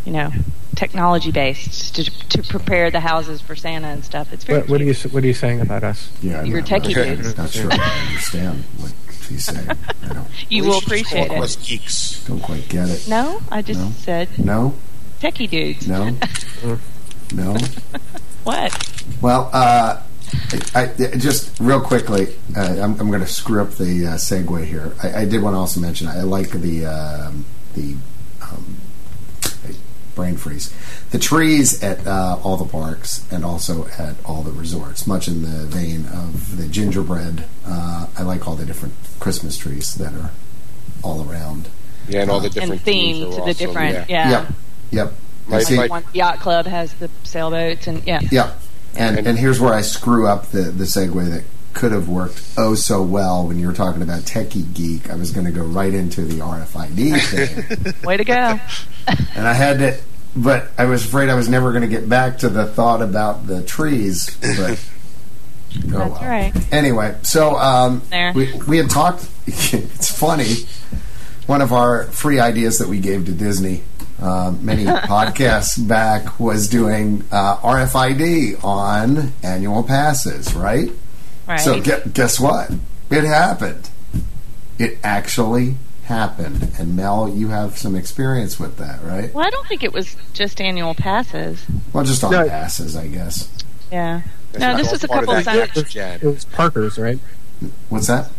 you 0.05 0.11
know, 0.11 0.31
technology 0.75 1.31
based 1.31 1.95
to 1.95 2.03
to 2.29 2.43
prepare 2.43 2.91
the 2.91 2.99
houses 2.99 3.39
for 3.41 3.55
Santa 3.55 3.87
and 3.87 4.03
stuff. 4.03 4.33
It's 4.33 4.43
very 4.43 4.59
What, 4.61 4.69
what 4.69 4.81
are 4.81 4.85
you. 4.85 4.93
What 5.11 5.23
are 5.23 5.27
you 5.27 5.33
saying 5.33 5.61
about 5.61 5.83
us? 5.83 6.09
Yeah, 6.21 6.43
You're 6.43 6.59
not, 6.61 6.69
techie 6.69 6.97
I'm 7.09 7.15
dudes. 7.17 7.37
Not 7.37 7.49
sure 7.51 7.71
I 7.71 8.05
understand 8.07 8.63
what 8.79 8.93
she's 9.21 9.45
saying. 9.45 9.69
I 9.69 10.13
don't, 10.13 10.27
You 10.49 10.65
will 10.65 10.81
should 10.81 10.89
just 10.97 11.05
call 11.11 11.21
appreciate 11.21 11.41
us 11.43 11.55
it. 11.55 11.63
geeks. 11.63 12.23
don't 12.25 12.41
quite 12.41 12.67
get 12.67 12.89
it. 12.89 13.07
No, 13.07 13.39
I 13.49 13.61
just 13.61 13.79
No. 13.79 13.91
said 13.99 14.29
No, 14.43 14.73
techie 15.19 15.49
dudes. 15.49 15.87
no, 15.87 16.09
no. 17.33 17.57
What? 18.43 18.93
Well, 19.21 19.49
uh, 19.53 20.01
I, 20.73 20.81
I, 20.81 20.87
just 21.17 21.59
real 21.59 21.81
quickly, 21.81 22.35
uh, 22.55 22.61
I'm, 22.81 22.99
I'm 22.99 23.07
going 23.09 23.21
to 23.21 23.27
screw 23.27 23.61
up 23.61 23.71
the 23.71 24.07
uh, 24.07 24.13
segue 24.15 24.65
here. 24.65 24.93
I, 25.01 25.21
I 25.21 25.25
did 25.25 25.41
want 25.41 25.53
to 25.55 25.57
also 25.59 25.79
mention 25.79 26.07
I 26.07 26.21
like 26.21 26.51
the 26.51 26.85
um, 26.85 27.45
the 27.75 27.95
um, 28.41 28.77
brain 30.15 30.35
freeze, 30.35 30.73
the 31.11 31.19
trees 31.19 31.83
at 31.83 32.05
uh, 32.07 32.39
all 32.43 32.57
the 32.57 32.65
parks 32.65 33.25
and 33.31 33.45
also 33.45 33.87
at 33.99 34.15
all 34.25 34.41
the 34.43 34.51
resorts. 34.51 35.05
Much 35.07 35.27
in 35.27 35.43
the 35.43 35.65
vein 35.67 36.05
of 36.07 36.57
the 36.57 36.67
gingerbread, 36.67 37.45
uh, 37.65 38.07
I 38.17 38.23
like 38.23 38.47
all 38.47 38.55
the 38.55 38.65
different 38.65 38.95
Christmas 39.19 39.57
trees 39.57 39.93
that 39.95 40.13
are 40.13 40.31
all 41.03 41.29
around. 41.29 41.69
Yeah, 42.09 42.21
and 42.21 42.31
all 42.31 42.39
the 42.39 42.49
different 42.49 42.71
And 42.71 42.83
different 42.83 42.97
themed 43.05 43.13
teams 43.23 43.35
to 43.35 43.41
the 43.43 43.53
different. 43.53 44.09
yeah. 44.09 44.29
Yeah. 44.29 44.29
Yep, 44.41 44.53
yep. 44.91 45.13
Like- 45.47 45.63
see. 45.65 45.77
One 45.87 46.03
yacht 46.13 46.39
club 46.39 46.65
has 46.65 46.93
the 46.95 47.09
sailboats 47.23 47.87
and 47.87 48.05
yeah. 48.05 48.19
Yeah, 48.31 48.53
and 48.95 49.17
And- 49.25 49.37
here's 49.37 49.59
where 49.59 49.73
I 49.73 49.81
screw 49.81 50.27
up 50.27 50.47
the 50.51 50.63
the 50.63 50.83
segue 50.85 51.29
that 51.31 51.43
could 51.73 51.91
have 51.91 52.09
worked 52.09 52.41
oh 52.57 52.73
so 52.73 53.03
well 53.03 53.47
when 53.47 53.59
you 53.59 53.67
were 53.67 53.73
talking 53.73 54.01
about 54.01 54.21
techie 54.23 54.73
geek. 54.73 55.09
I 55.11 55.15
was 55.15 55.31
going 55.31 55.45
to 55.45 55.51
go 55.51 55.61
right 55.63 55.93
into 55.93 56.21
the 56.25 56.39
RFID 56.41 57.21
thing, 57.93 57.93
Way 58.03 58.17
to 58.17 58.23
go. 58.25 58.59
and 59.35 59.47
I 59.47 59.53
had 59.53 59.77
to, 59.79 59.97
but 60.35 60.71
I 60.77 60.85
was 60.85 61.05
afraid 61.05 61.29
I 61.29 61.35
was 61.35 61.47
never 61.47 61.71
going 61.71 61.83
to 61.83 61.87
get 61.87 62.09
back 62.09 62.39
to 62.39 62.49
the 62.49 62.65
thought 62.65 63.01
about 63.03 63.45
the 63.47 63.61
trees. 63.63 64.35
But 64.41 64.59
oh 64.59 64.79
That's 65.75 66.19
well. 66.19 66.29
right. 66.29 66.73
Anyway, 66.73 67.15
so 67.21 67.55
um, 67.57 68.01
we 68.33 68.51
we 68.67 68.77
had 68.77 68.89
talked. 68.89 69.27
it's 69.45 70.11
funny. 70.11 70.55
One 71.45 71.61
of 71.61 71.71
our 71.71 72.05
free 72.05 72.39
ideas 72.39 72.79
that 72.79 72.87
we 72.89 72.99
gave 72.99 73.25
to 73.27 73.31
Disney 73.31 73.83
uh, 74.21 74.53
many 74.61 74.85
podcasts 74.85 75.85
back 75.87 76.39
was 76.39 76.67
doing 76.67 77.23
uh, 77.31 77.57
RFID 77.57 78.63
on 78.63 79.33
annual 79.43 79.83
passes, 79.83 80.53
right? 80.53 80.91
Right. 81.47 81.59
So 81.59 81.81
gu- 81.81 82.09
guess 82.13 82.39
what? 82.39 82.71
It 83.09 83.23
happened. 83.23 83.89
It 84.79 84.97
actually 85.03 85.75
happened. 86.03 86.71
And 86.79 86.95
Mel, 86.95 87.29
you 87.29 87.49
have 87.49 87.77
some 87.77 87.95
experience 87.95 88.59
with 88.59 88.77
that, 88.77 89.03
right? 89.03 89.33
well, 89.33 89.45
I 89.45 89.49
don't 89.49 89.67
think 89.67 89.83
it 89.83 89.93
was 89.93 90.15
just 90.33 90.59
annual 90.61 90.93
passes. 90.93 91.65
Well, 91.93 92.03
just 92.03 92.23
on 92.23 92.31
No. 92.31 92.47
passes, 92.47 92.95
I 92.95 93.07
guess. 93.07 93.49
Yeah. 93.91 94.21
That's 94.51 94.61
No, 94.61 94.77
this 94.77 94.91
was 94.91 95.03
a 95.03 95.07
part 95.07 95.23
of 95.23 95.27
couple 95.27 95.39
of 95.39 95.45
that 95.73 95.87
Santa. 95.87 96.15
It 96.15 96.23
was 96.33 96.45
Parker's, 96.45 96.97
right? 96.97 97.19
What's 97.89 98.07
that? 98.07 98.29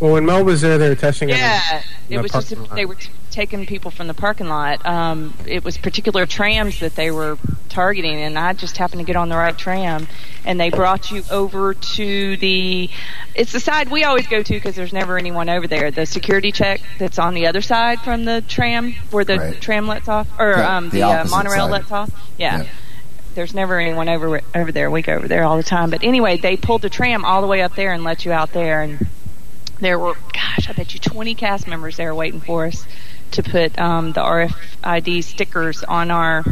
Well, 0.00 0.12
when 0.12 0.26
Mel 0.26 0.44
was 0.44 0.60
there, 0.60 0.78
they 0.78 0.88
were 0.88 0.94
testing 0.94 1.28
it. 1.28 1.32
in- 1.32 1.38
Yeah, 1.38 1.60
in 2.08 2.14
it 2.14 2.16
the 2.18 2.22
was 2.22 2.30
just 2.32 2.56
lot. 2.56 2.74
they 2.76 2.86
were 2.86 2.94
t- 2.94 3.08
taking 3.32 3.66
people 3.66 3.90
from 3.90 4.06
the 4.06 4.14
parking 4.14 4.48
lot. 4.48 4.84
Um, 4.86 5.34
it 5.44 5.64
was 5.64 5.76
particular 5.76 6.24
trams 6.24 6.78
that 6.80 6.94
they 6.94 7.10
were 7.10 7.36
targeting, 7.68 8.14
and 8.16 8.38
I 8.38 8.52
just 8.52 8.76
happened 8.76 9.00
to 9.00 9.04
get 9.04 9.16
on 9.16 9.28
the 9.28 9.36
right 9.36 9.56
tram. 9.58 10.06
And 10.44 10.58
they 10.60 10.70
brought 10.70 11.10
you 11.10 11.24
over 11.32 11.74
to 11.74 12.36
the. 12.36 12.88
It's 13.34 13.50
the 13.52 13.58
side 13.60 13.90
we 13.90 14.04
always 14.04 14.26
go 14.28 14.40
to 14.42 14.52
because 14.54 14.76
there's 14.76 14.92
never 14.92 15.18
anyone 15.18 15.48
over 15.48 15.66
there. 15.66 15.90
The 15.90 16.06
security 16.06 16.52
check 16.52 16.80
that's 16.98 17.18
on 17.18 17.34
the 17.34 17.46
other 17.48 17.60
side 17.60 18.00
from 18.00 18.24
the 18.24 18.40
tram, 18.42 18.94
where 19.10 19.24
the 19.24 19.38
Right. 19.38 19.60
tram 19.60 19.88
lets 19.88 20.08
off, 20.08 20.28
or 20.38 20.50
Yeah, 20.56 20.76
um, 20.76 20.90
the 20.90 20.98
the, 21.00 21.06
uh, 21.06 21.24
monorail 21.28 21.64
side. 21.66 21.70
lets 21.72 21.90
off. 21.92 22.10
Yeah. 22.38 22.58
Yeah. 22.62 22.64
There's 23.34 23.52
never 23.54 23.78
anyone 23.78 24.08
over 24.08 24.40
over 24.54 24.72
there. 24.72 24.90
We 24.90 25.02
go 25.02 25.14
over 25.14 25.28
there 25.28 25.44
all 25.44 25.56
the 25.56 25.62
time. 25.64 25.90
But 25.90 26.02
anyway, 26.04 26.38
they 26.38 26.56
pulled 26.56 26.82
the 26.82 26.88
tram 26.90 27.24
all 27.24 27.40
the 27.40 27.46
way 27.48 27.62
up 27.62 27.74
there 27.74 27.92
and 27.92 28.04
let 28.04 28.24
you 28.24 28.32
out 28.32 28.52
there, 28.52 28.80
and 28.82 29.06
there 29.80 29.98
were, 29.98 30.14
gosh, 30.32 30.68
I 30.68 30.72
bet 30.72 30.94
you 30.94 31.00
20 31.00 31.34
cast 31.34 31.66
members 31.66 31.96
there 31.96 32.14
waiting 32.14 32.40
for 32.40 32.66
us 32.66 32.84
to 33.32 33.42
put 33.42 33.78
um, 33.78 34.12
the 34.12 34.20
RFID 34.20 35.22
stickers 35.24 35.84
on 35.84 36.10
our 36.10 36.44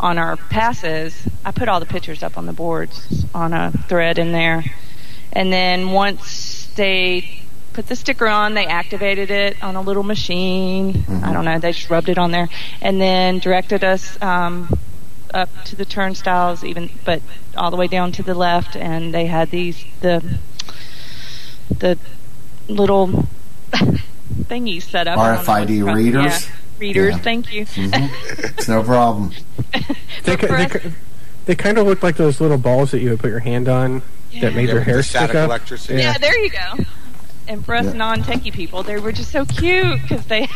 on 0.00 0.18
our 0.18 0.36
passes. 0.36 1.28
I 1.44 1.52
put 1.52 1.68
all 1.68 1.80
the 1.80 1.86
pictures 1.86 2.22
up 2.22 2.38
on 2.38 2.46
the 2.46 2.52
boards 2.52 3.26
on 3.34 3.52
a 3.52 3.70
thread 3.88 4.18
in 4.18 4.32
there, 4.32 4.64
and 5.32 5.52
then 5.52 5.90
once 5.92 6.66
they 6.76 7.42
put 7.72 7.86
the 7.86 7.94
sticker 7.94 8.26
on, 8.26 8.54
they 8.54 8.66
activated 8.66 9.30
it 9.30 9.62
on 9.62 9.76
a 9.76 9.82
little 9.82 10.02
machine. 10.02 11.04
I 11.22 11.32
don't 11.32 11.44
know, 11.44 11.58
they 11.58 11.72
just 11.72 11.90
rubbed 11.90 12.08
it 12.08 12.18
on 12.18 12.30
there, 12.30 12.48
and 12.80 13.00
then 13.00 13.38
directed 13.38 13.84
us. 13.84 14.20
Um, 14.22 14.78
up 15.32 15.48
to 15.64 15.76
the 15.76 15.84
turnstiles, 15.84 16.64
even 16.64 16.90
but 17.04 17.22
all 17.56 17.70
the 17.70 17.76
way 17.76 17.86
down 17.86 18.10
to 18.10 18.22
the 18.22 18.34
left, 18.34 18.74
and 18.76 19.14
they 19.14 19.26
had 19.26 19.50
these 19.50 19.84
the 20.00 20.38
the 21.78 21.98
little 22.70 23.26
thingies 23.72 24.82
set 24.82 25.06
up. 25.08 25.18
I 25.18 25.36
don't 25.36 25.46
know 25.46 25.52
RFID 25.52 25.94
readers? 25.94 26.46
Yeah, 26.48 26.54
readers. 26.78 27.14
Yeah. 27.16 27.18
Thank 27.22 27.52
you. 27.52 27.66
It's 27.76 28.68
no 28.68 28.82
problem. 28.82 29.32
They, 30.24 30.36
But 30.36 30.40
they, 30.50 30.64
us- 30.66 30.92
they 31.46 31.54
kind 31.54 31.78
of 31.78 31.86
looked 31.86 32.02
like 32.02 32.16
those 32.16 32.40
little 32.40 32.58
balls 32.58 32.90
that 32.90 33.00
you 33.00 33.10
would 33.10 33.20
put 33.20 33.30
your 33.30 33.38
hand 33.40 33.68
on 33.68 34.02
that 34.40 34.54
made 34.54 34.68
your 34.68 34.80
hair 34.82 35.02
stick 35.02 35.16
static 35.16 35.36
up. 35.36 35.46
electricity. 35.48 36.00
yeah, 36.02 36.18
there 36.18 36.38
you 36.38 36.50
go. 36.50 36.84
And 37.48 37.64
for 37.64 37.74
us 37.74 37.86
Yeah. 37.86 37.92
non-techie 37.94 38.52
people, 38.52 38.82
they 38.82 38.98
were 38.98 39.12
just 39.12 39.30
so 39.32 39.44
cute 39.46 40.00
because 40.02 40.26
they 40.26 40.46
Do 40.46 40.52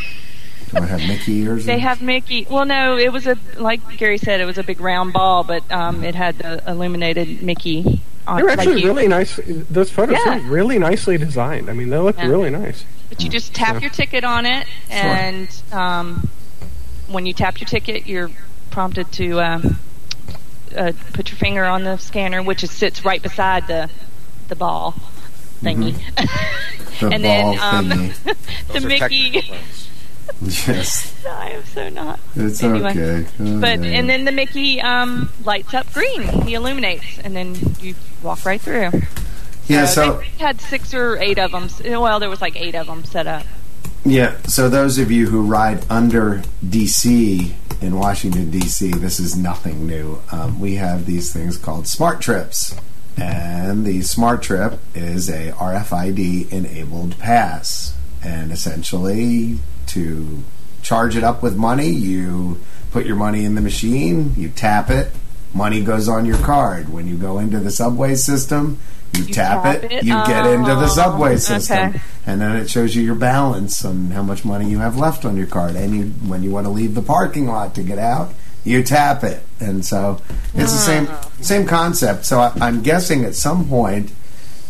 I 0.76 0.80
have 0.86 1.00
Mickey 1.00 1.38
ears? 1.38 1.64
they 1.64 1.78
have 1.78 2.02
Mickey. 2.02 2.46
Well, 2.48 2.66
no, 2.66 2.96
it 2.98 3.10
was 3.12 3.26
a 3.26 3.36
like 3.56 3.96
Gary 3.96 4.18
said, 4.18 4.40
it 4.40 4.44
was 4.44 4.58
a 4.58 4.62
big 4.62 4.80
round 4.80 5.12
ball, 5.14 5.42
but 5.44 5.70
um, 5.72 6.04
it 6.04 6.14
had 6.14 6.38
the 6.38 6.62
illuminated 6.70 7.42
Mickey. 7.42 8.02
On, 8.26 8.36
They 8.36 8.42
were 8.42 8.48
like 8.50 8.58
actually 8.60 8.80
you- 8.82 8.86
really 8.86 9.08
nice. 9.08 9.38
Those 9.46 9.90
photos 9.90 10.18
Yeah. 10.24 10.36
were 10.38 10.42
really 10.54 10.78
nicely 10.78 11.18
designed. 11.18 11.68
I 11.68 11.72
mean, 11.74 11.90
they 11.90 11.98
look 11.98 12.16
Yeah. 12.16 12.26
really 12.28 12.50
nice. 12.50 12.84
But 13.10 13.22
you 13.22 13.28
just 13.28 13.52
tap 13.54 13.74
Yeah. 13.74 13.80
your 13.82 13.90
ticket 13.90 14.24
on 14.24 14.46
it, 14.46 14.66
and 14.90 15.48
um, 15.72 16.28
when 17.06 17.26
you 17.26 17.34
tap 17.34 17.60
your 17.60 17.68
ticket, 17.68 18.06
you're 18.06 18.30
prompted 18.70 19.12
to 19.12 19.40
um, 19.42 19.78
uh, 20.76 20.92
put 21.12 21.30
your 21.30 21.36
finger 21.38 21.64
on 21.64 21.84
the 21.84 21.98
scanner, 21.98 22.42
which 22.42 22.64
is, 22.64 22.70
sits 22.70 23.04
right 23.04 23.22
beside 23.22 23.66
the 23.66 23.90
the 24.48 24.56
ball 24.56 24.94
thingy. 25.62 25.94
The 27.00 27.08
and 27.10 27.22
ball 27.24 27.52
then 27.54 27.58
um, 27.60 27.90
thingy. 27.90 28.14
the 28.24 28.72
Those 28.72 28.84
are 28.84 28.88
Mickey. 28.88 29.30
technical 29.32 29.56
terms. 29.56 29.88
Yes, 30.68 31.14
I 31.26 31.50
am 31.50 31.64
so 31.66 31.88
not. 31.90 32.18
it's 32.34 32.62
Anyway. 32.62 32.90
okay. 32.90 33.26
Oh, 33.40 33.60
But 33.60 33.80
yeah. 33.80 33.90
and 33.98 34.08
then 34.08 34.24
the 34.24 34.32
Mickey 34.32 34.80
um, 34.80 35.28
lights 35.44 35.74
up 35.74 35.92
green. 35.92 36.22
He 36.46 36.54
illuminates, 36.54 37.18
and 37.18 37.34
then 37.36 37.54
you 37.80 37.94
walk 38.24 38.44
right 38.44 38.60
through. 38.60 38.90
yeah, 39.66 39.84
Uh, 39.84 39.86
so 39.86 40.12
they 40.18 40.26
had 40.44 40.60
six 40.60 40.92
or 40.94 41.16
eight 41.18 41.38
of 41.38 41.52
them. 41.52 41.68
Well, 42.00 42.18
there 42.20 42.30
was 42.30 42.40
like 42.40 42.56
eight 42.56 42.74
of 42.74 42.86
them 42.86 43.04
set 43.04 43.26
up. 43.26 43.44
yeah, 44.04 44.36
so 44.42 44.68
those 44.68 44.98
of 44.98 45.10
you 45.10 45.28
who 45.28 45.42
ride 45.42 45.84
under 45.90 46.42
DC 46.64 47.52
in 47.80 47.98
Washington 47.98 48.50
DC, 48.50 48.94
this 49.00 49.20
is 49.20 49.36
nothing 49.36 49.86
new. 49.86 50.20
Um, 50.32 50.58
we 50.60 50.74
have 50.76 51.06
these 51.06 51.32
things 51.32 51.56
called 51.58 51.86
Smart 51.86 52.20
Trips, 52.20 52.74
and 53.16 53.84
the 53.86 54.02
Smart 54.02 54.42
Trip 54.42 54.78
is 54.94 55.28
a 55.28 55.52
RFID 55.52 56.50
enabled 56.52 57.18
pass, 57.18 57.94
and 58.22 58.50
essentially 58.52 59.58
to 59.88 60.42
charge 60.82 61.16
it 61.16 61.24
up 61.24 61.42
with 61.42 61.56
money, 61.56 61.88
you 61.88 62.60
put 62.90 63.06
your 63.06 63.16
money 63.16 63.44
in 63.44 63.54
the 63.54 63.60
machine, 63.60 64.34
you 64.36 64.48
tap 64.48 64.90
it, 64.90 65.10
money 65.55 65.82
goes 65.82 66.09
on 66.09 66.24
your 66.26 66.38
card. 66.38 66.88
When 66.92 67.07
you 67.07 67.16
go 67.16 67.38
into 67.38 67.61
the 67.61 67.70
subway 67.70 68.14
system, 68.16 68.78
you, 69.14 69.24
You 69.24 69.34
tap, 69.34 69.62
tap 69.62 69.84
it, 69.84 69.92
it? 69.92 70.05
you 70.05 70.12
get 70.26 70.46
into 70.46 70.74
the 70.74 70.84
Oh, 70.84 70.88
subway 70.88 71.36
system, 71.36 71.90
okay. 71.90 72.00
and 72.26 72.40
then 72.40 72.57
it 72.57 72.68
shows 72.68 72.96
you 72.96 73.02
your 73.02 73.14
balance 73.14 73.84
and 73.84 74.12
how 74.12 74.22
much 74.22 74.44
money 74.44 74.68
you 74.68 74.78
have 74.80 74.96
left 74.98 75.24
on 75.24 75.36
your 75.36 75.46
card. 75.46 75.76
And 75.76 75.94
you, 75.94 76.05
when 76.28 76.42
you 76.42 76.50
want 76.50 76.66
to 76.66 76.70
leave 76.70 76.94
the 76.96 77.02
parking 77.02 77.46
lot 77.46 77.74
to 77.76 77.82
get 77.84 77.98
out, 77.98 78.32
you 78.64 78.82
tap 78.82 79.22
it, 79.22 79.42
and 79.61 79.84
so 79.84 80.20
it's 80.55 80.72
the 80.72 80.78
same 80.78 81.09
same 81.40 81.66
concept. 81.66 82.24
So 82.24 82.40
I, 82.40 82.52
I'm 82.61 82.82
guessing 82.82 83.24
at 83.24 83.34
some 83.34 83.68
point 83.68 84.11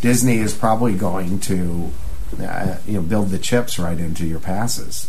Disney 0.00 0.38
is 0.38 0.52
probably 0.52 0.94
going 0.94 1.38
to 1.40 1.90
uh, 2.42 2.76
you 2.86 2.94
know 2.94 3.02
build 3.02 3.30
the 3.30 3.38
chips 3.38 3.78
right 3.78 3.98
into 3.98 4.26
your 4.26 4.40
passes. 4.40 5.08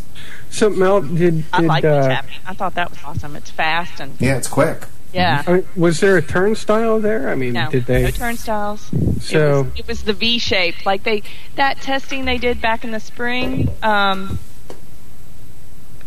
So 0.50 0.70
Mel, 0.70 1.02
did, 1.02 1.18
did 1.18 1.44
I 1.52 1.60
like 1.62 1.84
uh, 1.84 2.00
the 2.02 2.08
tapping. 2.08 2.36
I 2.46 2.54
thought 2.54 2.74
that 2.76 2.88
was 2.90 2.98
awesome. 3.04 3.34
It's 3.36 3.50
fast 3.50 4.00
and 4.00 4.18
Yeah, 4.20 4.36
it's 4.36 4.48
quick. 4.48 4.84
Yeah. 5.12 5.42
I 5.46 5.52
mean, 5.52 5.66
was 5.76 6.00
there 6.00 6.16
a 6.16 6.22
turnstile 6.22 7.00
there? 7.00 7.28
I 7.30 7.34
mean, 7.34 7.52
No, 7.54 7.70
did 7.70 7.86
they? 7.86 8.02
no 8.04 8.10
turnstiles. 8.10 8.90
So- 9.20 9.60
it 9.60 9.64
was, 9.64 9.78
it 9.80 9.86
was 9.88 10.02
the 10.04 10.12
V 10.12 10.38
shaped, 10.38 10.84
like 10.86 11.02
they 11.04 11.22
that 11.56 11.80
testing 11.80 12.24
they 12.24 12.38
did 12.38 12.60
back 12.60 12.84
in 12.84 12.90
the 12.90 13.00
spring. 13.00 13.68
Um, 13.82 14.38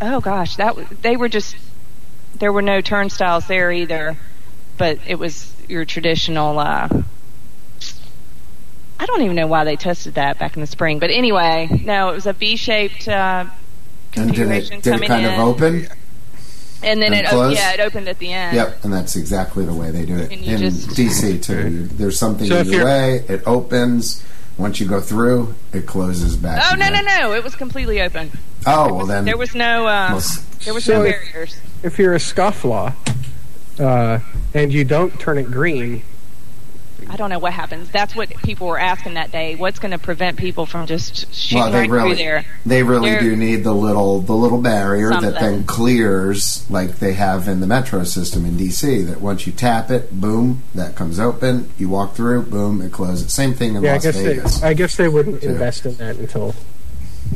oh 0.00 0.20
gosh, 0.20 0.56
that 0.56 0.76
they 1.02 1.16
were 1.16 1.28
just 1.28 1.56
there 2.38 2.52
were 2.52 2.62
no 2.62 2.80
turnstiles 2.80 3.46
there 3.48 3.70
either, 3.72 4.16
but 4.78 4.98
it 5.06 5.18
was 5.18 5.54
your 5.68 5.84
traditional. 5.84 6.58
Uh, 6.58 6.88
I 8.98 9.06
don't 9.06 9.22
even 9.22 9.34
know 9.36 9.46
why 9.46 9.64
they 9.64 9.76
tested 9.76 10.14
that 10.14 10.38
back 10.38 10.56
in 10.56 10.60
the 10.60 10.66
spring, 10.66 10.98
but 10.98 11.10
anyway, 11.10 11.68
no, 11.84 12.10
it 12.10 12.14
was 12.14 12.26
a 12.26 12.32
V 12.34 12.56
shaped 12.56 13.08
uh, 13.08 13.46
And 14.14 14.34
did 14.34 14.50
it 14.50 14.68
did 14.70 14.84
coming 14.84 15.04
it 15.04 15.08
kind 15.08 15.26
in, 15.26 15.32
of 15.34 15.40
open? 15.40 15.88
And 16.82 17.00
then 17.02 17.12
and 17.12 17.26
it 17.26 17.30
close? 17.30 17.54
yeah 17.54 17.72
it 17.74 17.80
opened 17.80 18.08
at 18.08 18.18
the 18.18 18.32
end. 18.32 18.56
Yep, 18.56 18.84
and 18.84 18.92
that's 18.92 19.16
exactly 19.16 19.64
the 19.64 19.74
way 19.74 19.90
they 19.90 20.04
do 20.06 20.16
it 20.16 20.30
And 20.32 20.40
you 20.40 20.54
in 20.54 20.60
just- 20.60 20.88
DC 20.90 21.42
too. 21.42 21.84
There's 21.88 22.18
something 22.18 22.46
So 22.48 22.56
in 22.56 22.60
if 22.62 22.66
your 22.68 22.80
you're- 22.82 22.84
way. 22.90 23.24
It 23.28 23.42
opens. 23.46 24.22
Once 24.58 24.78
you 24.78 24.86
go 24.86 25.00
through, 25.00 25.54
it 25.72 25.86
closes 25.86 26.36
back. 26.36 26.62
Oh 26.70 26.74
no 26.76 26.88
no 26.90 27.00
again. 27.00 27.04
no! 27.20 27.32
It 27.32 27.42
was 27.42 27.54
completely 27.54 28.02
open. 28.02 28.30
Oh 28.66 28.92
well, 28.92 29.06
then 29.06 29.24
There 29.24 29.38
was 29.38 29.54
no 29.54 29.86
uh, 29.86 30.08
Well, 30.10 30.16
s- 30.18 30.44
there 30.66 30.74
was 30.74 30.84
so 30.84 30.98
no 30.98 31.04
if- 31.04 31.14
barriers. 31.32 31.56
if 31.82 31.98
you're 31.98 32.12
a 32.14 32.18
scofflaw 32.18 32.92
uh, 33.78 34.18
and 34.52 34.70
you 34.72 34.84
don't 34.84 35.18
turn 35.18 35.38
it 35.38 35.50
green, 35.50 36.02
I 37.12 37.16
don't 37.16 37.28
know 37.28 37.40
what 37.40 37.52
happens. 37.52 37.90
That's 37.90 38.14
what 38.14 38.28
people 38.44 38.68
were 38.68 38.78
asking 38.78 39.14
that 39.14 39.32
day. 39.32 39.56
What's 39.56 39.80
going 39.80 39.90
to 39.90 39.98
prevent 39.98 40.38
people 40.38 40.64
from 40.64 40.86
just 40.86 41.34
shooting 41.34 41.58
well, 41.58 41.72
they 41.72 41.80
right 41.80 41.90
really 41.90 42.08
through 42.10 42.16
there? 42.18 42.44
they 42.64 42.82
really 42.84 43.10
They're- 43.10 43.20
do 43.20 43.36
need 43.36 43.64
the 43.64 43.74
little 43.74 44.20
the 44.20 44.32
little 44.34 44.60
barrier 44.62 45.10
that 45.10 45.40
then 45.40 45.64
clears 45.64 46.64
like 46.70 47.00
they 47.00 47.14
have 47.14 47.48
in 47.48 47.58
the 47.60 47.66
metro 47.66 48.04
system 48.04 48.44
in 48.44 48.56
DC. 48.56 49.06
That 49.06 49.20
once 49.20 49.44
you 49.46 49.52
tap 49.52 49.90
it, 49.90 50.20
boom, 50.20 50.62
that 50.76 50.94
comes 50.94 51.18
open. 51.18 51.70
You 51.78 51.88
walk 51.88 52.14
through, 52.14 52.42
boom, 52.42 52.80
it 52.80 52.92
closes. 52.92 53.32
Same 53.34 53.54
thing 53.54 53.74
in 53.74 53.82
yeah, 53.82 53.94
I 53.94 53.98
guess 53.98 54.16
Vegas. 54.16 54.60
they, 54.60 54.66
I 54.68 54.74
guess 54.74 54.96
they 54.96 55.08
wouldn't 55.08 55.42
Too. 55.42 55.48
invest 55.50 55.86
in 55.86 55.96
that 55.96 56.16
until 56.16 56.54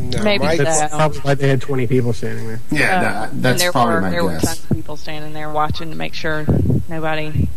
No, 0.01 0.23
Maybe 0.23 0.45
my- 0.45 0.57
so. 0.57 0.89
probably 0.89 1.19
why 1.21 1.35
they 1.35 1.49
had 1.49 1.61
20 1.61 1.87
people 1.89 2.13
standing 2.13 2.47
there. 2.49 2.61
yeah, 2.71 2.99
Uh, 2.99 3.03
that- 3.03 3.33
and 3.33 3.43
that's 3.43 3.63
there 3.63 3.73
probably 3.73 3.95
were, 3.95 4.01
my 4.03 4.11
there 4.11 4.25
were 4.25 4.39
tons 4.39 4.63
of 4.65 4.69
people 4.77 4.97
standing 4.97 5.33
there 5.33 5.51
watching 5.51 5.91
to 5.91 5.97
make 5.97 6.15
sure 6.15 6.45
nobody. 6.89 7.49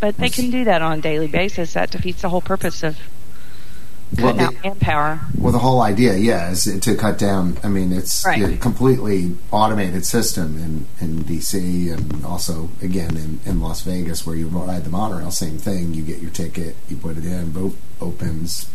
But 0.00 0.16
they 0.16 0.30
can 0.30 0.50
do 0.50 0.64
that 0.64 0.80
on 0.82 0.98
a 0.98 1.00
daily 1.02 1.26
basis. 1.28 1.74
That 1.74 1.90
defeats 1.90 2.22
the 2.22 2.30
whole 2.30 2.40
purpose 2.40 2.82
of 2.82 2.96
Well, 4.18 4.32
the- 4.34 4.52
manpower. 4.64 5.20
Well, 5.38 5.52
the 5.52 5.58
whole 5.60 5.82
idea, 5.82 6.16
yeah, 6.16 6.50
is 6.50 6.64
to 6.80 6.94
cut 6.96 7.18
down. 7.18 7.58
I 7.62 7.68
mean, 7.68 7.92
it's 7.92 8.24
Right. 8.24 8.42
a 8.42 8.56
completely 8.56 9.36
automated 9.52 10.04
system 10.04 10.58
in, 11.00 11.06
in 11.06 11.22
DC 11.24 11.90
and 11.92 12.24
also, 12.24 12.70
again, 12.82 13.16
in, 13.16 13.38
in 13.44 13.60
Las 13.60 13.82
Vegas 13.82 14.26
where 14.26 14.34
you 14.34 14.48
ride 14.48 14.84
the 14.84 14.90
monorail, 14.90 15.30
same 15.30 15.58
thing. 15.58 15.94
You 15.94 16.02
get 16.02 16.20
your 16.20 16.30
ticket, 16.32 16.74
you 16.88 16.96
put 16.96 17.18
it 17.18 17.24
in, 17.24 17.52
boop, 17.52 17.74
opens, 18.00 18.66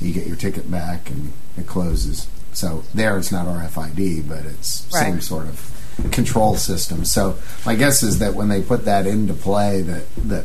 you 0.00 0.12
get 0.12 0.26
your 0.26 0.36
ticket 0.36 0.70
back, 0.70 1.10
and 1.10 1.32
it 1.56 1.66
closes. 1.66 2.28
So 2.52 2.84
there 2.94 3.18
it's 3.18 3.32
not 3.32 3.46
RFID, 3.48 4.20
but 4.28 4.44
it's 4.44 4.86
Right. 4.92 5.02
same 5.02 5.20
sort 5.20 5.46
of 5.46 5.72
control 6.12 6.56
system. 6.56 7.04
So 7.04 7.36
my 7.64 7.74
guess 7.74 8.02
is 8.02 8.18
that 8.20 8.34
when 8.34 8.48
they 8.48 8.62
put 8.62 8.84
that 8.84 9.06
into 9.06 9.34
play, 9.34 9.82
that, 9.82 10.04
that 10.28 10.44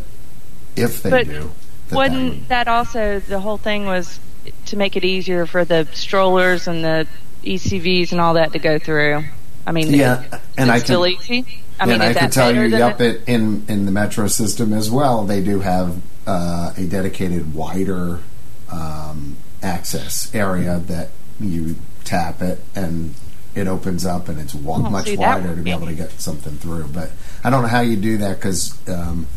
if 0.76 1.04
they 1.04 1.10
But 1.10 1.26
do, 1.28 1.34
that 1.34 1.50
that 1.90 1.96
Wasn't 1.96 2.30
would- 2.30 2.48
that 2.50 2.68
also 2.68 3.20
the 3.20 3.40
whole 3.40 3.58
thing 3.58 3.86
was 3.86 4.20
to 4.68 4.78
make 4.78 4.96
it 4.96 5.04
easier 5.04 5.46
for 5.46 5.66
the 5.66 5.88
strollers 5.94 6.68
and 6.68 6.84
the 6.84 7.08
ECVs 7.44 8.12
and 8.12 8.22
all 8.22 8.36
that 8.36 8.54
to 8.54 8.60
go 8.60 8.80
through? 8.80 9.24
I 9.68 9.72
mean, 9.72 9.94
Yeah, 9.94 10.24
and 10.58 10.72
I 10.72 10.80
still 10.80 11.04
can- 11.04 11.14
easy. 11.14 11.46
I 11.80 11.86
mean, 11.86 11.96
and 11.96 12.04
I 12.04 12.14
can 12.14 12.30
tell 12.30 12.54
you, 12.56 12.62
yup, 12.64 13.02
it- 13.02 13.24
in 13.28 13.66
in 13.68 13.86
the 13.86 13.92
metro 13.92 14.28
system 14.28 14.72
as 14.74 14.90
well, 14.92 15.24
they 15.26 15.42
do 15.42 15.60
have 15.62 15.96
uh, 16.28 16.72
a 16.78 16.84
dedicated 16.84 17.54
wider 17.56 18.20
um, 18.72 19.38
access 19.64 20.30
area 20.34 20.80
that 20.88 21.10
you 21.40 21.76
tap 22.04 22.42
it 22.42 22.64
and 22.76 23.14
it 23.56 23.68
opens 23.68 24.06
up 24.06 24.30
and 24.30 24.40
it's 24.40 24.56
Oh, 24.56 24.78
much 24.80 25.12
wider 25.18 25.50
to 25.50 25.56
be 25.56 25.64
be- 25.64 25.72
able 25.72 25.88
to 25.88 25.94
get 25.94 26.20
something 26.22 26.54
through. 26.58 26.88
But 26.88 27.12
I 27.44 27.50
don't 27.50 27.64
know 27.64 27.68
how 27.68 27.82
you 27.82 27.98
do 27.98 28.18
that 28.20 28.38
because 28.38 28.78
um, 28.88 29.28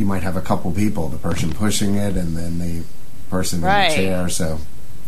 you 0.00 0.06
might 0.06 0.22
have 0.24 0.34
a 0.36 0.40
couple 0.40 0.72
people, 0.72 1.08
the 1.08 1.18
person 1.18 1.52
pushing 1.52 1.94
it 1.94 2.16
and 2.16 2.34
then 2.36 2.58
the 2.58 2.82
person 3.28 3.60
Right. 3.60 3.84
in 3.84 3.90
the 3.90 3.96
chair. 3.96 4.28
So. 4.30 4.58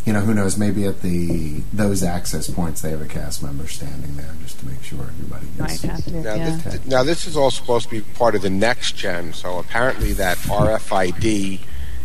You 0.04 0.12
know, 0.12 0.20
who 0.20 0.34
knows? 0.34 0.58
Maybe 0.58 0.84
at 0.84 1.00
the 1.00 1.62
those 1.72 2.02
access 2.02 2.50
points, 2.50 2.80
they 2.80 2.90
have 2.90 3.00
a 3.00 3.06
cast 3.06 3.40
member 3.40 3.68
standing 3.68 4.16
there 4.16 4.34
just 4.42 4.58
to 4.58 4.66
make 4.66 4.82
sure 4.82 4.98
everybody 5.00 5.46
gets. 5.56 5.80
have 5.82 6.04
to, 6.06 6.10
Now, 6.10 6.34
yeah. 6.34 6.56
this, 6.56 6.86
now, 6.86 7.02
this 7.04 7.24
is 7.24 7.36
all 7.36 7.52
supposed 7.52 7.84
to 7.88 7.90
be 7.92 8.00
part 8.00 8.34
of 8.34 8.42
the 8.42 8.50
next 8.50 8.96
gen, 8.96 9.32
so 9.32 9.60
apparently 9.60 10.12
that 10.14 10.38
RFID 10.38 11.60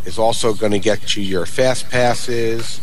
is 0.05 0.19
also 0.19 0.53
going 0.53 0.73
to 0.73 0.79
get 0.79 1.15
you 1.15 1.23
your 1.23 1.47
fast 1.47 1.89
passes, 1.89 2.77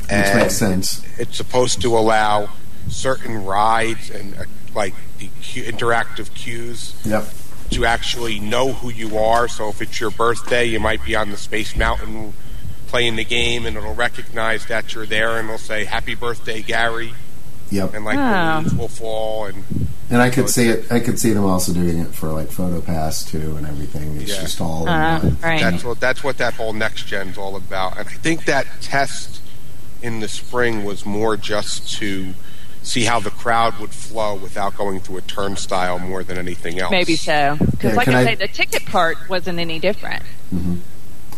Which 0.00 0.10
and 0.12 0.38
makes 0.40 0.56
sense. 0.56 1.02
it's 1.18 1.36
supposed 1.36 1.82
to 1.82 1.94
allow 1.98 2.48
certain 2.88 3.44
rides 3.44 4.08
and 4.08 4.34
uh, 4.34 4.44
like 4.74 4.94
the 5.18 5.26
cu- 5.42 5.64
interactive 5.70 6.32
cues 6.34 6.94
Yep. 7.04 7.28
To 7.74 7.84
actually 7.84 8.40
know 8.40 8.72
who 8.72 8.90
you 8.90 9.18
are. 9.18 9.48
So 9.48 9.68
if 9.68 9.80
it's 9.82 10.00
your 10.00 10.10
birthday, 10.10 10.64
you 10.64 10.80
might 10.80 11.04
be 11.04 11.14
on 11.16 11.30
the 11.30 11.36
Space 11.36 11.76
Mountain 11.76 12.32
playing 12.88 13.16
the 13.16 13.24
game, 13.24 13.66
and 13.66 13.76
it'll 13.76 13.94
recognize 13.94 14.66
that 14.66 14.94
you're 14.94 15.06
there, 15.06 15.38
and 15.38 15.46
it'll 15.48 15.58
say 15.58 15.84
"Happy 15.84 16.14
Birthday, 16.14 16.62
Gary," 16.62 17.14
Yep. 17.70 17.94
and 17.94 18.04
like 18.04 18.18
Oh. 18.18 18.60
balloons 18.60 18.74
will 18.74 18.88
fall, 18.88 19.46
and 19.46 19.64
And 20.10 20.20
I 20.20 20.28
could 20.30 20.50
see 20.50 20.68
it. 20.68 20.84
I 20.92 21.00
could 21.00 21.18
see 21.18 21.32
them 21.32 21.44
also 21.46 21.72
doing 21.72 21.98
it 21.98 22.14
for 22.14 22.28
like 22.28 22.50
PhotoPass 22.50 23.26
too 23.28 23.56
and 23.56 23.66
everything. 23.66 24.18
It's 24.20 24.30
Yeah. 24.34 24.42
just 24.42 24.60
all 24.60 24.82
in 24.82 24.88
Uh, 24.92 25.18
one. 25.20 25.38
right. 25.42 25.60
That's 25.60 25.82
what 25.82 25.98
that's 25.98 26.22
what 26.22 26.36
that 26.38 26.54
whole 26.54 26.74
next 26.74 27.06
gen's 27.06 27.38
all 27.38 27.56
about. 27.56 27.98
And 27.98 28.06
I 28.08 28.12
think 28.12 28.44
that 28.44 28.66
test 28.82 29.40
in 30.02 30.20
the 30.20 30.28
spring 30.28 30.84
was 30.84 31.06
more 31.06 31.36
just 31.38 31.90
to 31.94 32.34
see 32.84 33.04
how 33.04 33.18
the 33.18 33.30
crowd 33.30 33.78
would 33.80 33.90
flow 33.90 34.34
without 34.36 34.76
going 34.76 35.00
through 35.00 35.16
a 35.16 35.22
turnstile 35.22 35.98
more 35.98 36.22
than 36.22 36.38
anything 36.38 36.78
else. 36.78 36.90
Maybe 36.92 37.16
so. 37.16 37.56
Because, 37.58 37.90
Yeah, 37.92 37.96
like 37.96 38.08
I, 38.08 38.20
I- 38.20 38.24
say, 38.24 38.34
the 38.36 38.48
ticket 38.48 38.86
part 38.86 39.16
wasn't 39.28 39.58
any 39.58 39.78
different. 39.80 40.22
And 40.52 40.82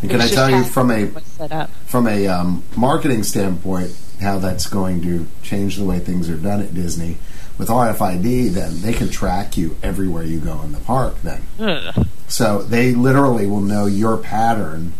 It 0.03 0.09
can 0.09 0.21
I 0.21 0.27
tell 0.27 0.49
you 0.49 0.63
from 0.63 0.91
a 0.91 1.19
set 1.21 1.51
up. 1.51 1.71
from 1.87 2.07
a 2.07 2.27
um, 2.27 2.63
marketing 2.75 3.23
standpoint 3.23 3.95
how 4.21 4.37
that's 4.39 4.67
going 4.67 5.01
to 5.01 5.25
change 5.41 5.77
the 5.77 5.85
way 5.85 5.99
things 5.99 6.29
are 6.29 6.37
done 6.37 6.61
at 6.61 6.73
Disney 6.73 7.17
with 7.57 7.69
RFID? 7.69 8.51
Then 8.51 8.81
they 8.81 8.93
can 8.93 9.09
track 9.09 9.57
you 9.57 9.75
everywhere 9.81 10.23
you 10.23 10.39
go 10.39 10.61
in 10.61 10.71
the 10.73 10.79
park. 10.79 11.15
Then 11.23 11.41
Ugh. 11.59 12.05
So 12.27 12.61
they 12.61 12.93
literally 12.93 13.47
will 13.47 13.61
know 13.61 13.85
your 13.87 14.17
pattern. 14.17 14.93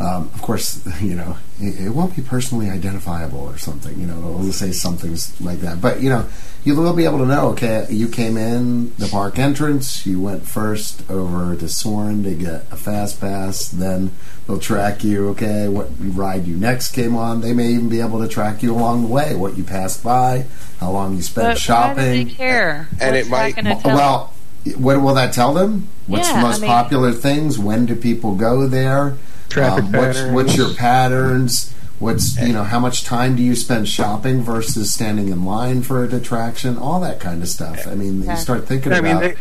Um, 0.00 0.28
of 0.34 0.42
course, 0.42 0.84
you 1.00 1.14
know 1.14 1.36
it, 1.60 1.86
it 1.86 1.90
won't 1.90 2.16
be 2.16 2.22
personally 2.22 2.68
identifiable 2.68 3.38
or 3.40 3.56
something. 3.58 3.98
You 3.98 4.06
know, 4.06 4.18
it'll 4.40 4.52
say 4.52 4.72
something 4.72 5.16
like 5.40 5.60
that. 5.60 5.80
But 5.80 6.00
you 6.02 6.10
know, 6.10 6.26
you 6.64 6.74
will 6.74 6.94
be 6.94 7.04
able 7.04 7.18
to 7.18 7.26
know. 7.26 7.48
Okay, 7.50 7.86
you 7.90 8.08
came 8.08 8.36
in 8.36 8.92
the 8.96 9.06
park 9.06 9.38
entrance. 9.38 10.04
You 10.04 10.20
went 10.20 10.48
first 10.48 11.08
over 11.10 11.54
to 11.56 11.68
Soarin' 11.68 12.24
to 12.24 12.34
get 12.34 12.66
a 12.72 12.76
fast 12.76 13.20
pass. 13.20 13.68
Then 13.68 14.10
they'll 14.48 14.58
track 14.58 15.04
you. 15.04 15.28
Okay, 15.30 15.68
what 15.68 15.90
ride 16.00 16.46
you 16.46 16.56
next 16.56 16.90
came 16.92 17.14
on. 17.16 17.40
They 17.40 17.52
may 17.54 17.68
even 17.68 17.88
be 17.88 18.00
able 18.00 18.20
to 18.20 18.28
track 18.28 18.62
you 18.64 18.74
along 18.74 19.02
the 19.02 19.08
way. 19.08 19.36
What 19.36 19.56
you 19.56 19.62
passed 19.62 20.02
by, 20.02 20.46
how 20.80 20.90
long 20.90 21.14
you 21.14 21.22
spent 21.22 21.46
But 21.48 21.58
shopping. 21.58 21.96
why 21.96 22.18
do 22.18 22.24
they 22.24 22.34
care? 22.34 22.88
And 23.00 23.14
What's 23.14 23.28
it 23.28 23.30
might- 23.30 23.54
tell 23.80 23.96
Well, 23.96 24.32
what 24.76 25.00
will 25.00 25.14
that 25.14 25.32
tell 25.32 25.54
them? 25.54 25.86
What's 26.08 26.28
Yeah, 26.28 26.36
the 26.36 26.42
most 26.42 26.58
I 26.58 26.60
mean- 26.62 26.70
popular 26.70 27.12
things? 27.12 27.58
When 27.58 27.86
do 27.86 27.94
people 27.94 28.34
go 28.34 28.66
there? 28.66 29.14
Um, 29.56 29.92
what's, 29.92 30.18
patterns. 30.18 30.34
what's 30.34 30.56
your 30.56 30.74
patterns? 30.74 31.74
What's 31.98 32.40
you 32.40 32.52
know 32.52 32.64
how 32.64 32.80
much 32.80 33.04
time 33.04 33.36
do 33.36 33.42
you 33.42 33.54
spend 33.54 33.88
shopping 33.88 34.42
versus 34.42 34.92
standing 34.92 35.28
in 35.28 35.44
line 35.44 35.82
for 35.82 36.04
an 36.04 36.14
attraction? 36.14 36.76
All 36.76 37.00
that 37.00 37.20
kind 37.20 37.40
of 37.42 37.48
stuff. 37.48 37.86
I 37.86 37.94
mean, 37.94 38.22
you 38.22 38.36
start 38.36 38.66
thinking 38.66 38.92
I 38.92 39.00
mean, 39.00 39.16
about. 39.16 39.36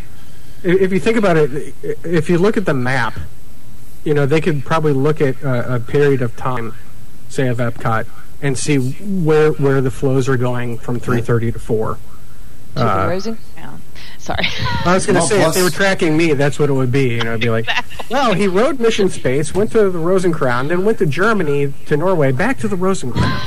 they, 0.62 0.72
if 0.72 0.92
you 0.92 1.00
think 1.00 1.18
about 1.18 1.36
it, 1.36 1.74
if 2.04 2.30
you 2.30 2.38
look 2.38 2.56
at 2.56 2.66
the 2.66 2.74
map, 2.74 3.20
you 4.04 4.14
know 4.14 4.26
they 4.26 4.40
could 4.40 4.64
probably 4.64 4.94
look 4.94 5.20
at 5.20 5.42
a, 5.42 5.76
a 5.76 5.80
period 5.80 6.22
of 6.22 6.38
time, 6.38 6.76
say 7.28 7.48
of 7.48 7.58
Epcot, 7.58 8.08
and 8.42 8.58
see 8.58 8.78
where 8.78 9.52
where 9.54 9.82
the 9.82 9.92
flows 9.92 10.30
are 10.30 10.38
going 10.38 10.78
from 10.78 11.00
three 11.00 11.22
thirty 11.22 11.52
to 11.52 11.60
four. 11.60 11.98
Uh, 12.76 13.10
Rosentown. 13.10 13.38
Sorry. 14.24 14.48
I 14.86 14.94
was 14.94 15.06
going 15.06 15.16
to 15.16 15.20
Well, 15.20 15.28
say 15.28 15.36
plus- 15.36 15.50
if 15.50 15.56
they 15.56 15.64
were 15.64 15.70
tracking 15.70 16.16
me, 16.16 16.32
that's 16.34 16.58
what 16.58 16.70
it 16.70 16.74
would 16.74 16.94
be. 16.94 17.10
You 17.16 17.24
know, 17.24 17.32
it'd 17.32 17.42
be 17.42 17.50
like, 17.50 17.68
well, 18.10 18.34
he 18.34 18.48
rode 18.48 18.80
Mission 18.80 19.10
Space, 19.10 19.54
went 19.54 19.72
to 19.74 19.90
the 19.90 20.00
Rose 20.00 20.26
& 20.26 20.32
Crown, 20.34 20.70
then 20.70 20.86
went 20.86 21.00
to 21.00 21.06
Germany 21.06 21.74
to 21.88 21.98
Norway, 21.98 22.32
back 22.32 22.58
to 22.60 22.70
the 22.70 22.78
Rose 22.78 23.04
& 23.04 23.12
Crown. 23.12 23.42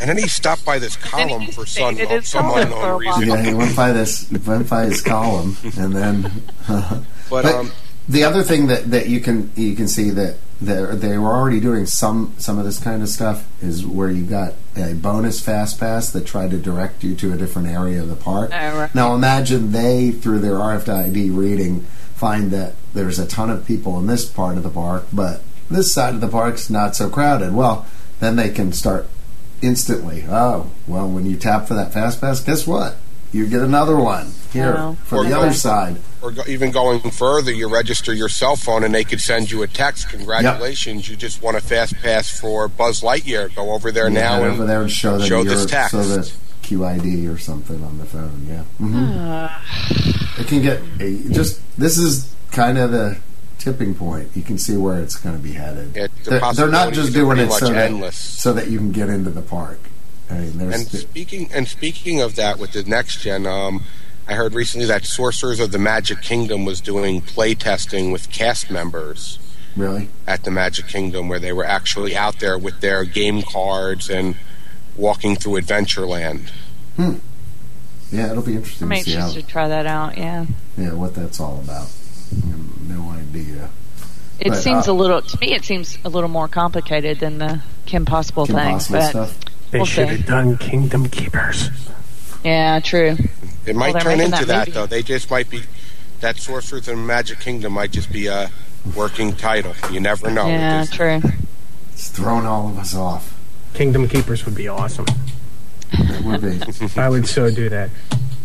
And 0.00 0.10
then 0.10 0.18
he 0.18 0.26
stopped 0.26 0.64
by 0.64 0.80
this 0.80 0.96
column 0.96 1.46
for 1.46 1.64
some, 1.64 1.96
some 2.22 2.50
unknown 2.54 2.98
reason. 2.98 3.28
Yeah, 3.28 3.42
he 3.42 3.54
went 3.54 3.76
by 3.76 3.92
this, 3.92 4.28
went 4.44 4.68
by 4.68 4.86
his 4.86 5.00
column, 5.00 5.56
and 5.78 5.94
then. 5.94 6.32
but, 6.68 7.04
but 7.30 7.44
um, 7.46 7.72
the 8.08 8.24
other 8.24 8.42
thing 8.42 8.66
that, 8.66 8.90
that 8.90 9.08
you 9.08 9.20
can 9.20 9.50
you 9.54 9.74
can 9.74 9.88
see 9.88 10.10
that 10.10 10.36
they 10.60 11.18
were 11.18 11.32
already 11.32 11.60
doing 11.60 11.86
some 11.86 12.34
some 12.38 12.58
of 12.58 12.64
this 12.64 12.78
kind 12.78 13.02
of 13.02 13.08
stuff 13.08 13.46
is 13.62 13.86
where 13.86 14.10
you 14.10 14.24
got 14.24 14.54
a 14.76 14.94
bonus 14.94 15.40
fast 15.40 15.78
pass 15.78 16.10
that 16.10 16.26
tried 16.26 16.50
to 16.50 16.58
direct 16.58 17.04
you 17.04 17.14
to 17.16 17.32
a 17.32 17.36
different 17.36 17.68
area 17.68 18.02
of 18.02 18.08
the 18.08 18.16
park. 18.16 18.50
Oh, 18.52 18.78
right. 18.78 18.94
Now 18.94 19.14
imagine 19.14 19.72
they 19.72 20.10
through 20.12 20.38
their 20.38 20.54
RFID 20.54 21.36
reading 21.36 21.86
find 22.14 22.50
that 22.50 22.74
there's 22.94 23.18
a 23.18 23.26
ton 23.26 23.50
of 23.50 23.66
people 23.66 23.98
in 23.98 24.06
this 24.06 24.24
part 24.24 24.56
of 24.56 24.62
the 24.62 24.70
park, 24.70 25.06
but 25.12 25.42
this 25.70 25.92
side 25.92 26.14
of 26.14 26.20
the 26.22 26.28
park's 26.28 26.70
not 26.70 26.96
so 26.96 27.10
crowded. 27.10 27.54
Well, 27.54 27.86
then 28.20 28.36
they 28.36 28.48
can 28.48 28.72
start 28.72 29.06
instantly. 29.60 30.24
Oh, 30.28 30.70
well, 30.86 31.08
when 31.08 31.26
you 31.26 31.36
tap 31.36 31.68
for 31.68 31.74
that 31.74 31.92
fast 31.92 32.20
pass, 32.20 32.40
guess 32.40 32.66
what? 32.66 32.96
You 33.36 33.46
get 33.46 33.62
another 33.62 33.96
one 33.96 34.32
here 34.52 34.96
for 35.04 35.24
the 35.24 35.36
other 35.36 35.52
side 35.52 35.98
or 36.22 36.32
go, 36.32 36.42
even 36.46 36.70
going 36.70 37.00
further, 37.10 37.52
you 37.52 37.68
register 37.68 38.12
your 38.12 38.28
cell 38.28 38.56
phone 38.56 38.84
and 38.84 38.94
they 38.94 39.04
could 39.04 39.20
send 39.20 39.50
you 39.50 39.62
a 39.62 39.66
text. 39.66 40.08
Congratulations, 40.08 41.02
yep. 41.02 41.10
you 41.10 41.16
just 41.16 41.42
won 41.42 41.54
a 41.54 41.60
fast 41.60 41.94
pass 41.96 42.38
for 42.40 42.68
Buzz 42.68 43.00
Lightyear. 43.00 43.54
Go 43.54 43.72
over 43.72 43.92
there 43.92 44.08
yeah, 44.08 44.20
now 44.20 44.42
and 44.42 44.52
over 44.52 44.66
there 44.66 44.82
and 44.82 44.90
show, 44.90 45.20
show 45.20 45.44
this 45.44 45.66
text. 45.66 45.92
So 45.92 46.02
that 46.02 46.32
QID 46.62 47.32
or 47.32 47.38
something 47.38 47.82
on 47.82 47.98
the 47.98 48.06
phone. 48.06 48.46
Yeah, 48.48 48.64
mm-hmm. 48.80 49.18
uh. 49.18 50.40
it 50.40 50.48
can 50.48 50.62
get 50.62 50.82
a, 51.00 51.28
just. 51.30 51.60
This 51.78 51.98
is 51.98 52.34
kind 52.50 52.78
of 52.78 52.90
the 52.90 53.18
tipping 53.58 53.94
point. 53.94 54.30
You 54.34 54.42
can 54.42 54.58
see 54.58 54.76
where 54.76 55.00
it's 55.00 55.16
going 55.16 55.36
to 55.36 55.42
be 55.42 55.52
headed. 55.52 55.94
Yeah, 55.94 56.08
the 56.24 56.30
they're, 56.30 56.52
they're, 56.52 56.68
not 56.68 56.92
just 56.92 57.12
doing 57.12 57.38
it 57.38 57.52
so 57.52 57.68
that, 57.68 58.14
so 58.14 58.52
that 58.52 58.68
you 58.68 58.78
can 58.78 58.92
get 58.92 59.08
into 59.08 59.30
the 59.30 59.42
park. 59.42 59.78
I 60.30 60.34
mean, 60.34 60.72
and 60.72 60.86
speaking 60.86 61.50
and 61.52 61.68
speaking 61.68 62.20
of 62.20 62.36
that, 62.36 62.58
with 62.58 62.72
the 62.72 62.82
next 62.84 63.20
gen, 63.20 63.46
um, 63.46 63.84
I 64.26 64.34
heard 64.34 64.54
recently 64.54 64.86
that 64.86 65.04
Sorcerers 65.06 65.60
of 65.60 65.70
the 65.70 65.78
Magic 65.78 66.20
Kingdom 66.20 66.64
was 66.64 66.80
doing 66.80 67.20
play 67.20 67.54
testing 67.54 68.10
with 68.10 68.30
cast 68.30 68.70
members. 68.70 69.38
Really? 69.76 70.08
At 70.26 70.44
the 70.44 70.50
Magic 70.50 70.88
Kingdom, 70.88 71.28
where 71.28 71.38
they 71.38 71.52
were 71.52 71.64
actually 71.64 72.16
out 72.16 72.40
there 72.40 72.58
with 72.58 72.80
their 72.80 73.04
game 73.04 73.42
cards 73.42 74.08
and 74.08 74.36
walking 74.96 75.36
through 75.36 75.60
Adventureland. 75.60 76.50
Hmm. 76.96 77.16
Yeah, 78.10 78.30
it'll 78.30 78.42
be 78.42 78.56
interesting. 78.56 78.90
I 78.90 78.98
to 78.98 79.04
see 79.04 79.12
how, 79.12 79.30
to 79.30 79.42
try 79.42 79.68
that 79.68 79.86
out. 79.86 80.16
Yeah. 80.16 80.46
Yeah, 80.78 80.94
what 80.94 81.14
that's 81.14 81.40
all 81.40 81.60
about. 81.60 81.88
No 82.88 83.10
idea. 83.10 83.68
It 84.38 84.50
but, 84.50 84.56
seems 84.56 84.88
uh, 84.88 84.92
a 84.92 84.94
little 84.94 85.22
to 85.22 85.38
me. 85.40 85.54
It 85.54 85.64
seems 85.64 85.98
a 86.04 86.08
little 86.08 86.28
more 86.28 86.48
complicated 86.48 87.20
than 87.20 87.38
the 87.38 87.62
Kim 87.84 88.04
Possible 88.04 88.46
Kim 88.46 88.56
thing. 88.56 88.72
Possible 88.74 88.98
but 88.98 89.10
stuff. 89.10 89.38
They 89.70 89.78
we'll 89.78 89.86
should 89.86 90.08
have 90.08 90.26
done 90.26 90.56
Kingdom 90.58 91.08
Keepers. 91.08 91.70
Yeah, 92.44 92.80
true. 92.80 93.16
It 93.66 93.74
might 93.74 93.94
well, 93.94 94.02
turn 94.04 94.20
into 94.20 94.44
that, 94.44 94.66
that 94.66 94.74
though. 94.74 94.86
They 94.86 95.02
just 95.02 95.30
might 95.30 95.50
be 95.50 95.62
that 96.20 96.36
Sorcerers 96.36 96.88
and 96.88 97.06
Magic 97.06 97.40
Kingdom 97.40 97.72
might 97.72 97.90
just 97.90 98.12
be 98.12 98.26
a 98.28 98.50
working 98.94 99.34
title. 99.34 99.74
You 99.90 100.00
never 100.00 100.30
know. 100.30 100.46
Yeah, 100.46 100.84
true. 100.84 101.20
It's 101.92 102.08
thrown 102.08 102.46
all 102.46 102.68
of 102.68 102.78
us 102.78 102.94
off. 102.94 103.36
Kingdom 103.74 104.08
Keepers 104.08 104.44
would 104.44 104.54
be 104.54 104.68
awesome. 104.68 105.06
It 105.92 106.24
would 106.24 106.40
be. 106.40 106.60
I 107.00 107.08
would 107.08 107.26
so 107.26 107.50
do 107.50 107.68
that. 107.68 107.90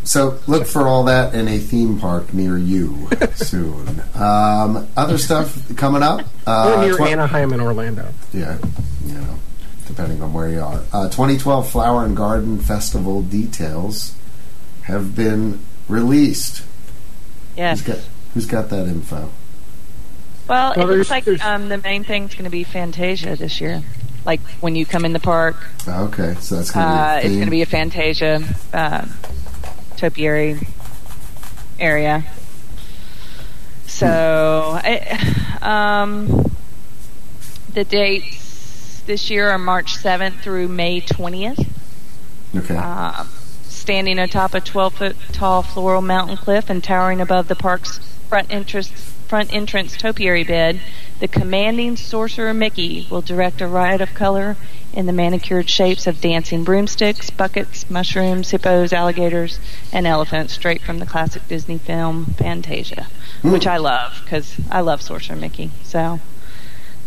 So 0.04 0.40
look 0.48 0.66
for 0.66 0.88
all 0.88 1.04
that 1.06 1.36
in 1.36 1.48
a 1.48 1.60
theme 1.60 2.00
park 2.00 2.34
near 2.34 2.58
you 2.58 3.08
soon. 3.36 4.02
Um, 4.16 4.88
other 4.98 5.18
stuff 5.18 5.76
coming 5.78 6.02
up. 6.02 6.26
Uh, 6.48 6.76
or 6.76 6.86
near 6.86 6.98
tw- 6.98 7.02
Anaheim 7.02 7.54
and 7.54 7.62
Orlando. 7.62 8.12
Yeah, 8.34 8.58
you 9.06 9.14
know, 9.14 9.40
depending 9.92 10.22
on 10.22 10.34
where 10.34 10.50
you 10.50 10.62
are. 10.62 10.84
Uh, 10.94 11.10
2012 11.10 11.70
Flower 11.70 12.06
and 12.06 12.16
Garden 12.16 12.60
Festival 12.60 13.22
details 13.22 14.16
have 14.84 15.16
been 15.16 15.60
released. 15.88 16.64
Yes. 17.58 17.82
Who's 17.82 17.96
got, 17.96 18.08
who's 18.34 18.46
got 18.46 18.70
that 18.70 18.88
info? 18.88 19.30
Well, 20.48 20.74
well 20.76 20.90
it 20.90 20.98
looks 20.98 21.10
like 21.10 21.28
um, 21.44 21.70
the 21.70 21.78
main 21.78 22.04
thing 22.04 22.26
is 22.26 22.34
going 22.34 22.46
to 22.46 22.50
be 22.50 22.64
Fantasia 22.64 23.36
this 23.36 23.60
year. 23.60 23.84
Like 24.26 24.40
when 24.62 24.76
you 24.76 24.86
come 24.86 25.04
in 25.04 25.14
the 25.14 25.20
park. 25.20 25.56
Okay, 25.88 26.36
so 26.40 26.56
that's 26.56 26.72
going 26.72 26.86
to 26.86 26.94
be 26.94 27.00
uh, 27.00 27.18
It's 27.18 27.36
going 27.36 27.46
to 27.46 27.52
be 27.52 27.62
a 27.62 27.66
Fantasia 27.66 28.44
uh, 28.74 29.06
topiary 29.98 30.60
area. 31.80 32.24
So, 33.88 34.80
hmm. 34.82 34.88
I, 34.88 36.02
um, 36.02 36.52
the 37.74 37.84
dates 37.84 38.41
this 39.02 39.30
year 39.30 39.50
are 39.50 39.58
March 39.58 39.96
7th 39.96 40.42
through 40.42 40.68
May 40.68 41.02
20th. 41.02 41.68
Okay. 42.56 42.76
Uh, 42.78 43.26
standing 43.64 44.20
atop 44.20 44.54
a 44.54 44.62
12 44.62 44.94
foot 44.94 45.16
tall 45.32 45.64
floral 45.64 46.02
mountain 46.02 46.38
cliff 46.38 46.70
and 46.70 46.84
towering 46.84 47.22
above 47.22 47.48
the 47.48 47.56
park's 47.56 48.00
front 48.30 48.52
entrance, 48.52 48.90
front 49.28 49.54
entrance 49.54 49.98
topiary 49.98 50.44
bed, 50.44 50.80
the 51.20 51.28
commanding 51.28 51.96
sorcerer 51.96 52.54
Mickey 52.54 53.08
will 53.10 53.22
direct 53.22 53.62
a 53.62 53.68
riot 53.68 54.02
of 54.02 54.14
color 54.14 54.56
in 54.94 55.06
the 55.06 55.14
manicured 55.14 55.70
shapes 55.70 56.08
of 56.08 56.22
dancing 56.22 56.64
broomsticks, 56.64 57.30
buckets, 57.30 57.90
mushrooms, 57.90 58.52
hippos, 58.52 58.94
alligators, 58.94 59.60
and 59.92 60.06
elephants 60.06 60.54
straight 60.54 60.82
from 60.82 61.00
the 61.00 61.06
classic 61.06 61.48
Disney 61.48 61.78
film 61.78 62.26
Fantasia, 62.38 63.08
mm. 63.42 63.52
which 63.52 63.68
I 63.68 63.78
love 63.78 64.22
because 64.24 64.56
I 64.70 64.82
love 64.82 65.02
Sorcerer 65.02 65.36
Mickey. 65.36 65.72
So 65.84 66.20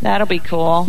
that'll 0.00 0.26
be 0.26 0.38
cool. 0.38 0.88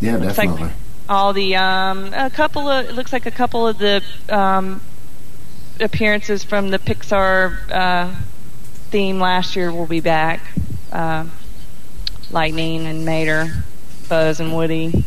Yeah, 0.00 0.18
definitely. 0.18 0.62
Like 0.64 0.72
all 1.08 1.32
the 1.32 1.56
um, 1.56 2.12
a 2.14 2.30
couple 2.30 2.68
of 2.68 2.86
it 2.86 2.94
looks 2.94 3.12
like 3.12 3.26
a 3.26 3.30
couple 3.30 3.66
of 3.66 3.78
the 3.78 4.02
um, 4.28 4.80
appearances 5.80 6.44
from 6.44 6.70
the 6.70 6.78
Pixar 6.78 7.70
uh, 7.70 8.14
theme 8.90 9.18
last 9.18 9.56
year 9.56 9.72
will 9.72 9.86
be 9.86 10.00
back. 10.00 10.40
Uh, 10.92 11.26
Lightning 12.30 12.86
and 12.86 13.04
Mater, 13.04 13.64
Buzz 14.08 14.38
and 14.38 14.54
Woody. 14.54 15.04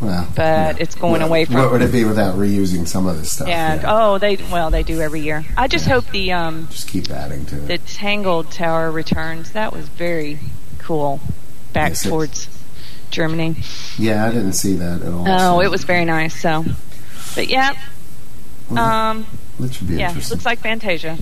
Well, 0.00 0.26
but 0.34 0.42
yeah. 0.42 0.74
it's 0.78 0.94
going 0.94 1.20
well, 1.20 1.28
away 1.28 1.44
from. 1.44 1.56
What 1.56 1.72
would 1.72 1.82
it 1.82 1.92
be 1.92 2.04
without 2.04 2.36
reusing 2.36 2.88
some 2.88 3.06
of 3.06 3.18
this 3.18 3.32
stuff? 3.32 3.48
Yeah. 3.48 3.74
yeah. 3.74 3.82
Oh, 3.86 4.18
they 4.18 4.36
well 4.50 4.70
they 4.70 4.82
do 4.82 5.00
every 5.00 5.20
year. 5.20 5.44
I 5.56 5.68
just 5.68 5.86
yeah. 5.86 5.94
hope 5.94 6.10
the 6.10 6.32
um 6.32 6.68
just 6.70 6.88
keep 6.88 7.10
adding 7.10 7.44
to 7.46 7.56
it. 7.56 7.68
The 7.68 7.78
Tangled 7.78 8.50
Tower 8.50 8.90
returns. 8.90 9.52
That 9.52 9.72
was 9.72 9.88
very 9.88 10.38
cool. 10.78 11.20
Back 11.72 11.90
yes, 11.90 12.02
towards 12.02 12.48
Germany. 13.12 13.56
Yeah, 13.98 14.26
I 14.26 14.32
didn't 14.32 14.54
see 14.54 14.74
that 14.74 15.02
at 15.02 15.12
all. 15.12 15.28
Oh, 15.28 15.38
so. 15.38 15.60
it 15.60 15.70
was 15.70 15.84
very 15.84 16.04
nice. 16.04 16.40
So, 16.40 16.64
but 17.34 17.48
yeah, 17.48 17.78
well, 18.70 18.84
um, 18.84 19.26
that 19.60 19.74
should 19.74 19.88
be 19.88 19.96
yeah, 19.96 20.08
interesting. 20.08 20.36
looks 20.36 20.46
like 20.46 20.58
Fantasia 20.60 21.18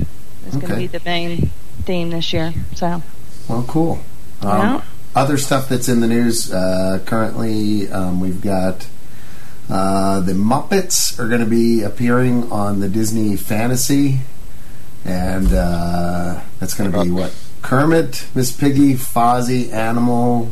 is 0.47 0.57
okay. 0.57 0.66
going 0.66 0.72
to 0.72 0.76
be 0.76 0.86
the 0.86 1.03
main 1.05 1.51
theme 1.82 2.11
this 2.11 2.32
year. 2.32 2.55
So, 2.74 3.03
well, 3.49 3.64
cool. 3.68 4.01
Um, 4.43 4.49
yeah. 4.49 4.82
Other 5.14 5.36
stuff 5.36 5.68
that's 5.68 5.88
in 5.88 6.01
the 6.01 6.07
news 6.07 6.53
uh, 6.53 7.01
currently, 7.05 7.91
um, 7.91 8.20
we've 8.20 8.41
got 8.41 8.86
uh, 9.68 10.20
the 10.20 10.32
Muppets 10.32 11.18
are 11.18 11.28
going 11.28 11.41
to 11.41 11.47
be 11.47 11.82
appearing 11.82 12.51
on 12.53 12.80
the 12.80 12.88
Disney 12.88 13.36
Fantasy, 13.36 14.20
and 15.05 15.53
uh, 15.53 16.41
that's 16.61 16.74
going 16.74 16.91
to 16.93 17.03
be 17.03 17.11
what 17.11 17.34
Kermit, 17.62 18.26
Miss 18.34 18.53
Piggy, 18.53 18.94
Fozzie, 18.94 19.73
Animal, 19.73 20.51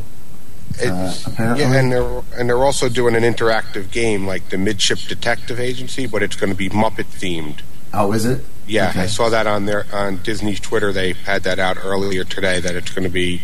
uh, 0.87 1.13
apparently. 1.25 1.63
Yeah, 1.63 1.73
and 1.73 1.91
they're 1.91 2.21
and 2.37 2.49
they're 2.49 2.63
also 2.63 2.89
doing 2.89 3.15
an 3.15 3.23
interactive 3.23 3.91
game 3.91 4.25
like 4.25 4.49
the 4.49 4.57
Midship 4.57 4.99
Detective 4.99 5.59
Agency, 5.59 6.05
but 6.05 6.23
it's 6.23 6.35
going 6.35 6.51
to 6.51 6.57
be 6.57 6.69
Muppet 6.69 7.05
themed. 7.05 7.59
Oh, 7.93 8.11
is 8.11 8.25
it? 8.25 8.43
Yeah, 8.67 8.89
okay. 8.89 9.01
I 9.01 9.05
saw 9.07 9.29
that 9.29 9.47
on 9.47 9.65
their 9.65 9.85
on 9.91 10.17
Disney's 10.23 10.59
Twitter. 10.59 10.93
They 10.93 11.13
had 11.13 11.43
that 11.43 11.59
out 11.59 11.77
earlier 11.83 12.23
today. 12.23 12.59
That 12.59 12.75
it's 12.75 12.91
going 12.91 13.03
to 13.03 13.09
be 13.09 13.41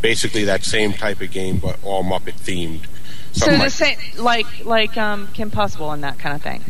basically 0.00 0.44
that 0.44 0.64
same 0.64 0.92
type 0.92 1.20
of 1.20 1.30
game, 1.30 1.58
but 1.58 1.78
all 1.84 2.02
Muppet 2.02 2.38
themed. 2.38 2.86
So 3.32 3.50
the 3.50 3.58
like, 3.58 3.70
same, 3.70 3.98
like 4.18 4.64
like 4.64 4.96
um, 4.96 5.28
Kim 5.28 5.50
Possible 5.50 5.90
and 5.92 6.02
that 6.02 6.18
kind 6.18 6.34
of 6.34 6.42
thing. 6.42 6.62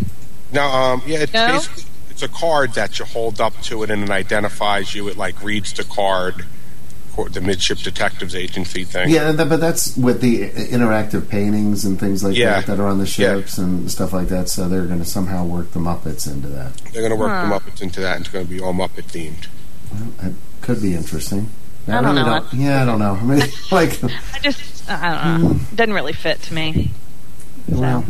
No, 0.52 0.64
um, 0.64 1.02
yeah, 1.06 1.18
it's 1.20 1.32
no? 1.32 1.48
basically 1.48 1.84
it's 2.14 2.22
a 2.22 2.28
card 2.28 2.74
that 2.74 3.00
you 3.00 3.04
hold 3.04 3.40
up 3.40 3.60
to 3.62 3.82
it 3.82 3.90
and 3.90 4.04
it 4.04 4.10
identifies 4.10 4.94
you. 4.94 5.08
It 5.08 5.16
like 5.16 5.42
reads 5.42 5.72
the 5.72 5.82
card 5.82 6.46
the 7.28 7.40
midship 7.40 7.78
detectives 7.78 8.34
agency 8.34 8.84
thing. 8.84 9.10
Yeah, 9.10 9.32
but 9.32 9.60
that's 9.60 9.96
with 9.96 10.20
the 10.20 10.50
interactive 10.50 11.28
paintings 11.28 11.84
and 11.84 11.98
things 11.98 12.24
like 12.24 12.36
yeah. 12.36 12.60
that 12.60 12.66
that 12.66 12.80
are 12.80 12.88
on 12.88 12.98
the 12.98 13.06
ships 13.06 13.58
yeah. 13.58 13.64
and 13.64 13.90
stuff 13.90 14.12
like 14.12 14.28
that. 14.28 14.48
So 14.48 14.68
they're 14.68 14.86
going 14.86 14.98
to 14.98 15.04
somehow 15.04 15.44
work 15.44 15.70
the 15.72 15.80
Muppets 15.80 16.30
into 16.30 16.48
that. 16.48 16.76
They're 16.92 17.02
going 17.02 17.10
to 17.10 17.16
work 17.16 17.30
huh. 17.30 17.48
the 17.48 17.54
Muppets 17.54 17.82
into 17.82 18.00
that, 18.00 18.16
and 18.16 18.24
it's 18.24 18.32
going 18.32 18.46
to 18.46 18.50
be 18.50 18.60
all 18.60 18.72
Muppet 18.72 19.04
themed. 19.04 19.46
Well, 19.92 20.30
it 20.30 20.34
could 20.60 20.82
be 20.82 20.94
interesting. 20.94 21.48
I, 21.86 21.98
I 21.98 22.02
don't 22.02 22.16
really 22.16 22.26
know. 22.26 22.40
Don't, 22.40 22.54
yeah, 22.54 22.82
I 22.82 22.84
don't 22.84 22.98
know. 22.98 23.14
I 23.20 23.24
mean, 23.24 23.42
like, 23.70 24.02
I 24.02 24.38
just, 24.42 24.90
I 24.90 25.32
don't 25.32 25.42
know. 25.42 25.48
Mm. 25.50 25.76
Doesn't 25.76 25.94
really 25.94 26.12
fit 26.12 26.42
to 26.42 26.54
me. 26.54 26.90
So. 27.70 27.80
Well, 27.80 28.04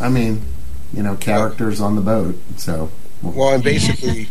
I 0.00 0.08
mean, 0.08 0.42
you 0.92 1.02
know, 1.02 1.16
characters 1.16 1.80
on 1.80 1.96
the 1.96 2.02
boat, 2.02 2.36
so. 2.56 2.90
Well, 3.20 3.54
and 3.54 3.64
basically, 3.64 4.26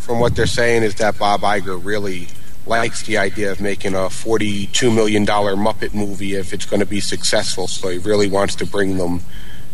from 0.00 0.18
what 0.18 0.34
they're 0.34 0.46
saying, 0.46 0.82
is 0.82 0.94
that 0.96 1.18
Bob 1.18 1.42
Iger 1.42 1.78
really 1.84 2.28
likes 2.70 3.02
the 3.02 3.18
idea 3.18 3.50
of 3.50 3.60
making 3.60 3.94
a 3.94 4.08
$42 4.08 4.94
million 4.94 5.26
Muppet 5.26 5.92
movie 5.92 6.34
if 6.34 6.52
it's 6.52 6.64
going 6.64 6.80
to 6.80 6.86
be 6.86 7.00
successful. 7.00 7.66
So 7.66 7.88
he 7.88 7.98
really 7.98 8.28
wants 8.28 8.54
to 8.56 8.66
bring 8.66 8.96
them 8.96 9.20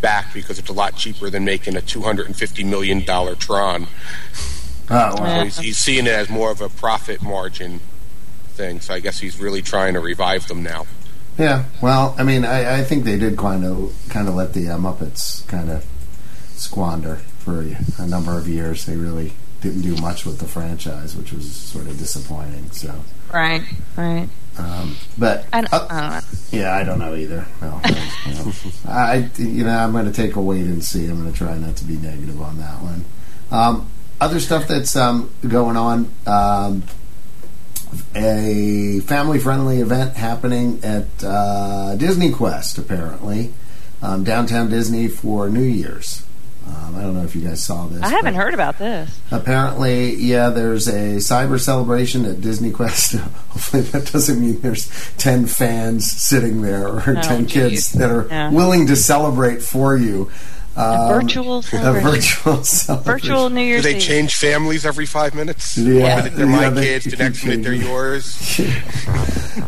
back 0.01 0.33
because 0.33 0.59
it's 0.59 0.71
a 0.71 0.73
lot 0.73 0.97
cheaper 0.97 1.29
than 1.29 1.45
making 1.45 1.77
a 1.77 1.81
two 1.81 2.03
hundred 2.03 2.27
and 2.27 2.37
fifty 2.37 2.65
million 2.65 3.05
dollar 3.05 3.35
Tron. 3.35 3.87
Oh, 4.89 5.21
wow. 5.21 5.39
So 5.39 5.45
he's, 5.45 5.59
he's 5.59 5.79
seeing 5.79 6.07
it 6.07 6.13
as 6.13 6.29
more 6.31 6.51
of 6.51 6.61
a 6.61 6.69
profit 6.69 7.23
margin 7.23 7.81
thing. 8.51 8.81
So 8.81 8.95
I 8.95 9.01
guess 9.01 9.21
he's 9.21 9.39
really 9.39 9.63
trying 9.63 9.95
to 9.95 10.01
revive 10.01 10.49
them 10.49 10.63
now. 10.63 10.87
Yeah, 11.39 11.65
well, 11.83 12.15
I 12.19 12.23
mean, 12.23 12.47
I, 12.47 12.79
I 12.79 12.85
think 12.85 13.05
they 13.05 13.19
did 13.19 13.37
kind 13.37 13.65
of 13.65 13.95
kind 14.09 14.27
of 14.27 14.35
let 14.35 14.55
the 14.55 14.71
uh, 14.71 14.79
Muppets 14.79 15.47
kind 15.49 15.71
of 15.71 15.85
squander 16.55 17.17
for 17.41 17.61
a, 17.61 17.77
a 17.99 18.07
number 18.07 18.39
of 18.39 18.49
years. 18.49 18.87
They 18.87 18.97
really 18.97 19.33
didn't 19.61 19.83
do 19.83 19.97
much 19.97 20.25
with 20.27 20.39
the 20.39 20.47
franchise, 20.47 21.17
which 21.17 21.33
was 21.33 21.51
sort 21.51 21.87
of 21.87 21.99
disappointing. 21.99 22.71
So, 22.73 22.95
Right, 23.33 23.63
right. 23.97 24.29
um, 24.59 24.97
but 25.19 25.47
I 25.53 25.61
don't, 25.63 25.73
uh, 25.73 25.87
I 25.91 26.01
don't 26.01 26.11
know. 26.11 26.21
yeah, 26.59 26.77
I 26.77 26.85
don't 26.85 26.99
know 26.99 27.15
either. 27.15 27.47
Well, 27.61 27.81
you 28.27 28.35
know, 28.35 28.53
I 28.89 29.31
you 29.37 29.65
know 29.65 29.77
I'm 29.77 29.93
going 29.93 30.07
to 30.07 30.13
take 30.13 30.37
a 30.37 30.41
wait 30.41 30.63
and 30.67 30.83
see. 30.85 31.07
I'm 31.07 31.21
going 31.21 31.33
to 31.33 31.37
try 31.37 31.57
not 31.59 31.77
to 31.77 31.85
be 31.85 31.97
negative 31.97 32.41
on 32.41 32.59
that 32.59 32.81
one. 32.83 33.05
Um, 33.51 33.89
other 34.21 34.41
stuff 34.41 34.67
that's 34.69 34.95
um, 34.97 35.31
going 35.47 35.77
on. 35.77 36.11
Um, 36.27 36.83
a 38.15 39.01
family-friendly 39.05 39.81
event 39.81 40.17
happening 40.17 40.81
at 40.83 41.07
uh, 41.25 41.95
Disney 41.97 42.31
Quest, 42.33 42.79
apparently, 42.79 43.55
um, 44.03 44.25
downtown 44.25 44.69
Disney 44.69 45.09
for 45.09 45.49
New 45.49 45.63
Year's. 45.63 46.26
Um, 46.67 46.97
I 46.97 47.03
don't 47.03 47.15
know 47.15 47.23
if 47.23 47.37
you 47.37 47.43
guys 47.47 47.63
saw 47.65 47.87
this. 47.87 48.03
I 48.03 48.09
haven't 48.09 48.35
heard 48.35 48.53
about 48.53 48.79
this. 48.79 49.21
Apparently, 49.31 50.15
yeah, 50.17 50.51
there's 50.51 50.89
a 50.89 51.17
cyber 51.17 51.61
celebration 51.61 52.25
at 52.25 52.41
Disney 52.41 52.73
Quest. 52.73 53.13
Hopefully, 53.51 53.83
that 53.83 54.11
doesn't 54.13 54.41
mean 54.41 54.61
there's 54.61 54.89
10 55.17 55.47
fans 55.47 56.11
sitting 56.11 56.63
there 56.63 56.89
or 56.89 57.01
10 57.23 57.47
kids 57.47 57.93
that 57.93 58.11
are 58.11 58.27
Yeah. 58.29 58.51
willing 58.51 58.89
to 58.89 58.97
celebrate 58.97 59.63
for 59.63 59.97
you. 59.97 60.31
Um, 60.77 61.09
virtual 61.23 61.59
a 61.73 61.93
virtual 61.93 62.63
celebration. 62.65 63.05
Virtual 63.05 63.49
New 63.49 63.63
Year's 63.63 63.83
Do 63.85 63.89
Year's 63.91 63.95
they 63.95 63.97
Eve. 63.97 64.03
change 64.03 64.35
families 64.37 64.85
every 64.85 65.07
five 65.07 65.35
minutes? 65.35 65.79
Yeah. 65.79 66.17
One 66.17 66.25
minute 66.25 66.37
they're 66.37 66.47
my 66.47 66.69
they 66.71 66.83
kids, 66.83 67.05
the 67.07 67.17
next 67.17 67.45
minute 67.45 67.63
they're 67.63 67.73
yours. 67.75 68.61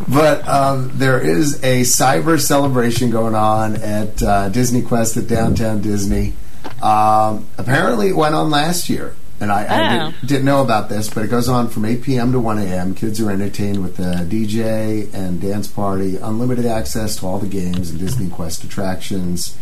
But 0.07 0.47
um, 0.49 0.91
there 0.95 1.21
is 1.21 1.63
a 1.63 1.81
cyber 1.83 2.41
celebration 2.41 3.11
going 3.11 3.35
on 3.35 3.77
at 3.77 4.23
uh, 4.23 4.49
Disney 4.51 4.83
Quest 4.83 5.17
at 5.17 5.27
downtown 5.29 5.81
Disney. 5.83 6.35
Um, 6.83 7.47
apparently, 7.59 8.09
it 8.09 8.17
went 8.17 8.35
on 8.35 8.51
last 8.51 8.89
year, 8.89 9.15
and 9.41 9.51
I, 9.53 9.65
I 9.65 9.67
Oh. 9.67 10.11
didn't, 10.11 10.27
didn't 10.27 10.45
know 10.45 10.63
about 10.63 10.89
this. 10.89 11.09
But 11.11 11.25
it 11.25 11.29
goes 11.29 11.49
on 11.49 11.69
from 11.69 11.85
8 11.85 12.03
p.m. 12.03 12.33
to 12.33 12.41
1 12.41 12.59
a.m. 12.59 12.95
Kids 12.95 13.21
are 13.21 13.31
entertained 13.31 13.83
with 13.83 13.99
a 13.99 14.25
DJ 14.29 15.13
and 15.15 15.41
dance 15.41 15.67
party, 15.67 16.17
unlimited 16.17 16.67
access 16.67 17.17
to 17.17 17.27
all 17.27 17.39
the 17.39 17.47
games 17.49 17.91
and 17.91 17.99
Disney 17.99 18.29
Quest 18.31 18.65
attractions. 18.65 19.57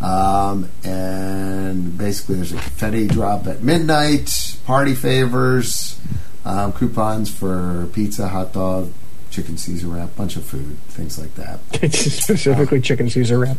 Um, 0.00 0.68
and 0.84 1.96
basically, 1.96 2.36
there's 2.36 2.52
a 2.52 2.56
confetti 2.56 3.06
drop 3.06 3.46
at 3.46 3.62
midnight, 3.62 4.56
party 4.66 4.94
favors, 4.94 5.98
um, 6.44 6.72
coupons 6.72 7.32
for 7.32 7.86
pizza, 7.92 8.26
hot 8.28 8.52
dog, 8.52 8.92
chicken 9.32 9.56
Caesar 9.56 9.88
wrap, 9.88 10.14
bunch 10.14 10.36
of 10.36 10.44
food, 10.44 10.76
things 10.88 11.18
like 11.18 11.34
that. 11.34 11.58
Specifically, 11.92 12.80
chicken 12.80 13.10
Caesar 13.10 13.38
wrap. 13.38 13.56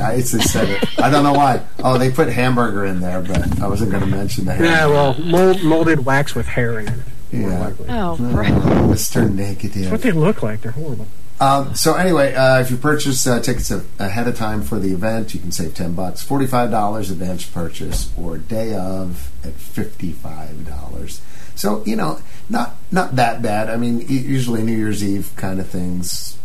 I, 0.00 0.14
it's, 0.14 0.32
they 0.32 0.40
said 0.40 0.68
it. 0.70 0.98
I 1.00 1.10
don't 1.10 1.24
know 1.24 1.32
why. 1.34 1.62
Oh, 1.80 1.98
they 1.98 2.10
put 2.10 2.28
hamburger 2.28 2.84
in 2.86 3.00
there, 3.00 3.20
but 3.20 3.60
I 3.60 3.66
wasn't 3.68 3.90
going 3.90 4.02
to 4.04 4.08
mention 4.08 4.44
that. 4.46 4.60
Yeah, 4.60 4.86
well, 4.86 5.18
mold, 5.20 5.62
molded 5.62 6.06
wax 6.06 6.34
with 6.34 6.46
hair 6.46 6.78
in 6.78 6.88
it. 6.88 6.98
more 7.32 7.50
Yeah. 7.50 7.58
likely. 7.60 7.86
Oh, 7.90 8.16
Oh, 8.18 8.24
right. 8.32 8.52
Mr. 8.52 9.36
That's 9.36 9.90
what 9.90 10.02
they 10.02 10.12
look 10.12 10.42
like. 10.42 10.62
They're 10.62 10.72
horrible. 10.72 11.06
Um, 11.38 11.74
so 11.74 11.94
anyway, 11.94 12.32
uh, 12.34 12.60
if 12.60 12.70
you 12.70 12.78
purchase 12.78 13.26
uh, 13.26 13.40
tickets 13.40 13.70
a- 13.70 13.84
ahead 13.98 14.26
of 14.26 14.36
time 14.36 14.62
for 14.62 14.78
the 14.78 14.92
event, 14.92 15.34
you 15.34 15.40
can 15.40 15.52
save 15.52 15.74
ten 15.74 15.92
bucks. 15.92 16.22
Forty-five 16.22 16.70
dollars 16.70 17.10
advance 17.10 17.44
purchase, 17.46 18.10
or 18.16 18.38
day 18.38 18.74
of 18.74 19.30
at 19.44 19.52
fifty-five 19.52 20.66
dollars. 20.66 21.20
So 21.56 21.82
you 21.84 21.96
know, 21.96 22.20
not 22.48 22.76
not 22.92 23.16
that 23.16 23.42
bad. 23.42 23.68
I 23.68 23.76
mean, 23.76 24.00
usually 24.08 24.62
New 24.62 24.76
Year's 24.76 25.02
Eve 25.02 25.32
kind 25.36 25.58
of 25.58 25.68
things 25.68 26.38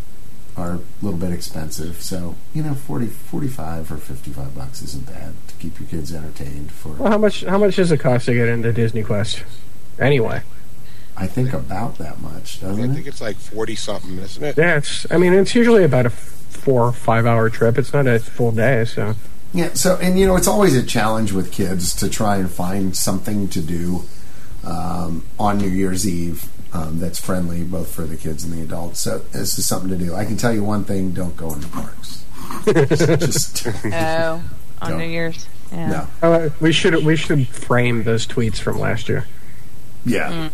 are 0.58 0.74
a 0.74 0.80
little 1.02 1.20
bit 1.20 1.32
expensive. 1.32 2.02
So 2.02 2.36
you 2.54 2.64
know, 2.64 2.74
40, 2.74 3.08
45 3.08 3.92
or 3.92 3.98
fifty-five 3.98 4.56
bucks 4.56 4.82
isn't 4.82 5.06
bad 5.06 5.34
to 5.48 5.56
keep 5.56 5.80
your 5.80 5.88
kids 5.90 6.14
entertained 6.14 6.72
for. 6.72 6.94
Well, 6.94 7.12
how 7.12 7.18
much? 7.18 7.44
How 7.44 7.58
much 7.58 7.76
does 7.76 7.92
it 7.92 8.00
cost 8.00 8.26
to 8.26 8.34
get 8.34 8.48
into 8.48 8.72
Disney 8.74 9.04
Quest? 9.04 9.44
Anyway, 10.00 10.42
I 11.18 11.28
think 11.28 11.54
about 11.54 11.98
that 11.98 12.22
much, 12.22 12.64
I 12.64 12.68
doesn't 12.68 12.94
think 12.94 13.06
it? 13.06 13.10
it's 13.10 13.22
like 13.22 13.36
forty 13.36 13.76
something, 13.76 14.18
isn't 14.18 14.44
it? 14.44 14.58
yeah, 14.58 14.78
it's. 14.78 15.06
I 15.12 15.18
mean, 15.18 15.34
it's 15.34 15.54
usually 15.54 15.84
about 15.84 16.06
a 16.06 16.10
four 16.10 16.84
or 16.84 16.94
five 16.94 17.26
hour 17.26 17.50
trip. 17.50 17.78
It's 17.78 17.94
not 17.94 18.08
a 18.08 18.20
full 18.20 18.52
day, 18.52 18.86
so 18.86 19.16
Yeah. 19.54 19.74
So, 19.74 19.98
and 19.98 20.18
you 20.18 20.26
know, 20.26 20.36
it's 20.36 20.48
always 20.48 20.76
a 20.76 20.84
challenge 20.84 21.32
with 21.34 21.52
kids 21.52 21.94
to 21.96 22.10
try 22.10 22.38
and 22.38 22.50
find 22.50 22.96
something 22.96 23.48
to 23.50 23.62
do 23.62 24.04
um, 24.66 25.26
on 25.40 25.58
New 25.58 25.70
Year's 25.70 26.08
Eve 26.08 26.48
um, 26.74 27.00
that's 27.00 27.20
friendly 27.20 27.64
both 27.64 27.94
for 27.94 28.04
the 28.04 28.16
kids 28.16 28.44
and 28.44 28.54
the 28.54 28.62
adults. 28.62 29.00
So, 29.02 29.20
this 29.20 29.58
is 29.58 29.66
something 29.66 29.90
to 29.90 29.98
do. 29.98 30.14
I 30.16 30.26
can 30.26 30.38
tell 30.38 30.54
you 30.54 30.64
one 30.64 30.84
thing: 30.86 31.12
don't 31.12 31.36
go 31.36 31.54
into 31.54 31.68
parks. 31.70 32.24
Just 32.66 33.68
Oh, 33.86 34.42
on 34.82 34.92
No. 34.92 34.98
New 34.98 35.06
Year's. 35.06 35.48
Yeah. 35.72 36.08
no. 36.22 36.28
uh, 36.28 36.50
we 36.60 36.72
should 36.74 37.04
we 37.06 37.16
should 37.16 37.48
frame 37.48 38.04
those 38.04 38.28
tweets 38.28 38.58
from 38.60 38.80
last 38.80 39.08
year. 39.10 39.26
Yeah. 40.06 40.50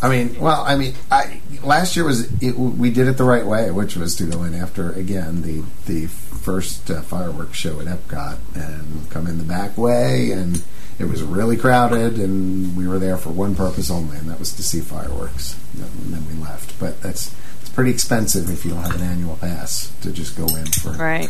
I 0.00 0.08
mean, 0.08 0.38
well, 0.40 0.62
I 0.62 0.74
mean, 0.76 0.94
I, 1.12 1.40
last 1.62 1.94
year 1.94 2.04
was 2.04 2.28
it, 2.42 2.56
we 2.58 2.90
did 2.90 3.06
it 3.06 3.16
the 3.18 3.24
right 3.24 3.46
way, 3.46 3.70
which 3.70 3.96
was 3.96 4.16
to 4.16 4.24
go 4.24 4.42
in 4.42 4.54
after 4.54 4.90
again 4.92 5.42
the 5.42 5.62
the 5.86 6.06
first 6.08 6.90
uh, 6.90 7.02
fireworks 7.02 7.56
show 7.56 7.78
at 7.80 7.86
Epcot 7.86 8.38
and 8.56 9.08
come 9.10 9.28
in 9.28 9.38
the 9.38 9.44
back 9.44 9.78
way, 9.78 10.32
and 10.32 10.64
it 11.02 11.08
was 11.08 11.22
really 11.22 11.56
crowded, 11.56 12.18
and 12.18 12.76
we 12.76 12.86
were 12.86 12.98
there 12.98 13.16
for 13.16 13.30
one 13.30 13.54
purpose 13.54 13.90
only, 13.90 14.16
and 14.16 14.28
that 14.30 14.38
was 14.38 14.52
to 14.54 14.62
see 14.62 14.80
fireworks. 14.80 15.56
And 15.74 16.12
then 16.14 16.26
we 16.28 16.34
left, 16.42 16.78
but 16.78 17.00
that's 17.02 17.34
it's 17.60 17.70
pretty 17.70 17.90
expensive 17.90 18.50
if 18.50 18.64
you 18.64 18.72
don't 18.72 18.82
have 18.82 18.94
an 18.94 19.02
annual 19.02 19.36
pass 19.36 19.92
to 20.02 20.10
just 20.12 20.36
go 20.36 20.46
in 20.56 20.66
for 20.66 20.90
Right. 20.92 21.28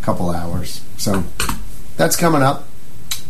a 0.00 0.04
couple 0.04 0.30
hours. 0.30 0.80
So 0.96 1.24
that's 1.96 2.16
coming 2.16 2.42
up. 2.42 2.66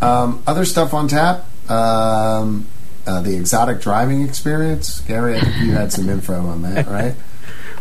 Um, 0.01 0.43
other 0.47 0.65
stuff 0.65 0.93
on 0.95 1.09
tap. 1.09 1.47
Um, 1.71 2.67
uh, 3.07 3.21
the 3.21 3.37
exotic 3.37 3.81
driving 3.81 4.23
experience, 4.23 5.01
Gary. 5.01 5.37
I 5.37 5.41
think 5.41 5.57
you 5.63 5.73
had 5.73 5.93
some 5.93 6.09
info 6.09 6.47
on 6.47 6.63
that, 6.63 6.87
right? 6.89 7.15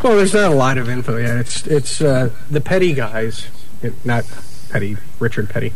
Well, 0.04 0.18
there's 0.18 0.34
not 0.34 0.52
a 0.52 0.56
lot 0.56 0.78
of 0.78 0.90
info 0.90 1.18
yet. 1.18 1.38
It's 1.38 1.66
it's 1.68 2.02
uh, 2.02 2.30
the 2.52 2.60
Petty 2.62 2.94
guys, 2.94 3.48
it, 3.82 3.94
not 4.06 4.26
Petty, 4.70 4.98
Richard 5.20 5.50
Petty. 5.50 5.72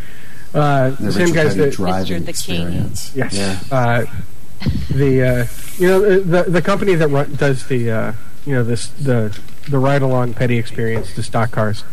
Uh, 0.53 0.89
The 0.91 1.03
the 1.05 1.11
same 1.11 1.33
guys 1.33 1.55
that 1.55 1.73
driving 1.73 2.23
Mr. 2.23 2.25
the 2.25 2.33
King. 2.33 2.71
Yes. 3.15 3.33
Yeah. 3.33 3.59
Uh, 3.71 4.05
the 4.91 5.23
uh, 5.23 5.45
you 5.77 5.87
know 5.87 6.19
the 6.19 6.43
the 6.49 6.61
company 6.61 6.95
that 6.95 7.07
run, 7.09 7.35
does 7.35 7.67
the 7.67 7.91
uh, 7.91 8.13
you 8.45 8.53
know 8.53 8.63
this 8.63 8.87
the 9.01 9.37
the 9.69 9.77
ride 9.77 10.01
along 10.01 10.33
petty 10.33 10.57
experience 10.57 11.13
the 11.15 11.23
stock 11.23 11.51
cars. 11.51 11.83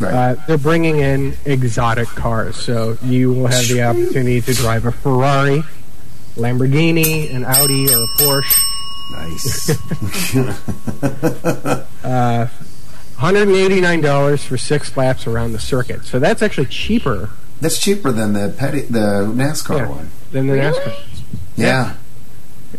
Right. 0.00 0.14
Uh, 0.14 0.34
they're 0.46 0.58
bringing 0.58 0.98
in 0.98 1.36
exotic 1.44 2.08
cars, 2.08 2.56
so 2.56 2.96
you 3.02 3.32
will 3.32 3.46
have 3.46 3.68
the 3.68 3.82
opportunity 3.82 4.40
to 4.40 4.54
drive 4.54 4.86
a 4.86 4.92
Ferrari, 4.92 5.62
Lamborghini, 6.36 7.32
an 7.34 7.44
Audi, 7.44 7.86
or 7.92 8.02
a 8.02 8.06
Porsche. 8.18 8.56
nice. 9.12 9.70
Uh, 12.04 12.48
$189 13.18 14.44
for 14.44 14.58
six 14.58 14.94
laps 14.96 15.26
around 15.26 15.52
the 15.52 15.58
circuit. 15.58 16.04
So 16.04 16.18
that's 16.18 16.42
actually 16.42 16.66
cheaper 16.66 17.30
That's 17.64 17.78
cheaper 17.78 18.12
than 18.12 18.34
the 18.34 18.50
petty 18.58 18.82
the 18.82 19.24
NASCAR 19.34 19.78
Yeah. 19.78 19.88
one. 19.88 20.10
than 20.32 20.48
the 20.48 20.52
Really? 20.52 20.78
NASCAR. 20.78 20.94
Yeah. 21.56 21.94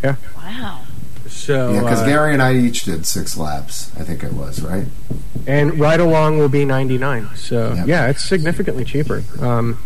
Yeah. 0.03 0.15
Wow. 0.37 0.81
So 1.27 1.73
Yeah, 1.73 1.79
because 1.81 2.01
uh, 2.01 2.05
Gary 2.05 2.33
and 2.33 2.41
I 2.43 2.53
each 2.53 2.83
did 2.83 3.07
six 3.07 3.35
laps. 3.35 3.89
I 3.99 4.03
think 4.03 4.23
it 4.23 4.31
was 4.33 4.61
right. 4.61 4.85
and 5.47 5.79
ride 5.79 5.99
along 5.99 6.37
will 6.37 6.49
be 6.49 6.65
99. 6.65 7.29
So 7.35 7.73
Yep. 7.73 7.87
yeah, 7.87 8.07
it's 8.09 8.23
significantly 8.23 8.85
cheaper. 8.85 9.23
Um, 9.41 9.79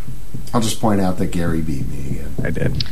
I'll 0.53 0.59
just 0.59 0.81
point 0.81 0.99
out 0.99 1.17
that 1.19 1.27
Gary 1.27 1.61
beat 1.61 1.87
me 1.87 2.19
again. 2.19 2.33
I 2.43 2.49
did. 2.49 2.83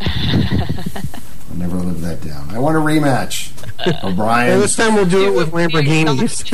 I'll 0.00 1.56
never 1.56 1.76
live 1.76 2.00
that 2.02 2.20
down. 2.22 2.50
I 2.54 2.60
want 2.60 2.76
a 2.76 2.80
rematch. 2.80 3.50
Well, 3.84 3.98
O'Brien, 4.12 4.60
this 4.60 4.76
time 4.76 4.94
we'll 4.94 5.06
do 5.06 5.26
it 5.26 5.34
with 5.36 5.50
Lamborghinis. 5.50 6.44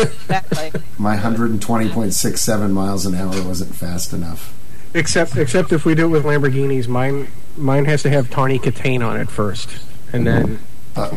My 0.98 1.16
120.67 1.18 2.70
miles 2.70 3.04
an 3.04 3.14
hour 3.14 3.42
wasn't 3.42 3.74
fast 3.74 4.14
enough. 4.14 4.54
Except 4.94 5.36
except 5.36 5.72
if 5.72 5.84
we 5.84 5.94
do 5.94 6.06
it 6.06 6.08
with 6.08 6.24
Lamborghinis, 6.24 6.88
mine 6.88 7.28
mine 7.56 7.84
has 7.84 8.02
to 8.02 8.10
have 8.10 8.30
Tawny 8.30 8.58
Kitaen 8.58 9.06
on 9.06 9.20
it 9.20 9.30
first, 9.30 9.68
and 10.12 10.26
then 10.26 10.58
Uh, 10.96 11.14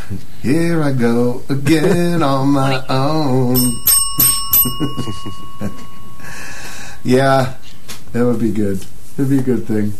here 0.42 0.80
I 0.82 0.92
go 0.92 1.42
again 1.48 2.22
on 2.22 2.50
my 2.50 2.84
own. 2.88 3.56
yeah, 7.04 7.54
that 8.12 8.24
would 8.24 8.38
be 8.38 8.52
good. 8.52 8.84
It'd 9.18 9.30
be 9.30 9.38
a 9.38 9.42
good 9.42 9.66
thing. 9.66 9.94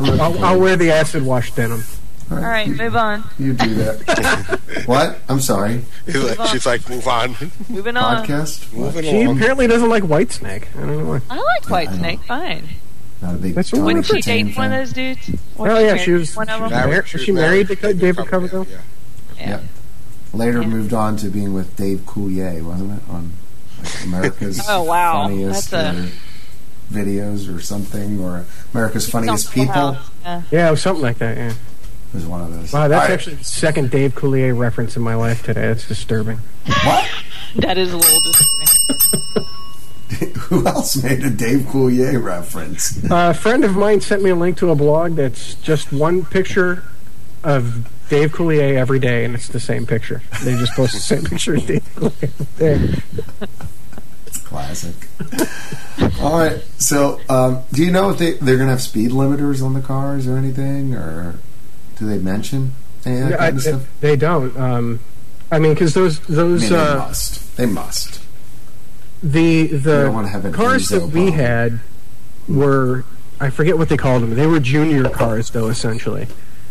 I'll, 0.00 0.44
I'll 0.44 0.58
wear 0.60 0.76
the 0.76 0.90
acid 0.90 1.22
wash 1.24 1.52
denim. 1.52 1.84
All 2.30 2.36
right, 2.38 2.68
move 2.68 2.94
on. 2.94 3.24
You 3.38 3.52
do 3.54 3.74
that. 3.74 4.60
what? 4.86 5.18
I'm 5.28 5.40
sorry. 5.40 5.82
Like, 6.06 6.48
she's 6.48 6.64
like, 6.64 6.88
move 6.88 7.06
on. 7.08 7.34
Moving 7.68 7.96
on. 7.96 8.24
Podcast? 8.24 8.72
What? 8.72 8.94
Moving 8.94 9.04
She 9.10 9.22
along. 9.22 9.36
apparently 9.38 9.66
doesn't 9.66 9.88
like 9.88 10.04
Whitesnake. 10.04 10.66
I 10.76 10.80
don't 10.80 10.98
know 10.98 11.04
why. 11.06 11.20
I 11.28 11.36
like 11.38 11.68
White 11.68 11.88
I. 11.88 11.98
Snake. 11.98 12.20
Fine. 12.24 12.68
Not 13.20 13.34
a 13.34 13.38
big 13.38 13.54
That's 13.54 13.70
Tom 13.70 13.80
what 13.80 13.96
Wasn't 13.96 14.06
she 14.06 14.12
Entertain 14.14 14.46
dating 14.46 14.56
one 14.58 14.72
of 14.72 14.78
those 14.78 14.92
dudes? 14.92 15.30
Oh 15.58 15.62
Wasn't 15.64 15.80
yeah, 15.80 15.86
married 15.88 16.00
she 16.02 16.10
was. 16.12 16.36
one 16.36 16.48
of 16.48 16.60
them. 16.60 16.70
Married- 16.70 17.02
was 17.02 17.12
was 17.12 17.22
she 17.22 17.32
married 17.32 17.68
to 17.68 17.74
David 17.74 17.98
David 18.00 18.26
Coverdale, 18.26 18.64
Coverdale? 18.64 18.82
Yeah. 19.36 19.48
Yeah. 19.48 19.60
Later 20.32 20.60
Yeah. 20.62 20.68
moved 20.68 20.94
on 20.94 21.16
to 21.16 21.28
being 21.28 21.52
with 21.52 21.76
Dave 21.76 21.98
Coulier, 22.06 22.62
wasn't 22.62 22.92
it? 23.02 23.08
On 23.10 23.32
like 23.82 24.04
America's 24.04 24.60
Oh, 24.68 24.84
wow. 24.84 25.24
funniest 25.24 25.70
That's 25.72 25.98
a- 25.98 26.10
videos 26.94 27.54
or 27.54 27.60
something, 27.60 28.20
or 28.20 28.44
America's 28.72 29.08
funniest 29.10 29.52
people. 29.52 29.96
Yeah. 30.24 30.42
Yeah, 30.50 30.68
it 30.68 30.70
was 30.72 30.82
something 30.82 31.02
like 31.02 31.18
that. 31.18 31.36
Yeah. 31.36 31.52
Was 32.12 32.26
one 32.26 32.40
of 32.42 32.52
those. 32.52 32.72
Wow, 32.72 32.88
that's 32.88 33.02
All 33.02 33.08
right. 33.08 33.10
actually 33.12 33.36
the 33.36 33.44
second 33.44 33.90
Dave 33.90 34.14
Coulier 34.14 34.56
reference 34.56 34.96
in 34.96 35.02
my 35.02 35.14
life 35.14 35.42
today. 35.44 35.68
That's 35.68 35.86
disturbing. 35.86 36.38
what? 36.84 37.08
That 37.56 37.78
is 37.78 37.92
a 37.92 37.96
little 37.96 38.20
disturbing. 38.20 39.46
Who 40.40 40.66
else 40.66 41.00
made 41.02 41.22
a 41.22 41.30
Dave 41.30 41.60
Coulier 41.60 42.20
reference? 42.22 42.98
Uh, 43.08 43.30
a 43.30 43.34
friend 43.34 43.64
of 43.64 43.76
mine 43.76 44.00
sent 44.00 44.22
me 44.24 44.30
a 44.30 44.34
link 44.34 44.56
to 44.58 44.70
a 44.70 44.74
blog 44.74 45.14
that's 45.14 45.54
just 45.54 45.92
one 45.92 46.24
picture 46.24 46.82
of 47.44 47.88
Dave 48.08 48.32
Coulier 48.32 48.74
every 48.74 48.98
day, 48.98 49.24
and 49.24 49.36
it's 49.36 49.46
the 49.46 49.60
same 49.60 49.86
picture. 49.86 50.20
They 50.42 50.56
just 50.56 50.72
post 50.74 50.94
the 50.94 50.98
same 50.98 51.22
picture 51.24 51.54
of 51.54 51.64
Dave 51.66 51.84
Coulier. 51.94 53.02
It's 54.26 54.38
classic. 54.38 54.96
All 56.20 56.38
right. 56.40 56.60
So, 56.78 57.20
um, 57.28 57.62
do 57.72 57.84
you 57.84 57.92
know 57.92 58.10
if 58.10 58.18
they 58.18 58.32
they're 58.32 58.56
going 58.56 58.66
to 58.66 58.72
have 58.72 58.82
speed 58.82 59.12
limiters 59.12 59.64
on 59.64 59.74
the 59.74 59.80
cars 59.80 60.26
or 60.26 60.36
anything, 60.36 60.94
or 60.94 61.38
do 62.00 62.06
they 62.06 62.18
mention 62.18 62.72
any 63.04 63.20
of 63.20 63.28
that 63.28 63.40
I- 63.40 63.44
kind 63.44 63.56
of 63.56 63.62
stuff? 63.62 63.86
they 64.00 64.16
don't. 64.16 64.56
Um, 64.56 65.00
I 65.52 65.58
mean, 65.60 65.74
because 65.74 65.94
those 65.94 66.18
I 66.28 66.32
those 66.34 66.62
mean, 66.62 66.70
they 66.72 66.76
uh, 66.78 66.96
must. 66.98 67.56
They 67.56 67.66
must. 67.66 68.20
the 69.22 69.66
the 69.68 70.50
cars 70.52 70.88
that 70.88 71.08
we 71.08 71.30
had 71.30 71.80
were 72.48 73.04
I 73.40 73.50
forget 73.50 73.78
what 73.78 73.88
they 73.88 73.96
called 73.96 74.22
them. 74.22 74.34
They 74.34 74.46
were 74.46 74.60
junior 74.60 75.08
cars, 75.08 75.50
though. 75.50 75.68
Essentially, 75.68 76.26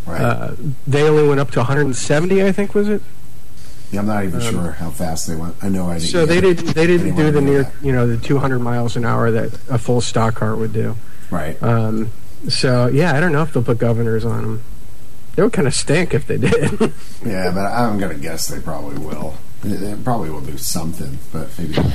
Right. 0.05 0.21
uh, 0.21 0.55
they 0.87 1.03
only 1.03 1.27
went 1.27 1.39
up 1.39 1.51
to 1.51 1.59
170. 1.59 2.43
I 2.43 2.51
think 2.51 2.73
was 2.73 2.89
it. 2.89 3.01
yeah, 3.91 3.99
I'm 3.99 4.07
not 4.07 4.23
even 4.23 4.41
um, 4.41 4.51
sure 4.53 4.71
how 4.71 4.89
fast 4.91 5.27
they 5.27 5.35
went. 5.35 5.55
I 5.61 5.69
know 5.69 5.87
I 5.89 5.95
didn't. 5.99 6.09
So 6.09 6.25
they 6.25 6.41
didn't 6.41 6.67
they 6.73 6.87
didn't 6.87 7.15
do 7.15 7.31
the 7.31 7.41
near 7.41 7.63
that. 7.63 7.73
you 7.81 7.91
know 7.91 8.07
the 8.07 8.17
200 8.17 8.59
miles 8.59 8.95
an 8.95 9.05
hour 9.05 9.29
that 9.31 9.53
a 9.69 9.77
full 9.77 10.01
stock 10.01 10.35
car 10.35 10.55
would 10.55 10.73
do. 10.73 10.95
Right. 11.29 11.61
Um, 11.61 12.11
so 12.47 12.87
yeah, 12.87 13.13
I 13.15 13.19
don't 13.19 13.31
know 13.31 13.43
if 13.43 13.53
they'll 13.53 13.63
put 13.63 13.77
governors 13.77 14.25
on 14.25 14.41
them. 14.43 14.63
They 15.35 15.43
would 15.43 15.53
kind 15.53 15.67
of 15.67 15.73
stink 15.75 16.13
if 16.13 16.27
they 16.27 16.37
did. 16.37 16.93
Yeah, 17.25 17.51
but 17.53 17.65
I'm 17.73 17.99
going 17.99 18.15
to 18.15 18.21
guess 18.21 18.47
they 18.47 18.61
probably 18.61 18.97
will. 18.97 19.35
They, 19.61 19.75
they 19.75 20.01
probably 20.01 20.29
will 20.29 20.39
do 20.41 20.57
something, 20.57 21.17
but 21.33 21.49
maybe 21.59 21.75
not. 21.75 21.85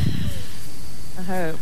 I 1.18 1.22
hope. 1.22 1.60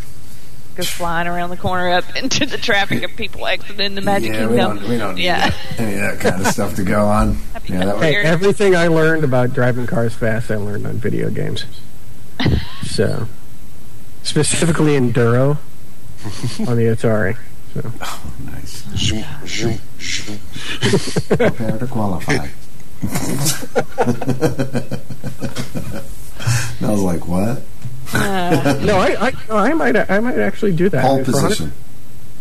Go 0.74 0.82
flying 0.82 1.28
around 1.28 1.51
the 1.51 1.57
corner 1.57 1.90
up 1.90 2.16
into 2.16 2.44
the 2.47 2.57
traffic 2.59 3.03
of 3.05 3.15
people 3.15 3.47
exiting 3.47 3.94
the 3.94 4.01
Magic 4.01 4.32
yeah, 4.32 4.47
we 4.47 4.57
Kingdom. 4.57 4.78
don't, 4.78 4.89
we 4.89 4.99
don't 4.99 5.15
need 5.16 5.24
Yeah. 5.24 5.51
that, 5.51 5.81
any 5.81 5.94
of 5.94 6.01
that 6.01 6.20
kind 6.20 6.40
of 6.40 6.47
stuff 6.53 6.74
to 6.77 6.82
go 6.85 7.07
on. 7.07 7.36
Yeah, 7.69 7.85
that 7.85 7.99
hey, 8.03 8.16
everything 8.16 8.74
I 8.74 8.89
learned 8.89 9.23
about 9.23 9.53
driving 9.55 9.86
cars 9.86 10.12
fast, 10.12 10.51
I 10.51 10.57
learned 10.57 10.85
on 10.85 10.94
video 10.94 11.31
games. 11.31 11.65
so, 12.82 13.28
specifically 14.24 14.94
Enduro 14.99 15.59
on 16.66 16.77
the 16.77 16.85
Atari. 16.86 17.36
So, 17.74 17.93
nice. 18.44 18.85
Zoom, 18.97 19.24
zoom, 19.47 19.78
zoom. 20.01 20.39
Prepare 21.28 21.78
to 21.78 21.86
qualify. 21.86 22.49
I 26.81 26.90
was 26.90 27.03
like, 27.03 27.27
what? 27.27 27.62
Uh, 28.15 28.78
no, 28.85 28.99
I, 28.99 29.28
I, 29.28 29.32
no, 29.49 29.57
I 29.57 29.73
might, 29.73 30.11
I 30.11 30.20
might 30.20 30.39
actually 30.39 30.77
do 30.77 30.89
that. 30.90 31.03
Pole 31.03 31.24
For 31.24 31.32
100 31.32 31.49
position. 31.49 31.73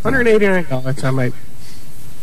$189, 0.02 1.04
I 1.04 1.10
might 1.10 1.32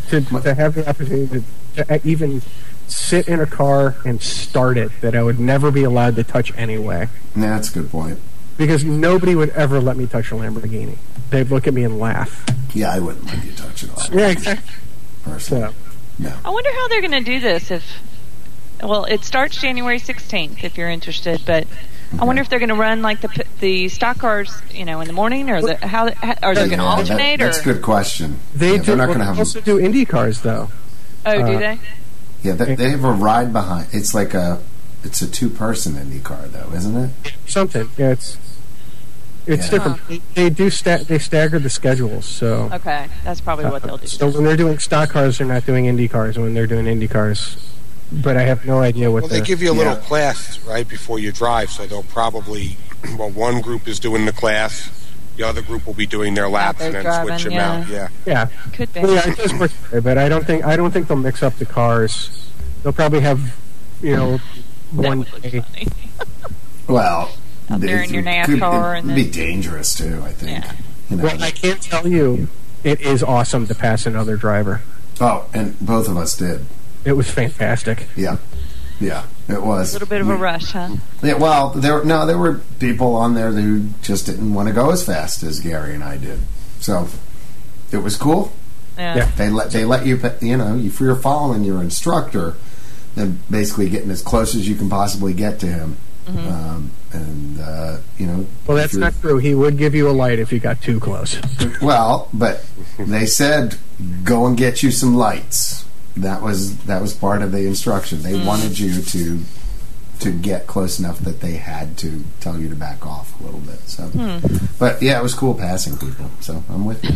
to, 0.10 0.22
to 0.22 0.54
have 0.54 0.76
the 0.76 0.88
opportunity 0.88 1.44
to, 1.76 1.84
to 1.86 2.08
even 2.08 2.42
sit 2.88 3.28
in 3.28 3.40
a 3.40 3.46
car 3.46 3.96
and 4.06 4.22
start 4.22 4.78
it 4.78 4.92
that 5.02 5.16
I 5.16 5.24
would 5.24 5.40
never 5.40 5.72
be 5.72 5.84
allowed 5.84 6.16
to 6.18 6.24
touch 6.24 6.52
anyway. 6.56 7.08
Yeah, 7.36 7.50
that's 7.52 7.70
a 7.72 7.74
good 7.80 7.92
point. 7.92 8.20
Because 8.60 8.84
nobody 8.84 9.34
would 9.36 9.50
ever 9.52 9.80
let 9.80 9.98
me 9.98 10.06
touch 10.06 10.32
a 10.32 10.36
Lamborghini. 10.36 10.98
They'd 11.32 11.50
look 11.50 11.66
at 11.66 11.74
me 11.74 11.84
and 11.86 11.98
laugh. 11.98 12.46
Yeah, 12.76 12.92
I 12.92 13.00
wouldn't 13.00 13.26
let 13.26 13.44
you 13.44 13.54
touch 13.54 13.84
it 13.84 13.90
all. 13.90 14.16
Yeah, 14.16 14.28
exactly. 14.28 14.76
Personally. 15.24 15.70
So, 15.72 15.74
No. 16.20 16.34
I 16.46 16.50
wonder 16.50 16.70
how 16.74 16.88
they're 16.90 17.02
going 17.02 17.12
to 17.14 17.22
do 17.22 17.40
this. 17.40 17.72
If 17.72 17.84
well, 18.84 19.06
it 19.06 19.24
starts 19.24 19.60
January 19.60 20.00
16th. 20.00 20.64
If 20.64 20.78
you're 20.78 20.90
interested, 20.90 21.42
but 21.46 21.68
I 22.20 22.26
wonder 22.26 22.42
if 22.42 22.50
they're 22.50 22.60
going 22.60 22.70
to 22.70 22.76
run 22.76 23.02
like 23.02 23.22
the 23.22 23.46
the 23.62 23.88
stock 23.90 24.18
cars, 24.18 24.62
you 24.72 24.84
know, 24.86 25.00
in 25.00 25.08
the 25.08 25.14
morning, 25.14 25.50
or 25.50 25.62
the 25.62 25.76
how, 25.78 26.12
how 26.12 26.36
are 26.44 26.54
they 26.56 26.68
going 26.68 26.70
to 26.80 26.84
Yeah, 26.84 26.96
that- 26.96 26.98
alternate? 27.12 27.40
that's 27.40 27.60
a 27.62 27.64
good 27.64 27.82
question. 27.82 28.40
they 28.54 28.72
Yeah, 28.74 28.78
do 28.78 28.84
they're 28.84 28.96
not 28.98 29.08
well, 29.10 29.18
going 29.18 29.20
to 29.20 29.24
they 29.26 29.30
have. 29.30 29.40
also 29.40 29.62
do 29.62 29.80
Indy 29.80 30.04
cars, 30.06 30.42
though. 30.42 30.70
oh, 31.26 31.36
do 31.38 31.42
uh, 31.56 31.60
they? 31.60 31.80
Yeah, 32.44 32.54
they, 32.54 32.76
they 32.76 32.90
have 32.92 33.04
a 33.06 33.12
ride 33.12 33.54
behind. 33.54 33.88
It's 33.94 34.14
like 34.14 34.34
a. 34.34 34.62
It's 35.02 35.22
a 35.22 35.32
two-person 35.32 35.96
Indy 35.96 36.20
car, 36.20 36.42
though, 36.48 36.74
isn't 36.74 36.96
it? 36.98 37.34
Something. 37.48 37.90
Yeah, 37.98 38.12
it's 38.12 38.38
it's 39.48 39.66
Yeah. 39.66 39.72
different. 39.72 40.08
They, 40.08 40.22
they 40.36 40.50
do 40.50 40.70
sta- 40.70 41.04
they 41.04 41.20
stagger 41.20 41.60
the 41.60 41.70
schedules. 41.70 42.26
So, 42.26 42.70
Okay, 42.74 43.08
that's 43.24 43.42
probably 43.42 43.66
what 43.66 43.84
they'll 43.84 43.98
do. 43.98 44.08
so 44.08 44.30
when 44.30 44.44
they're 44.44 44.58
doing 44.58 44.80
stock 44.80 45.10
cars, 45.10 45.38
they're 45.38 45.48
not 45.48 45.66
doing 45.66 45.86
Indy 45.86 46.08
cars. 46.08 46.38
When 46.38 46.54
they're 46.54 46.68
doing 46.68 46.88
Indy 46.88 47.08
cars, 47.08 47.58
but 48.12 48.38
I 48.38 48.44
have 48.44 48.66
no 48.66 48.80
idea 48.80 49.12
what 49.12 49.24
Well, 49.24 49.30
the 49.30 49.40
they 49.40 49.46
give 49.46 49.62
you 49.62 49.72
a 49.72 49.74
little 49.74 49.94
Yeah. 49.94 50.00
class 50.00 50.60
right 50.68 50.88
before 50.88 51.20
you 51.20 51.32
drive, 51.32 51.70
so 51.72 51.86
they'll 51.86 52.04
probably, 52.04 52.78
well, 53.18 53.30
one 53.30 53.62
group 53.62 53.88
is 53.88 54.00
doing 54.00 54.26
the 54.26 54.34
class, 54.34 54.90
the 55.38 55.44
other 55.48 55.62
group 55.62 55.86
will 55.88 55.94
be 55.94 56.06
doing 56.06 56.34
their 56.34 56.50
laps, 56.50 56.80
they're 56.80 56.88
and 56.88 56.96
then 56.98 57.04
driving, 57.04 57.28
switch 57.30 57.44
them 57.46 57.54
yeah. 57.54 57.72
out. 57.72 57.88
Yeah. 57.88 58.08
yeah. 58.26 58.46
Could 58.74 58.94
be. 58.94 59.00
Well, 59.02 59.14
yeah, 59.14 59.30
it 59.30 59.38
does 59.38 59.54
work, 59.54 59.72
but 60.04 60.18
I 60.18 60.28
don't 60.28 60.46
think 60.46 60.66
I 60.66 60.76
don't 60.76 60.92
think 60.92 61.08
they'll 61.08 61.18
mix 61.18 61.42
up 61.42 61.56
the 61.58 61.66
cars. 61.66 62.30
They'll 62.84 62.94
probably 62.94 63.22
have, 63.22 63.56
you 64.02 64.16
know, 64.16 64.32
That 64.94 65.08
one 65.08 65.20
would 65.20 65.32
look 65.34 65.42
day. 65.44 65.60
funny. 65.62 65.88
Well, 66.88 67.30
Out 67.70 67.82
there 67.82 68.02
it 68.02 68.10
in 68.10 68.14
your 68.14 68.24
could- 68.46 68.54
it'd 68.56 68.62
and 68.64 69.16
be 69.16 69.30
dangerous 69.30 69.94
too. 69.94 70.22
I 70.26 70.32
think. 70.32 70.52
Yeah. 70.64 70.72
You 71.10 71.18
know, 71.18 71.24
Well, 71.24 71.44
I 71.44 71.52
can't 71.52 71.82
tell 71.82 72.08
you, 72.08 72.48
it 72.84 73.02
is 73.02 73.24
awesome 73.24 73.68
to 73.68 73.76
pass 73.76 74.06
another 74.06 74.36
driver. 74.38 74.82
oh, 75.22 75.46
and 75.54 75.80
both 75.80 76.08
of 76.08 76.18
us 76.18 76.36
did. 76.36 76.66
It 77.06 77.14
was 77.14 77.30
fantastic. 77.30 78.08
Yeah, 78.16 78.38
yeah, 79.00 79.24
it 79.48 79.62
was 79.64 79.92
A 79.92 79.96
little 79.96 80.08
bit 80.08 80.22
of 80.22 80.30
a 80.30 80.36
rush, 80.36 80.72
huh? 80.72 80.96
Yeah, 81.24 81.36
well, 81.36 81.70
there 81.70 82.04
no, 82.04 82.26
there 82.26 82.38
were 82.38 82.62
people 82.80 83.16
on 83.16 83.34
there 83.36 83.52
who 83.52 83.88
just 84.02 84.26
didn't 84.26 84.54
want 84.54 84.68
to 84.68 84.74
go 84.74 84.92
as 84.92 85.04
fast 85.06 85.44
as 85.44 85.60
Gary 85.60 85.96
and 85.96 86.04
I 86.04 86.18
did. 86.18 86.40
So 86.80 87.08
it 87.92 87.98
was 87.98 88.16
cool. 88.18 88.52
Yeah. 88.98 89.16
Yeah. 89.18 89.32
They 89.38 89.50
let 89.50 89.72
they 89.72 89.86
let 89.86 90.06
you, 90.06 90.20
you 90.42 90.58
know, 90.58 90.76
if 90.78 91.00
you're 91.00 91.16
following 91.16 91.64
your 91.64 91.82
instructor, 91.82 92.56
then 93.16 93.40
basically 93.50 93.90
getting 93.90 94.12
as 94.12 94.22
close 94.22 94.54
as 94.56 94.68
you 94.68 94.76
can 94.76 94.90
possibly 94.90 95.34
get 95.34 95.60
to 95.62 95.68
him. 95.68 95.98
Um, 96.28 96.92
and 97.12 97.60
uh, 97.60 97.98
you 98.18 98.28
know, 98.28 98.46
Well, 98.68 98.78
that's 98.78 98.96
not 98.96 99.14
true. 99.20 99.38
He 99.38 99.56
would 99.56 99.78
give 99.78 99.96
you 99.96 100.08
a 100.10 100.12
light 100.12 100.38
if 100.40 100.52
you 100.54 100.60
got 100.60 100.82
too 100.82 101.00
close. 101.00 101.40
Well, 101.82 102.28
but 102.34 102.66
they 102.98 103.26
said 103.26 103.78
go 104.24 104.46
and 104.46 104.58
get 104.58 104.84
you 104.84 104.92
some 104.92 105.16
lights. 105.16 105.86
That 106.18 106.42
was 106.42 106.78
that 106.86 107.02
was 107.02 107.14
part 107.14 107.42
of 107.42 107.52
the 107.52 107.66
instruction. 107.66 108.22
They 108.22 108.36
wanted 108.46 108.78
you 108.78 109.02
to 109.02 109.40
to 110.20 110.32
get 110.32 110.68
close 110.68 111.00
enough 111.00 111.20
that 111.20 111.40
they 111.40 111.54
had 111.54 111.98
to 112.00 112.22
tell 112.42 112.60
you 112.60 112.68
to 112.70 112.76
back 112.76 113.06
off 113.06 113.40
a 113.40 113.44
little 113.46 113.62
bit. 113.62 113.80
So, 113.88 114.10
but 114.78 115.02
yeah, 115.02 115.18
it 115.18 115.24
was 115.24 115.34
cool 115.34 115.54
passing 115.56 115.96
people. 115.98 116.30
So 116.42 116.62
I'm 116.70 116.84
with 116.86 117.04
you. 117.06 117.16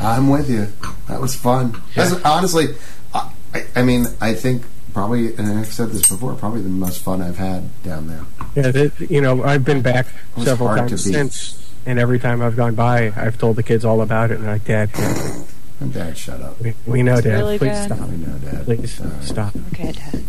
I'm 0.00 0.30
with 0.30 0.48
you. 0.48 0.68
That 1.08 1.20
was 1.20 1.36
fun. 1.36 1.80
That's- 1.94 2.18
honestly, 2.24 2.68
I, 3.14 3.30
I- 3.54 3.66
I 3.76 3.82
mean, 3.82 4.06
I 4.20 4.32
think 4.32 4.64
probably, 4.92 5.34
and 5.36 5.58
I've 5.58 5.66
said 5.72 5.90
this 5.90 6.08
before, 6.08 6.34
probably 6.34 6.62
the 6.62 6.68
most 6.68 7.02
fun 7.02 7.20
I've 7.22 7.38
had 7.38 7.68
down 7.82 8.06
there. 8.08 8.24
Yeah, 8.54 8.70
that, 8.70 9.00
you 9.10 9.20
know, 9.20 9.42
I've 9.42 9.64
been 9.64 9.82
back 9.82 10.06
several 10.42 10.68
times 10.74 11.02
since, 11.04 11.72
and 11.86 11.98
every 11.98 12.18
time 12.18 12.42
I've 12.42 12.56
gone 12.56 12.74
by, 12.74 13.12
I've 13.16 13.38
told 13.38 13.56
the 13.56 13.62
kids 13.62 13.84
all 13.84 14.00
about 14.02 14.30
it, 14.30 14.36
and 14.36 14.44
they're 14.44 14.52
like, 14.54 14.64
Dad, 14.64 14.90
Dad, 15.92 16.16
shut 16.16 16.40
up. 16.40 16.60
we, 16.60 16.74
we 16.86 17.02
know, 17.02 17.20
Dad. 17.20 17.38
really 17.38 17.58
Please 17.58 17.70
bad? 17.70 17.92
stop. 17.96 18.08
We 18.08 18.16
know, 18.18 18.38
Dad. 18.38 18.64
Please 18.64 19.00
All 19.00 19.06
right. 19.08 19.24
stop. 19.24 19.56
Okay, 19.72 19.92
Dad. 19.92 20.22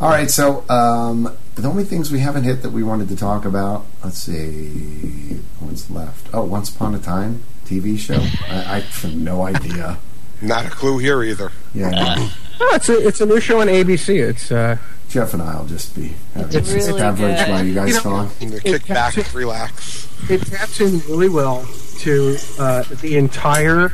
All 0.00 0.10
right, 0.10 0.28
so 0.30 0.68
um, 0.68 1.36
the 1.54 1.68
only 1.68 1.84
things 1.84 2.10
we 2.10 2.18
haven't 2.18 2.44
hit 2.44 2.62
that 2.62 2.70
we 2.70 2.82
wanted 2.82 3.08
to 3.08 3.16
talk 3.16 3.44
about, 3.44 3.86
let's 4.02 4.18
see, 4.18 5.38
what's 5.60 5.88
left? 5.90 6.28
Oh, 6.34 6.44
Once 6.44 6.74
Upon 6.74 6.94
a 6.94 6.98
Time 6.98 7.42
TV 7.64 7.98
show. 7.98 8.18
I, 8.52 8.76
I 8.76 8.80
have 8.80 9.14
no 9.14 9.42
idea. 9.42 9.98
Not 10.40 10.66
a 10.66 10.70
clue 10.70 10.98
here 10.98 11.22
either. 11.22 11.50
Yeah, 11.74 11.90
no. 11.90 12.28
Oh, 12.60 12.72
it's 12.74 12.88
a 12.88 13.06
it's 13.06 13.20
a 13.20 13.26
new 13.26 13.40
show 13.40 13.60
on 13.60 13.66
ABC. 13.68 14.20
It's 14.28 14.50
uh, 14.52 14.76
Jeff 15.08 15.32
and 15.34 15.42
I'll 15.42 15.64
just 15.66 15.94
be 15.94 16.14
having 16.34 16.56
It's 16.58 16.68
some 16.70 16.78
really 16.78 16.98
beverage 17.00 17.38
good. 17.38 17.48
while 17.50 17.64
you 17.64 17.74
guys 17.74 17.88
You 17.88 17.94
know- 17.94 18.00
talk. 18.02 18.38
Kick 18.62 18.86
back, 18.88 19.14
taps 19.14 19.34
relax. 19.34 20.08
it 20.30 20.42
taps 20.42 20.80
in 20.80 20.98
really 21.08 21.28
well 21.28 21.66
to 22.00 22.36
uh, 22.58 22.82
the 23.00 23.16
entire 23.16 23.90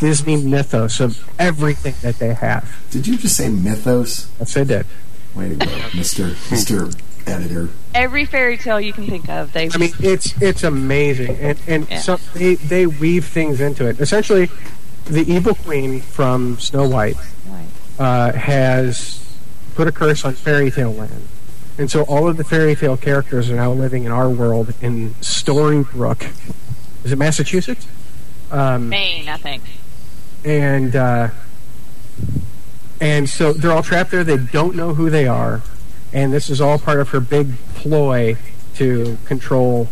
Disney 0.00 0.36
mythos 0.36 0.98
of 1.00 1.18
everything 1.38 1.94
that 2.02 2.18
they 2.18 2.34
have. 2.34 2.68
Did 2.90 3.06
you 3.06 3.16
just 3.18 3.36
say 3.36 3.48
mythos? 3.48 4.28
Yes, 4.40 4.56
I 4.56 4.64
did. 4.64 4.86
Way 5.34 5.50
to 5.50 5.54
go, 5.56 5.66
Mister 5.94 6.28
Mister 6.50 6.88
Editor. 7.26 7.68
Every 7.94 8.24
fairy 8.24 8.56
tale 8.56 8.80
you 8.80 8.92
can 8.92 9.06
think 9.06 9.28
of, 9.28 9.52
they. 9.52 9.68
I 9.72 9.76
mean, 9.78 9.92
it's 10.00 10.40
it's 10.40 10.62
amazing, 10.64 11.36
and 11.38 11.60
and 11.66 11.90
Yeah. 11.90 11.98
so 11.98 12.16
they 12.34 12.54
they 12.56 12.86
weave 12.86 13.26
things 13.26 13.60
into 13.60 13.86
it. 13.86 14.00
Essentially, 14.00 14.48
the 15.06 15.24
evil 15.32 15.54
queen 15.54 16.00
from 16.00 16.58
Snow 16.58 16.88
White 16.88 17.16
uh, 17.98 18.32
has 18.32 19.22
put 19.74 19.86
a 19.88 19.92
curse 19.92 20.24
on 20.24 20.34
fairy 20.34 20.70
tale 20.70 20.92
land. 20.92 21.28
And 21.78 21.90
so 21.90 22.02
all 22.04 22.28
of 22.28 22.36
the 22.36 22.44
fairy 22.44 22.74
tale 22.74 22.96
characters 22.96 23.50
are 23.50 23.56
now 23.56 23.72
living 23.72 24.04
in 24.04 24.12
our 24.12 24.28
world 24.30 24.74
in 24.80 25.10
Storybrooke. 25.20 26.30
Is 27.04 27.12
it 27.12 27.16
Massachusetts? 27.18 27.86
Um, 28.50 28.88
Maine, 28.88 29.28
I 29.28 29.36
think. 29.36 29.62
and 30.44 30.96
uh, 30.96 31.28
and 33.00 33.28
so 33.28 33.52
they're 33.52 33.72
all 33.72 33.82
trapped 33.82 34.10
there. 34.10 34.24
They 34.24 34.38
don't 34.38 34.74
know 34.74 34.94
who 34.94 35.10
they 35.10 35.26
are, 35.26 35.62
and 36.12 36.32
this 36.32 36.48
is 36.48 36.60
all 36.60 36.78
part 36.78 37.00
of 37.00 37.10
her 37.10 37.20
big 37.20 37.58
ploy 37.74 38.36
to 38.76 39.18
control 39.26 39.88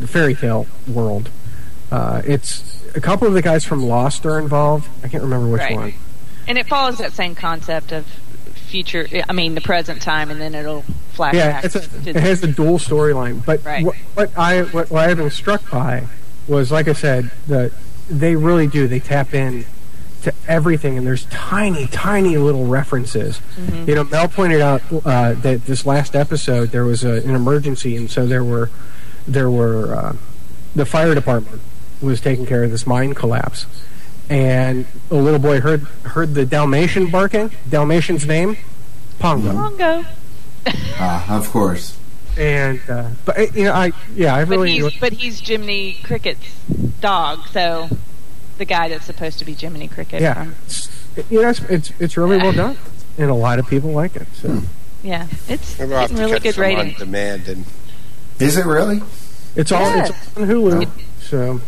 the 0.00 0.08
fairy 0.08 0.34
tale 0.34 0.66
world. 0.86 1.30
Uh, 1.90 2.22
it's 2.24 2.82
a 2.94 3.00
couple 3.00 3.26
of 3.26 3.34
the 3.34 3.42
guys 3.42 3.64
from 3.64 3.82
Lost 3.82 4.26
are 4.26 4.38
involved. 4.38 4.88
I 5.02 5.08
can't 5.08 5.22
remember 5.22 5.48
which 5.48 5.60
Right. 5.62 5.74
one. 5.76 5.94
And 6.46 6.58
it 6.58 6.66
follows 6.66 6.98
that 6.98 7.12
same 7.12 7.34
concept 7.34 7.92
of 7.92 8.06
future. 8.54 9.06
I 9.28 9.32
mean, 9.32 9.54
the 9.54 9.60
present 9.60 10.02
time, 10.02 10.30
and 10.30 10.40
then 10.40 10.54
it'll 10.54 10.82
flash 11.12 11.34
Yeah, 11.34 11.60
a, 11.62 12.08
it 12.08 12.16
has 12.16 12.42
a 12.42 12.46
dual 12.48 12.78
storyline. 12.78 13.44
But 13.44 13.64
Right. 13.64 13.84
what, 13.84 13.96
what 14.14 14.38
I 14.38 14.62
what, 14.62 14.90
what 14.90 15.08
I've 15.08 15.16
been 15.16 15.30
struck 15.30 15.70
by 15.70 16.06
was, 16.46 16.70
like 16.70 16.88
I 16.88 16.92
said, 16.92 17.30
that 17.48 17.72
they 18.08 18.36
really 18.36 18.66
do. 18.66 18.88
They 18.88 19.00
tap 19.00 19.34
in 19.34 19.64
to 20.22 20.32
everything, 20.46 20.98
and 20.98 21.06
there's 21.06 21.24
tiny, 21.26 21.86
tiny 21.86 22.36
little 22.36 22.66
references. 22.66 23.40
Mm-hmm. 23.56 23.88
You 23.88 23.94
know, 23.94 24.04
Mel 24.04 24.28
pointed 24.28 24.60
out 24.60 24.82
uh, 25.04 25.34
that 25.34 25.64
this 25.66 25.86
last 25.86 26.16
episode 26.16 26.70
there 26.70 26.84
was 26.84 27.04
a, 27.04 27.22
an 27.22 27.34
emergency, 27.34 27.96
and 27.96 28.10
so 28.10 28.26
there 28.26 28.44
were 28.44 28.70
there 29.26 29.50
were 29.50 29.94
uh, 29.94 30.16
the 30.74 30.84
fire 30.86 31.14
department 31.14 31.60
was 32.00 32.20
taking 32.20 32.46
care 32.46 32.64
of 32.64 32.70
this 32.70 32.86
mine 32.86 33.14
collapse. 33.14 33.66
And 34.30 34.84
a 35.10 35.14
little 35.14 35.38
boy 35.40 35.60
heard 35.60 35.82
heard 36.04 36.34
the 36.34 36.44
Dalmatian 36.44 37.10
barking. 37.10 37.50
Dalmatian's 37.68 38.26
name, 38.26 38.56
Pongo. 39.18 39.52
Pongo. 39.52 40.04
Ah, 41.00 41.38
of 41.38 41.48
course. 41.50 41.96
and 42.36 42.80
uh, 42.90 43.08
but 43.24 43.38
uh, 43.38 43.46
you 43.54 43.64
know 43.64 43.72
I 43.72 43.92
yeah 44.14 44.34
I 44.34 44.44
But 44.44 44.50
really 44.58 44.72
he's 44.72 44.84
enjoy- 44.84 44.98
but 45.00 45.12
he's 45.14 45.40
Jiminy 45.40 45.94
Cricket's 46.02 46.46
dog, 47.00 47.46
so 47.52 47.88
the 48.58 48.64
guy 48.66 48.88
that's 48.88 49.06
supposed 49.06 49.38
to 49.38 49.44
be 49.46 49.54
Jiminy 49.54 49.88
Cricket. 49.88 50.20
yeah 50.20 50.34
from- 50.44 50.54
it's, 50.66 50.90
you 51.30 51.40
know 51.42 51.48
it's, 51.48 51.60
it's 51.70 51.92
it's 52.00 52.16
really 52.18 52.36
well 52.36 52.52
done 52.52 52.76
and 53.16 53.30
a 53.30 53.34
lot 53.34 53.58
of 53.58 53.66
people 53.68 53.92
like 53.92 54.14
it 54.16 54.26
so 54.34 54.48
Hmm. 54.48 54.64
yeah. 55.02 55.26
It's 55.48 55.78
Maybe 55.78 55.94
I'll 55.94 56.00
have 56.00 56.10
getting 56.10 56.16
to 56.16 56.22
really 56.22 56.32
catch 56.34 56.42
good 56.42 56.54
some 56.54 56.64
on 56.64 56.92
demand 56.98 57.48
and 57.48 57.64
Is 58.40 58.56
it 58.58 58.66
really? 58.66 59.00
it's 59.56 59.72
all 59.72 59.80
Yes. 59.80 60.10
it's 60.10 60.36
on 60.36 60.48
Hulu 60.48 60.90
so 61.22 61.60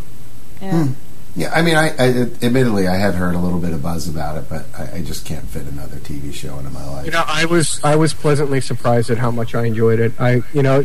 Yeah. 0.61 0.89
Yeah, 1.37 1.53
I 1.55 1.63
mean, 1.63 1.77
I, 1.77 1.91
I 1.97 2.09
admittedly 2.43 2.89
I 2.89 2.97
had 2.97 3.15
heard 3.15 3.37
a 3.37 3.39
little 3.39 3.61
bit 3.61 3.73
of 3.73 3.83
buzz 3.83 4.09
about 4.09 4.37
it, 4.37 4.49
but 4.49 4.67
I, 4.77 4.97
I 4.97 5.03
just 5.03 5.25
can't 5.25 5.47
fit 5.47 5.63
another 5.67 5.97
TV 5.99 6.35
show 6.35 6.59
into 6.59 6.71
my 6.71 6.85
life. 6.89 7.07
you 7.07 7.13
know 7.13 7.23
I 7.25 7.45
was 7.45 7.81
I 7.85 7.95
was 7.95 8.13
pleasantly 8.15 8.61
surprised 8.61 9.11
at 9.11 9.19
how 9.19 9.31
much 9.31 9.55
I 9.55 9.65
enjoyed 9.65 10.01
it 10.01 10.13
I 10.19 10.43
you 10.53 10.63
know 10.65 10.85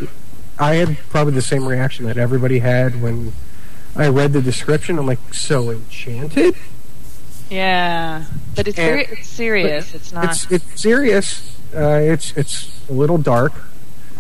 I 0.60 0.76
had 0.76 0.98
probably 1.10 1.34
the 1.34 1.42
same 1.42 1.68
reaction 1.68 2.06
that 2.06 2.18
everybody 2.18 2.60
had 2.60 3.02
when 3.02 3.34
I 3.96 4.08
read 4.10 4.34
the 4.34 4.42
description 4.42 5.00
I'm 5.00 5.08
like 5.08 5.34
so 5.34 5.72
enchanted 5.72 6.56
Yeah. 7.50 8.26
But 8.56 8.68
it's 8.68 8.78
And- 8.78 8.86
very 8.88 9.06
it's 9.06 9.28
serious. 9.28 9.92
but 9.92 10.02
it's 10.02 10.14
not. 10.14 10.26
it's 10.26 10.52
it's 10.52 10.82
serious 10.82 11.58
uh, 11.76 12.00
it's 12.02 12.32
it's 12.38 12.70
a 12.90 12.94
little 12.94 13.18
dark 13.18 13.52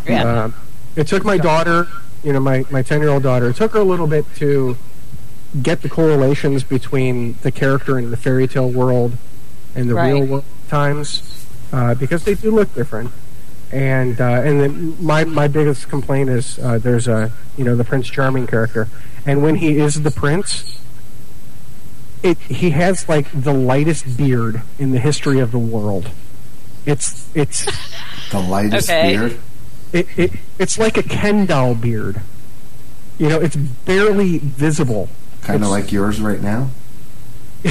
yeah. 0.08 0.44
Um, 0.46 0.54
it 0.96 1.08
took 1.08 1.24
my 1.26 1.38
daughter, 1.38 1.88
you 2.24 2.32
know, 2.34 2.40
my 2.40 2.64
my 2.70 2.82
ten 2.84 3.00
year 3.02 3.10
old 3.10 3.24
daughter. 3.24 3.50
It 3.50 3.56
took 3.56 3.74
her 3.74 3.80
a 3.80 3.84
little 3.84 4.06
bit 4.08 4.24
to 4.36 4.78
get 5.62 5.82
the 5.82 5.90
correlations 5.90 6.64
between 6.64 7.34
the 7.42 7.52
character 7.52 7.98
in 7.98 8.12
the 8.12 8.18
fairy 8.18 8.48
tale 8.48 8.70
world 8.70 9.18
and 9.76 9.90
the 9.90 9.96
Right. 9.96 10.12
real 10.14 10.26
world 10.26 10.46
times, 10.70 11.46
uh, 11.72 11.94
because 11.96 12.24
they 12.24 12.34
do 12.36 12.52
look 12.52 12.74
different. 12.74 13.12
And 13.72 14.20
uh, 14.22 14.42
and 14.46 14.62
then 14.62 14.98
my 15.04 15.24
my 15.24 15.48
biggest 15.48 15.90
complaint 15.90 16.30
is 16.30 16.60
uh, 16.60 16.78
there's 16.78 17.08
a 17.08 17.32
you 17.58 17.64
know 17.66 17.76
the 17.76 17.84
Prince 17.84 18.08
Charming 18.08 18.48
character, 18.48 18.88
and 19.26 19.42
when 19.44 19.56
he 19.56 19.78
is 19.78 20.02
the 20.04 20.12
prince. 20.12 20.80
It, 22.24 22.40
he 22.40 22.72
has 22.72 23.08
like 23.08 23.28
the 23.32 23.54
lightest 23.54 24.18
beard 24.18 24.62
in 24.80 24.92
the 24.94 25.00
history 25.00 25.40
of 25.40 25.52
the 25.52 25.60
world. 25.60 26.10
It's 26.86 27.28
it's 27.36 27.66
the 28.32 28.40
lightest 28.40 28.90
Okay. 28.90 29.16
beard. 29.16 29.40
it, 29.94 30.08
it 30.18 30.32
it's 30.58 30.80
like 30.80 30.98
a 30.98 31.04
Ken 31.04 31.46
doll 31.46 31.76
beard. 31.76 32.22
You 33.20 33.30
know, 33.30 33.40
it's 33.40 33.56
barely 33.56 34.40
visible. 34.40 35.08
Kind 35.46 35.64
of 35.64 35.70
like 35.70 35.92
yours 35.92 36.20
right 36.22 36.42
now. 36.42 36.70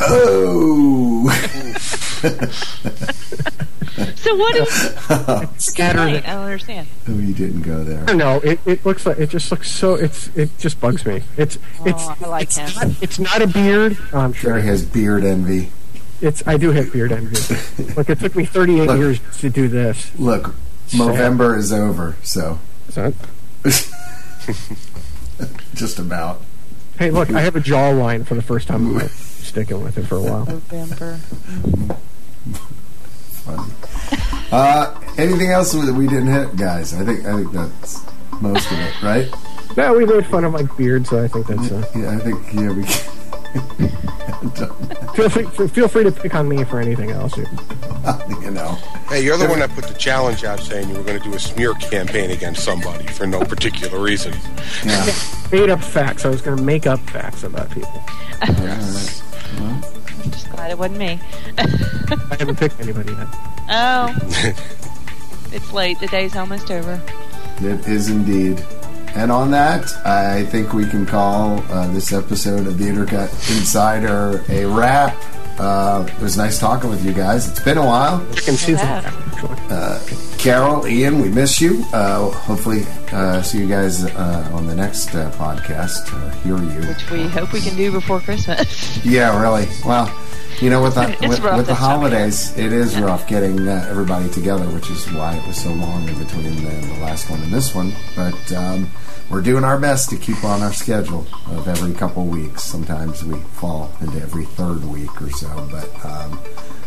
oh, 0.00 1.28
so 4.16 4.36
what 4.36 4.56
is 4.56 4.68
Scattered. 5.64 5.98
I 6.00 6.20
don't 6.20 6.42
understand. 6.44 6.86
oh, 7.08 7.12
you 7.18 7.34
didn't 7.34 7.62
go 7.62 7.84
there. 7.84 8.14
No. 8.14 8.36
It, 8.40 8.58
it 8.64 8.84
looks 8.86 9.04
like 9.06 9.18
it 9.18 9.28
just 9.30 9.50
looks 9.50 9.70
so. 9.70 9.94
It's 9.94 10.28
it 10.36 10.56
just 10.58 10.80
bugs 10.80 11.04
me. 11.04 11.22
It's 11.36 11.58
oh, 11.80 11.84
it's 11.86 12.02
Oh, 12.06 12.16
I 12.24 12.28
like 12.28 12.42
it's 12.44 12.56
him. 12.56 12.88
not 12.88 13.02
it's 13.02 13.18
not 13.18 13.42
a 13.42 13.46
beard. 13.46 13.98
Oh, 14.12 14.20
I'm 14.20 14.32
sure 14.32 14.52
Jerry 14.52 14.62
has 14.62 14.84
beard 14.84 15.24
envy. 15.24 15.70
it's. 16.22 16.42
I 16.46 16.56
do 16.56 16.70
have 16.72 16.90
beard 16.92 17.12
envy. 17.12 17.36
Look, 17.94 18.08
it 18.08 18.20
took 18.20 18.34
me 18.36 18.44
38 18.46 18.86
Look. 18.86 18.96
years 18.98 19.20
to 19.40 19.50
do 19.50 19.68
this. 19.68 20.10
Look, 20.18 20.54
November 20.96 21.56
is 21.56 21.70
over, 21.72 22.16
so 22.22 22.58
So, 22.88 23.12
just 25.74 25.98
about. 25.98 26.40
Hey, 26.98 27.10
look, 27.10 27.30
I 27.32 27.40
have 27.40 27.56
a 27.56 27.60
jawline 27.60 28.26
for 28.26 28.34
the 28.34 28.42
first 28.42 28.68
time. 28.68 28.86
in 28.86 28.92
my 28.94 29.00
life. 29.02 29.12
Sticking 29.44 29.82
with 29.84 29.98
it 29.98 30.04
for 30.06 30.16
a 30.16 30.20
while. 30.22 30.46
November. 30.46 31.16
Funny. 33.44 33.72
Uh, 34.50 35.00
anything 35.18 35.50
else 35.50 35.72
that 35.72 35.94
we 35.94 36.06
didn't 36.06 36.28
hit, 36.28 36.56
guys? 36.56 36.94
I 36.94 37.04
think 37.04 37.24
I 37.26 37.36
think 37.36 37.52
that's 37.52 38.04
most 38.40 38.70
of 38.72 38.78
it, 38.78 39.02
right? 39.02 39.28
No, 39.76 39.94
we 39.94 40.04
made 40.06 40.26
fun 40.26 40.44
of 40.44 40.52
my 40.52 40.62
beard, 40.76 41.06
so 41.06 41.22
I 41.22 41.28
think 41.28 41.46
that's. 41.46 41.70
Uh, 41.70 41.84
Yeah, 41.94 42.10
I 42.12 42.18
think 42.18 42.52
yeah 42.54 42.72
we. 42.72 42.84
feel 45.14 45.28
free 45.28 45.68
feel 45.68 45.88
free 45.88 46.04
to 46.04 46.10
pick 46.12 46.34
on 46.34 46.48
me 46.48 46.64
for 46.64 46.80
anything 46.80 47.10
else. 47.10 47.36
you 48.42 48.50
know, 48.50 48.76
Hey, 49.08 49.22
you're 49.22 49.36
the 49.36 49.46
one 49.46 49.58
that 49.60 49.70
put 49.70 49.84
the 49.84 49.94
challenge 49.94 50.44
out 50.44 50.60
saying 50.60 50.88
you 50.88 50.96
were 50.96 51.02
going 51.04 51.18
to 51.18 51.24
do 51.28 51.34
a 51.34 51.38
smear 51.38 51.74
campaign 51.74 52.30
against 52.30 52.64
somebody 52.64 53.06
for 53.06 53.26
no 53.26 53.40
particular 53.40 53.98
reason. 54.02 54.34
yeah. 54.84 55.06
Made 55.52 55.70
up 55.70 55.82
facts. 55.82 56.24
I 56.24 56.30
was 56.30 56.42
going 56.42 56.56
to 56.56 56.62
make 56.62 56.86
up 56.86 56.98
facts 57.10 57.44
about 57.44 57.70
people. 57.70 57.92
All 58.42 58.54
right. 58.54 59.22
I'm 59.60 60.30
just 60.30 60.50
glad 60.50 60.70
it 60.70 60.78
wasn't 60.78 60.98
me. 60.98 61.20
I 61.58 62.36
haven't 62.38 62.58
picked 62.58 62.80
anybody 62.80 63.12
yet. 63.12 63.28
Oh. 63.70 64.12
it's 65.52 65.72
late. 65.72 66.00
The 66.00 66.06
day's 66.08 66.34
almost 66.34 66.70
over. 66.70 67.00
It 67.58 67.86
is 67.86 68.08
indeed. 68.08 68.58
And 69.16 69.30
on 69.30 69.50
that, 69.52 69.94
I 70.04 70.44
think 70.44 70.72
we 70.72 70.86
can 70.86 71.06
call 71.06 71.60
uh, 71.70 71.86
this 71.92 72.12
episode 72.12 72.66
of 72.66 72.78
the 72.78 72.84
Intercot 72.84 73.30
Insider 73.56 74.44
a 74.48 74.66
wrap. 74.66 75.16
Uh, 75.58 76.04
it 76.08 76.20
was 76.20 76.36
nice 76.36 76.58
talking 76.58 76.90
with 76.90 77.04
you 77.04 77.12
guys. 77.12 77.48
It's 77.48 77.60
been 77.60 77.78
a 77.78 77.86
while. 77.86 78.18
Chicken 78.34 78.54
season. 78.56 78.86
Yeah. 78.86 79.12
Actually. 79.32 80.38
Carol, 80.38 80.86
Ian, 80.86 81.20
we 81.20 81.28
miss 81.30 81.60
you. 81.60 81.84
Uh, 81.92 82.30
hopefully, 82.30 82.82
uh, 83.12 83.40
see 83.40 83.60
you 83.60 83.68
guys 83.68 84.04
uh, 84.04 84.50
on 84.52 84.66
the 84.66 84.74
next 84.74 85.14
uh, 85.14 85.30
podcast. 85.32 86.12
Uh, 86.12 86.30
hear 86.42 86.58
you. 86.58 86.88
Which 86.88 87.10
we 87.10 87.28
hope 87.28 87.52
we 87.52 87.60
can 87.60 87.76
do 87.76 87.92
before 87.92 88.20
Christmas. 88.20 89.04
Yeah, 89.06 89.40
really. 89.40 89.68
Well, 89.86 90.06
you 90.60 90.70
know, 90.70 90.82
with 90.82 90.94
the 90.94 91.16
with, 91.22 91.30
with 91.30 91.40
the 91.40 91.62
this 91.62 91.78
time 91.78 92.02
of 92.02 92.10
year. 92.10 92.20
holidays, 92.20 92.56
it 92.58 92.72
is 92.72 92.98
rough 92.98 93.26
getting 93.26 93.66
uh, 93.66 93.86
everybody 93.88 94.28
together, 94.30 94.64
which 94.66 94.90
is 94.90 95.10
why 95.12 95.36
it 95.36 95.46
was 95.46 95.62
so 95.62 95.72
long 95.72 96.08
in 96.08 96.18
between 96.18 96.44
the, 96.56 96.86
the 96.86 96.98
last 97.02 97.30
one 97.30 97.40
and 97.40 97.52
this 97.52 97.74
one. 97.74 97.92
But 98.14 98.52
um, 98.52 98.90
we're 99.30 99.42
doing 99.42 99.64
our 99.64 99.78
best 99.78 100.10
to 100.10 100.16
keep 100.16 100.44
on 100.44 100.62
our 100.62 100.72
schedule 100.72 101.26
of 101.46 101.66
every 101.66 101.92
couple 101.94 102.24
weeks. 102.26 102.62
Sometimes 102.62 103.24
we 103.24 103.38
fall 103.40 103.90
into 104.00 104.20
every 104.20 104.44
third 104.44 104.84
week 104.84 105.20
or 105.20 105.30
so, 105.30 105.68
but 105.70 106.04
um, 106.04 106.38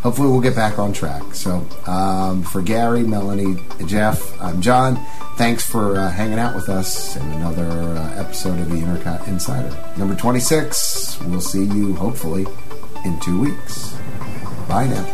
hopefully 0.01 0.29
we'll 0.29 0.41
get 0.41 0.55
back 0.55 0.79
on 0.79 0.93
track. 0.93 1.33
So 1.33 1.67
um, 1.87 2.43
for 2.43 2.61
Gary, 2.61 3.03
Melanie, 3.03 3.57
Jeff, 3.85 4.39
I'm 4.41 4.61
John. 4.61 5.03
Thanks 5.35 5.69
for 5.69 5.97
uh, 5.97 6.09
hanging 6.09 6.39
out 6.39 6.55
with 6.55 6.69
us 6.69 7.15
in 7.15 7.31
another 7.33 7.67
uh, 7.67 8.15
episode 8.19 8.59
of 8.59 8.69
the 8.69 8.75
Intercot 8.75 9.27
Insider. 9.27 9.75
Number 9.97 10.15
26. 10.15 11.19
We'll 11.25 11.41
see 11.41 11.65
you 11.65 11.95
hopefully 11.95 12.45
in 13.05 13.19
two 13.19 13.39
weeks. 13.41 13.95
Bye 14.67 14.87
now. 14.87 15.05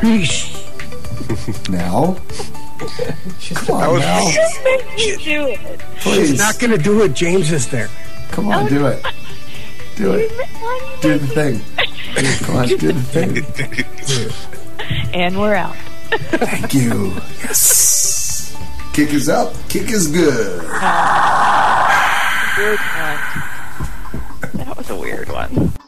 Peace. 0.00 0.52
Now, 1.68 2.16
come 3.54 3.76
on 3.76 3.92
was 3.94 4.00
now, 4.00 4.30
Just 4.30 4.64
make 4.64 4.84
me 4.96 5.16
do 5.24 5.46
it. 5.48 5.80
please. 6.00 6.38
Not 6.38 6.58
going 6.58 6.70
to 6.76 6.78
do 6.82 7.02
it. 7.02 7.14
James 7.14 7.50
is 7.52 7.68
there. 7.68 7.88
Come 8.30 8.48
on, 8.48 8.66
do 8.68 8.86
it. 8.86 9.04
Do 9.96 10.12
it. 10.14 10.30
Do 11.02 11.18
the 11.18 11.26
thing. 11.26 11.60
Come 12.46 12.56
on, 12.56 12.68
do 12.68 12.92
the 12.92 13.02
thing. 13.02 13.44
And 15.14 15.38
we're 15.38 15.54
out. 15.54 15.76
Thank 15.76 16.74
you. 16.74 17.12
Yes. 17.42 18.56
Kick 18.92 19.10
is 19.12 19.28
up. 19.28 19.52
Kick 19.68 19.90
is 19.90 20.06
good. 20.08 20.60
Oh, 20.64 22.52
good 22.56 22.78
one 22.78 23.18
everyone. 25.36 25.85